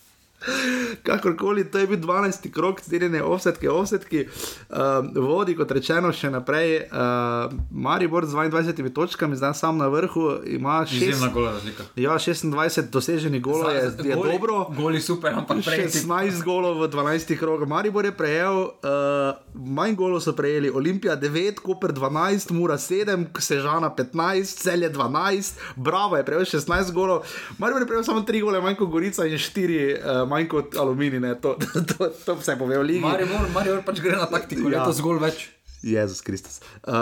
Kakorkoli, 1.03 1.65
to 1.65 1.79
je 1.79 1.87
bil 1.87 1.99
12. 1.99 2.51
krok, 2.51 2.81
zdirjene 2.81 3.23
offsetke, 3.23 3.71
offsetki, 3.71 4.27
uh, 4.71 4.77
vodi 5.15 5.57
kot 5.57 5.71
rečeno 5.71 6.13
še 6.13 6.31
naprej, 6.31 6.87
uh, 6.87 7.53
Maribor 7.71 8.27
z 8.27 8.35
22 8.35 8.93
točkami, 8.93 9.37
zdaj 9.37 9.55
sam 9.55 9.79
na 9.79 9.89
vrhu, 9.89 10.39
ima 10.47 10.85
Izjemna 10.85 11.13
šest, 11.13 11.33
gola 11.33 11.53
razlika. 11.53 11.83
ja, 11.97 12.15
26 12.15 12.91
doseženih 12.91 13.43
golov, 13.43 13.71
je, 13.71 13.83
je 14.05 14.17
Goli- 14.17 14.33
dobro. 14.33 14.67
Goli 14.71 15.01
super, 15.01 15.35
ampak 15.35 15.65
prej 15.65 15.89
si 15.89 16.05
16 16.05 16.45
golov 16.45 16.81
v 16.81 16.89
12 16.89 17.37
krogah. 17.37 17.69
Maribor 17.69 18.05
je 18.05 18.13
prejel, 18.13 18.63
uh, 18.63 19.35
manj 19.55 19.95
golov 19.95 20.21
so 20.21 20.33
prejeli, 20.33 20.71
Olimpija 20.71 21.17
9, 21.17 21.61
Koper 21.61 21.93
12, 21.93 22.51
Mura 22.51 22.79
7, 22.79 23.27
Sežana 23.39 23.91
15, 23.91 24.45
Celje 24.57 24.91
12, 24.91 25.53
Bravo 25.77 26.17
je 26.17 26.25
prejel 26.25 26.45
16 26.45 26.93
golov. 26.93 27.25
Maribor 27.59 27.83
je 27.83 27.87
prejel 27.87 28.05
samo 28.05 28.21
3 28.21 28.41
gole, 28.41 28.61
manj 28.61 28.77
kot 28.77 28.89
Gorica 28.89 29.27
in 29.27 29.39
4 29.39 29.95
uh, 29.95 30.29
manj 30.35 30.49
kot 30.49 30.77
Aluminij. 30.77 31.21
ne. 31.21 31.35
To, 31.39 31.55
to, 31.91 32.09
to 32.21 32.35
vse 32.37 32.57
pove 32.57 32.77
o 32.77 32.85
ligi. 32.85 33.01
Maribor, 33.01 33.47
Maribor 33.53 33.85
pač 33.85 34.01
gre 34.01 34.17
na 34.17 34.27
taktiko, 34.29 34.67
Ja. 34.67 34.73
ja. 34.73 34.81
letos 34.81 34.99
zgolj 34.99 35.23
več. 35.23 35.51
Jezus 35.85 36.23
Kristus. 36.23 36.55
Uh, 36.83 36.95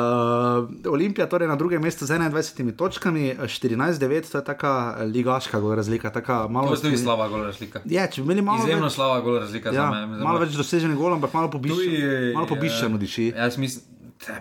Olimpija 0.88 1.28
torej 1.28 1.46
na 1.46 1.54
drugem 1.54 1.78
mestu 1.78 2.02
z 2.02 2.16
21 2.16 2.74
točkami, 2.74 3.36
14-9, 3.40 3.94
to 4.26 4.38
je 4.38 4.44
taka 4.44 4.72
ligaška 5.06 5.60
gola 5.60 5.76
razlika. 5.76 6.10
Taka 6.10 6.48
malo 6.48 6.66
To 6.68 6.74
je 6.74 6.80
tudi 6.82 6.98
slaba 6.98 7.28
gola 7.28 7.46
razlika. 7.46 7.78
Je, 7.86 8.02
če 8.04 8.18
bi 8.18 8.26
imeli 8.26 8.42
malo 8.42 8.58
Izjemno 8.60 8.84
več, 8.84 8.92
slaba 8.92 9.20
gola 9.20 9.40
razlika 9.40 9.70
ja, 9.70 9.74
za 9.76 9.86
me. 9.86 10.18
za 10.18 10.24
malo 10.24 10.34
me. 10.34 10.44
več 10.44 10.56
doseženih 10.56 10.96
golov, 10.96 11.14
ampak 11.14 11.30
malo 11.32 11.46
pobiščeno, 11.48 12.34
malo 12.34 12.48
pobiščeno 12.48 12.98
diši. 12.98 13.28
Jaz 13.36 13.54
mislim, 13.56 13.86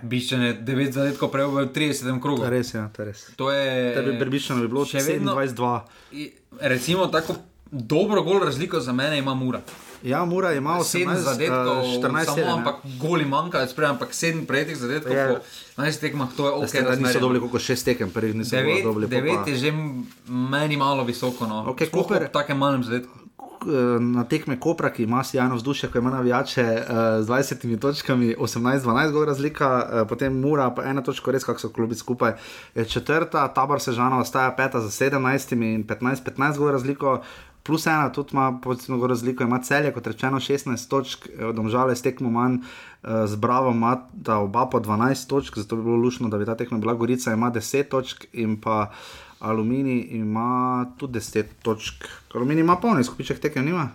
biščene 0.04 0.50
9 0.64 0.92
zadetkov 0.92 1.30
prejel 1.30 1.52
v 1.52 1.68
30 1.70 2.18
krogu. 2.20 2.42
To 2.42 2.46
je 2.46 2.52
res, 2.52 2.74
ja, 2.74 2.90
to 2.90 3.02
je 3.02 3.08
res. 3.08 3.22
To 3.36 3.52
je. 3.52 3.70
Tebi 3.94 4.18
prebiščeno 4.18 4.58
bi 4.60 4.68
bilo 4.68 4.88
še 4.88 5.06
vedno- 5.06 5.38
27-2. 5.38 5.72
I- 6.14 6.32
Recimo 6.64 7.06
tako 7.08 7.38
dobro 7.72 8.22
gol 8.22 8.40
razliko 8.40 8.80
za 8.80 8.94
mene 8.94 9.18
ima 9.18 9.34
Mura. 9.34 9.62
Ja, 10.04 10.26
Mura 10.26 10.54
imel 10.54 10.74
7 10.74 11.06
18, 11.06 11.16
zadetkov, 11.16 11.78
eh, 11.78 12.00
14 12.00 12.26
samo, 12.26 12.36
sedem, 12.36 12.50
ja. 12.50 12.56
ampak 12.56 12.76
goli 13.02 13.26
manjka, 13.26 13.68
ampak 13.88 14.10
7 14.10 14.46
prejetih 14.46 14.78
zadetkov 14.78 15.12
Je. 15.12 15.28
po 15.28 15.34
12 15.78 16.00
tekmah, 16.00 16.30
to 16.38 16.46
je 16.46 16.52
ok. 16.52 16.64
Okay, 16.64 17.00
niso 17.00 17.20
dobili 17.20 17.40
koliko 17.40 17.60
šest 17.60 17.86
tekem, 17.86 18.10
prvih 18.10 18.36
niso 18.36 18.56
Devet, 18.56 18.84
dobili. 18.84 19.08
pol 19.08 19.12
devet 19.12 19.40
pa- 19.46 19.50
je 19.50 19.56
že 19.56 19.72
meni 20.28 20.78
malo 20.78 21.04
visoko. 21.04 21.48
No. 21.48 21.66
Okej, 21.68 21.88
Sploh 21.88 22.06
Koper- 22.06 22.26
ob 22.26 22.32
takem 22.32 22.58
malem 22.58 22.84
zadetku. 22.84 23.14
eh, 23.62 24.00
na 24.00 24.24
tekme 24.24 24.60
Kopra, 24.60 24.90
ki 24.90 25.04
ima 25.04 25.24
sjajno 25.24 25.56
vzdušje, 25.56 25.90
ko 25.90 25.98
ima 25.98 26.10
navijače 26.10 26.62
uh, 26.62 26.88
z 27.22 27.28
20 27.28 27.80
točkami, 27.80 28.36
18-12 28.40 29.12
gol 29.12 29.26
razlika, 29.26 29.70
potem 30.10 30.40
Mura, 30.40 30.70
pa 30.70 30.84
ena 30.84 31.04
točka, 31.04 31.32
res 31.32 31.44
kako 31.44 31.60
so 31.60 31.70
klubi 31.70 31.96
skupaj, 31.96 32.32
je 32.76 32.86
četrta, 32.86 33.48
Tabor 33.48 33.82
Sežana 33.82 34.20
ostaja 34.20 34.52
peta 34.52 34.82
za 34.82 34.90
17 35.06 35.54
in 35.54 35.84
15-15 35.84 36.58
gol 36.58 36.72
razliko. 36.72 37.22
Plus 37.64 37.86
ena, 37.86 38.12
tudi 38.12 38.30
ima 38.34 38.60
pozitivno 38.64 39.08
razliko, 39.08 39.44
ima 39.44 39.60
celje, 39.60 39.94
kot 39.94 40.08
rečeno, 40.08 40.40
16 40.40 40.90
točk, 40.90 41.28
eh, 41.30 41.54
domžale 41.54 41.96
s 41.96 42.02
tekmo 42.02 42.30
manj, 42.30 42.56
eh, 42.56 43.28
z 43.28 43.36
Bravo 43.36 43.72
ima 43.72 44.08
oba 44.28 44.66
po 44.66 44.80
12 44.80 45.28
točk, 45.28 45.58
zato 45.58 45.76
bi 45.76 45.84
bilo 45.84 45.96
lušno, 45.96 46.30
da 46.30 46.38
bi 46.38 46.46
ta 46.46 46.56
tekma 46.56 46.78
bila 46.78 46.94
Gorica, 46.94 47.34
ima 47.34 47.52
10 47.52 47.90
točk 47.90 48.26
in 48.34 48.62
pa 48.62 48.92
Aluminij 49.40 50.08
ima 50.12 50.86
tudi 50.98 51.14
10 51.20 51.46
točk. 51.62 52.06
Aluminij 52.34 52.62
ima 52.62 52.76
polni 52.76 53.04
skupiček 53.04 53.40
tekem, 53.40 53.66
nima? 53.66 53.90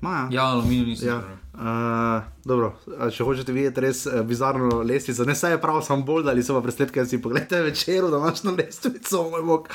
Ma, 0.00 0.28
Ja, 0.30 0.44
aluminij 0.44 0.86
nisem. 0.86 1.08
Ja. 1.08 1.43
Uh, 1.54 2.22
dobro, 2.44 2.72
če 3.14 3.22
hočete 3.22 3.52
videti 3.54 3.82
res 3.84 4.00
uh, 4.08 4.24
bizarno 4.26 4.80
lestvico, 4.82 5.22
ne 5.22 5.36
saj 5.38 5.52
je 5.54 5.60
prav, 5.62 5.76
sem 5.86 6.00
bolj 6.02 6.26
ali 6.32 6.42
so 6.42 6.56
pa 6.56 6.62
presledke, 6.64 7.04
si 7.06 7.20
pogledajte 7.22 7.60
večer, 7.62 8.08
da 8.10 8.18
imaš 8.18 8.42
na 8.42 8.56
lestvico, 8.58 9.20
moj 9.30 9.44
bog. 9.46 9.68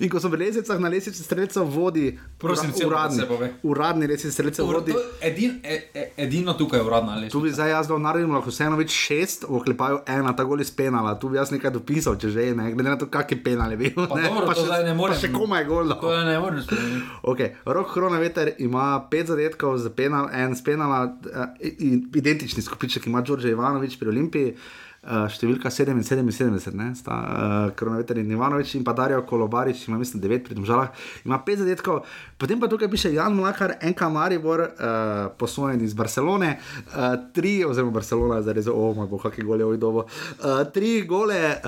In 0.00 0.08
ko 0.08 0.20
so 0.20 0.30
pri 0.32 0.46
lestvicah 0.46 0.80
na 0.80 0.88
lestvici 0.88 1.22
streljcev 1.22 1.68
vodi, 1.68 2.06
Prosim, 2.40 2.72
da 2.72 2.86
uradni, 2.88 3.50
uradni 3.62 4.08
lestvici 4.08 4.32
streljcev 4.32 4.66
vodi. 4.66 4.94
Edin, 5.20 5.58
e, 5.64 5.76
e, 5.94 6.06
edino 6.24 6.54
tukaj 6.56 6.80
je 6.80 6.86
uradna 6.86 7.12
ali 7.12 7.28
Tu 7.28 7.40
bi 7.40 7.52
zdaj 7.52 7.70
jaz 7.70 7.88
dal 7.92 8.00
naredim, 8.00 8.32
lahko 8.32 8.50
vseeno 8.50 8.80
več 8.80 8.96
šest, 8.96 9.44
v 9.48 9.60
oklepaju 9.60 10.00
ena, 10.08 10.32
ta 10.36 10.48
gol 10.48 10.64
iz 10.64 10.72
penala, 10.72 11.18
tu 11.20 11.28
bi 11.28 11.36
jaz 11.36 11.52
nekaj 11.52 11.74
dopisal, 11.76 12.16
če 12.16 12.32
že 12.32 12.48
ne, 12.56 12.70
glede 12.72 12.94
na 12.94 12.96
to, 12.96 13.10
kak 13.12 13.36
je 13.36 13.40
penal 13.44 13.76
je 13.76 13.80
bil. 13.84 13.92
Pa 13.92 14.16
ne, 14.16 14.28
dobro, 14.30 14.56
to 14.56 14.64
še, 14.64 14.80
ne 14.88 14.96
morem. 14.96 15.20
Pa 15.20 15.20
še 15.20 15.32
komaj 15.36 15.68
gol. 15.68 15.92
To 16.00 16.16
ne 16.24 16.38
moreš. 16.40 16.72
Okay. 17.26 17.52
Rok 17.64 17.92
Hronaveter 17.92 18.54
ima 18.58 18.88
pet 19.10 19.28
zadetkov 19.28 19.76
za 19.82 19.90
penal, 19.90 20.30
en 20.32 20.56
z 20.56 20.64
penala, 20.64 21.00
uh, 21.04 21.25
identični 22.14 22.62
skupiček 22.62 23.06
ima 23.06 23.20
Đorđe 23.20 23.50
Ivanovič 23.50 23.98
pri 23.98 24.08
Olimpiji. 24.08 24.56
Uh, 25.06 25.28
številka 25.30 25.70
77, 25.70 26.72
ne, 26.74 26.88
sta 26.98 27.14
uh, 27.14 27.68
Kronoveter 27.78 28.18
in 28.18 28.32
Ivanovič, 28.34 28.72
in 28.74 28.82
pa 28.82 28.90
Darijo 28.96 29.20
Kolobarič, 29.22 29.84
ima 29.86 30.00
mislim 30.00 30.18
9 30.24 30.42
pri 30.42 30.56
Domžalah, 30.58 30.90
ima 31.22 31.38
5 31.46 31.62
zadetkov, 31.62 32.00
potem 32.38 32.60
pa 32.60 32.68
tukaj 32.68 32.88
piše 32.88 33.12
Jan 33.12 33.34
Mlakar, 33.34 33.74
NK 33.82 34.00
Maribor, 34.02 34.60
uh, 34.60 34.68
posvojen 35.32 35.80
iz 35.80 35.94
Barcelone, 35.94 36.58
3, 36.92 37.64
uh, 37.64 37.70
oziroma 37.70 37.90
Barcelona, 37.90 38.42
zdaj 38.42 38.54
res, 38.54 38.66
oh, 38.66 38.92
moj 38.92 39.06
bog, 39.06 39.22
kakšne 39.22 39.44
gole 39.44 39.64
je 39.66 39.78
dobo. 39.78 40.04
3 40.40 40.44
uh, 41.00 41.06
gole 41.06 41.34
uh, 41.34 41.60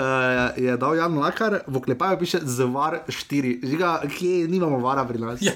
je 0.57 0.77
dal 0.77 0.95
Jan 0.95 1.13
Mlakar, 1.13 1.61
v 1.67 1.77
oklepaju 1.77 2.19
piše 2.19 2.39
zvar 2.43 2.99
4, 3.09 3.65
žiga, 3.65 4.03
kje 4.09 4.49
nimamo 4.49 4.79
vara 4.79 5.05
pri 5.05 5.19
nas. 5.19 5.43
Ja, 5.43 5.53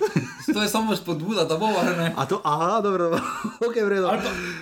to 0.47 0.63
je 0.63 0.69
samo 0.69 0.97
spodbuda, 0.97 1.45
da 1.45 1.57
bo 1.57 1.67
varne. 1.67 2.13
A 2.17 2.27
to, 2.27 2.41
aha, 2.45 2.81
dobro, 2.81 3.11
ok, 3.67 3.77
vredno. 3.85 4.13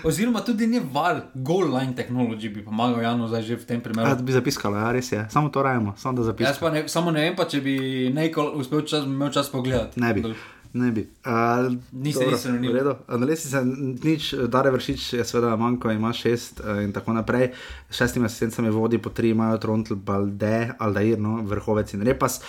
Oziroma 0.05 0.41
tudi 0.41 0.67
ni 0.67 0.81
var, 0.85 1.23
goal 1.35 1.71
line 1.71 1.95
technology 1.95 2.49
bi 2.49 2.65
pomagal 2.65 3.03
Janu 3.03 3.29
zdaj 3.29 3.43
že 3.43 3.57
v 3.57 3.65
tem 3.65 3.77
Ja, 3.77 3.83
primeru. 3.83 4.17
bi 4.17 4.33
zapiskalo, 4.33 4.77
ja, 4.77 4.93
res 4.93 5.13
je. 5.13 5.27
Samo 5.31 5.49
to 5.49 5.63
rajemo, 5.63 5.95
samo 5.97 6.13
da 6.13 6.21
Jaz 6.21 6.27
zapiskamo. 6.27 6.59
pa 6.61 6.71
ne, 6.71 6.89
samo 6.89 7.11
ne 7.11 7.21
vem, 7.21 7.37
pa 7.37 7.45
če 7.45 7.61
bi 7.61 7.75
nekaj 8.11 8.51
uspel 8.55 8.83
čas, 8.83 9.05
imel 9.05 9.31
čas 9.31 9.49
pogledati. 9.49 10.01
Ne 10.01 10.15
bi. 10.15 10.23
Ne 10.73 10.91
bi. 10.93 11.03
Uh, 11.27 11.73
Niste 11.93 12.27
niste 12.27 12.51
renili. 12.53 12.81
Analisi 13.09 13.49
se 13.49 13.65
nič, 13.65 14.35
Dare 14.49 14.71
vršič 14.71 15.13
je 15.13 15.25
seveda 15.25 15.57
manjko, 15.57 15.91
ima 15.91 16.13
šest 16.13 16.61
uh, 16.61 16.83
in 16.85 16.93
tako 16.93 17.13
naprej. 17.13 17.51
S 17.91 17.97
šestimi 17.97 18.27
asistencami 18.27 18.71
vodi 18.71 18.99
po 18.99 19.11
tri, 19.11 19.31
imajo 19.31 19.59
Trontl, 19.59 19.95
Balde, 19.95 20.71
Aldair, 20.79 21.19
no, 21.19 21.41
vrhovec 21.43 21.95
in 21.95 22.03
repas. 22.07 22.41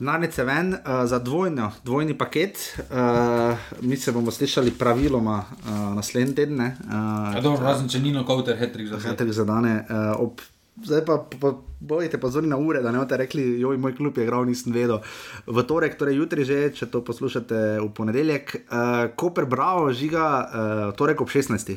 Denarnice 0.00 0.44
ven 0.44 0.72
uh, 0.74 1.04
za 1.06 1.18
dvojno, 1.18 1.70
dvojni 1.84 2.18
paket. 2.18 2.58
Uh, 2.90 3.58
mi 3.80 3.96
se 3.96 4.12
bomo 4.12 4.30
slišali 4.30 4.70
praviloma 4.70 5.44
uh, 5.44 5.94
naslednji 5.94 6.34
teden. 6.34 6.56
ne, 6.56 6.76
Uh, 6.84 7.60
razen 7.62 7.88
če 7.88 8.00
Nino 8.00 8.24
Kauter, 8.26 8.56
Hetrik 8.56 9.32
za 9.32 9.44
dane. 9.44 9.84
Uh, 9.90 10.24
ob, 10.24 10.40
zdaj 10.84 11.04
pa 11.04 11.18
po, 11.40 11.52
bojite 11.80 12.20
pozorni 12.20 12.48
na 12.48 12.56
ure, 12.56 12.82
da 12.82 12.92
ne 12.92 12.98
boste 12.98 13.16
rekli, 13.16 13.60
joj, 13.60 13.78
moj 13.80 13.96
klub 13.96 14.18
je 14.18 14.24
igral, 14.24 14.44
nisem 14.44 14.72
vedel. 14.72 15.00
V 15.46 15.64
torek, 15.66 15.96
torej 15.98 16.20
jutri 16.20 16.44
že, 16.44 16.70
če 16.76 16.90
to 16.92 17.02
poslušate 17.04 17.80
v 17.80 17.88
ponedeljek, 17.96 18.54
uh, 18.68 19.08
Koper 19.16 19.46
Bravo 19.46 19.92
žiga 19.92 20.26
uh, 20.40 20.84
torek 20.96 21.20
ob 21.20 21.28
16. 21.32 21.76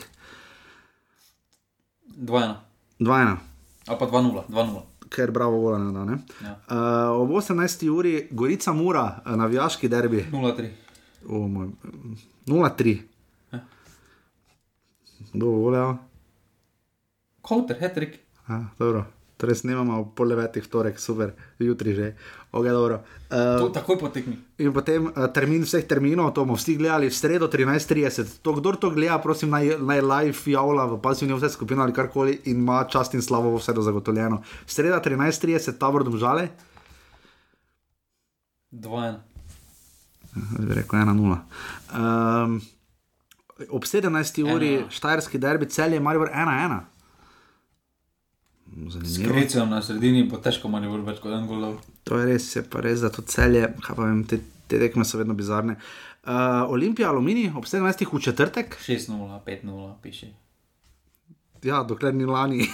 Dvojna. 2.14 2.62
2-1, 3.00 3.38
Ali 3.88 3.98
pa 4.00 4.06
2-0, 4.06 4.48
2-0. 4.48 4.82
ker 5.10 5.32
Bravo 5.32 5.58
vola 5.60 5.78
ne 5.82 5.92
da. 5.92 6.06
Ne? 6.06 6.18
Ja. 6.42 6.54
Uh, 6.70 7.24
ob 7.24 7.32
18. 7.36 7.90
uri 7.90 8.28
Gorica 8.32 8.74
Mura, 8.74 9.22
navijaški 9.26 9.90
derbi. 9.90 10.24
0-3. 10.32 10.70
Oh, 11.28 11.48
moj, 11.48 11.72
0-3. 12.48 12.98
Ja. 13.52 13.60
Kdo 15.34 15.46
bo 15.46 15.58
volel? 15.68 15.96
Kauter, 17.44 17.80
Hetrik. 17.80 18.23
Ah, 18.48 18.70
dobro. 18.80 19.06
Torej, 19.38 19.60
snemamo 19.60 19.98
ob 20.00 20.12
pol 20.16 20.30
devetih, 20.32 20.64
torek, 20.72 21.00
super, 21.02 21.34
jutri 21.60 21.96
že. 21.98 22.14
Okay, 22.54 22.72
dobro. 22.72 23.02
To, 23.28 23.66
uh, 23.68 23.74
takoj 23.74 23.98
potekni. 24.00 24.38
In 24.62 24.72
potem 24.72 25.10
uh, 25.10 25.28
termin 25.34 25.66
vseh 25.66 25.84
terminov, 25.90 26.32
to 26.32 26.46
bomo 26.46 26.56
vsi 26.56 26.78
gledali 26.78 27.10
v 27.10 27.16
sredo 27.18 27.50
13:30. 27.52 28.40
To, 28.46 28.54
kdo 28.56 28.78
to 28.78 28.94
gleda, 28.94 29.18
prosim, 29.20 29.50
naj, 29.52 29.82
naj 29.82 30.00
live 30.00 30.38
javlja 30.54 30.86
v 30.94 31.00
pasivni 31.02 31.36
vse 31.36 31.50
skupino 31.50 31.84
ali 31.84 31.92
karkoli 31.92 32.40
in 32.46 32.62
ima 32.62 32.86
čast 32.86 33.18
in 33.18 33.26
slavo 33.26 33.52
vse 33.58 33.74
do 33.74 33.82
zagotovljeno. 33.82 34.40
Sreda 34.70 35.02
13:30, 35.02 35.76
tabor 35.82 36.06
domžale, 36.06 36.54
2-1. 38.74 39.18
bi 40.60 40.74
rekel 40.74 41.00
1-0. 41.00 41.38
Um, 41.94 42.62
ob 43.70 43.84
17. 43.86 44.54
uri 44.56 44.74
Ena. 44.74 44.90
štajerski 44.90 45.38
derbi, 45.38 45.70
cel 45.70 45.94
je 45.94 46.00
Maribor 46.00 46.30
1-1. 46.34 46.93
Zanimivo. 48.74 49.34
Krecijo 49.34 49.66
na 49.66 49.82
sredini 49.82 50.24
bo 50.30 50.38
težko 50.38 50.70
manj 50.70 50.88
več 51.06 51.20
kot 51.22 51.34
en 51.34 51.48
golov. 51.48 51.78
To 52.04 52.18
je 52.18 52.26
res, 52.26 52.56
je 52.56 52.64
pa 52.64 52.82
res, 52.82 53.02
da 53.02 53.10
to 53.14 53.22
celje, 53.22 53.68
kaj 53.86 53.96
pa 53.96 54.08
vem, 54.08 54.24
te, 54.26 54.40
te 54.68 54.80
tekme 54.82 55.06
so 55.06 55.18
vedno 55.18 55.34
bizarne. 55.38 55.78
Uh, 56.24 56.64
Olimpija, 56.72 57.10
Aluminij 57.12 57.52
ob 57.56 57.66
17. 57.68 58.06
v 58.14 58.22
četrtek, 58.22 58.78
6-0, 58.80 59.40
5-0, 59.46 59.94
piše. 60.02 60.32
ja, 61.64 61.84
dokler 61.84 62.14
ni 62.16 62.26
lani, 62.26 62.68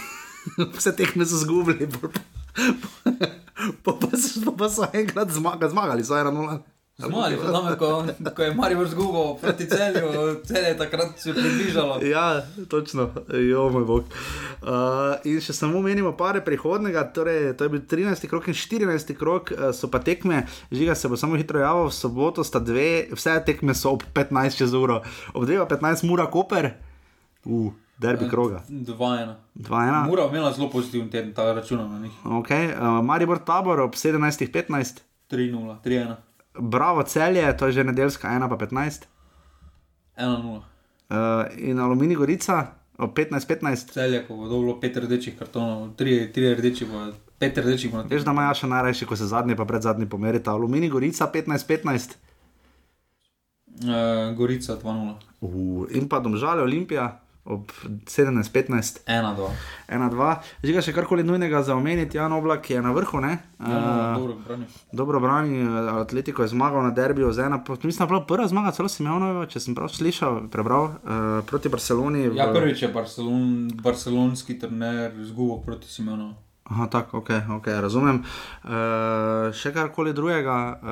vse 0.76 0.96
tekme 0.96 1.26
so 1.26 1.36
zgubili, 1.36 1.86
pol 1.90 2.10
pa, 2.10 2.20
pa, 3.84 3.92
pa, 3.92 4.16
so- 4.16 4.56
pa 4.56 4.68
so 4.70 4.86
enkrat 4.92 5.30
zmagali, 5.30 5.70
zmagali 5.70 6.04
so 6.04 6.14
1-0. 6.14 6.58
Zmali 7.00 7.36
so 7.36 7.52
tam, 7.52 7.66
ko, 7.78 8.04
ko 8.36 8.42
je 8.42 8.54
Marijo 8.54 8.84
zgubil 8.86 9.34
proti 9.40 9.66
celju, 9.68 10.40
cel 10.44 10.64
je 10.64 10.76
takrat 10.78 11.18
se 11.18 11.32
približalo. 11.34 12.00
Ja, 12.04 12.42
točno, 12.68 13.10
jo 13.50 13.70
moj 13.70 13.84
bog. 13.84 14.04
Uh, 14.60 15.16
in 15.24 15.40
še 15.40 15.56
samo 15.56 15.80
menimo 15.80 16.12
pare 16.16 16.42
prihodnega, 16.44 17.06
torej 17.16 17.54
to 17.56 17.64
je 17.64 17.72
bil 17.72 17.82
13. 17.88 18.28
krok 18.28 18.48
in 18.52 18.56
14. 18.58 19.14
krok, 19.16 19.52
uh, 19.56 19.70
so 19.76 19.88
pa 19.88 20.02
tekme, 20.04 20.44
žiga 20.72 20.94
se 20.94 21.08
bo 21.08 21.16
samo 21.16 21.40
hitro 21.40 21.62
javil, 21.62 21.88
v 21.88 21.96
soboto 21.96 22.44
sta 22.44 22.60
dve, 22.60 23.08
vse 23.16 23.38
tekme 23.46 23.74
so 23.74 23.96
ob 23.96 24.04
15 24.16 24.60
čez 24.60 24.76
uro, 24.76 25.00
ob 25.32 25.48
2.15 25.48 26.04
mura 26.08 26.28
Koper, 26.28 26.74
uh, 27.48 27.70
derbi 28.00 28.28
kroga. 28.28 28.62
2-1. 28.68 29.34
2-1. 29.56 30.08
Mura 30.08 30.28
imela 30.28 30.52
zelo 30.52 30.70
pozitiven 30.70 31.08
teden, 31.10 31.32
ta 31.34 31.52
računa 31.52 31.88
na 31.88 31.98
njih. 31.98 32.12
Okay, 32.24 32.72
uh, 32.72 33.00
Maribor 33.04 33.40
tabor 33.44 33.80
ob 33.80 33.96
17.15, 33.96 35.00
3-0, 35.30 35.76
3-1, 35.84 36.14
Bravo 36.60 37.02
celje, 37.02 37.56
to 37.56 37.66
je 37.66 37.72
že 37.72 37.84
nedeljska 37.84 38.28
1 38.28 38.48
pa 38.48 38.56
15. 38.56 39.08
1-0. 40.16 40.60
Uh, 41.10 41.48
in 41.58 41.78
Alumini 41.80 42.14
Gorica 42.14 42.66
ob 42.98 43.16
15.15. 43.16 43.92
Celje, 43.92 44.26
ko 44.26 44.36
bo 44.36 44.48
dobilo 44.48 44.76
pet 44.80 44.96
rdečih 44.96 45.38
kartonov, 45.38 45.96
tri, 45.96 46.28
tri 46.32 46.52
rdeči, 46.54 46.84
bo, 46.84 47.08
pet 47.40 47.58
rdečih 47.58 47.92
bo 47.92 48.04
Veš, 48.10 48.26
da 48.28 48.34
ima 48.36 48.50
še 48.54 48.68
najrajši, 48.68 49.08
ko 49.08 49.16
se 49.16 49.26
zadnji 49.30 49.56
pa 49.56 49.64
pred 49.64 49.82
zadnji 49.82 50.08
pomerita. 50.08 50.52
Alumini 50.52 50.90
Gorica 50.92 51.30
15-15. 51.32 52.18
Uh, 53.80 54.36
Gorica 54.36 54.76
2-0. 54.76 55.16
Uh, 55.40 55.88
in 55.96 56.08
pa 56.08 56.20
domžale 56.20 56.62
Olimpija 56.62 57.08
ob 57.50 57.72
17-15. 58.06 59.02
1-2. 59.06 59.48
1-2. 59.88 60.34
Žiga 60.64 60.82
še 60.86 60.94
karkoli 60.94 61.24
nujnega 61.26 61.62
za 61.66 61.76
omeniti, 61.76 62.16
Jan 62.16 62.32
Oblak 62.32 62.70
je 62.70 62.82
na 62.82 62.92
vrhu, 62.96 63.20
ne? 63.20 63.38
Ja, 63.60 63.80
Uh, 63.80 64.16
dobro, 64.16 64.34
brani. 64.46 64.66
Dobro 64.92 65.20
brani, 65.20 65.58
eh, 65.60 65.90
Atletiko 66.00 66.42
je 66.42 66.48
zmagal 66.48 66.82
na 66.82 66.90
derbiju 66.90 67.32
z 67.32 67.38
ena, 67.38 67.64
mislim, 67.68 67.98
da 67.98 68.04
je 68.04 68.08
bila 68.08 68.26
prva 68.26 68.46
zmaga, 68.48 68.70
celo 68.72 68.88
Simeonova, 68.88 69.46
če 69.46 69.60
sem 69.60 69.74
prav 69.74 69.90
slišal, 69.92 70.46
prebral, 70.50 70.84
uh, 70.84 71.40
proti 71.46 71.68
Barceloni. 71.68 72.30
Ja, 72.36 72.52
prvič 72.54 72.82
je 72.82 72.88
Barcelon, 72.88 73.70
barcelonski 73.82 74.58
trener 74.58 75.12
zgubil 75.24 75.60
proti 75.66 75.88
Simonu. 75.88 76.34
Aha, 76.70 76.86
tako, 76.86 77.18
ok, 77.18 77.28
okay 77.50 77.74
razumem. 77.76 78.22
Uh, 78.62 78.70
še 79.50 79.72
karkoli 79.72 80.12
drugega 80.12 80.56
uh, 80.72 80.86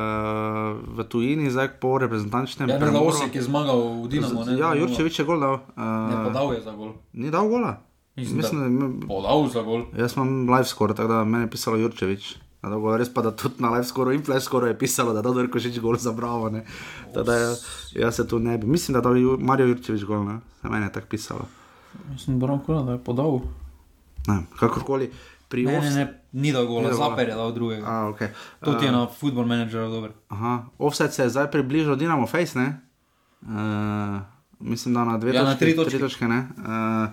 v 0.90 1.04
tujini, 1.04 1.46
zdaj 1.48 1.78
po 1.78 1.98
reprezentančnem 1.98 2.66
Ja, 2.66 2.74
ne, 2.74 2.80
da 2.80 2.84
premoru. 2.84 3.08
Osek 3.08 3.34
je 3.34 3.42
zmagal 3.42 3.78
v 4.02 4.08
Dinamo. 4.08 4.42
Ne, 4.44 4.58
Ja. 4.58 4.74
Jurčevič 4.74 5.18
je 5.18 5.24
gol 5.24 5.38
dal. 5.38 5.62
Ne, 5.76 5.86
Uh, 6.10 6.24
podal 6.24 6.50
je 6.52 6.60
za 6.60 6.72
gol. 6.72 6.92
Ni 7.12 7.30
dal 7.30 7.46
gola. 7.46 7.78
Mislim, 8.16 8.36
Mislim, 8.36 8.58
da- 8.58 8.88
da, 8.88 9.06
Podal 9.06 9.46
za 9.46 9.62
gol. 9.62 9.86
jaz 9.94 10.16
imam 10.16 10.50
live 10.50 10.64
score, 10.64 10.94
tako 10.94 11.08
da 11.08 11.24
meni 11.24 11.44
je 11.44 11.50
pisalo 11.50 11.76
Jurčevič. 11.76 12.36
Da 12.58 12.74
gol. 12.74 12.96
Res 12.98 13.06
pa, 13.08 13.22
da 13.22 13.30
tudi 13.30 13.62
na 13.62 13.70
live 13.70 13.86
score 13.86 14.10
in 14.10 14.24
flash 14.24 14.44
score 14.44 14.66
je 14.66 14.78
pisalo, 14.78 15.12
da 15.12 15.18
je 15.18 15.22
dal 15.22 15.46
Rkošič 15.46 15.78
gol 15.78 15.94
za 15.96 16.10
bravo. 16.12 16.50
ne. 16.50 16.64
Tako 17.14 17.22
Da 17.22 17.34
jaz, 17.34 17.62
jaz 17.94 18.14
se 18.14 18.26
tu 18.26 18.38
ne 18.38 18.58
bi. 18.58 18.66
Mislim, 18.66 18.98
da 18.98 19.08
je 19.08 19.38
Mario 19.38 19.66
Jurčevič 19.66 20.02
gol, 20.04 20.24
ne. 20.24 20.40
Se 20.60 20.68
meni 20.68 20.86
je 20.86 20.92
tako 20.92 21.06
pisalo. 21.06 21.46
Mislim, 22.10 22.38
da 22.38 22.46
je 22.92 22.98
podal. 22.98 23.40
Ne, 24.26 24.42
kakorkoli. 24.58 25.10
Pri 25.48 25.64
Ne, 25.64 25.80
ne, 25.80 25.90
ne, 25.90 26.04
ni 26.34 26.52
dal 26.52 26.66
gola. 26.66 26.92
Zaper 26.92 27.28
je 27.28 27.34
dal 27.34 27.52
drugega. 27.52 27.86
A, 27.86 28.04
okay. 28.06 28.28
To 28.60 28.74
ti 28.74 28.84
je 28.84 28.92
na 28.92 29.06
football 29.08 29.46
managerju 29.46 29.90
dober. 29.90 30.10
Aha, 30.28 30.52
offset 30.78 31.12
se 31.12 31.22
je 31.22 31.28
zdaj 31.30 31.50
približal 31.50 31.96
Dinamo 31.96 32.26
Face, 32.26 32.52
ne? 32.54 32.80
Uh, 33.42 34.20
mislim, 34.60 34.94
da 34.94 35.04
na 35.04 35.18
dve 35.18 35.32
Ja, 35.32 35.42
na 35.42 35.50
točke, 35.50 35.58
tri 35.60 35.76
točke. 35.76 35.90
tri 35.90 36.00
točke 36.00 36.24
ne. 36.26 36.48
Uh, 36.58 37.08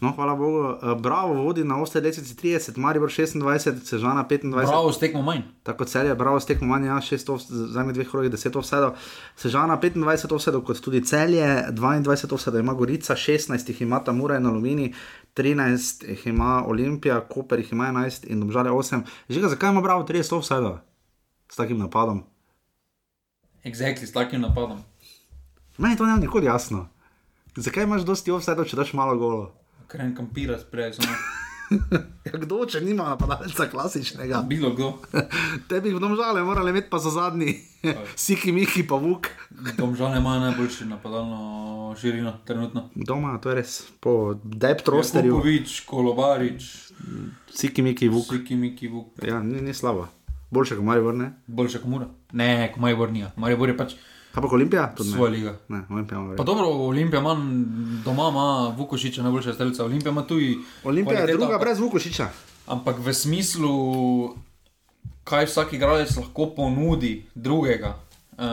no, 0.00 0.12
hvala 0.12 0.34
Bogu. 0.34 0.58
Uh, 0.60 1.00
bravo, 1.00 1.34
vodi 1.34 1.64
na 1.64 1.76
offset 1.76 2.04
30, 2.04 2.76
Maribor 2.76 3.08
26, 3.08 3.42
Sežana 3.84 4.24
25. 4.24 4.50
Bravo, 4.50 4.92
stekmo 4.92 5.22
manj. 5.22 5.42
Tako 5.62 5.84
cel 5.84 6.06
je, 6.06 6.14
bravo, 6.14 6.40
stekmo 6.40 6.66
manj, 6.68 6.86
ja, 6.86 7.00
šest, 7.00 7.28
off- 7.28 7.50
v 7.50 7.66
zadnjih 7.68 7.94
dveh 7.94 8.08
krogih 8.08 8.30
10 8.30 8.56
offsetov. 8.56 8.94
Sežana 9.36 9.76
25 9.76 9.98
offsetov, 10.32 10.62
kot 10.62 10.80
tudi 10.80 11.00
celje, 11.00 11.44
22 11.70 12.08
offsetov 12.32 12.60
ima 12.60 12.74
Gorica, 12.74 13.14
16 13.14 13.68
jih 13.68 13.82
ima 13.82 14.00
Tamura 14.00 14.36
in 14.36 14.46
Alumini, 14.46 14.94
13 15.38 16.08
jih 16.08 16.26
ima 16.26 16.64
Olimpija, 16.66 17.20
Koper 17.28 17.58
jih 17.58 17.72
ima 17.72 17.92
11 17.92 18.26
in 18.26 18.40
Domžale 18.40 18.70
8. 18.70 19.02
Žiga, 19.28 19.48
zakaj 19.48 19.70
ima 19.70 19.80
bravo 19.80 20.06
30 20.06 20.36
offsetov 20.36 20.78
s 21.48 21.56
takim 21.56 21.78
napadom? 21.78 22.24
Exactly, 23.64 24.06
s 24.06 24.12
takim 24.12 24.40
napadom. 24.40 24.82
Meni 25.78 25.96
to 25.96 26.06
ne 26.06 26.14
bo 26.14 26.20
nikoli 26.20 26.46
jasno. 26.46 26.88
Zakaj 27.56 27.84
imaš 27.84 28.02
dosti 28.02 28.30
offsetov, 28.30 28.66
če 28.66 28.76
daš 28.76 28.92
malo 28.92 29.16
golo? 29.18 29.52
Ker 29.88 30.02
en 30.04 30.14
kampira 30.14 30.58
sprej, 30.58 30.92
samo. 30.98 31.14
Ja, 31.70 32.38
kdo, 32.40 32.62
če 32.68 32.80
nima 32.80 33.10
napadalca 33.12 33.66
klasičnega? 33.68 34.40
Bilo 34.48 34.70
kdo. 34.76 34.92
Tebi 35.70 35.92
v 35.94 36.00
domžale 36.00 36.42
morali 36.44 36.72
imeti 36.72 36.88
pa 36.90 36.98
za 36.98 37.12
zadnji. 37.12 37.54
Siki, 38.24 38.52
Miki, 38.52 38.82
pa 38.88 38.96
Vuk. 39.00 39.28
Domžale 39.76 40.18
imajo 40.18 40.40
najboljši 40.40 40.88
napadalno 40.88 41.94
širino 42.00 42.32
trenutno. 42.44 42.88
Doma, 42.94 43.36
to 43.42 43.52
je 43.52 43.58
res. 43.60 43.78
Po 44.00 44.34
depth 44.44 44.88
rosterju. 44.88 45.36
Kupovič, 45.36 45.80
Kolobarič, 45.88 46.68
Siki, 47.52 47.82
Miki, 47.82 48.08
Vuk. 48.08 48.32
Siki, 48.32 48.56
Miki, 48.56 48.88
Vuk. 48.88 49.20
Ja, 49.24 49.42
ni, 49.42 49.60
ni 49.60 49.74
slabo. 49.74 50.08
Boljše 50.50 50.76
kot 50.76 50.84
Maribor, 50.84 51.14
ne? 51.14 51.32
Boljše 51.46 51.82
kot 51.82 51.90
Mura. 51.92 52.08
Ne, 52.32 52.70
kot 52.72 52.80
Maribor 52.80 53.12
ni. 53.12 53.26
Maribor 53.36 53.68
je 53.68 53.76
pač 53.76 53.98
Kaj 54.34 54.42
pa 54.42 54.48
Olimpija? 54.54 54.94
Svoja 55.12 55.30
liga. 55.30 55.58
Ne, 55.68 55.82
Olimpija 55.90 56.18
ima 56.18 56.36
Pa 56.36 56.44
dobro, 56.44 56.66
Olimpija 56.66 57.20
ima 57.20 57.34
doma, 58.04 58.28
ima 58.30 58.74
Vukošiča, 58.76 59.22
najboljša 59.22 59.54
strelca. 59.54 59.84
Olimpija 59.84 60.10
ima 60.12 60.22
tudi. 60.26 60.58
Olimpija 60.84 61.20
je 61.20 61.26
druga 61.26 61.46
ampak- 61.54 61.60
brez 61.60 61.78
Vukošiča. 61.78 62.28
Ampak 62.66 62.98
v 62.98 63.14
smislu, 63.14 63.72
kaj 65.24 65.46
vsak 65.46 65.72
igralec 65.72 66.16
lahko 66.16 66.46
ponudi 66.56 67.24
drugega, 67.34 67.96
uh, 68.38 68.44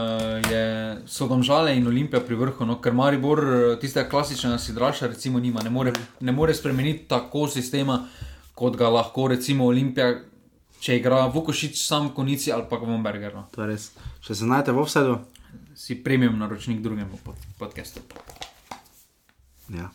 je, 0.51 0.97
so 1.05 1.27
domžale 1.27 1.75
in 1.77 1.87
Olimpija 1.87 2.21
pri 2.21 2.35
vrhu. 2.35 2.65
No? 2.65 2.79
Ker 2.81 2.93
Maribor 2.93 3.39
eh, 3.43 3.79
tistega 3.81 4.09
klasičnega 4.09 4.57
sidraša 4.57 5.07
recimo 5.07 5.39
nima, 5.39 5.61
ne 5.63 5.69
more, 5.69 5.93
ne 6.19 6.31
more 6.31 6.53
spremeniti 6.53 7.05
tako 7.07 7.47
sistema, 7.47 8.05
kot 8.55 8.77
ga 8.77 8.89
lahko 8.89 9.27
recimo 9.27 9.65
Olimpija, 9.65 10.15
če 10.79 10.97
igra 10.97 11.25
Vukošič 11.27 11.87
sam 11.87 12.09
konici 12.09 12.51
ali 12.51 12.63
pa 12.69 12.77
Vomberger. 12.77 13.35
No? 13.35 13.47
To 13.55 13.61
je 13.61 13.67
res. 13.67 13.91
Če 14.21 14.35
se 14.35 14.43
znajdete 14.45 14.71
v 14.71 14.79
offsetu, 14.79 15.17
Si 15.75 16.03
premium 16.03 16.37
naročnik 16.39 16.79
drugemu 16.81 17.17
pod, 17.23 17.35
podcastu. 17.59 17.99
ja. 19.69 19.91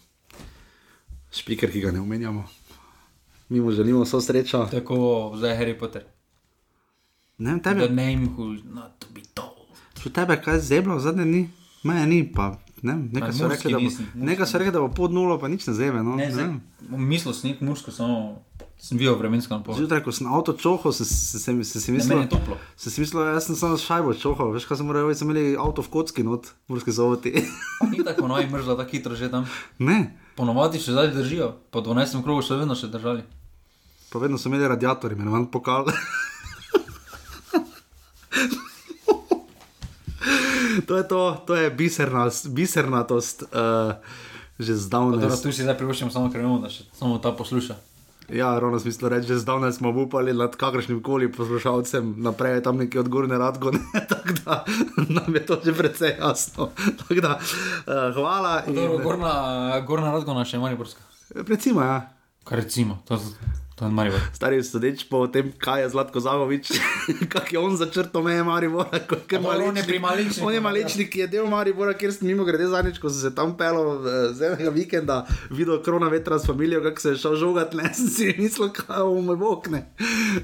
Špiker, 1.32 1.70
ki 1.72 1.80
ga 1.80 1.90
ne 1.90 2.00
omenjamo. 2.00 2.44
Mi 3.48 3.60
mu 3.60 3.72
želimo 3.72 4.02
vso 4.02 4.20
srečo. 4.20 4.66
Tako 4.70 5.32
zdaj 5.36 5.56
Harry 5.56 5.78
Potter. 5.78 6.02
Ne, 7.38 7.50
vem, 7.50 7.60
The 7.60 7.70
tebe, 7.70 7.88
name 7.88 8.26
who 8.26 8.58
not 8.64 8.98
to 8.98 9.06
be 9.14 9.20
told. 9.34 9.56
če 10.02 10.10
tebe 10.10 10.36
kaj 10.42 10.58
zeblo, 10.60 10.98
zadnje 11.00 11.24
ni, 11.24 11.50
mene 11.82 12.06
ni, 12.06 12.32
pa 12.32 12.58
ne, 12.82 12.94
nekaj 13.12 13.32
so 13.32 13.48
rekli, 13.48 13.72
da 13.72 13.78
bo, 13.78 13.84
Murski 13.84 14.04
nekaj 14.14 14.46
so 14.46 14.58
rekli, 14.58 14.72
da 14.72 14.80
bo 14.80 14.88
pod 14.88 15.12
nulo, 15.12 15.38
pa 15.38 15.48
nič 15.48 15.66
ne 15.66 15.74
zebe. 15.74 16.00
No, 16.00 16.16
Ne, 16.16 16.26
ne, 16.26 16.32
zdaj, 16.32 16.48
mislil 16.90 17.34
sem 17.34 17.56
mursko, 17.60 17.90
samo 17.90 18.40
sem 18.80 18.96
videl 18.96 19.12
vremensko 19.14 19.52
napoved. 19.52 19.76
Zjutraj, 19.76 20.00
ko 20.00 20.12
sem 20.12 20.24
avto 20.26 20.52
čohal, 20.52 20.92
sem 20.92 21.04
se, 21.04 21.38
se, 21.38 21.52
se, 21.64 21.80
se 21.80 21.92
mislil, 21.92 22.16
meni 22.16 22.24
je 22.24 22.32
toplo. 22.32 22.56
sem 22.76 22.92
si 22.92 23.00
mislil, 23.00 23.20
jaz 23.28 23.44
sem 23.44 23.56
samo 23.56 23.76
šajbo 23.76 24.14
čohal, 24.16 24.54
veš, 24.56 24.64
kaj 24.64 24.80
sem 24.80 24.86
moral, 24.88 25.12
sem 25.12 25.28
imeli 25.28 25.52
avto 25.52 25.84
v 25.84 25.92
kocki 25.92 26.24
not, 26.24 26.48
morski 26.64 26.92
zovoti. 26.92 27.34
Ni 27.92 28.00
tako 28.00 28.28
noj 28.28 28.48
mrzla, 28.48 28.76
tako 28.76 28.90
hitro 28.90 29.12
že 29.14 29.28
tam. 29.28 29.44
ne, 29.78 30.16
Ponovadi 30.32 30.80
še 30.80 30.96
zdaj 30.96 31.12
držijo, 31.12 31.52
po 31.68 31.84
12. 31.84 32.24
krogu 32.24 32.40
še 32.40 32.56
vedno 32.56 32.72
še 32.72 32.88
držali. 32.88 33.20
pa 34.08 34.18
vedno 34.18 34.38
so 34.38 34.48
imeli 34.48 34.64
radiator, 34.64 35.12
imenovan 35.12 35.46
pokal. 35.46 35.84
to 40.88 40.96
je 40.96 41.08
to, 41.08 41.20
to 41.46 41.54
je 41.56 41.70
bisernost, 41.70 42.48
bisernatost, 42.48 43.42
uh, 43.42 43.92
že 44.58 44.74
zdavnaj. 44.74 45.20
Dobro, 45.20 45.36
tu 45.36 45.52
si 45.52 45.62
zdaj 45.62 45.78
privoščimo 45.78 46.10
samo, 46.10 46.30
ker 46.32 46.42
vemo, 46.44 46.58
da 46.62 46.70
še 46.72 46.88
samo 46.96 47.18
ta 47.18 47.32
posluša. 47.32 47.76
Ja, 48.30 48.58
ravno 48.58 48.78
smislo 48.78 49.08
reči, 49.08 49.26
že 49.26 49.38
zdavnaj 49.42 49.72
smo 49.72 49.90
upali 49.90 50.30
nad 50.34 50.54
kakršnim 50.56 51.02
koli 51.02 51.32
poslušalcem, 51.32 52.14
naprej 52.22 52.54
je 52.54 52.62
tam 52.62 52.76
neki 52.78 52.98
radgo, 53.28 53.70
ne, 53.70 53.80
tako 54.12 54.34
da 54.44 54.64
nam 55.08 55.34
je 55.34 55.46
to 55.46 55.58
že 55.64 55.74
precej 55.74 56.14
jasno. 56.20 56.70
Tako 56.98 57.20
da, 57.20 57.38
uh, 57.38 58.14
hvala. 58.14 58.62
Dobro, 58.66 58.94
in- 58.94 59.02
gorna, 59.02 59.32
gorna 59.86 60.12
Radgona 60.12 60.44
še 60.44 60.56
je 60.56 60.60
Mariborska. 60.60 61.02
Recimo, 61.34 61.82
ja. 61.82 62.10
Kar 62.44 62.58
recimo, 62.58 63.02
to, 63.06 63.14
je. 63.14 63.20
Stari 64.32 64.60
sodeč 64.64 65.04
po 65.08 65.24
tem, 65.26 65.52
kaj 65.56 65.82
je 65.82 65.88
Zlatko 65.88 66.20
Zagovič, 66.20 66.68
kak 67.32 67.52
je 67.52 67.58
on 67.58 67.76
začrtal 67.76 68.22
meje 68.22 68.44
Maribora. 68.44 68.92
je 68.92 69.00
Ampak 69.00 69.32
on 69.32 69.40
je 69.40 69.40
Malečnik. 69.40 69.86
pri 69.86 69.98
Malečniku, 69.98 70.46
On 70.46 70.52
je 70.52 70.56
ja. 70.56 70.60
malečnik, 70.60 71.08
ki 71.10 71.20
je 71.20 71.26
del 71.26 71.46
Maribora, 71.46 71.94
kjer 71.96 72.12
sem 72.12 72.28
mimo 72.28 72.44
grede 72.44 72.68
zadnjič, 72.68 73.00
ko 73.00 73.08
sem 73.08 73.30
se 73.30 73.34
tam 73.34 73.56
pel 73.56 74.04
z 74.36 74.52
enega 74.52 74.70
vikenda, 74.70 75.16
videl 75.50 75.80
krona 75.82 76.08
vetra 76.12 76.38
s 76.38 76.46
familijo, 76.46 76.82
kako 76.84 77.00
se 77.00 77.08
je 77.08 77.16
šel 77.16 77.36
žogat, 77.40 77.72
ne 77.74 77.88
sem 77.96 78.08
si 78.08 78.34
mislil, 78.38 78.68
kako 78.68 79.16
moj 79.24 79.36
bog 79.40 79.68
ne. 79.72 79.86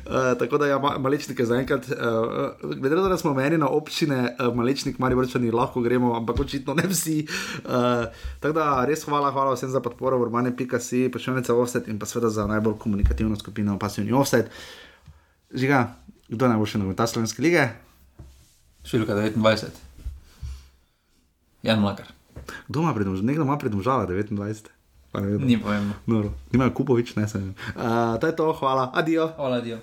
Uh, 0.06 0.32
tako 0.38 0.58
da 0.58 0.70
ja, 0.72 0.78
ma, 0.78 0.96
malečnike 0.98 1.44
zaenkrat, 1.44 1.90
uh, 1.92 2.56
glede 2.72 2.96
na 2.96 3.02
to, 3.02 3.08
da 3.08 3.20
smo 3.20 3.34
meni 3.34 3.58
na 3.58 3.68
občine, 3.68 4.32
uh, 4.40 4.54
malečnik 4.54 4.98
Mariborčani 4.98 5.52
lahko 5.52 5.84
gremo, 5.84 6.14
ampak 6.16 6.40
očitno 6.40 6.74
ne 6.74 6.88
vsi. 6.88 7.26
Uh, 7.64 8.08
tako 8.40 8.56
da 8.56 8.84
res 8.88 9.04
hvala, 9.04 9.30
hvala 9.30 9.52
vsem 9.54 9.70
za 9.70 9.80
podporo, 9.84 10.18
urbane.si, 10.24 11.08
počevnice 11.12 11.52
offset 11.52 11.88
in 11.88 11.98
pa 11.98 12.06
seveda 12.06 12.30
za 12.30 12.46
najbolj 12.46 12.78
komunikativno 12.78 13.25
skupino 13.34 13.78
pasivni 13.78 14.12
offset. 14.12 14.50
Žiga, 15.50 15.96
kdo 16.28 16.44
je 16.44 16.48
najboljši 16.54 16.78
nogometaš 16.78 17.16
slovenske 17.16 17.42
lige? 17.42 17.66
Številka 18.86 19.18
29. 19.18 19.82
Jan 21.66 21.82
Mlakar. 21.82 22.12
Kdo 22.68 22.84
ima 22.84 22.94
prednost? 22.94 23.26
Nekdo 23.26 23.42
ima 23.42 23.58
29. 23.58 24.70
Pa 25.10 25.20
ne 25.20 25.32
vem. 25.32 25.46
Ni 25.46 25.58
pomembno. 25.58 25.98
Noro. 26.06 26.32
Nimajo 26.52 26.74
Kupovič, 26.76 27.16
ne 27.16 27.26
sem. 27.28 27.54
Uh, 27.74 28.20
to 28.20 28.30
je 28.30 28.36
to, 28.36 28.52
hvala, 28.60 28.90
adijo. 28.94 29.32
Hvala, 29.36 29.60
Dio. 29.60 29.82